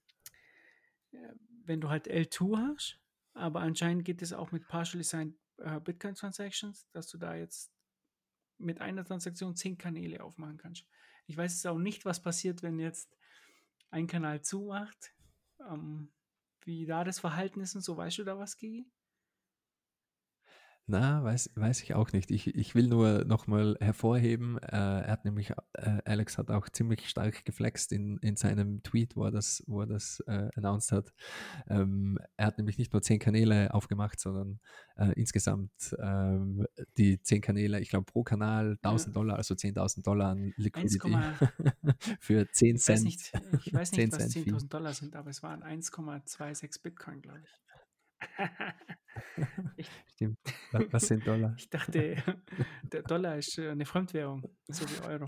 äh, 1.13 1.35
wenn 1.65 1.81
du 1.81 1.89
halt 1.89 2.09
L2 2.09 2.57
hast. 2.57 3.01
Aber 3.35 3.61
anscheinend 3.61 4.05
geht 4.05 4.23
es 4.23 4.33
auch 4.33 4.53
mit 4.53 4.67
partially 4.69 5.05
signed 5.05 5.37
äh, 5.59 5.81
Bitcoin 5.81 6.15
Transactions, 6.15 6.89
dass 6.93 7.09
du 7.09 7.19
da 7.19 7.37
jetzt 7.37 7.73
mit 8.59 8.81
einer 8.81 9.05
Transaktion 9.05 9.55
zehn 9.55 9.79
Kanäle 9.79 10.23
aufmachen 10.23 10.57
kannst. 10.57 10.85
Ich 11.27 11.37
weiß 11.37 11.53
jetzt 11.53 11.67
auch 11.67 11.79
nicht, 11.79 12.05
was 12.05 12.21
passiert, 12.21 12.63
wenn 12.63 12.79
jetzt 12.79 13.17
ein 13.91 14.07
Kanal 14.07 14.43
zumacht. 14.43 15.15
Ähm, 15.61 16.11
wie 16.69 16.85
da 16.85 17.03
das 17.03 17.19
Verhalten 17.19 17.61
ist 17.61 17.75
und 17.75 17.81
so. 17.81 17.97
Weißt 17.97 18.19
du 18.19 18.25
da 18.25 18.39
was, 18.39 18.57
Gigi? 18.57 18.87
Na, 20.91 21.23
weiß, 21.23 21.51
weiß 21.55 21.83
ich 21.83 21.95
auch 21.95 22.13
nicht. 22.13 22.31
Ich, 22.31 22.55
ich 22.55 22.75
will 22.75 22.89
nur 22.89 23.27
nochmal 23.27 23.77
hervorheben, 23.79 24.57
äh, 24.57 25.03
er 25.03 25.13
hat 25.13 25.27
nämlich, 25.27 25.51
äh, 25.75 26.01
Alex 26.07 26.39
hat 26.39 26.51
auch 26.51 26.67
ziemlich 26.71 27.11
stark 27.11 27.45
geflext 27.45 27.93
in, 27.93 28.17
in 28.23 28.37
seinem 28.37 28.83
Tweet, 28.83 29.15
wo 29.15 29.25
er 29.25 29.31
das, 29.31 29.63
wo 29.67 29.83
er 29.83 29.87
das 29.87 30.21
äh, 30.27 30.49
announced 30.57 30.91
hat. 30.93 31.13
Ähm, 31.69 32.19
er 32.39 32.47
hat 32.47 32.57
nämlich 32.57 32.79
nicht 32.79 32.95
nur 32.95 33.03
zehn 33.03 33.19
Kanäle 33.19 33.75
aufgemacht, 33.75 34.19
sondern 34.19 34.61
äh, 34.97 35.13
insgesamt 35.13 35.95
ähm, 36.03 36.67
die 36.97 37.21
zehn 37.21 37.43
Kanäle, 37.43 37.81
ich 37.81 37.91
glaube 37.91 38.07
pro 38.07 38.23
Kanal 38.23 38.79
1000 38.83 39.09
ja. 39.09 39.13
Dollar, 39.13 39.37
also 39.37 39.55
10.000 39.55 40.03
Dollar 40.03 40.31
an 40.31 40.55
Liquidity 40.57 41.15
für 42.19 42.51
10 42.51 42.79
Cent. 42.79 42.99
Ich 43.01 43.05
weiß 43.05 43.05
nicht, 43.05 43.33
ich 43.67 43.75
weiß 43.75 43.93
nicht 43.93 44.13
was 44.13 44.35
10.000 44.35 44.69
Dollar 44.69 44.95
sind, 44.95 45.17
aber 45.17 45.29
es 45.29 45.43
waren 45.43 45.63
1,26 45.63 46.83
Bitcoin, 46.83 47.21
glaube 47.21 47.41
ich. 47.45 47.68
Stimmt. 50.15 50.39
Was 50.73 51.09
sind 51.09 51.27
Dollar? 51.27 51.55
Ich 51.57 51.69
dachte, 51.71 52.17
der 52.93 53.03
Dollar 53.03 53.37
ist 53.39 53.59
äh, 53.59 53.71
eine 53.71 53.85
Fremdwährung, 53.85 54.43
so 54.69 54.89
wie 54.89 55.07
Euro. 55.07 55.27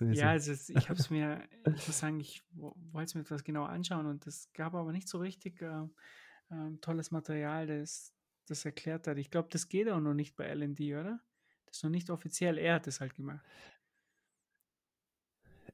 ja, 0.00 0.30
also 0.30 0.52
ich 0.52 0.88
habe 0.88 0.98
es 0.98 1.10
mir, 1.10 1.48
ich 1.66 1.86
muss 1.86 1.98
sagen, 1.98 2.20
ich 2.20 2.44
wollte 2.52 3.04
es 3.04 3.14
mir 3.14 3.20
etwas 3.22 3.44
genauer 3.44 3.68
anschauen 3.68 4.06
und 4.06 4.26
es 4.26 4.52
gab 4.52 4.74
aber 4.74 4.92
nicht 4.92 5.08
so 5.08 5.18
richtig 5.18 5.62
äh, 5.62 5.84
äh, 6.50 6.76
tolles 6.80 7.10
Material, 7.10 7.66
das 7.66 8.14
das 8.46 8.64
erklärt 8.64 9.06
hat. 9.06 9.18
Ich 9.18 9.30
glaube, 9.30 9.48
das 9.50 9.68
geht 9.68 9.88
auch 9.88 10.00
noch 10.00 10.14
nicht 10.14 10.36
bei 10.36 10.46
LND, 10.46 10.80
oder? 10.80 11.20
Das 11.66 11.78
ist 11.78 11.84
noch 11.84 11.90
nicht 11.90 12.10
offiziell. 12.10 12.58
Er 12.58 12.74
hat 12.74 12.86
es 12.86 13.00
halt 13.00 13.14
gemacht. 13.14 13.44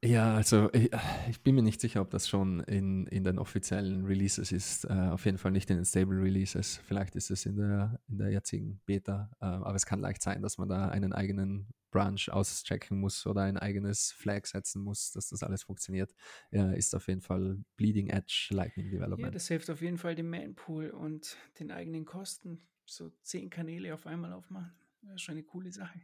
Ja, 0.03 0.35
also 0.35 0.71
ich, 0.73 0.91
ich, 1.29 1.43
bin 1.43 1.55
mir 1.55 1.63
nicht 1.63 1.79
sicher, 1.79 2.01
ob 2.01 2.09
das 2.11 2.27
schon 2.27 2.61
in, 2.61 3.07
in 3.09 3.23
den 3.23 3.39
offiziellen 3.39 4.07
Releases 4.07 4.51
ist. 4.51 4.85
Äh, 4.85 4.93
auf 4.93 5.27
jeden 5.27 5.37
Fall 5.37 5.53
nicht 5.53 5.69
in 5.69 5.77
den 5.77 5.85
Stable 5.85 6.23
Releases. 6.23 6.79
Vielleicht 6.79 7.17
ist 7.17 7.31
es 7.31 7.45
in 7.45 7.57
der, 7.57 8.01
in 8.09 8.17
der 8.17 8.31
jetzigen 8.31 8.81
Beta. 8.87 9.31
Äh, 9.41 9.45
aber 9.45 9.75
es 9.75 9.85
kann 9.85 10.01
leicht 10.01 10.23
sein, 10.23 10.41
dass 10.41 10.57
man 10.57 10.71
da 10.71 10.89
einen 10.89 11.13
eigenen 11.13 11.69
Branch 11.91 12.21
auschecken 12.31 12.99
muss 12.99 13.27
oder 13.27 13.43
ein 13.43 13.59
eigenes 13.59 14.13
Flag 14.13 14.47
setzen 14.47 14.83
muss, 14.83 15.13
dass 15.13 15.29
das 15.29 15.43
alles 15.43 15.65
funktioniert. 15.65 16.15
Äh, 16.51 16.79
ist 16.79 16.95
auf 16.95 17.07
jeden 17.09 17.21
Fall 17.21 17.59
Bleeding 17.77 18.09
Edge 18.09 18.49
Lightning 18.53 18.91
Development. 18.91 19.27
Ja, 19.27 19.31
das 19.31 19.49
hilft 19.49 19.69
auf 19.69 19.83
jeden 19.83 19.99
Fall 19.99 20.15
dem 20.15 20.31
Manpool 20.31 20.89
und 20.91 21.37
den 21.59 21.71
eigenen 21.71 22.07
Kosten. 22.07 22.67
So 22.87 23.11
zehn 23.23 23.51
Kanäle 23.51 23.93
auf 23.93 24.07
einmal 24.07 24.33
aufmachen. 24.33 24.73
Das 25.03 25.17
ist 25.17 25.23
schon 25.23 25.35
eine 25.35 25.45
coole 25.45 25.73
Sache. 25.73 26.01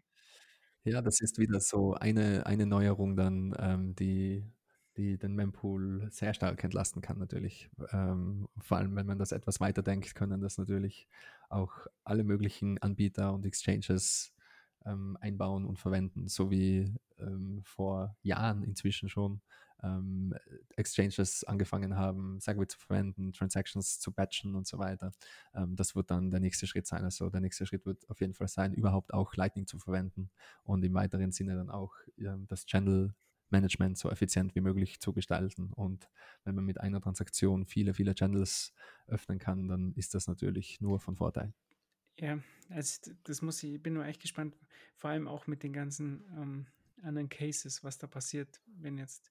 Ja, 0.86 1.02
das 1.02 1.20
ist 1.20 1.38
wieder 1.38 1.58
so 1.60 1.94
eine, 1.94 2.46
eine 2.46 2.64
Neuerung 2.64 3.16
dann, 3.16 3.54
ähm, 3.58 3.96
die, 3.96 4.44
die 4.96 5.18
den 5.18 5.34
Mempool 5.34 6.06
sehr 6.12 6.32
stark 6.32 6.62
entlasten 6.62 7.02
kann 7.02 7.18
natürlich. 7.18 7.68
Ähm, 7.90 8.48
vor 8.58 8.76
allem, 8.78 8.94
wenn 8.94 9.06
man 9.06 9.18
das 9.18 9.32
etwas 9.32 9.58
weiter 9.60 9.82
denkt, 9.82 10.14
können 10.14 10.40
das 10.40 10.58
natürlich 10.58 11.08
auch 11.48 11.72
alle 12.04 12.22
möglichen 12.22 12.78
Anbieter 12.78 13.32
und 13.34 13.44
Exchanges 13.46 14.32
ähm, 14.84 15.18
einbauen 15.20 15.64
und 15.66 15.80
verwenden, 15.80 16.28
so 16.28 16.52
wie 16.52 16.94
ähm, 17.18 17.62
vor 17.64 18.16
Jahren 18.22 18.62
inzwischen 18.62 19.08
schon 19.08 19.40
ähm, 19.82 20.34
Exchanges 20.76 21.44
angefangen 21.44 21.96
haben, 21.96 22.40
Segwit 22.40 22.72
zu 22.72 22.78
verwenden, 22.78 23.32
Transactions 23.32 24.00
zu 24.00 24.12
batchen 24.12 24.54
und 24.54 24.66
so 24.66 24.78
weiter. 24.78 25.12
Ähm, 25.54 25.76
das 25.76 25.94
wird 25.94 26.10
dann 26.10 26.30
der 26.30 26.40
nächste 26.40 26.66
Schritt 26.66 26.86
sein. 26.86 27.04
Also 27.04 27.30
der 27.30 27.40
nächste 27.40 27.66
Schritt 27.66 27.86
wird 27.86 28.08
auf 28.08 28.20
jeden 28.20 28.34
Fall 28.34 28.48
sein, 28.48 28.72
überhaupt 28.72 29.12
auch 29.12 29.34
Lightning 29.36 29.66
zu 29.66 29.78
verwenden 29.78 30.30
und 30.62 30.84
im 30.84 30.94
weiteren 30.94 31.32
Sinne 31.32 31.56
dann 31.56 31.70
auch 31.70 31.94
ähm, 32.18 32.46
das 32.48 32.66
Channel 32.66 33.14
Management 33.50 33.96
so 33.96 34.10
effizient 34.10 34.54
wie 34.54 34.60
möglich 34.60 35.00
zu 35.00 35.12
gestalten. 35.12 35.72
Und 35.72 36.08
wenn 36.44 36.54
man 36.54 36.64
mit 36.64 36.80
einer 36.80 37.00
Transaktion 37.00 37.66
viele, 37.66 37.94
viele 37.94 38.14
Channels 38.14 38.72
öffnen 39.06 39.38
kann, 39.38 39.68
dann 39.68 39.92
ist 39.92 40.14
das 40.14 40.26
natürlich 40.26 40.80
nur 40.80 41.00
von 41.00 41.16
Vorteil. 41.16 41.52
Ja, 42.18 42.38
also 42.70 43.12
das 43.24 43.42
muss 43.42 43.62
ich, 43.62 43.80
bin 43.82 43.92
nur 43.94 44.06
echt 44.06 44.22
gespannt, 44.22 44.56
vor 44.96 45.10
allem 45.10 45.28
auch 45.28 45.46
mit 45.46 45.62
den 45.62 45.72
ganzen 45.72 46.24
ähm, 46.36 46.66
anderen 47.02 47.28
Cases, 47.28 47.84
was 47.84 47.98
da 47.98 48.06
passiert, 48.06 48.60
wenn 48.66 48.96
jetzt 48.96 49.30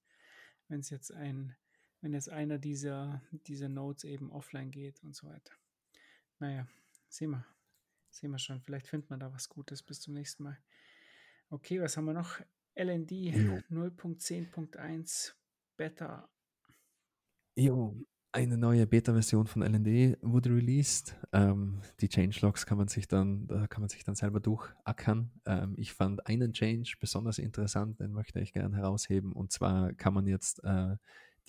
wenn 0.68 0.80
es 0.80 0.90
jetzt 0.90 1.12
ein, 1.12 1.56
wenn 2.02 2.14
jetzt 2.14 2.30
einer 2.30 2.58
dieser, 2.58 3.22
dieser 3.32 3.70
Nodes 3.70 4.04
eben 4.04 4.32
offline 4.32 4.72
geht 4.72 5.04
und 5.04 5.16
so 5.16 5.28
weiter. 5.28 5.54
Naja, 6.40 6.68
sehen 7.08 7.30
wir. 7.32 7.46
Sehen 8.10 8.32
wir 8.32 8.40
schon. 8.40 8.62
Vielleicht 8.62 8.88
findet 8.88 9.10
man 9.10 9.20
da 9.20 9.34
was 9.34 9.50
Gutes. 9.50 9.84
Bis 9.84 10.00
zum 10.00 10.14
nächsten 10.14 10.44
Mal. 10.44 10.58
Okay, 11.50 11.82
was 11.82 11.98
haben 11.98 12.06
wir 12.06 12.14
noch? 12.14 12.40
LND 12.76 13.12
0.10.1 13.12 15.34
Beta. 15.78 16.30
Jo, 17.56 17.96
eine 18.36 18.58
neue 18.58 18.86
Beta-Version 18.86 19.48
von 19.48 19.62
LND 19.62 20.18
wurde 20.22 20.50
released. 20.50 21.16
Ähm, 21.32 21.80
die 22.02 22.10
Changelogs 22.10 22.66
kann 22.66 22.78
man 22.78 22.90
sich 22.90 23.08
dann, 23.08 23.48
da 23.48 23.66
kann 23.68 23.82
man 23.82 23.88
sich 23.88 24.04
dann 24.04 24.16
selber 24.16 24.42
durchackern. 24.42 25.32
Ähm, 25.46 25.74
ich 25.78 25.94
fand 25.94 26.28
einen 26.28 26.52
Change 26.52 26.96
besonders 27.00 27.40
interessant, 27.40 28.02
den 28.02 28.12
möchte 28.12 28.42
ich 28.42 28.52
gerne 28.52 28.76
herausheben. 28.76 29.32
Und 29.32 29.54
zwar 29.54 29.94
kann 29.94 30.14
man 30.14 30.28
jetzt 30.28 30.62
äh, 30.66 30.98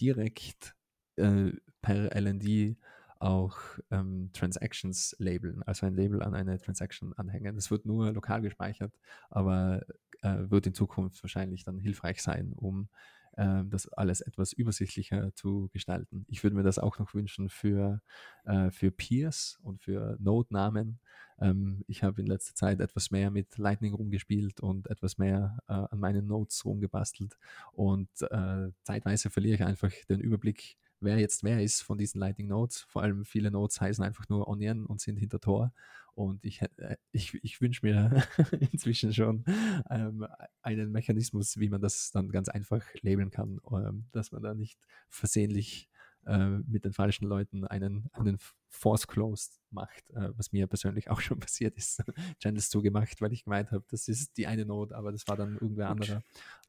direkt 0.01 0.77
äh, 1.17 1.51
per 1.83 2.15
LND 2.15 2.77
auch 3.19 3.59
ähm, 3.91 4.31
Transactions 4.33 5.17
labeln, 5.19 5.65
also 5.65 5.87
ein 5.87 5.97
Label 5.97 6.23
an 6.23 6.35
eine 6.35 6.57
Transaction 6.61 7.13
anhängen. 7.15 7.57
Das 7.57 7.73
wird 7.73 7.85
nur 7.85 8.13
lokal 8.13 8.43
gespeichert, 8.43 8.93
aber 9.29 9.83
äh, 10.23 10.37
wird 10.51 10.69
in 10.69 10.75
Zukunft 10.75 11.21
wahrscheinlich 11.25 11.65
dann 11.65 11.81
hilfreich 11.81 12.23
sein, 12.23 12.53
um 12.53 12.89
äh, 13.37 13.63
das 13.67 13.89
alles 13.93 14.21
etwas 14.21 14.53
übersichtlicher 14.53 15.35
zu 15.35 15.69
gestalten. 15.73 16.25
Ich 16.29 16.43
würde 16.43 16.57
mir 16.57 16.63
das 16.63 16.79
auch 16.79 16.99
noch 16.99 17.15
wünschen 17.15 17.49
für, 17.49 18.01
äh, 18.45 18.71
für 18.71 18.91
Peers 18.91 19.59
und 19.63 19.81
für 19.83 20.17
Node-Namen. 20.21 20.99
Ähm, 21.39 21.85
ich 21.87 22.03
habe 22.03 22.21
in 22.21 22.27
letzter 22.27 22.55
Zeit 22.55 22.81
etwas 22.81 23.11
mehr 23.11 23.31
mit 23.31 23.57
Lightning 23.59 23.95
rumgespielt 23.95 24.61
und 24.61 24.89
etwas 24.89 25.19
mehr 25.19 25.59
äh, 25.69 25.75
an 25.75 25.99
meinen 25.99 26.27
Nodes 26.27 26.65
rumgebastelt 26.65 27.37
und 27.73 28.09
äh, 28.23 28.71
zeitweise 28.83 29.31
verliere 29.31 29.57
ich 29.57 29.65
einfach 29.65 29.93
den 30.09 30.21
Überblick, 30.21 30.77
wer 31.07 31.19
jetzt 31.19 31.43
wer 31.43 31.63
ist 31.63 31.81
von 31.81 31.97
diesen 31.97 32.21
Lightning 32.21 32.49
Nodes. 32.49 32.83
Vor 32.83 33.03
allem 33.03 33.25
viele 33.25 33.51
Nodes 33.51 33.81
heißen 33.81 34.05
einfach 34.05 34.29
nur 34.29 34.49
Onion 34.49 34.85
und 34.85 35.01
sind 35.01 35.17
hinter 35.17 35.41
Tor. 35.41 35.73
Und 36.15 36.45
ich, 36.45 36.63
äh, 36.63 36.97
ich, 37.13 37.35
ich 37.43 37.61
wünsche 37.61 37.85
mir 37.85 38.23
inzwischen 38.73 39.13
schon 39.15 39.45
ähm, 39.91 40.27
einen 40.63 40.91
Mechanismus, 40.91 41.59
wie 41.59 41.69
man 41.69 41.81
das 41.81 42.11
dann 42.11 42.31
ganz 42.31 42.49
einfach 42.49 42.83
labeln 43.03 43.31
kann, 43.31 43.61
ähm, 43.71 44.07
dass 44.13 44.33
man 44.33 44.43
da 44.43 44.55
nicht 44.55 44.79
versehentlich 45.09 45.89
äh, 46.27 46.59
mit 46.67 46.85
den 46.85 46.93
falschen 46.93 47.27
Leuten 47.27 47.67
einen, 47.67 48.09
einen 48.13 48.39
Force 48.69 49.07
Closed 49.07 49.61
macht, 49.71 50.11
äh, 50.11 50.31
was 50.37 50.53
mir 50.53 50.67
persönlich 50.67 51.11
auch 51.11 51.21
schon 51.21 51.39
passiert 51.39 51.77
ist. 51.77 52.03
Channels 52.41 52.69
zugemacht, 52.71 53.21
weil 53.21 53.33
ich 53.33 53.45
gemeint 53.45 53.71
habe, 53.71 53.85
das 53.91 54.09
ist 54.09 54.37
die 54.37 54.47
eine 54.47 54.65
Not, 54.65 54.93
aber 54.93 55.13
das 55.13 55.29
war 55.29 55.37
dann 55.37 55.55
irgendwer 55.55 55.91
anderer. 55.91 56.23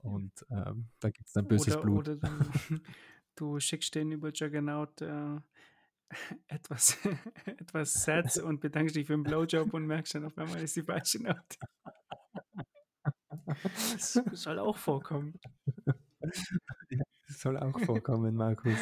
Und 0.03 0.45
ähm, 0.51 0.89
da 0.99 1.09
gibt 1.09 1.27
es 1.27 1.34
dann 1.34 1.47
böses 1.47 1.76
oder, 1.76 1.81
Blut. 1.81 2.09
Oder 2.09 2.19
du, 3.39 3.59
schickst 3.59 3.95
den 3.95 4.11
über 4.11 4.31
Juggernaut 4.31 5.01
äh, 5.01 5.39
etwas, 6.47 6.97
etwas 7.45 7.93
Sets 7.93 8.38
und 8.41 8.59
bedankst 8.59 8.95
dich 8.95 9.07
für 9.07 9.14
den 9.14 9.23
Blowjob 9.23 9.73
und 9.73 9.85
merkst 9.85 10.15
dann 10.15 10.26
auf 10.26 10.38
einmal, 10.38 10.61
ist 10.61 10.76
die 10.76 10.84
falsche 10.84 11.22
Note. 11.22 11.57
Das 13.73 14.14
soll 14.34 14.59
auch 14.59 14.77
vorkommen. 14.77 15.39
Ja, 16.89 17.03
soll 17.27 17.57
auch 17.57 17.80
vorkommen, 17.80 18.35
Markus. 18.35 18.77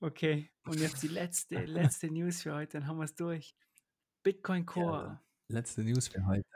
Okay, 0.00 0.50
und 0.64 0.80
jetzt 0.80 1.02
die 1.02 1.08
letzte, 1.08 1.64
letzte 1.64 2.10
News 2.10 2.42
für 2.42 2.54
heute, 2.54 2.78
dann 2.78 2.88
haben 2.88 2.98
wir 2.98 3.04
es 3.04 3.14
durch. 3.14 3.54
Bitcoin 4.22 4.66
Core. 4.66 5.06
Ja, 5.06 5.22
letzte 5.48 5.82
News 5.82 6.08
für 6.08 6.26
heute. 6.26 6.48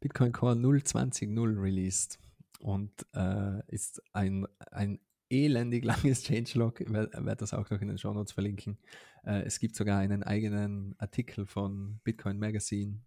Bitcoin 0.00 0.32
Core 0.32 0.54
020.0 0.54 1.62
released 1.62 2.18
und 2.58 3.06
äh, 3.14 3.62
ist 3.68 4.02
ein, 4.12 4.46
ein 4.70 5.00
elendig 5.32 5.84
langes 5.84 6.22
Changelog. 6.26 6.80
Werde 6.80 7.36
das 7.36 7.54
auch 7.54 7.68
noch 7.70 7.80
in 7.80 7.88
den 7.88 7.98
Show 7.98 8.12
Notes 8.12 8.32
verlinken. 8.32 8.78
Äh, 9.24 9.42
es 9.42 9.58
gibt 9.58 9.74
sogar 9.74 9.98
einen 9.98 10.22
eigenen 10.22 10.94
Artikel 10.98 11.46
von 11.46 11.98
Bitcoin 12.04 12.38
Magazine 12.38 13.00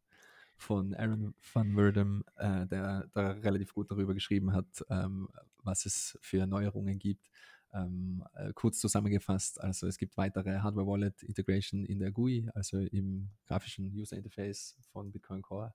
von 0.57 0.93
Aaron 0.95 1.35
van 1.53 1.75
Werdum, 1.75 2.23
äh, 2.37 2.65
der 2.65 3.07
da 3.13 3.31
relativ 3.31 3.73
gut 3.73 3.91
darüber 3.91 4.13
geschrieben 4.13 4.53
hat, 4.53 4.83
ähm, 4.89 5.29
was 5.63 5.85
es 5.85 6.17
für 6.21 6.47
Neuerungen 6.47 6.97
gibt. 6.97 7.29
Ähm, 7.73 8.23
äh, 8.35 8.53
kurz 8.53 8.79
zusammengefasst, 8.79 9.59
also 9.59 9.85
es 9.85 9.97
gibt 9.97 10.15
weitere 10.15 10.59
Hardware-Wallet-Integration 10.59 11.83
in 11.83 11.99
der 11.99 12.11
GUI, 12.11 12.49
also 12.55 12.79
im 12.79 13.29
grafischen 13.45 13.85
User-Interface 13.93 14.77
von 14.93 15.11
Bitcoin 15.11 15.41
Core. 15.41 15.73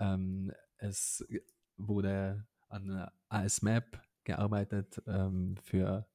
Ähm, 0.00 0.52
es 0.78 1.24
wurde 1.76 2.44
an 2.68 3.08
ASMAP 3.28 4.02
gearbeitet 4.28 5.02
ähm, 5.06 5.56
für 5.62 6.06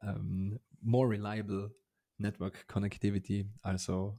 ähm, 0.00 0.58
more 0.80 1.10
reliable 1.10 1.74
Network 2.16 2.66
Connectivity. 2.68 3.50
Also 3.60 4.18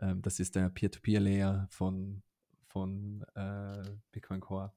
ähm, 0.00 0.22
das 0.22 0.40
ist 0.40 0.54
der 0.54 0.70
Peer-to-Peer-Layer 0.70 1.66
von, 1.70 2.22
von 2.68 3.24
äh, 3.34 3.82
Bitcoin 4.12 4.40
Core. 4.40 4.72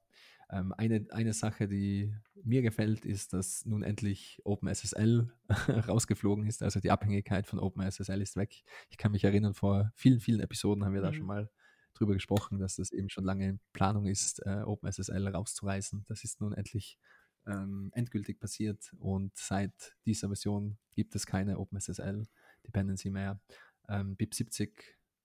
Ähm, 0.50 0.74
eine, 0.76 1.06
eine 1.10 1.32
Sache, 1.32 1.68
die 1.68 2.14
mir 2.42 2.62
gefällt, 2.62 3.04
ist, 3.04 3.32
dass 3.34 3.64
nun 3.66 3.82
endlich 3.82 4.40
OpenSSL 4.44 5.32
rausgeflogen 5.88 6.46
ist. 6.46 6.62
Also 6.62 6.80
die 6.80 6.90
Abhängigkeit 6.90 7.46
von 7.46 7.58
OpenSSL 7.58 8.20
ist 8.20 8.36
weg. 8.36 8.62
Ich 8.90 8.96
kann 8.96 9.12
mich 9.12 9.24
erinnern, 9.24 9.54
vor 9.54 9.92
vielen, 9.94 10.20
vielen 10.20 10.40
Episoden 10.40 10.84
haben 10.84 10.94
wir 10.94 11.00
mhm. 11.00 11.06
da 11.06 11.12
schon 11.12 11.26
mal 11.26 11.50
drüber 11.94 12.14
gesprochen, 12.14 12.58
dass 12.58 12.76
das 12.76 12.92
eben 12.92 13.10
schon 13.10 13.24
lange 13.24 13.48
in 13.48 13.60
Planung 13.72 14.06
ist, 14.06 14.44
äh, 14.46 14.62
OpenSSL 14.64 15.28
rauszureißen. 15.28 16.04
Das 16.08 16.24
ist 16.24 16.40
nun 16.40 16.52
endlich 16.52 16.98
ähm, 17.48 17.90
endgültig 17.94 18.38
passiert 18.38 18.94
und 18.98 19.36
seit 19.36 19.96
dieser 20.06 20.28
Version 20.28 20.78
gibt 20.94 21.14
es 21.14 21.26
keine 21.26 21.58
OpenSSL 21.58 22.26
Dependency 22.66 23.10
mehr. 23.10 23.40
Ähm, 23.88 24.16
BIP70 24.16 24.70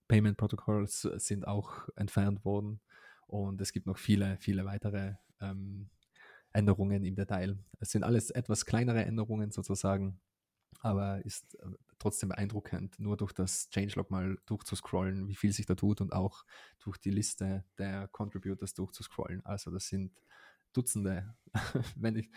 Payment 0.08 0.38
Protocols 0.38 1.02
sind 1.02 1.48
auch 1.48 1.90
entfernt 1.96 2.46
worden 2.46 2.80
und 3.28 3.62
es 3.62 3.74
gibt 3.74 3.86
noch 3.86 3.98
viele, 3.98 4.38
viele 4.38 4.66
weitere 4.66 5.16
ähm, 5.42 5.90
Änderungen 6.54 7.04
im 7.04 7.16
Detail. 7.16 7.58
Es 7.80 7.90
sind 7.90 8.04
alles 8.04 8.30
etwas 8.30 8.66
kleinere 8.66 9.04
Änderungen 9.04 9.52
sozusagen, 9.52 10.20
aber 10.80 11.26
ist 11.26 11.56
äh, 11.56 11.66
trotzdem 12.00 12.30
beeindruckend, 12.30 13.00
nur 13.00 13.18
durch 13.18 13.34
das 13.34 13.70
Changelog 13.70 14.12
mal 14.12 14.38
durchzuscrollen, 14.46 15.28
wie 15.28 15.36
viel 15.36 15.52
sich 15.52 15.66
da 15.66 15.76
tut 15.76 16.02
und 16.02 16.14
auch 16.14 16.46
durch 16.80 16.98
die 16.98 17.12
Liste 17.12 17.66
der 17.78 18.08
Contributors 18.10 18.74
durchzuscrollen. 18.74 19.46
Also 19.46 19.72
das 19.72 19.88
sind 19.88 20.12
Dutzende, 20.74 21.36
wenn 21.96 22.16
ich, 22.16 22.30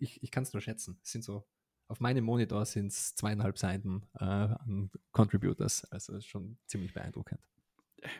ich, 0.00 0.22
ich 0.22 0.30
kann 0.30 0.42
es 0.42 0.52
nur 0.52 0.62
schätzen. 0.62 0.98
Es 1.02 1.12
sind 1.12 1.24
so, 1.24 1.46
auf 1.88 2.00
meinem 2.00 2.24
Monitor 2.24 2.64
sind 2.64 2.88
es 2.88 3.14
zweieinhalb 3.14 3.58
Seiten 3.58 4.06
äh, 4.18 4.24
an 4.24 4.90
Contributors. 5.12 5.84
Also 5.92 6.14
ist 6.16 6.26
schon 6.26 6.58
ziemlich 6.66 6.94
beeindruckend. 6.94 7.40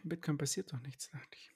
Im 0.03 0.09
Bitcoin 0.11 0.39
passiert 0.39 0.73
doch 0.73 0.81
nichts, 0.81 1.11
dachte 1.11 1.37
ich. 1.37 1.51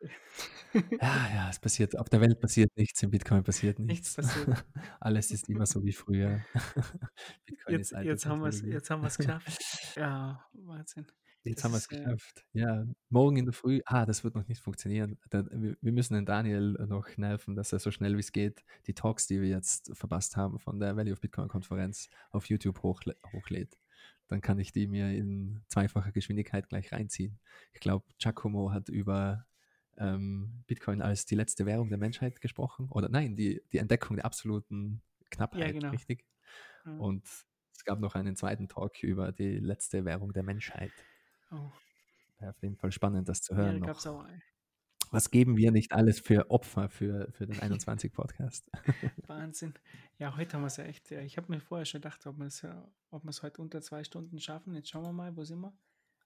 Ja, 1.00 1.28
ja, 1.34 1.48
es 1.48 1.58
passiert, 1.58 1.96
auf 1.96 2.10
der 2.10 2.20
Welt 2.20 2.38
passiert 2.38 2.70
nichts, 2.76 3.02
im 3.02 3.10
Bitcoin 3.10 3.42
passiert 3.42 3.78
nichts. 3.78 4.18
Nichts 4.18 4.34
passiert. 4.34 4.66
Alles 5.00 5.30
ist 5.30 5.48
immer 5.48 5.64
so 5.64 5.82
wie 5.82 5.92
früher. 5.92 6.44
jetzt, 7.66 7.92
jetzt, 7.92 8.26
haben 8.26 8.44
jetzt 8.44 8.90
haben 8.90 9.00
wir 9.00 9.06
es 9.06 9.16
geschafft. 9.16 9.96
Ja, 9.96 10.44
Wahnsinn. 10.52 11.06
Jetzt 11.50 11.64
haben 11.64 11.72
wir 11.72 11.78
es 11.78 11.88
geschafft. 11.88 12.44
Ja, 12.52 12.84
morgen 13.08 13.36
in 13.36 13.44
der 13.44 13.54
Früh. 13.54 13.80
Ah, 13.86 14.04
das 14.04 14.24
wird 14.24 14.34
noch 14.34 14.46
nicht 14.48 14.60
funktionieren. 14.60 15.18
wir, 15.30 15.92
müssen 15.92 16.14
den 16.14 16.26
Daniel 16.26 16.72
noch 16.88 17.08
nerven, 17.16 17.54
dass 17.54 17.72
er 17.72 17.78
so 17.78 17.90
schnell 17.90 18.16
wie 18.16 18.20
es 18.20 18.32
geht 18.32 18.64
die 18.86 18.94
Talks, 18.94 19.26
die 19.26 19.40
wir 19.40 19.48
jetzt 19.48 19.96
verpasst 19.96 20.36
haben 20.36 20.58
von 20.58 20.80
der 20.80 20.96
Value 20.96 21.12
of 21.12 21.20
Bitcoin 21.20 21.48
Konferenz 21.48 22.08
auf 22.30 22.46
YouTube 22.46 22.82
hochlä 22.82 23.14
hochlädt. 23.32 23.78
Dann 24.28 24.40
kann 24.40 24.58
ich 24.58 24.72
die 24.72 24.88
mir 24.88 25.10
in 25.10 25.62
zweifacher 25.68 26.10
Geschwindigkeit 26.10 26.68
gleich 26.68 26.92
reinziehen. 26.92 27.38
Ich 27.72 27.80
glaube, 27.80 28.04
Giacomo 28.18 28.72
hat 28.72 28.88
über 28.88 29.46
ähm, 29.98 30.64
Bitcoin 30.66 31.00
als 31.00 31.26
die 31.26 31.36
letzte 31.36 31.64
Währung 31.64 31.88
der 31.88 31.98
Menschheit 31.98 32.40
gesprochen. 32.40 32.88
Oder 32.90 33.08
nein, 33.08 33.36
die, 33.36 33.62
die 33.72 33.78
Entdeckung 33.78 34.16
der 34.16 34.24
absoluten 34.24 35.00
Knappheit, 35.30 35.60
ja, 35.60 35.72
genau. 35.72 35.90
richtig? 35.90 36.24
Ja. 36.84 36.96
Und 36.96 37.24
es 37.72 37.84
gab 37.84 38.00
noch 38.00 38.14
einen 38.14 38.36
zweiten 38.36 38.68
Talk 38.68 39.02
über 39.02 39.32
die 39.32 39.58
letzte 39.58 40.04
Währung 40.04 40.32
der 40.32 40.42
Menschheit. 40.42 40.92
Oh. 41.50 41.70
Wäre 42.38 42.50
auf 42.50 42.62
jeden 42.62 42.76
Fall 42.76 42.92
spannend, 42.92 43.28
das 43.28 43.40
zu 43.40 43.56
hören. 43.56 43.82
Ja, 43.82 43.86
noch. 43.86 44.06
Auch, 44.06 44.26
Was 45.10 45.30
geben 45.30 45.56
wir 45.56 45.72
nicht 45.72 45.92
alles 45.92 46.20
für 46.20 46.50
Opfer 46.50 46.88
für, 46.88 47.30
für 47.32 47.46
den 47.46 47.56
21-Podcast? 47.56 48.68
Wahnsinn. 49.26 49.74
Ja, 50.18 50.36
heute 50.36 50.54
haben 50.54 50.62
wir 50.62 50.66
es 50.66 50.76
ja 50.76 50.84
echt. 50.84 51.10
Ich 51.10 51.36
habe 51.36 51.52
mir 51.52 51.60
vorher 51.60 51.86
schon 51.86 52.00
gedacht, 52.00 52.26
ob 52.26 52.38
wir 52.38 52.46
es 52.46 52.66
ob 53.10 53.22
heute 53.42 53.62
unter 53.62 53.80
zwei 53.80 54.04
Stunden 54.04 54.38
schaffen. 54.38 54.74
Jetzt 54.74 54.90
schauen 54.90 55.04
wir 55.04 55.12
mal, 55.12 55.36
wo 55.36 55.44
sind 55.44 55.60
wir? 55.60 55.72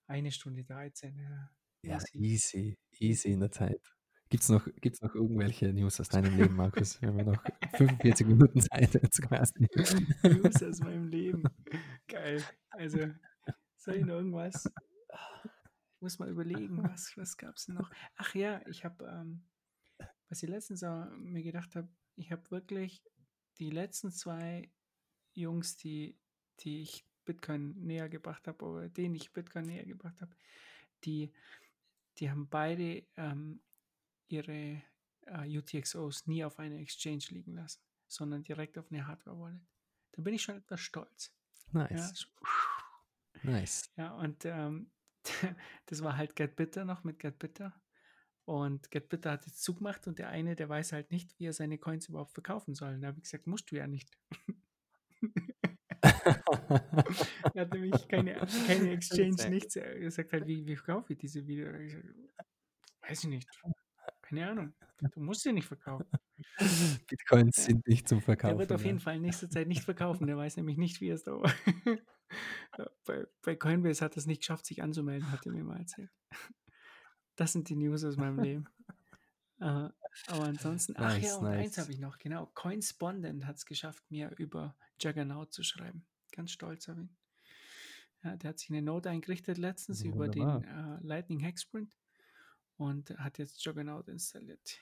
Eine 0.06 0.32
Stunde 0.32 0.64
13. 0.64 1.18
Ja, 1.18 1.50
ja 1.82 1.98
easy, 2.14 2.76
easy 2.98 3.28
in 3.30 3.40
der 3.40 3.52
Zeit. 3.52 3.80
Gibt 4.28 4.44
es 4.44 4.48
noch, 4.48 4.66
gibt's 4.80 5.02
noch 5.02 5.14
irgendwelche 5.14 5.72
News 5.72 6.00
aus 6.00 6.08
deinem 6.08 6.36
Leben, 6.36 6.54
Markus? 6.54 7.00
Wir 7.02 7.08
haben 7.08 7.24
noch 7.24 7.42
45 7.76 8.26
Minuten 8.26 8.60
Zeit 8.60 8.92
quasi. 9.22 9.68
News 10.22 10.62
aus 10.62 10.78
meinem 10.80 11.08
Leben. 11.08 11.42
Geil. 12.06 12.42
Also, 12.70 13.08
soll 13.76 13.96
ich 13.96 14.04
noch 14.04 14.14
irgendwas? 14.14 14.70
Ich 16.00 16.02
muss 16.02 16.18
mal 16.18 16.30
überlegen, 16.30 16.82
was, 16.94 17.14
was 17.18 17.36
gab 17.36 17.56
es 17.56 17.68
noch? 17.68 17.90
Ach 18.16 18.34
ja, 18.34 18.66
ich 18.66 18.86
habe, 18.86 19.04
ähm, 19.04 19.42
was 20.30 20.42
ich 20.42 20.48
letztens 20.48 20.82
auch 20.82 21.10
mir 21.18 21.42
gedacht 21.42 21.76
habe, 21.76 21.90
ich 22.16 22.32
habe 22.32 22.50
wirklich 22.50 23.04
die 23.58 23.68
letzten 23.68 24.10
zwei 24.10 24.72
Jungs, 25.34 25.76
die, 25.76 26.18
die 26.60 26.80
ich 26.80 27.06
Bitcoin 27.26 27.74
näher 27.84 28.08
gebracht 28.08 28.48
habe, 28.48 28.64
oder 28.64 28.88
denen 28.88 29.14
ich 29.14 29.30
Bitcoin 29.34 29.66
näher 29.66 29.84
gebracht 29.84 30.22
habe, 30.22 30.34
die, 31.04 31.34
die 32.16 32.30
haben 32.30 32.48
beide 32.48 33.06
ähm, 33.18 33.60
ihre 34.28 34.82
äh, 35.26 35.58
UTXOs 35.58 36.26
nie 36.26 36.42
auf 36.44 36.58
einer 36.58 36.78
Exchange 36.78 37.24
liegen 37.28 37.52
lassen, 37.56 37.82
sondern 38.06 38.42
direkt 38.42 38.78
auf 38.78 38.90
eine 38.90 39.06
Hardware-Wallet. 39.06 39.60
da 40.12 40.22
bin 40.22 40.32
ich 40.32 40.40
schon 40.40 40.56
etwas 40.56 40.80
stolz. 40.80 41.30
Nice. 41.72 41.90
Ja, 41.90 42.06
so, 42.14 42.26
Nice. 43.42 43.92
ja 43.96 44.14
und 44.14 44.46
ähm, 44.46 44.90
das 45.86 46.02
war 46.02 46.16
halt 46.16 46.36
Get 46.36 46.56
Bitter 46.56 46.84
noch 46.84 47.04
mit 47.04 47.18
Get 47.18 47.38
Bitter. 47.38 47.74
Und 48.44 48.90
Get 48.90 49.08
Bitter 49.08 49.32
hat 49.32 49.46
jetzt 49.46 49.62
zugemacht 49.62 50.06
und 50.06 50.18
der 50.18 50.28
eine, 50.28 50.56
der 50.56 50.68
weiß 50.68 50.92
halt 50.92 51.12
nicht, 51.12 51.38
wie 51.38 51.46
er 51.46 51.52
seine 51.52 51.78
Coins 51.78 52.08
überhaupt 52.08 52.32
verkaufen 52.32 52.74
soll. 52.74 52.94
Und 52.94 53.02
da 53.02 53.08
habe 53.08 53.18
ich 53.18 53.24
gesagt, 53.24 53.46
musst 53.46 53.70
du 53.70 53.76
ja 53.76 53.86
nicht. 53.86 54.10
er 56.02 57.60
hat 57.60 57.72
nämlich 57.72 58.08
keine, 58.08 58.34
keine 58.66 58.90
Exchange, 58.92 59.50
nichts. 59.50 59.76
Er 59.76 60.10
sagt 60.10 60.32
halt, 60.32 60.46
wie, 60.46 60.66
wie 60.66 60.76
verkaufe 60.76 61.12
ich 61.12 61.18
diese 61.18 61.46
wieder? 61.46 61.78
Ich 61.80 61.92
sag, 61.92 62.04
weiß 63.02 63.24
ich 63.24 63.30
nicht. 63.30 63.48
Keine 64.22 64.50
Ahnung. 64.50 64.74
Du 65.12 65.20
musst 65.20 65.42
sie 65.42 65.52
nicht 65.52 65.68
verkaufen. 65.68 66.06
Bitcoins 67.08 67.64
sind 67.64 67.86
nicht 67.86 68.08
zum 68.08 68.20
Verkaufen. 68.20 68.58
Der 68.58 68.68
wird 68.68 68.72
auf 68.72 68.84
jeden 68.84 69.00
Fall 69.00 69.16
in 69.16 69.22
nächster 69.22 69.48
Zeit 69.48 69.68
nicht 69.68 69.84
verkaufen. 69.84 70.26
Der 70.26 70.36
weiß 70.36 70.56
nämlich 70.56 70.76
nicht, 70.76 71.00
wie 71.00 71.08
er 71.08 71.14
es 71.14 71.24
da. 71.24 71.40
bei, 73.04 73.26
bei 73.42 73.56
Coinbase 73.56 74.04
hat 74.04 74.14
er 74.14 74.18
es 74.18 74.26
nicht 74.26 74.40
geschafft, 74.40 74.66
sich 74.66 74.82
anzumelden, 74.82 75.30
hat 75.30 75.46
er 75.46 75.52
mir 75.52 75.64
mal 75.64 75.78
erzählt. 75.78 76.10
Das 77.36 77.52
sind 77.52 77.68
die 77.68 77.76
News 77.76 78.04
aus 78.04 78.16
meinem 78.16 78.38
Leben. 78.40 78.66
Äh, 79.60 79.88
aber 80.26 80.44
ansonsten, 80.44 80.94
ach 80.96 81.16
ja, 81.16 81.18
Nice, 81.18 81.36
und 81.36 81.46
eins 81.46 81.76
nice. 81.76 81.78
habe 81.78 81.92
ich 81.92 81.98
noch, 81.98 82.18
genau. 82.18 82.46
Coinspondent 82.54 83.46
hat 83.46 83.56
es 83.56 83.66
geschafft, 83.66 84.10
mir 84.10 84.30
über 84.38 84.76
Juggernaut 85.00 85.52
zu 85.52 85.62
schreiben. 85.62 86.06
Ganz 86.32 86.50
stolz 86.50 86.88
auf 86.88 86.96
ihn. 86.96 87.16
Ja, 88.22 88.36
der 88.36 88.50
hat 88.50 88.58
sich 88.58 88.70
eine 88.70 88.82
Note 88.82 89.08
eingerichtet 89.10 89.56
letztens 89.56 90.02
über 90.02 90.28
den 90.28 90.42
Wunderbar. 90.42 90.98
äh, 90.98 91.06
Lightning 91.06 91.40
Hexprint 91.40 91.96
und 92.76 93.10
hat 93.18 93.38
jetzt 93.38 93.64
Juggernaut 93.64 94.08
installiert. 94.08 94.78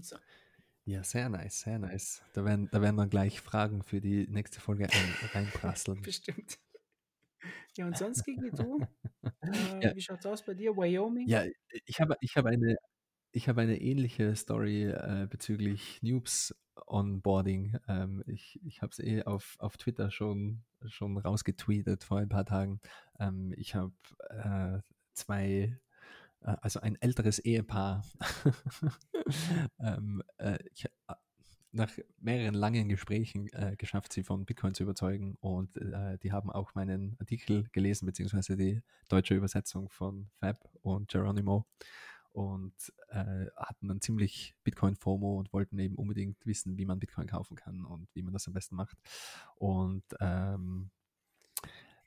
So. 0.00 0.16
Ja, 0.84 1.04
sehr 1.04 1.28
nice, 1.28 1.60
sehr 1.60 1.78
nice. 1.78 2.22
Da 2.32 2.44
werden, 2.44 2.68
da 2.72 2.80
werden 2.82 2.96
dann 2.96 3.10
gleich 3.10 3.40
Fragen 3.40 3.82
für 3.82 4.00
die 4.00 4.26
nächste 4.28 4.60
Folge 4.60 4.84
ein, 4.84 4.90
reinprasseln. 5.32 6.02
Bestimmt. 6.02 6.58
Ja, 7.76 7.86
und 7.86 7.96
sonst, 7.96 8.24
Gigi, 8.24 8.50
du? 8.50 8.80
Äh, 9.42 9.84
Ja. 9.86 9.94
Wie 9.96 10.00
schaut's 10.00 10.26
aus 10.26 10.44
bei 10.44 10.54
dir? 10.54 10.76
Wyoming? 10.76 11.28
Ja, 11.28 11.44
ich 11.86 12.00
habe, 12.00 12.16
ich 12.20 12.36
habe 12.36 12.48
eine, 12.48 12.76
ich 13.32 13.48
habe 13.48 13.60
eine 13.60 13.80
ähnliche 13.80 14.34
Story 14.36 14.84
äh, 14.84 15.26
bezüglich 15.28 16.00
Noobs 16.02 16.54
Onboarding. 16.86 17.78
Ähm, 17.88 18.22
ich 18.26 18.60
ich 18.64 18.82
habe 18.82 18.90
es 18.92 18.98
eh 18.98 19.22
auf, 19.24 19.56
auf 19.58 19.76
Twitter 19.76 20.10
schon, 20.10 20.62
schon 20.86 21.16
rausgetweetet 21.18 22.04
vor 22.04 22.18
ein 22.18 22.28
paar 22.28 22.44
Tagen. 22.44 22.80
Ähm, 23.18 23.52
ich 23.56 23.74
habe 23.74 23.92
äh, 24.30 24.80
zwei, 25.12 25.78
äh, 26.42 26.56
also 26.62 26.80
ein 26.80 26.96
älteres 27.00 27.38
Ehepaar, 27.38 28.04
ähm, 29.78 30.22
äh, 30.38 30.58
ich, 30.72 30.84
äh, 30.84 31.14
nach 31.72 31.90
mehreren 32.20 32.54
langen 32.54 32.88
Gesprächen 32.88 33.48
äh, 33.52 33.76
geschafft, 33.76 34.12
sie 34.12 34.22
von 34.22 34.44
Bitcoin 34.44 34.74
zu 34.74 34.82
überzeugen 34.82 35.36
und 35.40 35.76
äh, 35.78 36.18
die 36.18 36.30
haben 36.30 36.50
auch 36.50 36.74
meinen 36.74 37.16
Artikel 37.18 37.66
gelesen, 37.72 38.04
beziehungsweise 38.06 38.56
die 38.56 38.82
deutsche 39.08 39.34
Übersetzung 39.34 39.88
von 39.88 40.28
Fab 40.38 40.68
und 40.82 41.08
Geronimo 41.08 41.66
und 42.32 42.74
äh, 43.08 43.46
hatten 43.56 43.88
dann 43.88 44.00
ziemlich 44.00 44.54
Bitcoin-FOMO 44.64 45.38
und 45.38 45.52
wollten 45.52 45.78
eben 45.78 45.96
unbedingt 45.96 46.44
wissen, 46.46 46.76
wie 46.76 46.86
man 46.86 46.98
Bitcoin 46.98 47.26
kaufen 47.26 47.56
kann 47.56 47.84
und 47.84 48.08
wie 48.14 48.22
man 48.22 48.32
das 48.32 48.46
am 48.46 48.54
besten 48.54 48.76
macht. 48.76 48.96
Und 49.56 50.04
ähm, 50.20 50.90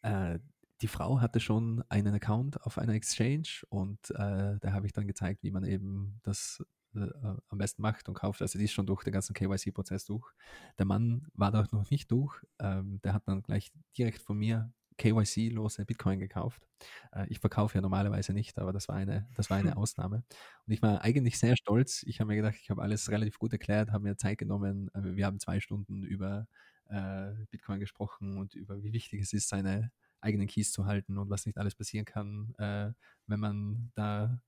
äh, 0.02 0.40
die 0.82 0.88
Frau 0.88 1.22
hatte 1.22 1.40
schon 1.40 1.84
einen 1.90 2.14
Account 2.14 2.62
auf 2.62 2.78
einer 2.78 2.94
Exchange 2.94 3.64
und 3.70 4.12
äh, 4.12 4.60
da 4.60 4.72
habe 4.72 4.86
ich 4.86 4.94
dann 4.94 5.08
gezeigt, 5.08 5.44
wie 5.44 5.52
man 5.52 5.64
eben 5.64 6.20
das 6.24 6.64
äh, 6.96 7.36
am 7.50 7.58
besten 7.58 7.82
macht 7.82 8.08
und 8.08 8.16
kauft. 8.16 8.42
Also 8.42 8.58
die 8.60 8.66
ist 8.66 8.74
schon 8.74 8.86
durch 8.88 9.04
den 9.04 9.14
ganzen 9.14 9.34
KYC-Prozess 9.34 10.06
durch. 10.06 10.32
Der 10.78 10.86
Mann 10.86 11.28
war 11.34 11.52
da 11.52 11.66
noch 11.72 11.90
nicht 11.90 12.12
durch. 12.12 12.36
Ähm, 12.60 13.00
der 13.04 13.14
hat 13.14 13.28
dann 13.28 13.42
gleich 13.44 13.72
direkt 13.98 14.22
von 14.22 14.38
mir 14.38 14.74
KYC-lose 14.98 15.86
Bitcoin 15.86 16.20
gekauft. 16.20 16.68
Äh, 17.12 17.28
ich 17.30 17.40
verkaufe 17.40 17.76
ja 17.78 17.82
normalerweise 17.82 18.34
nicht, 18.34 18.58
aber 18.60 18.72
das 18.74 18.88
war 18.88 18.96
eine, 18.96 19.28
das 19.36 19.50
war 19.50 19.58
eine 19.58 19.72
Hm. 19.72 19.78
Ausnahme. 19.78 20.24
Und 20.66 20.74
ich 20.74 20.82
war 20.82 21.02
eigentlich 21.02 21.38
sehr 21.40 21.56
stolz. 21.58 22.04
Ich 22.04 22.20
habe 22.20 22.30
mir 22.30 22.36
gedacht, 22.38 22.56
ich 22.62 22.70
habe 22.70 22.82
alles 22.82 23.10
relativ 23.10 23.38
gut 23.40 23.52
erklärt, 23.54 23.92
habe 23.92 24.04
mir 24.04 24.18
Zeit 24.18 24.38
genommen. 24.38 24.90
Äh, 24.94 25.16
Wir 25.16 25.26
haben 25.26 25.40
zwei 25.40 25.60
Stunden 25.60 26.04
über 26.04 26.48
äh, 26.88 27.32
Bitcoin 27.52 27.80
gesprochen 27.80 28.38
und 28.38 28.54
über 28.56 28.84
wie 28.84 28.94
wichtig 28.94 29.22
es 29.22 29.34
ist, 29.34 29.50
seine 29.50 29.92
eigenen 30.22 30.48
Keys 30.48 30.72
zu 30.72 30.86
halten 30.86 31.18
und 31.18 31.30
was 31.30 31.46
nicht 31.46 31.58
alles 31.58 31.76
passieren 31.76 32.06
kann, 32.06 32.54
äh, 32.58 32.94
wenn 33.28 33.40
man 33.40 33.92
da 33.96 34.42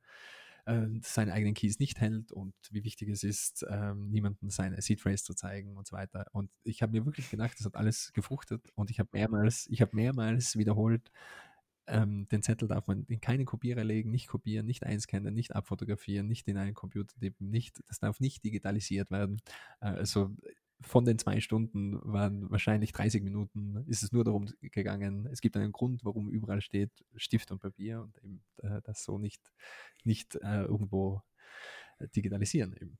äh, 0.67 0.87
seine 1.01 1.33
eigenen 1.33 1.53
Keys 1.53 1.79
nicht 1.79 1.99
hält 1.99 2.31
und 2.31 2.53
wie 2.71 2.83
wichtig 2.83 3.09
es 3.09 3.23
ist, 3.23 3.65
ähm, 3.69 4.09
niemandem 4.09 4.49
seine 4.49 4.81
Seed 4.81 4.99
Phrase 4.99 5.23
zu 5.23 5.33
zeigen 5.33 5.77
und 5.77 5.87
so 5.87 5.95
weiter. 5.95 6.25
Und 6.33 6.51
ich 6.63 6.81
habe 6.81 6.91
mir 6.91 7.05
wirklich 7.05 7.29
gedacht, 7.29 7.57
das 7.57 7.65
hat 7.65 7.75
alles 7.75 8.11
gefruchtet 8.13 8.69
und 8.75 8.89
ich 8.91 8.99
habe 8.99 9.09
mehrmals, 9.13 9.67
ich 9.71 9.81
habe 9.81 9.95
mehrmals 9.95 10.57
wiederholt, 10.57 11.09
ähm, 11.87 12.27
den 12.27 12.43
Zettel 12.43 12.67
darf 12.67 12.85
man 12.87 13.05
in 13.07 13.21
keine 13.21 13.45
Kopierer 13.45 13.85
legen, 13.85 14.11
nicht 14.11 14.27
kopieren, 14.27 14.65
nicht 14.65 14.83
einscannen, 14.83 15.33
nicht 15.33 15.55
abfotografieren, 15.55 16.27
nicht 16.27 16.47
in 16.47 16.57
einen 16.57 16.73
Computer 16.73 17.15
tippen, 17.19 17.49
nicht, 17.49 17.81
das 17.87 17.99
darf 17.99 18.19
nicht 18.19 18.43
digitalisiert 18.43 19.09
werden. 19.09 19.41
Äh, 19.79 19.87
also 19.87 20.35
von 20.81 21.05
den 21.05 21.17
zwei 21.17 21.39
Stunden 21.39 21.99
waren 22.03 22.49
wahrscheinlich 22.51 22.91
30 22.91 23.23
Minuten, 23.23 23.83
ist 23.87 24.03
es 24.03 24.11
nur 24.11 24.23
darum 24.23 24.47
gegangen, 24.61 25.27
es 25.31 25.41
gibt 25.41 25.57
einen 25.57 25.71
Grund, 25.71 26.05
warum 26.05 26.29
überall 26.29 26.61
steht 26.61 26.91
Stift 27.15 27.51
und 27.51 27.59
Papier 27.59 28.01
und 28.01 28.17
eben 28.23 28.43
äh, 28.57 28.81
das 28.83 29.03
so 29.03 29.17
nicht, 29.17 29.41
nicht 30.03 30.35
äh, 30.35 30.63
irgendwo 30.63 31.21
äh, 31.99 32.07
digitalisieren 32.09 32.73
eben. 32.73 32.99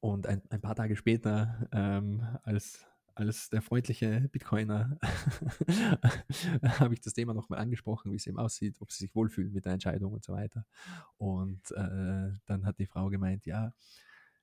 Und 0.00 0.26
ein, 0.26 0.42
ein 0.50 0.60
paar 0.60 0.74
Tage 0.74 0.94
später, 0.94 1.68
ähm, 1.72 2.22
als, 2.42 2.86
als 3.14 3.48
der 3.48 3.62
freundliche 3.62 4.28
Bitcoiner, 4.30 4.98
habe 6.62 6.94
ich 6.94 7.00
das 7.00 7.14
Thema 7.14 7.34
nochmal 7.34 7.58
angesprochen, 7.58 8.12
wie 8.12 8.16
es 8.16 8.26
eben 8.26 8.38
aussieht, 8.38 8.76
ob 8.80 8.92
sie 8.92 9.04
sich 9.04 9.14
wohlfühlen 9.14 9.52
mit 9.52 9.64
der 9.64 9.72
Entscheidung 9.72 10.12
und 10.12 10.24
so 10.24 10.32
weiter. 10.32 10.64
Und 11.16 11.70
äh, 11.72 12.32
dann 12.46 12.66
hat 12.66 12.78
die 12.78 12.86
Frau 12.86 13.08
gemeint, 13.08 13.46
ja, 13.46 13.72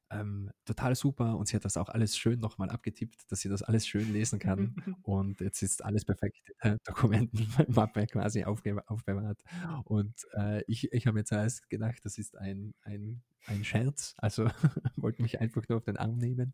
ähm, 0.10 0.52
total 0.66 0.96
super 0.96 1.38
und 1.38 1.48
sie 1.48 1.56
hat 1.56 1.66
das 1.66 1.78
auch 1.78 1.90
alles 1.90 2.18
schön 2.18 2.40
nochmal 2.40 2.70
abgetippt, 2.70 3.30
dass 3.30 3.42
sie 3.42 3.50
das 3.50 3.64
alles 3.64 3.86
schön 3.86 4.12
lesen 4.14 4.40
kann. 4.40 4.76
Und 5.04 5.42
jetzt 5.42 5.62
ist 5.62 5.84
alles 5.84 6.06
perfekt 6.06 6.54
der 6.64 6.78
Dokumentenmappe 6.86 8.08
quasi 8.12 8.44
aufbewahrt. 8.46 9.42
Und 9.84 10.16
äh, 10.34 10.64
ich, 10.68 10.92
ich 10.92 11.08
habe 11.08 11.20
jetzt 11.20 11.32
erst 11.32 11.70
gedacht, 11.70 12.00
das 12.04 12.18
ist 12.18 12.38
ein, 12.38 12.74
ein, 12.82 13.22
ein 13.48 13.64
Scherz, 13.64 14.14
also 14.18 14.46
wollte 14.98 15.22
mich 15.22 15.40
einfach 15.40 15.64
nur 15.70 15.78
auf 15.78 15.86
den 15.86 15.98
Arm 15.98 16.18
nehmen 16.18 16.54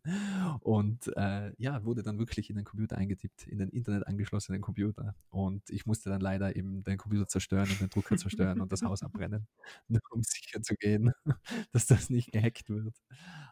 und 0.60 1.08
äh, 1.16 1.52
ja, 1.58 1.84
wurde 1.84 2.02
dann 2.02 2.18
wirklich 2.18 2.50
in 2.50 2.56
den 2.56 2.64
Computer 2.64 2.96
eingetippt, 2.96 3.46
in 3.46 3.58
den 3.58 3.68
Internet 3.70 4.06
angeschlossenen 4.06 4.60
Computer 4.62 5.14
und 5.30 5.68
ich 5.70 5.86
musste 5.86 6.10
dann 6.10 6.20
leider 6.20 6.56
eben 6.56 6.84
den 6.84 6.96
Computer 6.98 7.26
zerstören 7.28 7.68
und 7.68 7.80
den 7.80 7.90
Drucker 7.90 8.16
zerstören 8.16 8.60
und 8.60 8.72
das 8.72 8.82
Haus 8.82 9.02
abbrennen, 9.02 9.46
nur 9.88 10.00
um 10.10 10.22
sicher 10.22 10.62
zu 10.62 10.74
gehen, 10.76 11.12
dass 11.72 11.86
das 11.86 12.10
nicht 12.10 12.32
gehackt 12.32 12.68
wird. 12.70 12.94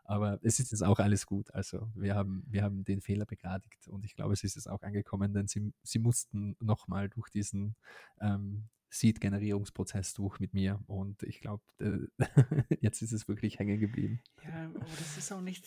Aber 0.04 0.38
es 0.42 0.58
ist 0.60 0.70
jetzt 0.72 0.82
auch 0.84 0.98
alles 0.98 1.26
gut. 1.26 1.52
Also 1.54 1.90
wir 1.94 2.14
haben, 2.14 2.44
wir 2.48 2.62
haben 2.62 2.84
den 2.84 3.00
Fehler 3.00 3.26
begradigt 3.26 3.88
und 3.88 4.04
ich 4.04 4.14
glaube, 4.14 4.32
es 4.34 4.44
ist 4.44 4.56
jetzt 4.56 4.68
auch 4.68 4.82
angekommen, 4.82 5.32
denn 5.34 5.48
sie, 5.48 5.72
sie 5.82 5.98
mussten 5.98 6.56
nochmal 6.60 7.08
durch 7.08 7.28
diesen 7.30 7.76
ähm, 8.20 8.68
Seed-Generierungsprozess 8.92 10.12
durch 10.12 10.38
mit 10.38 10.52
mir 10.52 10.80
und 10.86 11.22
ich 11.22 11.40
glaube, 11.40 11.64
äh, 11.80 11.98
jetzt 12.80 13.00
ist 13.00 13.12
es 13.12 13.26
wirklich 13.26 13.58
hängen 13.58 13.80
geblieben. 13.80 14.22
Ja, 14.44 14.66
aber 14.66 14.80
das 14.98 15.16
ist 15.16 15.32
auch 15.32 15.40
nicht, 15.40 15.64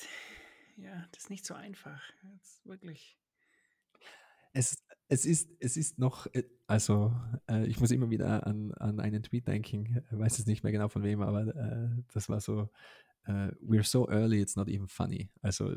ja, 0.77 1.07
das 1.11 1.23
ist 1.23 1.29
nicht 1.31 1.45
so 1.45 1.55
einfach. 1.55 2.03
Ist 2.39 2.63
wirklich. 2.65 3.17
Es, 4.53 4.85
es, 5.07 5.25
ist, 5.25 5.49
es 5.59 5.75
ist 5.75 5.97
noch, 5.97 6.27
äh, 6.33 6.43
also 6.67 7.13
äh, 7.49 7.65
ich 7.65 7.79
muss 7.79 7.91
immer 7.91 8.11
wieder 8.11 8.45
an, 8.45 8.71
an 8.75 8.99
einen 8.99 9.23
Tweet 9.23 9.47
denken, 9.47 10.05
ich 10.11 10.17
weiß 10.17 10.37
es 10.37 10.45
nicht 10.45 10.63
mehr 10.63 10.71
genau 10.71 10.87
von 10.87 11.03
wem, 11.03 11.21
aber 11.21 11.47
äh, 11.47 12.03
das 12.13 12.29
war 12.29 12.39
so, 12.39 12.69
äh, 13.25 13.51
we're 13.61 13.83
so 13.83 14.07
early, 14.09 14.41
it's 14.41 14.55
not 14.55 14.67
even 14.69 14.87
funny. 14.87 15.29
Also 15.41 15.75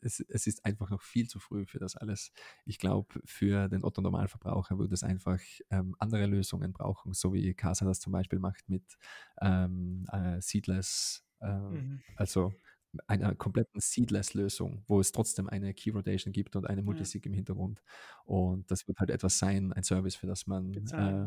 es, 0.00 0.20
es 0.20 0.46
ist 0.46 0.64
einfach 0.64 0.90
noch 0.90 1.02
viel 1.02 1.28
zu 1.28 1.38
früh 1.40 1.66
für 1.66 1.78
das 1.78 1.96
alles. 1.96 2.32
Ich 2.64 2.78
glaube, 2.78 3.20
für 3.24 3.68
den 3.68 3.84
Otto-Normalverbraucher 3.84 4.78
würde 4.78 4.94
es 4.94 5.02
einfach 5.02 5.40
ähm, 5.70 5.96
andere 5.98 6.26
Lösungen 6.26 6.72
brauchen, 6.72 7.12
so 7.14 7.32
wie 7.34 7.54
Casa 7.54 7.84
das 7.86 8.00
zum 8.00 8.12
Beispiel 8.12 8.38
macht 8.38 8.68
mit 8.68 8.84
ähm, 9.40 10.06
äh, 10.12 10.40
Seedless, 10.40 11.24
äh, 11.40 11.58
Mhm. 11.68 12.02
also 12.16 12.52
einer 13.06 13.34
kompletten 13.34 13.80
Seedless-Lösung, 13.80 14.82
wo 14.86 15.00
es 15.00 15.12
trotzdem 15.12 15.48
eine 15.48 15.74
Key 15.74 15.90
Rotation 15.90 16.32
gibt 16.32 16.56
und 16.56 16.66
eine 16.66 16.82
Multisig 16.82 17.24
im 17.26 17.32
Hintergrund. 17.32 17.82
Und 18.24 18.70
das 18.70 18.88
wird 18.88 18.98
halt 18.98 19.10
etwas 19.10 19.38
sein, 19.38 19.72
ein 19.72 19.84
Service, 19.84 20.16
für 20.16 20.26
das 20.26 20.46
man 20.46 20.74
äh, 20.74 21.26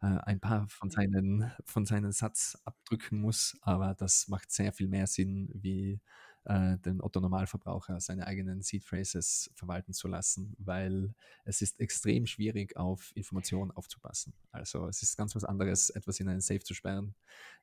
äh, 0.00 0.20
ein 0.24 0.40
paar 0.40 0.68
von 0.68 0.90
seinen, 0.90 1.50
von 1.64 1.84
seinen 1.84 2.12
Satz 2.12 2.58
abdrücken 2.64 3.20
muss, 3.20 3.56
aber 3.62 3.94
das 3.94 4.28
macht 4.28 4.50
sehr 4.52 4.72
viel 4.72 4.88
mehr 4.88 5.06
Sinn, 5.06 5.50
wie 5.54 6.00
äh, 6.44 6.78
den 6.78 7.00
Otto-Normalverbraucher 7.00 8.00
seine 8.00 8.26
eigenen 8.26 8.62
Seed 8.62 8.84
Phrases 8.84 9.50
verwalten 9.54 9.92
zu 9.92 10.08
lassen, 10.08 10.54
weil 10.58 11.14
es 11.44 11.62
ist 11.62 11.80
extrem 11.80 12.26
schwierig, 12.26 12.76
auf 12.76 13.12
Informationen 13.14 13.70
aufzupassen. 13.70 14.34
Also 14.50 14.86
es 14.88 15.02
ist 15.02 15.16
ganz 15.16 15.34
was 15.34 15.44
anderes, 15.44 15.90
etwas 15.90 16.20
in 16.20 16.28
einen 16.28 16.40
Safe 16.40 16.60
zu 16.60 16.74
sperren. 16.74 17.14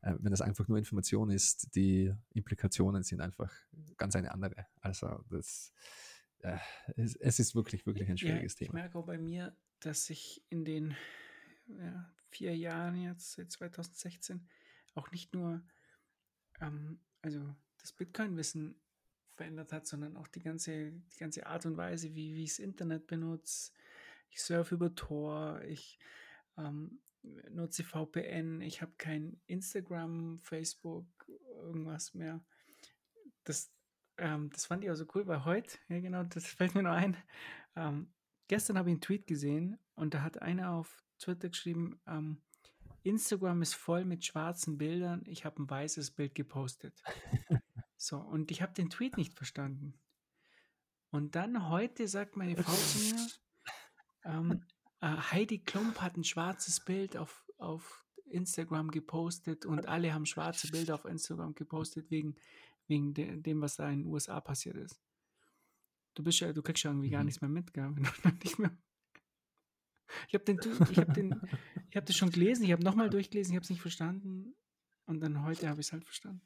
Äh, 0.01 0.13
wenn 0.19 0.31
das 0.31 0.41
einfach 0.41 0.67
nur 0.67 0.77
Information 0.77 1.29
ist, 1.29 1.75
die 1.75 2.13
Implikationen 2.33 3.03
sind 3.03 3.21
einfach 3.21 3.53
ganz 3.97 4.15
eine 4.15 4.31
andere. 4.31 4.65
Also 4.81 5.23
das 5.29 5.73
äh, 6.39 6.57
es, 6.95 7.15
es, 7.15 7.39
ist 7.39 7.55
wirklich, 7.55 7.85
wirklich 7.85 8.09
ein 8.09 8.17
schwieriges 8.17 8.53
ja, 8.53 8.65
Thema. 8.65 8.69
Ich 8.69 8.73
merke 8.83 8.97
auch 8.97 9.05
bei 9.05 9.17
mir, 9.17 9.55
dass 9.79 10.09
ich 10.09 10.43
in 10.49 10.65
den 10.65 10.95
ja, 11.67 12.11
vier 12.29 12.55
Jahren 12.57 12.99
jetzt, 12.99 13.33
seit 13.33 13.51
2016, 13.51 14.47
auch 14.95 15.11
nicht 15.11 15.33
nur 15.33 15.61
ähm, 16.59 16.99
also 17.21 17.55
das 17.81 17.91
Bitcoin-Wissen 17.93 18.75
verändert 19.33 19.73
hat, 19.73 19.87
sondern 19.87 20.17
auch 20.17 20.27
die 20.27 20.41
ganze, 20.41 20.91
die 20.91 21.17
ganze 21.17 21.45
Art 21.47 21.65
und 21.65 21.77
Weise, 21.77 22.13
wie, 22.13 22.35
wie 22.35 22.43
ich 22.43 22.51
das 22.51 22.59
Internet 22.59 23.07
benutze. 23.07 23.71
Ich 24.29 24.41
surfe 24.41 24.75
über 24.75 24.93
Tor, 24.95 25.61
ich 25.63 25.99
ähm, 26.57 26.99
nutze 27.49 27.83
VPN, 27.83 28.61
ich 28.61 28.81
habe 28.81 28.91
kein 28.97 29.39
Instagram, 29.47 30.39
Facebook, 30.39 31.05
irgendwas 31.55 32.13
mehr. 32.13 32.43
Das, 33.43 33.71
ähm, 34.17 34.49
das 34.51 34.65
fand 34.65 34.83
ich 34.83 34.91
auch 34.91 34.95
so 34.95 35.05
cool, 35.15 35.27
weil 35.27 35.45
heute, 35.45 35.77
ja 35.89 35.99
genau, 35.99 36.23
das 36.23 36.45
fällt 36.47 36.75
mir 36.75 36.83
noch 36.83 36.91
ein. 36.91 37.17
Ähm, 37.75 38.11
gestern 38.47 38.77
habe 38.77 38.89
ich 38.89 38.93
einen 38.93 39.01
Tweet 39.01 39.27
gesehen 39.27 39.79
und 39.95 40.13
da 40.13 40.21
hat 40.21 40.41
einer 40.41 40.71
auf 40.71 41.03
Twitter 41.19 41.49
geschrieben, 41.49 41.99
ähm, 42.07 42.41
Instagram 43.03 43.63
ist 43.63 43.73
voll 43.73 44.05
mit 44.05 44.23
schwarzen 44.23 44.77
Bildern. 44.77 45.23
Ich 45.25 45.43
habe 45.43 45.63
ein 45.63 45.69
weißes 45.69 46.11
Bild 46.11 46.35
gepostet. 46.35 47.01
so, 48.01 48.17
und 48.17 48.49
ich 48.49 48.61
habe 48.61 48.73
den 48.73 48.89
Tweet 48.89 49.17
nicht 49.17 49.35
verstanden. 49.35 49.93
Und 51.11 51.35
dann 51.35 51.69
heute 51.69 52.07
sagt 52.07 52.35
meine 52.35 52.55
Frau 52.55 52.73
zu 52.73 52.99
mir, 52.99 53.27
ähm, 54.25 54.65
äh, 55.01 55.07
Heidi 55.07 55.59
Klump 55.59 56.01
hat 56.01 56.17
ein 56.17 56.23
schwarzes 56.23 56.79
Bild 56.79 57.15
auf, 57.15 57.45
auf 57.57 58.05
Instagram 58.25 58.89
gepostet 58.89 59.65
und 59.65 59.87
alle 59.87 60.13
haben 60.13 60.25
schwarze 60.25 60.69
Bilder 60.69 60.95
auf 60.95 61.05
Instagram 61.05 61.53
gepostet 61.53 62.09
wegen, 62.09 62.35
wegen 62.87 63.13
de, 63.13 63.37
dem, 63.37 63.61
was 63.61 63.75
da 63.75 63.89
in 63.89 63.99
den 63.99 64.07
USA 64.07 64.39
passiert 64.41 64.77
ist. 64.77 64.99
Du 66.15 66.23
bist 66.23 66.39
ja, 66.39 66.53
du 66.53 66.61
kriegst 66.61 66.83
ja 66.83 66.91
irgendwie 66.91 67.09
mhm. 67.09 67.13
gar 67.13 67.23
nichts 67.23 67.41
mehr 67.41 67.49
mit, 67.49 67.73
gell? 67.73 67.89
nicht 68.43 68.57
mehr 68.57 68.75
ich 70.27 70.33
habe 70.33 70.43
den, 70.43 70.59
ich 70.89 70.97
habe 70.97 71.13
den, 71.13 71.41
ich 71.89 71.95
habe 71.95 72.05
das 72.05 72.15
schon 72.15 72.31
gelesen, 72.31 72.63
ich 72.63 72.71
habe 72.71 72.83
nochmal 72.83 73.09
durchgelesen, 73.09 73.53
ich 73.53 73.55
habe 73.57 73.63
es 73.63 73.69
nicht 73.69 73.81
verstanden 73.81 74.55
und 75.05 75.19
dann 75.19 75.43
heute 75.43 75.69
habe 75.69 75.81
ich 75.81 75.87
es 75.87 75.93
halt 75.93 76.03
verstanden. 76.03 76.41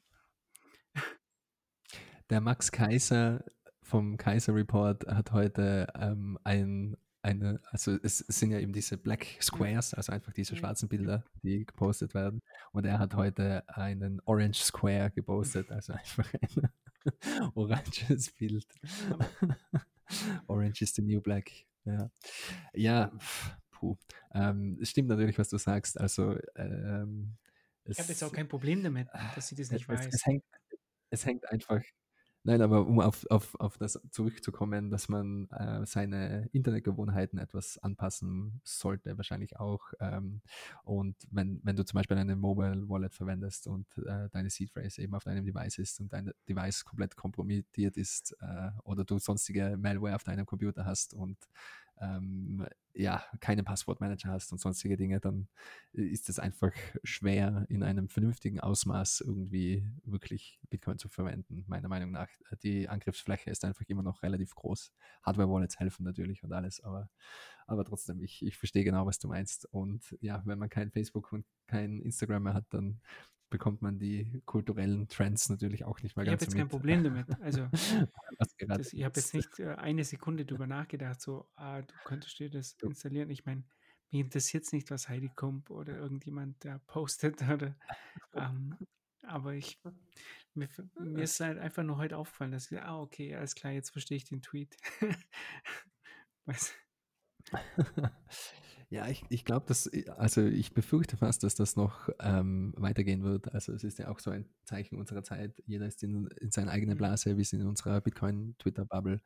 Der 2.28 2.40
Max 2.40 2.72
Kaiser 2.72 3.44
vom 3.82 4.16
Kaiser 4.16 4.52
Report 4.52 5.06
hat 5.06 5.30
heute 5.30 5.86
ähm, 5.96 6.36
ein, 6.42 6.96
eine, 7.22 7.60
also 7.70 7.96
es 8.02 8.18
sind 8.18 8.50
ja 8.50 8.58
eben 8.58 8.72
diese 8.72 8.98
Black 8.98 9.38
Squares, 9.40 9.94
also 9.94 10.12
einfach 10.12 10.32
diese 10.32 10.56
schwarzen 10.56 10.88
Bilder, 10.88 11.24
die 11.42 11.64
gepostet 11.64 12.14
werden. 12.14 12.42
Und 12.72 12.84
er 12.84 12.98
hat 12.98 13.14
heute 13.14 13.62
einen 13.68 14.20
Orange 14.24 14.60
Square 14.60 15.12
gepostet, 15.12 15.70
also 15.70 15.92
einfach 15.92 16.28
ein 16.34 16.68
oranges 17.54 18.32
Bild. 18.32 18.66
Orange 20.48 20.82
is 20.82 20.94
the 20.94 21.02
new 21.02 21.20
black. 21.20 21.50
Ja, 21.84 22.10
ja 22.74 23.12
puh. 23.70 23.96
Ähm, 24.34 24.78
es 24.82 24.90
stimmt 24.90 25.08
natürlich, 25.08 25.38
was 25.38 25.48
du 25.48 25.58
sagst. 25.58 26.00
Also, 26.00 26.36
ähm, 26.56 27.36
ich 27.84 28.00
habe 28.00 28.08
jetzt 28.08 28.24
auch 28.24 28.32
kein 28.32 28.48
Problem 28.48 28.82
damit, 28.82 29.06
dass 29.36 29.46
sie 29.46 29.54
das 29.54 29.70
nicht 29.70 29.82
es, 29.82 29.88
weiß. 29.88 30.08
Es 30.12 30.26
hängt, 30.26 30.44
es 31.10 31.24
hängt 31.24 31.48
einfach 31.50 31.82
Nein, 32.46 32.62
aber 32.62 32.86
um 32.86 33.00
auf, 33.00 33.26
auf, 33.28 33.56
auf 33.58 33.76
das 33.76 34.00
zurückzukommen, 34.12 34.88
dass 34.88 35.08
man 35.08 35.48
äh, 35.50 35.84
seine 35.84 36.48
Internetgewohnheiten 36.52 37.40
etwas 37.40 37.76
anpassen 37.78 38.60
sollte, 38.62 39.16
wahrscheinlich 39.16 39.58
auch. 39.58 39.92
Ähm, 39.98 40.42
und 40.84 41.16
wenn, 41.32 41.60
wenn 41.64 41.74
du 41.74 41.84
zum 41.84 41.96
Beispiel 41.96 42.16
eine 42.16 42.36
Mobile 42.36 42.88
Wallet 42.88 43.16
verwendest 43.16 43.66
und 43.66 43.88
äh, 43.98 44.28
deine 44.30 44.48
Seed 44.48 44.70
Phrase 44.70 45.02
eben 45.02 45.16
auf 45.16 45.24
deinem 45.24 45.44
Device 45.44 45.78
ist 45.78 45.98
und 45.98 46.12
dein 46.12 46.30
Device 46.48 46.84
komplett 46.84 47.16
kompromittiert 47.16 47.96
ist 47.96 48.36
äh, 48.38 48.70
oder 48.84 49.04
du 49.04 49.18
sonstige 49.18 49.76
Malware 49.76 50.14
auf 50.14 50.22
deinem 50.22 50.46
Computer 50.46 50.84
hast 50.84 51.14
und 51.14 51.38
ähm, 52.00 52.64
ja, 52.96 53.22
keinen 53.40 53.64
Passwortmanager 53.64 54.30
hast 54.30 54.52
und 54.52 54.58
sonstige 54.58 54.96
Dinge, 54.96 55.20
dann 55.20 55.48
ist 55.92 56.28
es 56.28 56.38
einfach 56.38 56.72
schwer, 57.04 57.66
in 57.68 57.82
einem 57.82 58.08
vernünftigen 58.08 58.58
Ausmaß 58.60 59.20
irgendwie 59.20 59.86
wirklich 60.04 60.58
Bitcoin 60.70 60.98
zu 60.98 61.08
verwenden, 61.08 61.64
meiner 61.66 61.88
Meinung 61.88 62.10
nach. 62.10 62.28
Die 62.62 62.88
Angriffsfläche 62.88 63.50
ist 63.50 63.64
einfach 63.64 63.84
immer 63.88 64.02
noch 64.02 64.22
relativ 64.22 64.54
groß. 64.54 64.92
Hardware-Wallets 65.22 65.78
helfen 65.78 66.04
natürlich 66.04 66.42
und 66.42 66.52
alles, 66.52 66.80
aber, 66.80 67.10
aber 67.66 67.84
trotzdem, 67.84 68.20
ich, 68.20 68.42
ich 68.44 68.56
verstehe 68.56 68.84
genau, 68.84 69.04
was 69.04 69.18
du 69.18 69.28
meinst. 69.28 69.66
Und 69.66 70.16
ja, 70.20 70.42
wenn 70.46 70.58
man 70.58 70.70
kein 70.70 70.90
Facebook 70.90 71.32
und 71.32 71.44
kein 71.66 72.00
Instagram 72.00 72.44
mehr 72.44 72.54
hat, 72.54 72.66
dann 72.70 73.00
bekommt 73.50 73.82
man 73.82 73.98
die 73.98 74.42
kulturellen 74.44 75.08
Trends 75.08 75.48
natürlich 75.48 75.84
auch 75.84 76.02
nicht 76.02 76.16
mehr 76.16 76.24
ich 76.24 76.30
ganz 76.30 76.42
Ich 76.42 76.48
habe 76.48 76.58
jetzt 76.58 76.58
kein 76.58 76.68
Problem 76.68 77.04
damit. 77.04 77.26
Also 77.40 77.68
das, 78.68 78.92
ich 78.92 79.04
habe 79.04 79.14
jetzt 79.16 79.34
nicht 79.34 79.58
äh, 79.58 79.74
eine 79.74 80.04
Sekunde 80.04 80.44
drüber 80.44 80.66
nachgedacht, 80.66 81.20
so, 81.20 81.48
ah, 81.54 81.82
du 81.82 81.94
könntest 82.04 82.38
dir 82.38 82.50
das 82.50 82.76
installieren. 82.82 83.30
Ich 83.30 83.46
meine, 83.46 83.64
mich 84.10 84.20
interessiert 84.20 84.64
es 84.64 84.72
nicht, 84.72 84.90
was 84.90 85.08
Heidi 85.08 85.30
Kump 85.34 85.70
oder 85.70 85.96
irgendjemand 85.96 86.64
da 86.64 86.78
postet. 86.86 87.40
Oder, 87.42 87.76
ähm, 88.34 88.76
aber 89.22 89.54
ich, 89.54 89.80
mir, 90.54 90.68
mir, 91.00 91.24
ist 91.24 91.40
halt 91.40 91.58
einfach 91.58 91.82
nur 91.82 91.96
heute 91.96 92.16
aufgefallen, 92.16 92.52
dass 92.52 92.70
ich, 92.70 92.80
ah, 92.80 93.00
okay, 93.00 93.34
alles 93.34 93.54
klar, 93.54 93.72
jetzt 93.72 93.90
verstehe 93.90 94.16
ich 94.16 94.24
den 94.24 94.42
Tweet. 94.42 94.76
Ja, 98.88 99.08
ich, 99.08 99.24
ich 99.30 99.44
glaube, 99.44 99.66
dass, 99.66 99.86
äh, 99.86 100.08
also 100.16 100.44
ich 100.44 100.72
befürchte 100.72 101.16
fast, 101.16 101.42
dass 101.42 101.56
das 101.56 101.76
noch 101.76 102.08
ähm, 102.20 102.72
weitergehen 102.76 103.24
wird. 103.24 103.52
Also 103.52 103.72
es 103.72 103.82
ist 103.82 103.98
ja 103.98 104.08
auch 104.08 104.20
so 104.20 104.30
ein 104.30 104.46
Zeichen 104.64 104.96
unserer 104.96 105.24
Zeit. 105.24 105.60
Jeder 105.66 105.86
ist 105.86 106.02
in, 106.04 106.28
in 106.40 106.52
seiner 106.52 106.70
eigenen 106.70 106.94
mhm. 106.94 106.98
Blase. 106.98 107.36
Wir 107.36 107.44
sind 107.44 107.60
in 107.60 107.66
unserer 107.66 108.00
Bitcoin-Twitter-Bubble. 108.00 109.20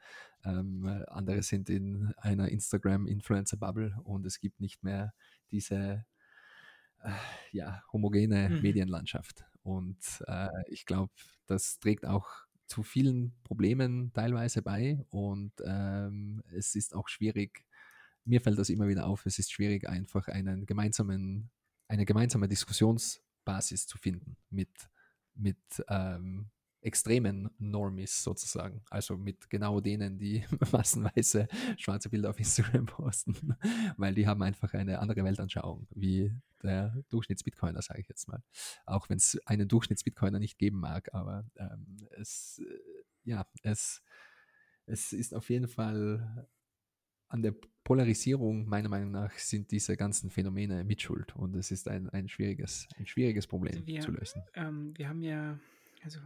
Ähm, 0.44 1.04
andere 1.08 1.42
sind 1.42 1.68
in 1.68 2.12
einer 2.16 2.48
Instagram-Influencer-Bubble 2.48 3.96
und 4.04 4.24
es 4.24 4.40
gibt 4.40 4.60
nicht 4.60 4.82
mehr 4.82 5.12
diese 5.50 6.06
äh, 7.02 7.10
ja, 7.52 7.82
homogene 7.92 8.48
mhm. 8.48 8.62
Medienlandschaft. 8.62 9.44
Und 9.62 10.24
äh, 10.26 10.48
ich 10.68 10.86
glaube, 10.86 11.12
das 11.46 11.78
trägt 11.78 12.06
auch 12.06 12.28
zu 12.66 12.82
vielen 12.82 13.34
Problemen 13.42 14.12
teilweise 14.14 14.62
bei 14.62 15.04
und 15.10 15.52
ähm, 15.64 16.42
es 16.52 16.76
ist 16.76 16.94
auch 16.94 17.08
schwierig, 17.08 17.64
mir 18.24 18.40
fällt 18.40 18.58
das 18.58 18.70
immer 18.70 18.88
wieder 18.88 19.06
auf, 19.06 19.26
es 19.26 19.38
ist 19.38 19.52
schwierig, 19.52 19.88
einfach 19.88 20.28
einen 20.28 20.66
gemeinsamen, 20.66 21.50
eine 21.88 22.04
gemeinsame 22.04 22.48
Diskussionsbasis 22.48 23.86
zu 23.86 23.98
finden 23.98 24.36
mit, 24.50 24.70
mit 25.34 25.58
ähm, 25.88 26.50
extremen 26.82 27.50
Normis 27.58 28.22
sozusagen. 28.22 28.82
Also 28.90 29.16
mit 29.16 29.50
genau 29.50 29.80
denen, 29.80 30.18
die 30.18 30.44
massenweise 30.72 31.48
schwarze 31.76 32.08
Bilder 32.08 32.30
auf 32.30 32.38
Instagram 32.38 32.86
posten, 32.86 33.56
weil 33.96 34.14
die 34.14 34.26
haben 34.26 34.42
einfach 34.42 34.72
eine 34.74 34.98
andere 34.98 35.24
Weltanschauung 35.24 35.86
wie 35.94 36.32
der 36.62 37.02
Durchschnitts-Bitcoiner, 37.10 37.82
sage 37.82 38.00
ich 38.00 38.08
jetzt 38.08 38.28
mal. 38.28 38.42
Auch 38.86 39.08
wenn 39.08 39.18
es 39.18 39.38
einen 39.46 39.68
Durchschnitts-Bitcoiner 39.68 40.38
nicht 40.38 40.58
geben 40.58 40.80
mag, 40.80 41.12
aber 41.14 41.44
ähm, 41.56 41.96
es, 42.12 42.60
äh, 42.64 42.78
ja, 43.24 43.46
es, 43.62 44.02
es 44.86 45.12
ist 45.12 45.34
auf 45.34 45.50
jeden 45.50 45.68
Fall 45.68 46.48
an 47.30 47.42
der 47.42 47.54
Polarisierung, 47.84 48.68
meiner 48.68 48.88
Meinung 48.88 49.12
nach, 49.12 49.32
sind 49.38 49.70
diese 49.70 49.96
ganzen 49.96 50.30
Phänomene 50.30 50.84
mitschuld 50.84 51.34
und 51.36 51.56
es 51.56 51.70
ist 51.70 51.88
ein, 51.88 52.10
ein, 52.10 52.28
schwieriges, 52.28 52.88
ein 52.98 53.06
schwieriges 53.06 53.46
Problem 53.46 53.74
also 53.74 53.86
wir, 53.86 54.00
zu 54.00 54.10
lösen. 54.10 54.42
Ähm, 54.54 54.92
wir 54.96 55.08
haben 55.08 55.22
ja, 55.22 55.58
also 56.02 56.20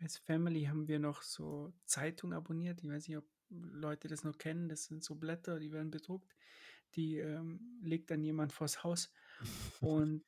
als 0.00 0.18
Family 0.18 0.64
haben 0.64 0.88
wir 0.88 0.98
noch 0.98 1.22
so 1.22 1.72
Zeitungen 1.84 2.36
abonniert. 2.36 2.82
Ich 2.82 2.90
weiß 2.90 3.08
nicht, 3.08 3.18
ob 3.18 3.24
Leute 3.50 4.08
das 4.08 4.24
noch 4.24 4.38
kennen. 4.38 4.68
Das 4.68 4.84
sind 4.86 5.04
so 5.04 5.14
Blätter, 5.14 5.60
die 5.60 5.70
werden 5.70 5.90
bedruckt. 5.90 6.34
Die 6.96 7.18
ähm, 7.18 7.78
legt 7.82 8.10
dann 8.10 8.22
jemand 8.24 8.52
vors 8.52 8.82
Haus 8.82 9.12
und 9.80 10.24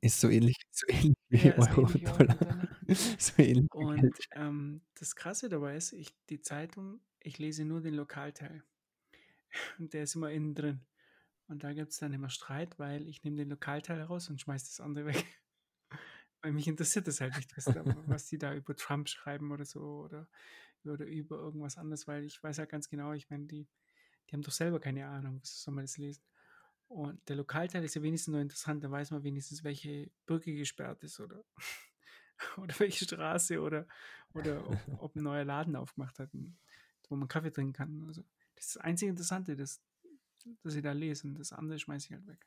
ist 0.00 0.20
so 0.20 0.28
ähnlich, 0.28 0.56
so 0.72 0.86
ähnlich 0.88 1.14
wie 1.28 1.48
ja, 1.48 1.58
Euro 1.58 1.88
ähnlich 1.88 2.04
Dollar. 2.04 2.68
so 3.18 3.32
ähnlich 3.40 3.72
und 3.72 4.14
ähm, 4.32 4.80
das 4.98 5.14
Krasse 5.14 5.48
dabei 5.48 5.76
ist, 5.76 5.92
ich, 5.92 6.12
die 6.28 6.40
Zeitung, 6.40 7.00
ich 7.20 7.38
lese 7.38 7.64
nur 7.64 7.80
den 7.80 7.94
Lokalteil. 7.94 8.64
Und 9.78 9.92
der 9.92 10.04
ist 10.04 10.14
immer 10.14 10.30
innen 10.30 10.54
drin. 10.54 10.80
Und 11.48 11.62
da 11.62 11.72
gibt 11.72 11.92
es 11.92 11.98
dann 11.98 12.12
immer 12.12 12.28
Streit, 12.28 12.78
weil 12.78 13.08
ich 13.08 13.22
nehme 13.22 13.36
den 13.36 13.50
Lokalteil 13.50 14.02
raus 14.02 14.28
und 14.28 14.40
schmeiße 14.40 14.66
das 14.66 14.80
andere 14.80 15.06
weg. 15.06 15.24
weil 16.42 16.52
mich 16.52 16.66
interessiert 16.68 17.06
das 17.06 17.20
halt 17.20 17.36
nicht, 17.36 17.56
was, 17.56 17.64
da, 17.64 17.82
was 18.06 18.26
die 18.26 18.38
da 18.38 18.54
über 18.54 18.74
Trump 18.76 19.08
schreiben 19.08 19.52
oder 19.52 19.64
so 19.64 19.80
oder, 19.80 20.28
oder 20.84 21.04
über 21.04 21.36
irgendwas 21.36 21.76
anderes, 21.76 22.06
weil 22.06 22.24
ich 22.24 22.42
weiß 22.42 22.58
ja 22.58 22.64
ganz 22.64 22.88
genau, 22.88 23.12
ich 23.12 23.30
meine, 23.30 23.46
die, 23.46 23.68
die 24.28 24.32
haben 24.32 24.42
doch 24.42 24.52
selber 24.52 24.80
keine 24.80 25.06
Ahnung, 25.06 25.40
was 25.40 25.62
soll 25.62 25.74
man 25.74 25.84
das 25.84 25.96
lesen? 25.96 26.22
Und 26.88 27.28
der 27.28 27.36
Lokalteil 27.36 27.82
ist 27.84 27.96
ja 27.96 28.02
wenigstens 28.02 28.32
nur 28.32 28.40
interessant, 28.40 28.84
da 28.84 28.90
weiß 28.90 29.10
man 29.10 29.24
wenigstens, 29.24 29.64
welche 29.64 30.10
Brücke 30.24 30.54
gesperrt 30.54 31.02
ist 31.02 31.18
oder, 31.20 31.44
oder 32.56 32.78
welche 32.78 33.04
Straße 33.04 33.60
oder, 33.60 33.86
oder 34.34 34.68
ob, 34.68 35.02
ob, 35.02 35.16
ein 35.16 35.22
neuer 35.22 35.44
Laden 35.44 35.74
aufgemacht 35.74 36.18
hat, 36.18 36.30
wo 37.08 37.16
man 37.16 37.28
Kaffee 37.28 37.50
trinken 37.50 37.72
kann. 37.72 38.04
Also. 38.06 38.24
Das 38.56 38.66
ist 38.66 38.76
das 38.76 38.82
einzige 38.82 39.10
Interessante, 39.10 39.54
das, 39.54 39.80
das 40.62 40.74
ich 40.74 40.82
da 40.82 40.92
lese. 40.92 41.28
Und 41.28 41.38
das 41.38 41.52
andere 41.52 41.78
schmeiße 41.78 42.06
ich 42.06 42.12
halt 42.12 42.26
weg. 42.26 42.46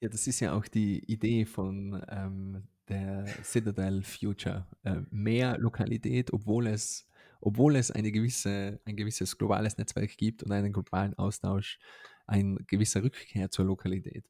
Ja, 0.00 0.08
das 0.08 0.26
ist 0.26 0.40
ja 0.40 0.52
auch 0.52 0.66
die 0.66 1.04
Idee 1.10 1.44
von 1.44 2.04
ähm, 2.08 2.68
der 2.88 3.26
Citadel 3.42 4.02
Future. 4.02 4.66
Äh, 4.84 5.00
mehr 5.10 5.58
Lokalität, 5.58 6.32
obwohl 6.32 6.68
es, 6.68 7.08
obwohl 7.40 7.76
es 7.76 7.90
eine 7.90 8.12
gewisse, 8.12 8.80
ein 8.84 8.96
gewisses 8.96 9.36
globales 9.36 9.76
Netzwerk 9.76 10.16
gibt 10.16 10.42
und 10.42 10.52
einen 10.52 10.72
globalen 10.72 11.14
Austausch, 11.14 11.78
ein 12.26 12.56
gewisser 12.66 13.02
Rückkehr 13.02 13.50
zur 13.50 13.64
Lokalität. 13.64 14.24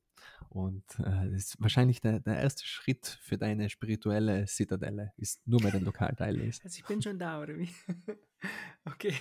Und 0.59 0.99
äh, 0.99 1.31
das 1.31 1.35
ist 1.35 1.61
wahrscheinlich 1.61 2.01
der, 2.01 2.19
der 2.19 2.41
erste 2.41 2.67
Schritt 2.67 3.07
für 3.07 3.39
deine 3.39 3.71
spirituelle 3.71 4.45
Zitadelle, 4.47 5.13
ist 5.17 5.47
nur 5.47 5.63
mehr 5.63 5.71
den 5.71 5.85
Lokalteil 5.85 6.37
lesen. 6.37 6.63
Also 6.65 6.79
ich 6.79 6.85
bin 6.85 7.01
schon 7.01 7.17
da, 7.17 7.41
oder 7.41 7.57
wie? 7.57 7.71
okay. 8.85 9.15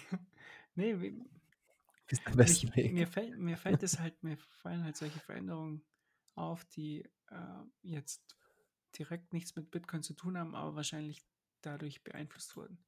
Nee, 0.74 1.00
wie, 1.00 1.24
Ist 2.08 2.26
der 2.26 2.32
beste 2.32 2.76
Weg. 2.76 2.92
mir, 2.92 3.06
fällt, 3.06 3.38
mir 3.38 3.56
fällt 3.56 3.84
es 3.84 4.00
halt, 4.00 4.24
mir 4.24 4.36
fallen 4.38 4.84
halt 4.84 4.98
solche 4.98 5.20
Veränderungen 5.20 5.84
auf, 6.34 6.66
die 6.66 7.04
äh, 7.30 7.64
jetzt 7.84 8.36
direkt 8.98 9.32
nichts 9.32 9.56
mit 9.56 9.70
Bitcoin 9.70 10.02
zu 10.02 10.16
tun 10.16 10.40
haben, 10.40 10.56
aber 10.56 10.76
wahrscheinlich 10.76 11.24
dadurch 11.62 12.04
beeinflusst 12.04 12.56
wurden. 12.56 12.80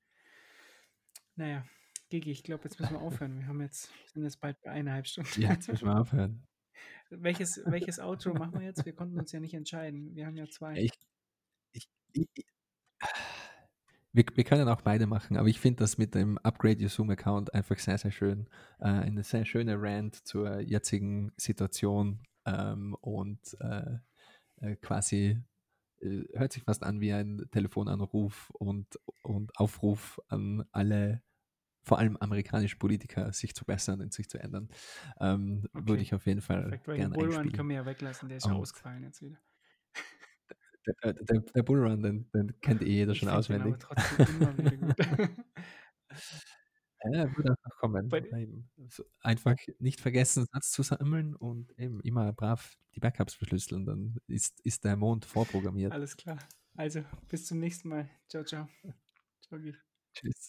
Naja, 1.35 1.63
Gigi, 2.09 2.31
ich 2.31 2.41
glaube, 2.41 2.63
jetzt 2.63 2.79
müssen 2.79 2.93
wir 2.93 3.01
aufhören. 3.01 3.37
Wir 3.37 3.47
haben 3.47 3.61
jetzt, 3.61 3.91
sind 4.11 4.23
jetzt 4.23 4.41
bald 4.41 4.59
bei 4.61 4.71
eineinhalb 4.71 5.05
Stunden. 5.05 5.39
Ja, 5.39 5.51
jetzt 5.51 5.67
müssen 5.67 5.85
wir 5.85 5.99
aufhören. 5.99 6.48
Welches, 7.09 7.61
welches 7.65 7.99
Outro 7.99 8.33
machen 8.33 8.59
wir 8.59 8.67
jetzt? 8.67 8.85
Wir 8.85 8.93
konnten 8.93 9.17
uns 9.19 9.31
ja 9.31 9.39
nicht 9.39 9.53
entscheiden. 9.53 10.15
Wir 10.15 10.25
haben 10.25 10.37
ja 10.37 10.45
zwei. 10.47 10.75
Ich, 10.77 10.91
ich, 11.73 11.87
ich, 12.13 12.45
wir, 14.11 14.25
wir 14.33 14.43
können 14.43 14.67
auch 14.67 14.81
beide 14.81 15.07
machen, 15.07 15.37
aber 15.37 15.47
ich 15.47 15.59
finde 15.59 15.83
das 15.83 15.97
mit 15.97 16.15
dem 16.15 16.37
Upgrade 16.39 16.81
Your 16.81 16.89
Zoom-Account 16.89 17.53
einfach 17.53 17.77
sehr, 17.77 17.97
sehr 17.97 18.11
schön. 18.11 18.49
Äh, 18.79 18.87
eine 18.87 19.23
sehr 19.23 19.45
schöne 19.45 19.75
Rant 19.79 20.15
zur 20.27 20.59
jetzigen 20.61 21.31
Situation 21.37 22.23
ähm, 22.45 22.95
und 23.01 23.39
äh, 23.59 23.97
äh, 24.61 24.75
quasi 24.77 25.41
äh, 26.01 26.23
hört 26.33 26.53
sich 26.53 26.63
fast 26.63 26.83
an 26.83 27.01
wie 27.01 27.13
ein 27.13 27.45
Telefonanruf 27.51 28.49
und, 28.51 28.99
und 29.23 29.57
Aufruf 29.57 30.19
an 30.27 30.65
alle, 30.71 31.21
vor 31.89 31.97
allem 31.99 32.15
amerikanische 32.17 32.77
Politiker, 32.77 33.33
sich 33.33 33.55
zu 33.55 33.65
bessern 33.65 33.99
und 33.99 34.13
sich 34.13 34.29
zu 34.29 34.37
ändern. 34.37 34.69
Ähm, 35.19 35.63
Würde 35.73 35.93
Okay, 35.93 36.01
ich 36.01 36.13
auf 36.13 36.25
jeden 36.27 36.41
Fall 36.41 36.61
Perfekt, 36.69 36.85
gerne 36.85 37.15
Bullrun 37.15 37.31
einspielen. 37.33 37.55
können 37.57 37.69
wir 37.69 37.75
ja 37.77 37.85
weglassen, 37.85 38.29
der 38.29 38.37
ist 38.37 38.45
ja 38.45 38.53
ausgefallen 38.53 39.03
jetzt 39.03 39.21
wieder. 39.23 39.37
Der, 41.03 41.13
der, 41.13 41.39
der 41.41 41.63
Bullrun, 41.63 42.01
den, 42.01 42.31
den 42.31 42.61
kennt 42.61 42.81
eh 42.83 42.85
jeder 42.85 43.11
Ich 43.13 43.19
schon 43.19 43.29
find 43.29 43.49
den 43.49 43.61
aber 43.61 43.69
auswendig. 43.69 43.79
trotzdem 43.79 44.35
immer 44.41 44.57
wieder 44.57 44.77
gut. 44.77 44.95
Ja, 47.11 47.23
wird 47.37 47.47
noch 47.47 47.77
kommen. 47.79 48.09
Bei- 48.09 48.19
Eben. 48.19 48.69
So, 48.89 49.05
einfach 49.21 49.55
nicht 49.79 50.01
vergessen, 50.01 50.45
Satz 50.51 50.71
zu 50.71 50.83
sammeln 50.83 51.33
und 51.33 51.71
eben 51.79 52.01
immer 52.01 52.33
brav 52.33 52.77
die 52.93 52.99
Backups 52.99 53.35
verschlüsseln, 53.35 53.85
dann 53.85 54.17
ist, 54.27 54.59
ist 54.65 54.83
der 54.83 54.97
Mond 54.97 55.23
vorprogrammiert. 55.25 55.93
Alles 55.93 56.17
klar. 56.17 56.39
Also, 56.75 57.03
bis 57.29 57.45
zum 57.45 57.59
nächsten 57.59 57.87
Mal. 57.89 58.09
Ciao, 58.27 58.43
ciao. 58.43 58.67
Ciao, 59.41 59.59
Guy. 59.59 59.75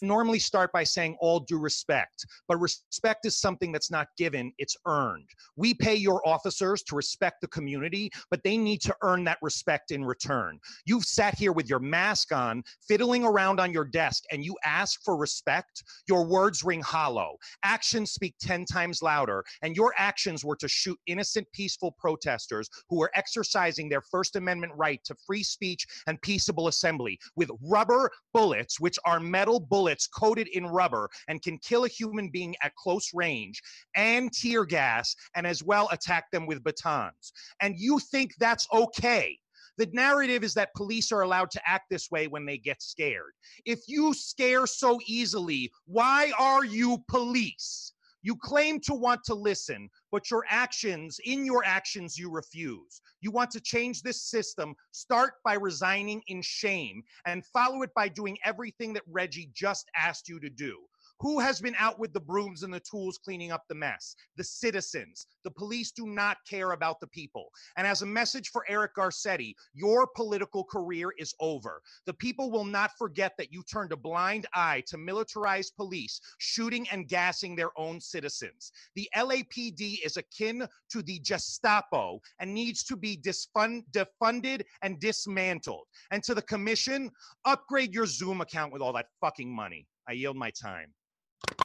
Normally 0.01 0.39
start 0.39 0.71
by 0.71 0.83
saying 0.83 1.17
all 1.19 1.39
due 1.39 1.59
respect, 1.59 2.25
but 2.47 2.57
respect 2.57 3.25
is 3.25 3.37
something 3.37 3.71
that's 3.71 3.91
not 3.91 4.07
given, 4.17 4.51
it's 4.57 4.75
earned. 4.85 5.29
We 5.55 5.73
pay 5.73 5.95
your 5.95 6.27
officers 6.27 6.83
to 6.83 6.95
respect 6.95 7.41
the 7.41 7.47
community, 7.47 8.11
but 8.29 8.43
they 8.43 8.57
need 8.57 8.81
to 8.81 8.95
earn 9.01 9.23
that 9.25 9.37
respect 9.41 9.91
in 9.91 10.03
return. 10.03 10.59
You've 10.85 11.05
sat 11.05 11.37
here 11.37 11.53
with 11.53 11.69
your 11.69 11.79
mask 11.79 12.31
on, 12.33 12.63
fiddling 12.87 13.23
around 13.23 13.59
on 13.59 13.71
your 13.71 13.85
desk, 13.85 14.23
and 14.31 14.43
you 14.43 14.57
ask 14.65 15.01
for 15.03 15.15
respect. 15.15 15.83
Your 16.07 16.25
words 16.25 16.63
ring 16.63 16.81
hollow. 16.81 17.37
Actions 17.63 18.11
speak 18.11 18.35
10 18.41 18.65
times 18.65 19.01
louder, 19.01 19.43
and 19.61 19.75
your 19.75 19.93
actions 19.97 20.43
were 20.43 20.55
to 20.57 20.67
shoot 20.67 20.99
innocent, 21.07 21.47
peaceful 21.53 21.91
protesters 21.97 22.69
who 22.89 22.97
were 22.97 23.11
exercising 23.15 23.89
their 23.89 24.01
First 24.01 24.35
Amendment 24.35 24.73
right 24.75 25.01
to 25.05 25.15
free 25.25 25.43
speech 25.43 25.85
and 26.07 26.21
peaceable 26.21 26.67
assembly 26.67 27.19
with 27.35 27.51
rubber 27.61 28.09
bullets, 28.33 28.79
which 28.79 28.97
are 29.05 29.19
metal 29.51 29.67
bullets 29.67 30.07
coated 30.07 30.47
in 30.49 30.65
rubber 30.65 31.09
and 31.27 31.41
can 31.41 31.57
kill 31.57 31.83
a 31.83 31.89
human 31.89 32.29
being 32.29 32.55
at 32.63 32.73
close 32.75 33.09
range, 33.13 33.61
and 33.97 34.31
tear 34.31 34.63
gas, 34.63 35.13
and 35.35 35.45
as 35.45 35.61
well 35.61 35.89
attack 35.91 36.31
them 36.31 36.45
with 36.47 36.63
batons. 36.63 37.33
And 37.61 37.75
you 37.77 37.99
think 37.99 38.31
that's 38.39 38.65
okay. 38.73 39.37
The 39.77 39.89
narrative 39.91 40.43
is 40.43 40.53
that 40.53 40.73
police 40.75 41.11
are 41.11 41.21
allowed 41.21 41.51
to 41.51 41.61
act 41.65 41.85
this 41.89 42.09
way 42.11 42.27
when 42.27 42.45
they 42.45 42.57
get 42.57 42.81
scared. 42.81 43.33
If 43.65 43.81
you 43.87 44.13
scare 44.13 44.67
so 44.67 44.99
easily, 45.05 45.69
why 45.85 46.31
are 46.37 46.63
you 46.63 47.03
police? 47.09 47.93
You 48.21 48.35
claim 48.35 48.79
to 48.81 48.93
want 48.93 49.23
to 49.25 49.33
listen, 49.33 49.89
but 50.11 50.29
your 50.29 50.45
actions, 50.49 51.19
in 51.25 51.45
your 51.45 51.63
actions, 51.65 52.17
you 52.17 52.29
refuse. 52.29 53.01
You 53.21 53.31
want 53.31 53.51
to 53.51 53.59
change 53.59 54.01
this 54.01 54.21
system. 54.21 54.75
Start 54.91 55.33
by 55.43 55.55
resigning 55.55 56.21
in 56.27 56.41
shame 56.41 57.03
and 57.25 57.45
follow 57.45 57.81
it 57.81 57.93
by 57.95 58.09
doing 58.09 58.37
everything 58.45 58.93
that 58.93 59.03
Reggie 59.07 59.49
just 59.53 59.89
asked 59.95 60.29
you 60.29 60.39
to 60.39 60.49
do. 60.49 60.77
Who 61.21 61.39
has 61.39 61.61
been 61.61 61.75
out 61.77 61.99
with 61.99 62.13
the 62.13 62.19
brooms 62.19 62.63
and 62.63 62.73
the 62.73 62.79
tools 62.79 63.19
cleaning 63.23 63.51
up 63.51 63.65
the 63.69 63.75
mess? 63.75 64.15
The 64.37 64.43
citizens. 64.43 65.27
The 65.43 65.51
police 65.51 65.91
do 65.91 66.07
not 66.07 66.37
care 66.49 66.71
about 66.71 66.99
the 66.99 67.05
people. 67.05 67.51
And 67.77 67.85
as 67.85 68.01
a 68.01 68.07
message 68.07 68.49
for 68.49 68.65
Eric 68.67 68.95
Garcetti, 68.95 69.53
your 69.75 70.07
political 70.15 70.63
career 70.63 71.13
is 71.19 71.35
over. 71.39 71.83
The 72.07 72.15
people 72.15 72.49
will 72.49 72.65
not 72.65 72.89
forget 72.97 73.33
that 73.37 73.53
you 73.53 73.61
turned 73.71 73.91
a 73.91 73.97
blind 73.97 74.47
eye 74.55 74.81
to 74.87 74.97
militarized 74.97 75.75
police 75.75 76.19
shooting 76.39 76.89
and 76.89 77.07
gassing 77.07 77.55
their 77.55 77.69
own 77.77 78.01
citizens. 78.01 78.71
The 78.95 79.07
LAPD 79.15 80.03
is 80.03 80.17
akin 80.17 80.67
to 80.89 81.03
the 81.03 81.19
Gestapo 81.19 82.19
and 82.39 82.51
needs 82.51 82.83
to 82.85 82.95
be 82.95 83.15
disfund- 83.15 83.85
defunded 83.91 84.63
and 84.81 84.99
dismantled. 84.99 85.85
And 86.09 86.23
to 86.23 86.33
the 86.33 86.41
commission, 86.41 87.11
upgrade 87.45 87.93
your 87.93 88.07
Zoom 88.07 88.41
account 88.41 88.73
with 88.73 88.81
all 88.81 88.93
that 88.93 89.09
fucking 89.19 89.53
money. 89.53 89.87
I 90.07 90.13
yield 90.13 90.35
my 90.35 90.49
time. 90.49 90.91